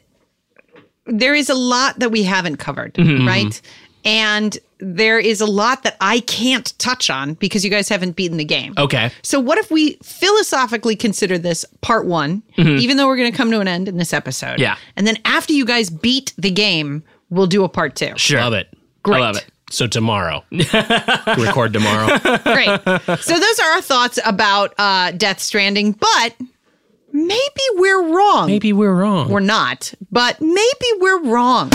there 1.05 1.35
is 1.35 1.49
a 1.49 1.55
lot 1.55 1.99
that 1.99 2.09
we 2.11 2.23
haven't 2.23 2.57
covered, 2.57 2.93
Mm-hmm. 2.95 3.27
right? 3.27 3.61
And 4.03 4.55
there 4.79 5.17
is 5.17 5.41
a 5.41 5.47
lot 5.47 5.81
that 5.81 5.97
I 5.99 6.19
can't 6.19 6.77
touch 6.77 7.09
on 7.09 7.33
because 7.35 7.63
you 7.65 7.71
guys 7.71 7.89
haven't 7.89 8.15
beaten 8.15 8.37
the 8.37 8.45
game. 8.45 8.75
Okay. 8.77 9.09
So, 9.23 9.39
what 9.39 9.57
if 9.57 9.71
we 9.71 9.93
philosophically 10.03 10.95
consider 10.95 11.39
this 11.39 11.65
part 11.81 12.05
one, 12.05 12.43
even 12.57 12.97
though 12.97 13.07
we're 13.07 13.17
going 13.17 13.31
to 13.31 13.35
come 13.37 13.49
to 13.49 13.59
an 13.61 13.67
end 13.67 13.87
in 13.87 13.97
this 13.97 14.13
episode? 14.13 14.53
Mm-hmm. 14.53 14.61
Yeah. 14.61 14.75
And 14.95 15.07
then 15.07 15.17
after 15.25 15.53
you 15.53 15.65
guys 15.65 15.89
beat 15.89 16.33
the 16.37 16.51
game, 16.51 17.03
we'll 17.31 17.47
do 17.47 17.63
a 17.63 17.69
part 17.69 17.95
two. 17.95 18.13
Sure. 18.17 18.41
Love 18.41 18.53
it. 18.53 18.67
Great. 19.01 19.17
I 19.17 19.19
love 19.21 19.37
it. 19.37 19.45
So 19.71 19.87
tomorrow, 19.87 20.43
record 20.51 21.73
tomorrow. 21.73 22.19
Great. 22.43 22.79
so, 23.21 23.39
those 23.39 23.59
are 23.59 23.71
our 23.73 23.81
thoughts 23.81 24.19
about 24.23 24.75
uh, 24.77 25.11
Death 25.11 25.39
Stranding, 25.39 25.93
but 25.93 26.35
maybe 27.15 27.63
we're 27.75 28.13
wrong. 28.13 28.47
Maybe 28.47 28.73
we're 28.73 28.93
wrong. 28.93 29.29
We're 29.29 29.39
not, 29.39 29.93
but 30.11 30.41
maybe 30.41 30.87
we're 30.99 31.23
wrong. 31.23 31.71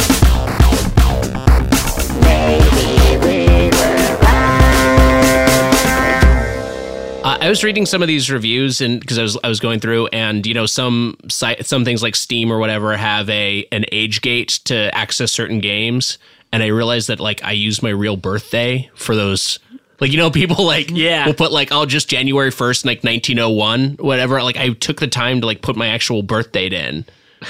Uh, 7.22 7.36
I 7.40 7.48
was 7.48 7.62
reading 7.62 7.86
some 7.86 8.02
of 8.02 8.08
these 8.08 8.30
reviews 8.30 8.80
and 8.80 9.00
because 9.00 9.18
I 9.18 9.22
was 9.22 9.38
I 9.44 9.48
was 9.48 9.60
going 9.60 9.80
through 9.80 10.06
and 10.08 10.46
you 10.46 10.54
know 10.54 10.66
some 10.66 11.16
site 11.28 11.66
some 11.66 11.84
things 11.84 12.02
like 12.02 12.16
Steam 12.16 12.50
or 12.50 12.58
whatever 12.58 12.96
have 12.96 13.28
a 13.28 13.66
an 13.72 13.84
age 13.92 14.22
gate 14.22 14.60
to 14.64 14.94
access 14.94 15.30
certain 15.30 15.60
games 15.60 16.16
and 16.50 16.62
I 16.62 16.68
realized 16.68 17.08
that 17.08 17.20
like 17.20 17.44
I 17.44 17.52
use 17.52 17.82
my 17.82 17.90
real 17.90 18.16
birthday 18.16 18.90
for 18.94 19.14
those 19.14 19.58
like 20.00 20.10
you 20.12 20.18
know 20.18 20.30
people 20.30 20.64
like 20.66 20.90
Yeah. 20.90 21.26
will 21.26 21.34
put 21.34 21.52
like 21.52 21.68
oh 21.72 21.86
just 21.86 22.08
January 22.08 22.50
1st 22.50 22.84
like 22.84 23.04
1901 23.04 23.96
whatever 24.00 24.42
like 24.42 24.56
I 24.56 24.70
took 24.70 24.98
the 25.00 25.06
time 25.08 25.40
to 25.40 25.46
like 25.46 25.62
put 25.62 25.76
my 25.76 25.88
actual 25.88 26.22
birth 26.22 26.52
date 26.52 26.72
in. 26.72 27.04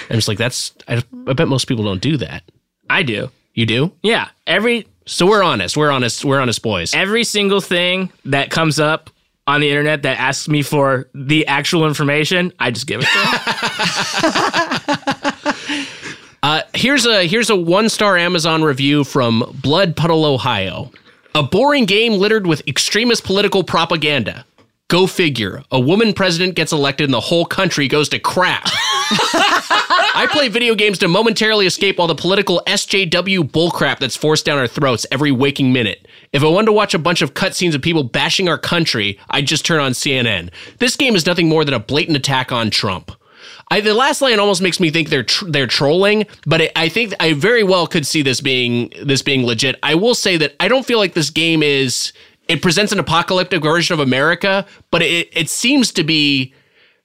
I'm 0.08 0.16
just 0.16 0.28
like 0.28 0.38
that's 0.38 0.72
I, 0.88 1.02
I 1.26 1.32
bet 1.32 1.48
most 1.48 1.66
people 1.66 1.84
don't 1.84 2.00
do 2.00 2.16
that. 2.18 2.42
I 2.88 3.02
do. 3.02 3.30
You 3.54 3.66
do? 3.66 3.92
Yeah. 4.02 4.28
Every 4.46 4.86
So 5.06 5.26
we're 5.26 5.42
honest. 5.42 5.76
We're 5.76 5.90
honest. 5.90 6.24
We're 6.24 6.40
honest 6.40 6.62
boys. 6.62 6.94
every 6.94 7.24
single 7.24 7.60
thing 7.60 8.12
that 8.26 8.50
comes 8.50 8.78
up 8.80 9.10
on 9.46 9.60
the 9.60 9.68
internet 9.68 10.02
that 10.02 10.18
asks 10.20 10.46
me 10.48 10.62
for 10.62 11.08
the 11.14 11.46
actual 11.48 11.86
information, 11.88 12.52
I 12.60 12.70
just 12.70 12.86
give 12.86 13.00
it 13.02 13.06
to 13.06 13.18
them. 15.74 15.86
Uh, 16.42 16.62
here's 16.72 17.04
a 17.04 17.26
here's 17.28 17.50
a 17.50 17.54
one 17.56 17.90
star 17.90 18.16
Amazon 18.16 18.62
review 18.62 19.04
from 19.04 19.44
Blood 19.62 19.94
Puddle, 19.94 20.24
Ohio. 20.24 20.90
A 21.34 21.44
boring 21.44 21.84
game 21.84 22.14
littered 22.14 22.46
with 22.46 22.66
extremist 22.66 23.22
political 23.22 23.62
propaganda. 23.62 24.44
Go 24.88 25.06
figure. 25.06 25.62
A 25.70 25.78
woman 25.78 26.12
president 26.12 26.56
gets 26.56 26.72
elected 26.72 27.04
and 27.04 27.14
the 27.14 27.20
whole 27.20 27.44
country 27.44 27.86
goes 27.86 28.08
to 28.08 28.18
crap. 28.18 28.62
I 28.64 30.26
play 30.32 30.48
video 30.48 30.74
games 30.74 30.98
to 30.98 31.08
momentarily 31.08 31.66
escape 31.66 32.00
all 32.00 32.08
the 32.08 32.16
political 32.16 32.60
SJW 32.66 33.48
bullcrap 33.48 34.00
that's 34.00 34.16
forced 34.16 34.44
down 34.44 34.58
our 34.58 34.66
throats 34.66 35.06
every 35.12 35.30
waking 35.30 35.72
minute. 35.72 36.08
If 36.32 36.42
I 36.42 36.48
wanted 36.48 36.66
to 36.66 36.72
watch 36.72 36.94
a 36.94 36.98
bunch 36.98 37.22
of 37.22 37.34
cutscenes 37.34 37.76
of 37.76 37.82
people 37.82 38.02
bashing 38.02 38.48
our 38.48 38.58
country, 38.58 39.16
I'd 39.30 39.46
just 39.46 39.64
turn 39.64 39.78
on 39.78 39.92
CNN. 39.92 40.50
This 40.78 40.96
game 40.96 41.14
is 41.14 41.26
nothing 41.26 41.48
more 41.48 41.64
than 41.64 41.74
a 41.74 41.80
blatant 41.80 42.16
attack 42.16 42.50
on 42.50 42.70
Trump. 42.70 43.12
I, 43.70 43.80
the 43.80 43.94
last 43.94 44.20
line 44.20 44.38
almost 44.40 44.62
makes 44.62 44.80
me 44.80 44.90
think 44.90 45.10
they're 45.10 45.22
tr- 45.22 45.48
they're 45.48 45.66
trolling, 45.66 46.26
but 46.44 46.60
it, 46.60 46.72
I 46.74 46.88
think 46.88 47.14
I 47.20 47.34
very 47.34 47.62
well 47.62 47.86
could 47.86 48.06
see 48.06 48.22
this 48.22 48.40
being 48.40 48.92
this 49.02 49.22
being 49.22 49.46
legit. 49.46 49.76
I 49.82 49.94
will 49.94 50.14
say 50.14 50.36
that 50.38 50.56
I 50.58 50.68
don't 50.68 50.84
feel 50.84 50.98
like 50.98 51.14
this 51.14 51.30
game 51.30 51.62
is. 51.62 52.12
It 52.48 52.62
presents 52.62 52.90
an 52.90 52.98
apocalyptic 52.98 53.62
version 53.62 53.94
of 53.94 54.00
America, 54.00 54.66
but 54.90 55.02
it 55.02 55.28
it 55.32 55.48
seems 55.48 55.92
to 55.92 56.02
be 56.02 56.52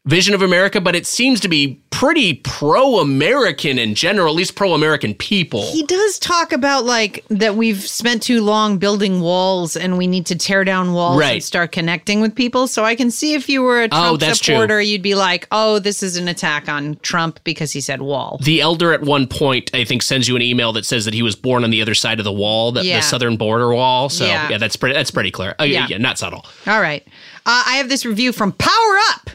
vision 0.06 0.34
of 0.36 0.42
America, 0.42 0.80
but 0.80 0.96
it 0.96 1.06
seems 1.08 1.40
to 1.42 1.48
be 1.48 1.82
pretty 1.90 2.34
pro-American 2.34 3.80
in 3.80 3.96
general, 3.96 4.28
at 4.30 4.36
least 4.36 4.56
pro-American 4.56 5.14
people. 5.14 5.64
He 5.72 5.84
does 5.84 6.20
talk 6.20 6.52
about 6.52 6.86
like 6.86 7.24
that 7.30 7.56
we've 7.56 7.82
spent 7.82 8.22
too 8.22 8.42
long 8.42 8.78
building 8.78 9.22
walls 9.22 9.76
and 9.76 9.98
we 9.98 10.06
need 10.06 10.26
to 10.28 10.36
tear 10.36 10.64
down 10.64 10.94
walls 10.94 11.20
Right. 11.20 11.34
and 11.36 11.44
start 11.44 11.72
connecting 11.72 12.22
with 12.22 12.36
people. 12.36 12.68
So 12.68 12.84
I 12.84 12.96
can 12.96 13.10
see 13.12 13.34
if 13.34 13.48
you 13.50 13.62
were 13.62 13.82
a 13.84 13.88
Trump 13.88 14.06
Oh, 14.14 14.18
that's 14.18 14.40
true. 14.40 14.56
supporter, 14.56 14.82
you'd 14.82 15.02
be 15.02 15.16
like, 15.16 15.48
"Oh, 15.52 15.80
this 15.80 16.04
is 16.04 16.18
an 16.18 16.28
attack 16.28 16.68
on 16.70 16.98
Trump 17.02 17.40
because 17.44 17.72
he 17.72 17.82
said 17.82 18.02
wall." 18.02 18.40
The 18.44 18.62
elder 18.62 18.94
at 18.94 19.02
one 19.02 19.26
point, 19.28 19.72
I 19.74 19.86
think, 19.86 20.02
sends 20.04 20.28
you 20.28 20.36
an 20.36 20.42
email 20.42 20.74
that 20.74 20.86
says 20.86 21.06
that 21.06 21.14
he 21.14 21.22
was 21.24 21.36
born 21.36 21.64
on 21.64 21.70
the 21.72 21.82
other 21.82 21.96
side 21.96 22.20
of 22.20 22.26
the 22.26 22.32
wall, 22.34 22.72
the, 22.72 22.84
Yeah. 22.86 22.98
the 22.98 23.04
southern 23.04 23.38
border 23.38 23.74
wall. 23.74 24.10
So 24.10 24.26
Yeah. 24.26 24.50
yeah, 24.50 24.58
that's 24.58 24.76
pretty 24.76 24.94
that's 24.96 25.12
pretty 25.12 25.32
clear. 25.32 25.56
Uh, 25.60 25.64
Yeah. 25.64 25.88
yeah. 25.90 25.98
not 25.98 26.18
subtle. 26.20 26.46
All 26.68 26.82
right. 26.82 27.04
Uh, 27.46 27.64
I 27.68 27.76
have 27.78 27.90
this 27.90 28.06
review 28.06 28.32
from 28.32 28.52
Power 28.52 28.98
Up. 29.12 29.30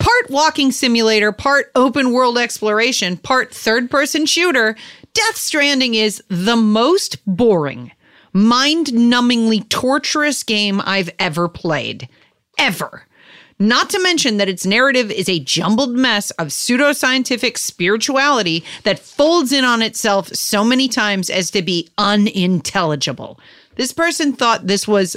Part 0.00 0.30
walking 0.30 0.72
simulator, 0.72 1.30
part 1.30 1.70
open 1.74 2.10
world 2.10 2.38
exploration, 2.38 3.18
part 3.18 3.54
third 3.54 3.90
person 3.90 4.24
shooter. 4.24 4.74
Death 5.12 5.36
Stranding 5.36 5.94
is 5.94 6.22
the 6.28 6.56
most 6.56 7.18
boring, 7.26 7.92
mind 8.32 8.86
numbingly 8.86 9.68
torturous 9.68 10.42
game 10.42 10.80
I've 10.86 11.10
ever 11.18 11.48
played. 11.48 12.08
Ever. 12.56 13.06
Not 13.58 13.90
to 13.90 14.02
mention 14.02 14.38
that 14.38 14.48
its 14.48 14.64
narrative 14.64 15.10
is 15.10 15.28
a 15.28 15.38
jumbled 15.38 15.90
mess 15.90 16.30
of 16.32 16.48
pseudoscientific 16.48 17.58
spirituality 17.58 18.64
that 18.84 18.98
folds 18.98 19.52
in 19.52 19.66
on 19.66 19.82
itself 19.82 20.28
so 20.28 20.64
many 20.64 20.88
times 20.88 21.28
as 21.28 21.50
to 21.50 21.60
be 21.60 21.90
unintelligible. 21.98 23.38
This 23.76 23.92
person 23.92 24.32
thought 24.32 24.66
this 24.66 24.88
was 24.88 25.14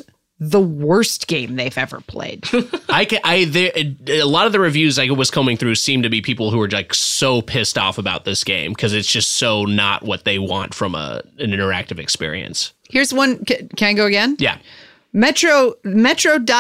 the 0.50 0.60
worst 0.60 1.28
game 1.28 1.56
they've 1.56 1.78
ever 1.78 2.02
played. 2.02 2.44
I 2.90 3.06
can, 3.06 3.20
I 3.24 3.46
there 3.46 3.72
a 4.08 4.26
lot 4.26 4.46
of 4.46 4.52
the 4.52 4.60
reviews 4.60 5.00
I 5.00 5.10
was 5.10 5.32
combing 5.32 5.58
through 5.58 5.76
seem 5.76 6.04
to 6.04 6.10
be 6.10 6.22
people 6.22 6.52
who 6.52 6.62
are 6.62 6.70
like 6.70 6.94
so 6.94 7.42
pissed 7.42 7.78
off 7.78 7.98
about 7.98 8.26
this 8.26 8.44
game 8.44 8.74
because 8.74 8.94
it's 8.94 9.12
just 9.12 9.36
so 9.36 9.64
not 9.64 10.04
what 10.04 10.26
they 10.26 10.40
want 10.40 10.74
from 10.74 10.96
a 10.96 11.22
an 11.40 11.52
interactive 11.52 11.98
experience. 11.98 12.74
Here's 12.90 13.14
one. 13.14 13.44
Can, 13.46 13.70
can 13.70 13.88
I 13.90 13.94
go 13.94 14.06
again? 14.06 14.36
Yeah. 14.40 14.58
Metro 15.14 15.76
metro.co.uk, 15.84 16.58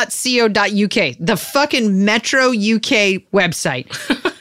the 1.19 1.37
fucking 1.37 2.05
Metro 2.05 2.49
UK 2.49 3.23
website. 3.33 3.87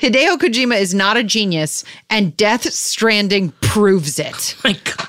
Hideo 0.00 0.38
Kojima 0.38 0.80
is 0.80 0.94
not 0.94 1.18
a 1.18 1.22
genius, 1.24 1.84
and 2.08 2.34
Death 2.36 2.72
Stranding 2.72 3.52
proves 3.60 4.18
it. 4.18 4.56
My 4.64 4.72
God. 4.72 5.08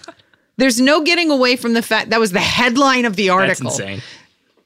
There's 0.62 0.80
no 0.80 1.02
getting 1.04 1.32
away 1.32 1.56
from 1.56 1.74
the 1.74 1.82
fact 1.82 2.12
that 2.12 2.20
was 2.20 2.32
the 2.34 2.40
headline 2.40 3.06
of 3.06 3.16
the 3.16 3.30
That's 3.30 3.60
article. 3.60 3.72
insane. 3.72 4.02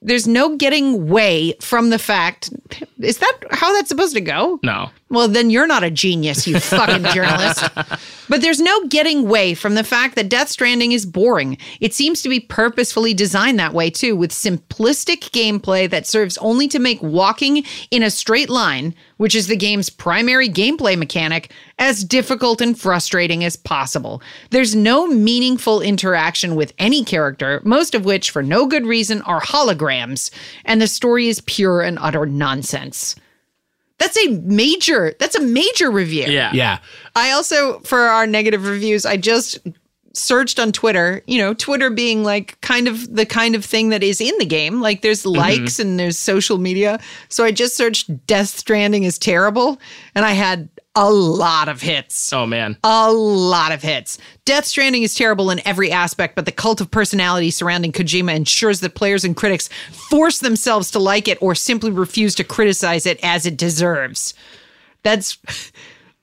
There's 0.02 0.28
no 0.28 0.58
getting 0.58 0.94
away 0.94 1.54
from 1.62 1.90
the 1.90 1.98
fact. 1.98 2.52
Is 3.00 3.18
that 3.20 3.34
how 3.52 3.72
that's 3.74 3.88
supposed 3.88 4.14
to 4.16 4.22
go? 4.22 4.60
No. 4.62 4.90
Well, 5.10 5.30
then 5.30 5.50
you're 5.50 5.68
not 5.68 5.84
a 5.84 5.90
genius, 5.90 6.46
you 6.46 6.60
fucking 6.60 7.06
journalist. 7.14 7.64
But 8.27 8.41
there's 8.41 8.60
no 8.60 8.88
getting 8.88 9.19
away 9.19 9.53
from 9.53 9.76
the 9.76 9.84
fact 9.84 10.15
that 10.15 10.30
Death 10.30 10.49
Stranding 10.49 10.91
is 10.91 11.06
boring. 11.06 11.57
It 11.80 11.93
seems 11.93 12.22
to 12.22 12.30
be 12.30 12.39
purposefully 12.39 13.14
designed 13.14 13.60
that 13.60 13.73
way, 13.73 13.89
too, 13.89 14.15
with 14.15 14.31
simplistic 14.31 15.30
gameplay 15.30 15.89
that 15.89 16.07
serves 16.07 16.38
only 16.39 16.68
to 16.69 16.80
make 16.80 17.02
walking 17.02 17.64
in 17.91 18.03
a 18.03 18.10
straight 18.10 18.49
line, 18.49 18.95
which 19.18 19.35
is 19.35 19.47
the 19.47 19.56
game's 19.56 19.89
primary 19.89 20.49
gameplay 20.49 20.97
mechanic, 20.97 21.52
as 21.77 22.03
difficult 22.03 22.61
and 22.61 22.80
frustrating 22.80 23.43
as 23.43 23.56
possible. 23.56 24.22
There's 24.49 24.76
no 24.76 25.07
meaningful 25.07 25.81
interaction 25.81 26.56
with 26.56 26.73
any 26.80 27.03
character, 27.03 27.61
most 27.64 27.93
of 27.93 28.06
which, 28.06 28.31
for 28.31 28.41
no 28.41 28.65
good 28.65 28.85
reason, 28.85 29.22
are 29.23 29.41
holograms, 29.41 30.31
and 30.65 30.81
the 30.81 30.88
story 30.88 31.27
is 31.27 31.41
pure 31.41 31.81
and 31.81 31.99
utter 32.02 32.26
nonsense. 32.26 33.15
That's 33.98 34.18
a 34.18 34.30
major, 34.42 35.14
that's 35.20 35.36
a 35.36 35.42
major 35.42 35.90
review. 35.90 36.26
Yeah. 36.26 36.52
Yeah. 36.54 36.80
I 37.16 37.32
also, 37.32 37.80
for 37.80 38.00
our 38.00 38.28
negative 38.28 38.68
reviews, 38.68 39.06
I 39.06 39.18
just 39.18 39.60
searched 40.14 40.60
on 40.60 40.72
Twitter, 40.72 41.22
you 41.28 41.38
know, 41.38 41.54
Twitter 41.54 41.90
being 41.90 42.24
like 42.24 42.60
kind 42.62 42.88
of 42.88 43.14
the 43.14 43.26
kind 43.26 43.56
of 43.56 43.64
thing 43.64 43.90
that 43.90 44.04
is 44.04 44.22
in 44.22 44.38
the 44.38 44.46
game. 44.46 44.82
Like 44.82 45.02
there's 45.02 45.24
mm-hmm. 45.24 45.38
likes 45.38 45.80
and 45.80 46.00
there's 46.00 46.18
social 46.18 46.58
media. 46.58 47.00
So 47.30 47.44
I 47.44 47.52
just 47.52 47.76
searched 47.76 48.26
Death 48.26 48.50
Stranding 48.50 49.04
is 49.04 49.20
terrible 49.20 49.80
and 50.14 50.26
I 50.26 50.32
had 50.32 50.70
a 50.96 51.12
lot 51.12 51.68
of 51.68 51.82
hits. 51.82 52.32
Oh 52.32 52.46
man. 52.46 52.78
A 52.84 53.12
lot 53.12 53.72
of 53.72 53.82
hits. 53.82 54.18
Death 54.46 54.66
Stranding 54.66 55.04
is 55.04 55.16
terrible 55.16 55.50
in 55.50 55.66
every 55.68 55.92
aspect, 55.92 56.36
but 56.36 56.46
the 56.46 56.52
cult 56.52 56.82
of 56.82 56.90
personality 56.92 57.52
surrounding 57.52 57.92
Kojima 57.92 58.36
ensures 58.36 58.80
that 58.80 58.96
players 58.96 59.26
and 59.26 59.36
critics 59.36 59.70
force 59.92 60.40
themselves 60.40 60.92
to 60.92 61.00
like 61.00 61.28
it 61.28 61.38
or 61.42 61.56
simply 61.56 61.92
refuse 61.92 62.36
to 62.36 62.44
criticize 62.44 63.06
it 63.06 63.20
as 63.24 63.46
it 63.46 63.58
deserves. 63.58 64.34
That's 65.04 65.38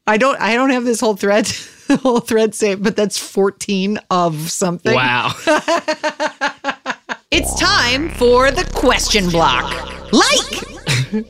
I 0.07 0.17
don't 0.17 0.41
I 0.41 0.55
don't 0.55 0.71
have 0.71 0.85
this 0.85 1.01
whole 1.01 1.17
thread 1.17 1.49
whole 2.03 2.21
thread 2.21 2.55
saved, 2.55 2.83
but 2.83 2.97
that's 2.97 3.19
14 3.19 3.99
of 4.11 4.51
something. 4.51 4.95
Wow. 4.95 5.33
It's 7.33 7.59
time 7.59 8.11
for 8.11 8.51
the 8.51 8.71
question 8.75 9.31
block. 9.31 9.65
Like 10.13 11.25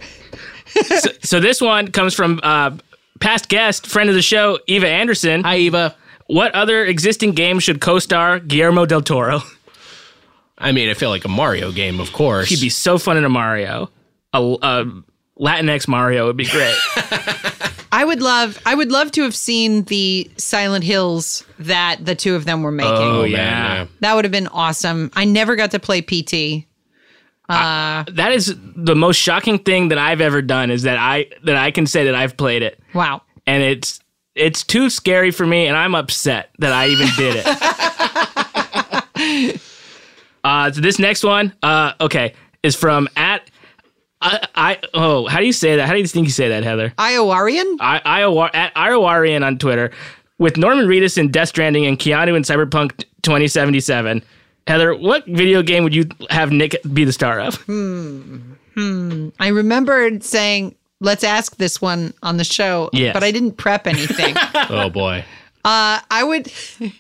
so, 1.01 1.11
so 1.23 1.39
this 1.39 1.61
one 1.61 1.93
comes 1.93 2.13
from 2.13 2.41
uh, 2.43 2.77
past 3.23 3.49
guest, 3.49 3.87
friend 3.87 4.11
of 4.11 4.17
the 4.17 4.23
show, 4.23 4.59
Eva 4.67 4.89
Anderson. 4.89 5.45
Hi, 5.45 5.57
Eva. 5.59 5.95
What 6.27 6.55
other 6.55 6.85
existing 6.85 7.33
game 7.33 7.61
should 7.61 7.81
co-star 7.81 8.41
Guillermo 8.41 8.85
del 8.85 9.03
Toro? 9.03 9.41
I 10.59 10.73
mean, 10.73 10.89
I 10.89 10.95
feel 10.95 11.09
like 11.09 11.25
a 11.25 11.29
Mario 11.29 11.73
game, 11.73 12.01
of 12.01 12.13
course. 12.13 12.49
He'd 12.49 12.61
be 12.61 12.69
so 12.69 12.99
fun 12.99 13.17
in 13.17 13.25
a 13.25 13.29
Mario. 13.29 13.91
A, 14.33 14.39
a 14.41 15.03
Latinx 15.39 15.89
Mario 15.89 16.27
would 16.27 16.37
be 16.37 16.47
great. 16.47 16.77
I 17.93 18.05
would 18.05 18.23
love 18.23 18.59
I 18.65 18.75
would 18.75 18.91
love 18.91 19.13
to 19.13 19.23
have 19.23 19.37
seen 19.37 19.83
the 19.85 20.31
Silent 20.39 20.83
Hills 20.83 21.45
that 21.59 21.99
the 22.03 22.15
two 22.15 22.35
of 22.35 22.47
them 22.47 22.63
were 22.63 22.73
making. 22.73 22.93
Oh, 22.93 23.21
oh 23.21 23.23
man, 23.23 23.31
yeah. 23.31 23.75
yeah. 23.75 23.87
That 24.01 24.15
would 24.15 24.25
have 24.25 24.33
been 24.33 24.49
awesome. 24.49 25.11
I 25.15 25.27
never 25.27 25.57
got 25.57 25.73
to 25.73 25.79
play 25.79 26.01
PT. 26.01 26.67
That 27.49 28.33
is 28.33 28.55
the 28.59 28.95
most 28.95 29.17
shocking 29.17 29.59
thing 29.59 29.89
that 29.89 29.99
I've 29.99 30.21
ever 30.21 30.43
done 30.43 30.71
is 30.71 30.83
that 30.83 30.99
I 30.99 31.27
that 31.45 31.57
I 31.57 31.71
can 31.71 31.87
say 31.87 32.05
that 32.05 32.15
I've 32.15 32.37
played 32.37 32.63
it. 32.63 32.81
Wow. 32.95 33.23
And 33.47 33.63
it's 33.63 34.01
it's 34.35 34.63
too 34.63 34.89
scary 34.89 35.31
for 35.31 35.47
me 35.47 35.67
and 35.67 35.77
I'm 35.77 35.95
upset 35.95 36.51
that 36.59 36.73
I 36.73 36.89
even 36.89 37.09
did 37.17 37.43
it. 37.45 39.61
uh 40.45 40.73
so 40.73 40.81
this 40.81 40.99
next 40.99 41.25
one, 41.25 41.53
uh 41.63 41.93
okay, 42.01 42.35
is 42.63 42.77
from 42.77 43.09
at 43.17 43.43
I, 44.23 44.49
I 44.55 44.79
oh, 44.95 45.27
how 45.27 45.41
do 45.41 45.47
you 45.47 45.53
say 45.53 45.77
that? 45.77 45.87
How 45.87 45.95
do 45.95 45.99
you 45.99 46.07
think 46.07 46.27
you 46.27 46.33
say 46.33 46.49
that, 46.49 46.63
Heather? 46.63 46.91
Iowarian? 46.97 47.77
I, 47.81 48.23
at 48.55 48.75
Iowarian 48.75 49.45
on 49.45 49.59
Twitter 49.59 49.91
with 50.39 50.57
Norman 50.57 50.87
Reedus 50.87 51.19
in 51.19 51.31
Death 51.31 51.49
Stranding 51.49 51.87
and 51.87 51.99
Keanu 51.99 52.37
in 52.37 52.45
Cyberpunk 52.45 53.05
2077. 53.23 54.23
Heather, 54.67 54.95
what 54.95 55.27
video 55.27 55.63
game 55.63 55.83
would 55.85 55.95
you 55.95 56.07
have 56.31 56.53
Nick 56.53 56.77
be 56.93 57.05
the 57.05 57.13
star 57.13 57.41
of? 57.41 57.57
Hmm. 57.63 58.39
Hmm. 58.75 59.29
I 59.41 59.49
remembered 59.49 60.23
saying, 60.25 60.75
let's 61.01 61.25
ask 61.25 61.57
this 61.57 61.81
one 61.83 62.15
on 62.23 62.37
the 62.37 62.45
show, 62.45 62.89
Yes. 62.93 63.13
but 63.13 63.23
I 63.25 63.31
didn't 63.33 63.53
prep 63.53 63.87
anything. 63.87 64.35
Oh 64.71 64.89
boy. 64.89 65.25
Uh, 65.65 66.01
I 66.11 66.25
would, 66.25 66.51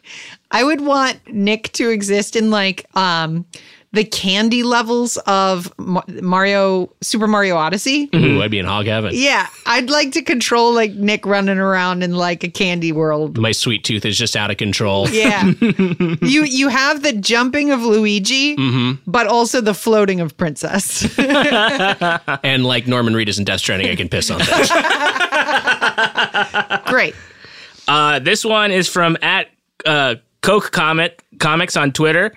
I 0.50 0.62
would 0.64 0.80
want 0.80 1.20
Nick 1.32 1.72
to 1.74 1.88
exist 1.90 2.36
in 2.36 2.50
like 2.50 2.84
um, 2.94 3.46
the 3.94 4.04
candy 4.04 4.62
levels 4.62 5.18
of 5.26 5.70
Mario 5.78 6.90
Super 7.02 7.26
Mario 7.26 7.56
Odyssey. 7.56 8.08
Ooh, 8.14 8.40
I'd 8.40 8.50
be 8.50 8.58
in 8.58 8.64
hog 8.64 8.86
heaven. 8.86 9.10
Yeah, 9.14 9.46
I'd 9.66 9.90
like 9.90 10.12
to 10.12 10.22
control 10.22 10.72
like 10.72 10.92
Nick 10.94 11.26
running 11.26 11.58
around 11.58 12.02
in 12.02 12.14
like 12.14 12.42
a 12.42 12.48
candy 12.48 12.90
world. 12.92 13.36
My 13.36 13.52
sweet 13.52 13.84
tooth 13.84 14.06
is 14.06 14.16
just 14.16 14.34
out 14.34 14.50
of 14.50 14.56
control. 14.56 15.10
Yeah. 15.10 15.44
you 16.22 16.44
you 16.44 16.68
have 16.68 17.02
the 17.02 17.12
jumping 17.12 17.70
of 17.70 17.82
Luigi, 17.82 18.56
Mm-hmm. 18.56 19.10
but 19.10 19.26
also 19.26 19.60
the 19.60 19.74
floating 19.74 20.20
of 20.20 20.36
Princess. 20.36 21.06
And 22.44 22.64
like 22.64 22.86
Norman 22.86 23.14
Reedus 23.14 23.38
in 23.38 23.44
Death 23.44 23.60
Stranding, 23.60 23.88
I 23.90 23.96
can 23.96 24.08
piss 24.08 24.30
on 24.30 24.38
that. 24.38 24.72
Great. 26.86 27.14
Uh, 27.88 28.18
this 28.18 28.44
one 28.44 28.70
is 28.70 28.88
from 28.88 29.16
at 29.22 29.48
uh, 29.86 30.16
Coke 30.40 30.70
Comet 30.72 31.22
Comics 31.38 31.76
on 31.76 31.92
Twitter. 31.92 32.34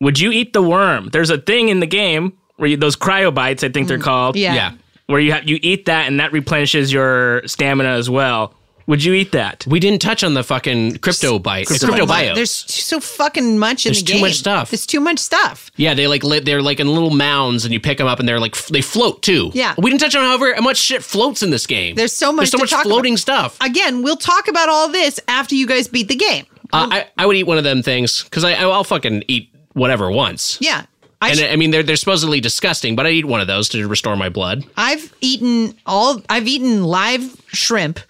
Would 0.00 0.18
you 0.18 0.30
eat 0.32 0.52
the 0.52 0.62
worm? 0.62 1.08
There's 1.12 1.30
a 1.30 1.38
thing 1.38 1.68
in 1.68 1.80
the 1.80 1.86
game 1.86 2.32
where 2.56 2.68
you, 2.70 2.76
those 2.76 2.96
cryobites, 2.96 3.64
I 3.64 3.70
think 3.70 3.88
they're 3.88 3.98
called. 3.98 4.36
Mm. 4.36 4.40
Yeah. 4.40 4.54
yeah. 4.54 4.72
Where 5.06 5.20
you 5.20 5.32
have 5.32 5.48
you 5.48 5.58
eat 5.62 5.84
that 5.86 6.06
and 6.08 6.18
that 6.20 6.32
replenishes 6.32 6.92
your 6.92 7.46
stamina 7.46 7.90
as 7.90 8.08
well. 8.08 8.54
Would 8.86 9.02
you 9.02 9.14
eat 9.14 9.32
that? 9.32 9.64
We 9.66 9.80
didn't 9.80 10.02
touch 10.02 10.22
on 10.22 10.34
the 10.34 10.42
fucking 10.42 10.98
crypto 10.98 11.38
bite. 11.38 11.68
So 11.68 11.86
crypto 11.86 12.00
much- 12.04 12.08
bio. 12.08 12.34
There's 12.34 12.50
so 12.50 13.00
fucking 13.00 13.58
much 13.58 13.86
in 13.86 13.90
There's 13.92 14.02
the 14.04 14.12
game. 14.12 14.20
There's 14.20 14.20
too 14.20 14.26
much 14.26 14.38
stuff. 14.38 14.70
There's 14.70 14.86
too 14.86 15.00
much 15.00 15.18
stuff. 15.20 15.70
Yeah, 15.76 15.94
they 15.94 16.06
like 16.06 16.22
li- 16.22 16.40
they're 16.40 16.60
like 16.60 16.80
in 16.80 16.88
little 16.88 17.08
mounds, 17.10 17.64
and 17.64 17.72
you 17.72 17.80
pick 17.80 17.96
them 17.96 18.06
up, 18.06 18.18
and 18.20 18.28
they're 18.28 18.40
like 18.40 18.54
f- 18.54 18.68
they 18.68 18.82
float 18.82 19.22
too. 19.22 19.50
Yeah. 19.54 19.74
we 19.78 19.90
didn't 19.90 20.00
touch 20.02 20.14
on 20.14 20.22
however 20.24 20.54
much 20.60 20.76
shit 20.76 21.02
floats 21.02 21.42
in 21.42 21.48
this 21.48 21.66
game. 21.66 21.94
There's 21.94 22.12
so 22.12 22.30
much 22.30 22.42
There's 22.42 22.50
so 22.50 22.58
to 22.58 22.62
much 22.64 22.70
talk 22.70 22.82
floating 22.82 23.14
about. 23.14 23.20
stuff. 23.20 23.56
Again, 23.62 24.02
we'll 24.02 24.16
talk 24.16 24.48
about 24.48 24.68
all 24.68 24.88
this 24.90 25.18
after 25.28 25.54
you 25.54 25.66
guys 25.66 25.88
beat 25.88 26.08
the 26.08 26.16
game. 26.16 26.44
Uh, 26.70 26.88
I 26.90 27.06
I 27.16 27.24
would 27.26 27.36
eat 27.36 27.44
one 27.44 27.56
of 27.56 27.64
them 27.64 27.82
things 27.82 28.22
because 28.24 28.44
I 28.44 28.52
I'll 28.52 28.84
fucking 28.84 29.24
eat 29.28 29.53
whatever 29.74 30.10
once. 30.10 30.58
Yeah. 30.60 30.86
I 31.22 31.30
and 31.30 31.38
sh- 31.38 31.42
I 31.50 31.56
mean 31.56 31.70
they're 31.70 31.82
they're 31.82 31.96
supposedly 31.96 32.40
disgusting, 32.40 32.96
but 32.96 33.06
I 33.06 33.10
eat 33.10 33.24
one 33.24 33.40
of 33.40 33.46
those 33.46 33.68
to 33.70 33.86
restore 33.88 34.16
my 34.16 34.28
blood. 34.28 34.64
I've 34.76 35.14
eaten 35.20 35.74
all. 35.86 36.20
I've 36.28 36.46
eaten 36.48 36.84
live 36.84 37.40
shrimp, 37.46 38.00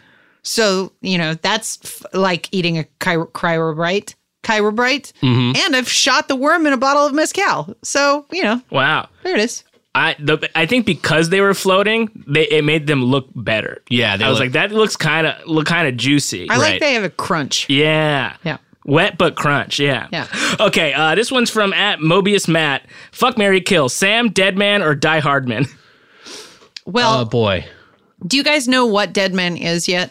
so 0.43 0.91
you 1.01 1.19
know 1.19 1.35
that's 1.35 1.79
f- 1.85 2.03
like 2.13 2.49
eating 2.51 2.79
a 2.79 2.85
chiro- 3.01 3.31
cryobrite, 3.31 4.15
chirobrite, 4.43 5.13
Mm-hmm. 5.23 5.57
and 5.57 5.77
I've 5.77 5.89
shot 5.89 6.27
the 6.29 6.35
worm 6.37 6.67
in 6.67 6.73
a 6.73 6.77
bottle 6.77 7.07
of 7.07 7.13
mezcal. 7.15 7.77
So 7.83 8.27
you 8.33 8.43
know, 8.43 8.61
Wow. 8.71 9.09
there 9.23 9.35
it 9.35 9.41
is. 9.41 9.63
I 9.97 10.17
the, 10.19 10.51
I 10.59 10.67
think 10.67 10.85
because 10.87 11.29
they 11.29 11.41
were 11.41 11.55
floating, 11.55 12.11
they 12.27 12.49
it 12.49 12.65
made 12.65 12.89
them 12.89 13.05
look 13.05 13.29
better. 13.37 13.81
Yeah, 13.89 14.17
they 14.17 14.25
I 14.25 14.29
was 14.29 14.41
look- 14.41 14.47
like 14.47 14.53
that 14.53 14.73
looks 14.73 14.97
kind 14.97 15.29
of 15.29 15.47
look 15.47 15.67
kind 15.67 15.87
of 15.87 15.97
juicy. 15.97 16.51
I 16.51 16.57
like 16.57 16.81
they 16.81 16.95
have 16.95 17.05
a 17.05 17.11
crunch. 17.11 17.71
yeah. 17.71 18.37
Yeah. 18.43 18.57
Wet 18.85 19.17
but 19.17 19.35
crunch, 19.35 19.79
yeah. 19.81 20.09
Yeah. 20.13 20.27
Okay, 20.61 20.93
uh, 20.93 21.15
this 21.15 21.33
one's 21.33 21.51
from 21.51 21.73
at 21.73 22.01
Mobius 22.01 22.47
Matt. 22.49 22.87
Fuck 23.13 23.39
Marry 23.39 23.61
Kill. 23.61 23.89
Sam, 23.89 24.29
Deadman, 24.31 24.83
or 24.83 24.95
Die 24.95 25.21
Hardman? 25.21 25.67
Well, 26.87 27.21
Oh 27.21 27.25
boy. 27.25 27.65
do 28.27 28.37
you 28.37 28.45
guys 28.45 28.69
know 28.69 28.85
what 28.87 29.13
Dead 29.13 29.33
Man 29.33 29.57
is 29.57 29.89
yet? 29.89 30.11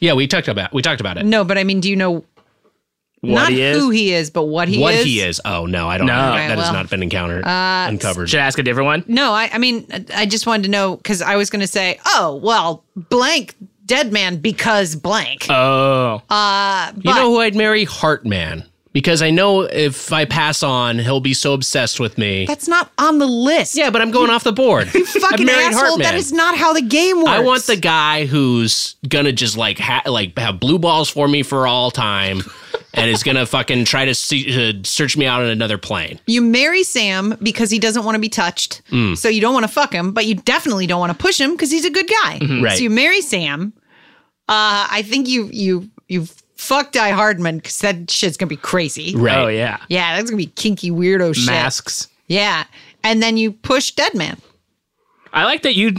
Yeah, 0.00 0.14
we 0.14 0.26
talked 0.26 0.48
about 0.48 0.72
we 0.72 0.82
talked 0.82 1.00
about 1.00 1.16
it. 1.18 1.24
No, 1.26 1.44
but 1.44 1.58
I 1.58 1.64
mean, 1.64 1.80
do 1.80 1.88
you 1.88 1.96
know 1.96 2.24
What 3.20 3.34
not 3.34 3.52
he 3.52 3.62
is? 3.62 3.78
who 3.78 3.90
he 3.90 4.12
is, 4.12 4.30
but 4.30 4.44
what 4.44 4.66
he 4.68 4.80
what 4.80 4.94
is? 4.94 5.04
he 5.04 5.20
is? 5.20 5.40
Oh 5.44 5.66
no, 5.66 5.88
I 5.88 5.96
don't 5.98 6.06
No. 6.08 6.14
know. 6.16 6.32
Okay, 6.34 6.48
that 6.48 6.58
has 6.58 6.66
well, 6.66 6.72
not 6.72 6.90
been 6.90 7.02
encountered 7.04 7.44
uncovered. 7.46 8.28
Should 8.30 8.40
I 8.40 8.46
ask 8.46 8.58
a 8.58 8.62
different 8.64 8.86
one? 8.86 9.04
No, 9.06 9.32
I, 9.32 9.48
I 9.52 9.58
mean, 9.58 9.86
I 10.14 10.26
just 10.26 10.46
wanted 10.46 10.64
to 10.64 10.70
know 10.70 10.96
because 10.96 11.22
I 11.22 11.36
was 11.36 11.50
going 11.50 11.60
to 11.60 11.66
say, 11.68 12.00
oh, 12.06 12.40
well, 12.42 12.84
blank 12.96 13.54
Dead 13.88 14.12
Man 14.12 14.36
because 14.36 14.94
blank. 14.94 15.46
Oh. 15.50 16.22
Uh, 16.30 16.92
you 16.96 17.12
know 17.12 17.30
who 17.30 17.40
I'd 17.40 17.56
marry? 17.56 17.84
Heartman. 17.84 18.64
Because 18.94 19.22
I 19.22 19.30
know 19.30 19.60
if 19.62 20.12
I 20.12 20.24
pass 20.24 20.62
on, 20.62 20.98
he'll 20.98 21.20
be 21.20 21.34
so 21.34 21.52
obsessed 21.52 22.00
with 22.00 22.18
me. 22.18 22.46
That's 22.46 22.66
not 22.66 22.90
on 22.98 23.18
the 23.18 23.26
list. 23.26 23.76
yeah, 23.76 23.90
but 23.90 24.00
I'm 24.02 24.10
going 24.10 24.30
off 24.30 24.42
the 24.44 24.52
board. 24.52 24.92
You 24.94 25.04
fucking 25.06 25.46
married 25.46 25.66
asshole. 25.66 25.98
Heartman. 25.98 26.02
That 26.02 26.14
is 26.14 26.32
not 26.32 26.56
how 26.56 26.72
the 26.72 26.82
game 26.82 27.18
works. 27.18 27.28
I 27.30 27.38
want 27.40 27.62
the 27.64 27.76
guy 27.76 28.24
who's 28.26 28.96
gonna 29.08 29.32
just 29.32 29.56
like 29.56 29.78
ha- 29.78 30.02
like 30.06 30.36
have 30.38 30.58
blue 30.58 30.78
balls 30.78 31.08
for 31.08 31.28
me 31.28 31.42
for 31.44 31.66
all 31.66 31.90
time, 31.92 32.40
and 32.94 33.08
is 33.10 33.22
gonna 33.22 33.46
fucking 33.56 33.84
try 33.84 34.06
to 34.06 34.14
see- 34.14 34.70
uh, 34.70 34.72
search 34.82 35.16
me 35.16 35.26
out 35.26 35.42
on 35.42 35.48
another 35.48 35.78
plane. 35.78 36.18
You 36.26 36.40
marry 36.42 36.82
Sam 36.82 37.36
because 37.42 37.70
he 37.70 37.78
doesn't 37.78 38.04
want 38.04 38.16
to 38.16 38.20
be 38.20 38.30
touched. 38.30 38.82
Mm. 38.90 39.16
So 39.16 39.28
you 39.28 39.40
don't 39.40 39.54
want 39.54 39.64
to 39.64 39.72
fuck 39.72 39.92
him, 39.92 40.12
but 40.12 40.26
you 40.26 40.34
definitely 40.34 40.86
don't 40.88 40.98
want 40.98 41.12
to 41.12 41.18
push 41.18 41.38
him 41.40 41.52
because 41.52 41.70
he's 41.70 41.84
a 41.84 41.90
good 41.90 42.08
guy. 42.08 42.38
Mm-hmm. 42.40 42.64
Right. 42.64 42.76
So 42.76 42.82
you 42.82 42.90
marry 42.90 43.20
Sam. 43.20 43.74
Uh, 44.48 44.88
I 44.90 45.02
think 45.06 45.28
you 45.28 45.48
you 45.52 45.90
you 46.08 46.26
fuck 46.56 46.92
Die 46.92 47.10
Hardman 47.10 47.58
because 47.58 47.78
that 47.80 48.10
shit's 48.10 48.36
gonna 48.36 48.48
be 48.48 48.56
crazy. 48.56 49.14
Right. 49.14 49.36
Oh 49.36 49.48
yeah. 49.48 49.78
Yeah, 49.88 50.16
that's 50.16 50.30
gonna 50.30 50.38
be 50.42 50.46
kinky 50.46 50.90
weirdo 50.90 51.34
shit. 51.34 51.46
Masks. 51.46 52.08
Yeah, 52.28 52.64
and 53.04 53.22
then 53.22 53.36
you 53.36 53.52
push 53.52 53.90
Dead 53.92 54.14
Man. 54.14 54.38
I 55.32 55.44
like 55.44 55.62
that 55.62 55.74
you 55.76 55.96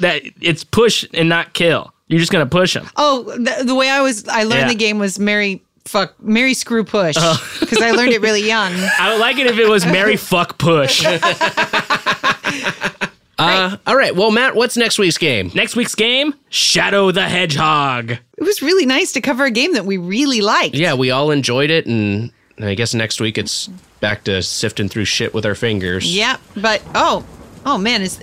that 0.00 0.22
it's 0.40 0.64
push 0.64 1.04
and 1.14 1.28
not 1.28 1.54
kill. 1.54 1.92
You're 2.08 2.20
just 2.20 2.32
gonna 2.32 2.46
push 2.46 2.74
him. 2.76 2.86
Oh, 2.96 3.24
the, 3.24 3.64
the 3.64 3.74
way 3.74 3.88
I 3.90 4.00
was, 4.02 4.26
I 4.28 4.42
learned 4.44 4.62
Yeah. 4.62 4.68
the 4.68 4.74
game 4.74 4.98
was 4.98 5.18
Mary 5.18 5.62
fuck 5.84 6.14
Mary 6.22 6.52
screw 6.54 6.84
push 6.84 7.16
Oh. 7.18 7.42
because 7.60 7.80
I 7.80 7.92
learned 7.92 8.12
it 8.12 8.20
really 8.20 8.46
young. 8.46 8.72
I 8.98 9.10
would 9.12 9.20
like 9.20 9.38
it 9.38 9.46
if 9.46 9.58
it 9.58 9.68
was 9.68 9.86
Mary 9.86 10.16
fuck 10.16 10.58
push. 10.58 11.02
Uh, 13.38 13.76
all 13.86 13.96
right. 13.96 14.14
Well, 14.14 14.30
Matt, 14.30 14.56
what's 14.56 14.76
next 14.76 14.98
week's 14.98 15.18
game? 15.18 15.52
Next 15.54 15.76
week's 15.76 15.94
game, 15.94 16.34
Shadow 16.48 17.12
the 17.12 17.22
Hedgehog. 17.22 18.10
It 18.10 18.42
was 18.42 18.62
really 18.62 18.84
nice 18.84 19.12
to 19.12 19.20
cover 19.20 19.44
a 19.44 19.50
game 19.50 19.74
that 19.74 19.86
we 19.86 19.96
really 19.96 20.40
liked. 20.40 20.74
Yeah, 20.74 20.94
we 20.94 21.10
all 21.10 21.30
enjoyed 21.30 21.70
it, 21.70 21.86
and 21.86 22.32
I 22.58 22.74
guess 22.74 22.94
next 22.94 23.20
week 23.20 23.38
it's 23.38 23.68
back 24.00 24.24
to 24.24 24.42
sifting 24.42 24.88
through 24.88 25.04
shit 25.04 25.34
with 25.34 25.46
our 25.46 25.54
fingers. 25.54 26.12
Yeah, 26.14 26.38
but 26.56 26.82
oh, 26.94 27.24
oh 27.64 27.78
man, 27.78 28.02
is 28.02 28.18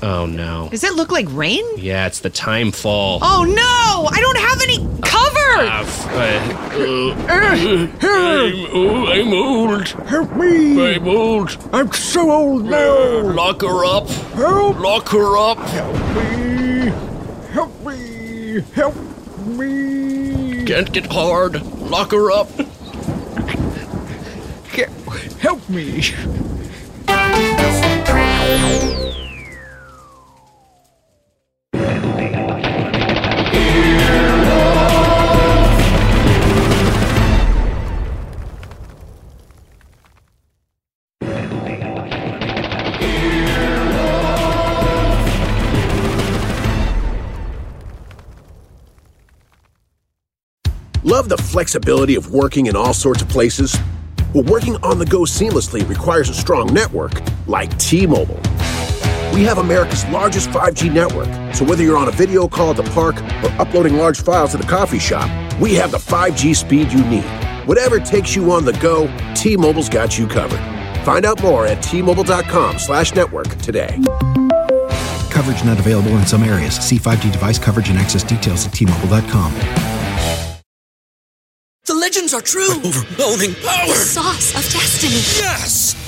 Oh 0.00 0.26
no. 0.26 0.68
does 0.70 0.84
it 0.84 0.94
look 0.94 1.10
like 1.10 1.26
rain? 1.30 1.64
Yeah, 1.76 2.06
it's 2.06 2.20
the 2.20 2.30
Timefall. 2.30 3.18
Oh 3.20 3.44
no, 3.44 4.08
I 4.10 4.20
don't 4.20 4.38
have 4.38 4.62
any 4.62 4.78
cover. 5.02 5.38
Ah, 5.60 5.80
f- 5.80 6.06
uh, 8.04 9.12
I'm 9.12 9.32
old. 9.32 9.88
Help 9.88 10.36
me! 10.36 10.94
I'm 10.94 11.08
old. 11.08 11.56
I'm 11.72 11.90
so 11.92 12.30
old 12.30 12.64
now! 12.66 13.20
Lock 13.22 13.62
her 13.62 13.84
up. 13.84 14.08
Help 14.08 14.78
Lock 14.78 15.08
her 15.08 15.36
up. 15.36 15.58
Help 15.58 15.96
me! 16.14 16.92
Help 17.52 17.84
me! 17.84 18.60
Help 18.74 18.94
me! 19.46 20.64
Can't 20.64 20.92
get 20.92 21.10
hard. 21.12 21.60
Lock 21.80 22.12
her 22.12 22.30
up. 22.30 22.48
Get- 24.72 24.90
Help 25.40 25.68
me! 25.68 26.02
Love 51.04 51.30
the 51.30 51.38
flexibility 51.38 52.16
of 52.16 52.32
working 52.32 52.66
in 52.66 52.76
all 52.76 52.92
sorts 52.92 53.22
of 53.22 53.28
places? 53.30 53.74
Well, 54.34 54.44
working 54.44 54.76
on 54.82 54.98
the 54.98 55.06
go 55.06 55.20
seamlessly 55.20 55.88
requires 55.88 56.28
a 56.28 56.34
strong 56.34 56.72
network 56.74 57.12
like 57.46 57.76
T 57.78 58.06
Mobile. 58.06 58.38
We 59.32 59.44
have 59.44 59.58
America's 59.58 60.04
largest 60.06 60.50
5G 60.50 60.92
network, 60.92 61.28
so 61.54 61.64
whether 61.64 61.82
you're 61.82 61.98
on 61.98 62.08
a 62.08 62.12
video 62.12 62.48
call 62.48 62.70
at 62.70 62.76
the 62.76 62.82
park 62.90 63.16
or 63.44 63.50
uploading 63.60 63.96
large 63.96 64.20
files 64.22 64.54
at 64.54 64.60
the 64.60 64.66
coffee 64.66 64.98
shop, 64.98 65.28
we 65.60 65.74
have 65.74 65.90
the 65.90 65.98
5G 65.98 66.56
speed 66.56 66.92
you 66.92 67.04
need. 67.04 67.24
Whatever 67.66 68.00
takes 68.00 68.34
you 68.34 68.50
on 68.50 68.64
the 68.64 68.72
go, 68.74 69.06
T 69.34 69.56
Mobile's 69.56 69.88
got 69.88 70.18
you 70.18 70.26
covered. 70.26 70.60
Find 71.04 71.24
out 71.24 71.42
more 71.42 71.66
at 71.66 71.82
T-Mobile.com 71.82 72.78
slash 72.78 73.14
network 73.14 73.48
today. 73.62 73.98
Coverage 75.30 75.64
not 75.64 75.78
available 75.78 76.10
in 76.12 76.26
some 76.26 76.42
areas. 76.42 76.74
See 76.76 76.98
5G 76.98 77.32
device 77.32 77.58
coverage 77.58 77.88
and 77.88 77.98
access 77.98 78.22
details 78.22 78.66
at 78.66 78.72
tmobile.com. 78.72 79.54
The 81.86 81.94
legends 81.94 82.34
are 82.34 82.42
true. 82.42 82.74
Overwhelming 82.84 83.54
power! 83.54 83.86
The 83.86 83.94
sauce 83.94 84.50
of 84.50 84.70
destiny. 84.70 85.22
Yes! 85.42 86.07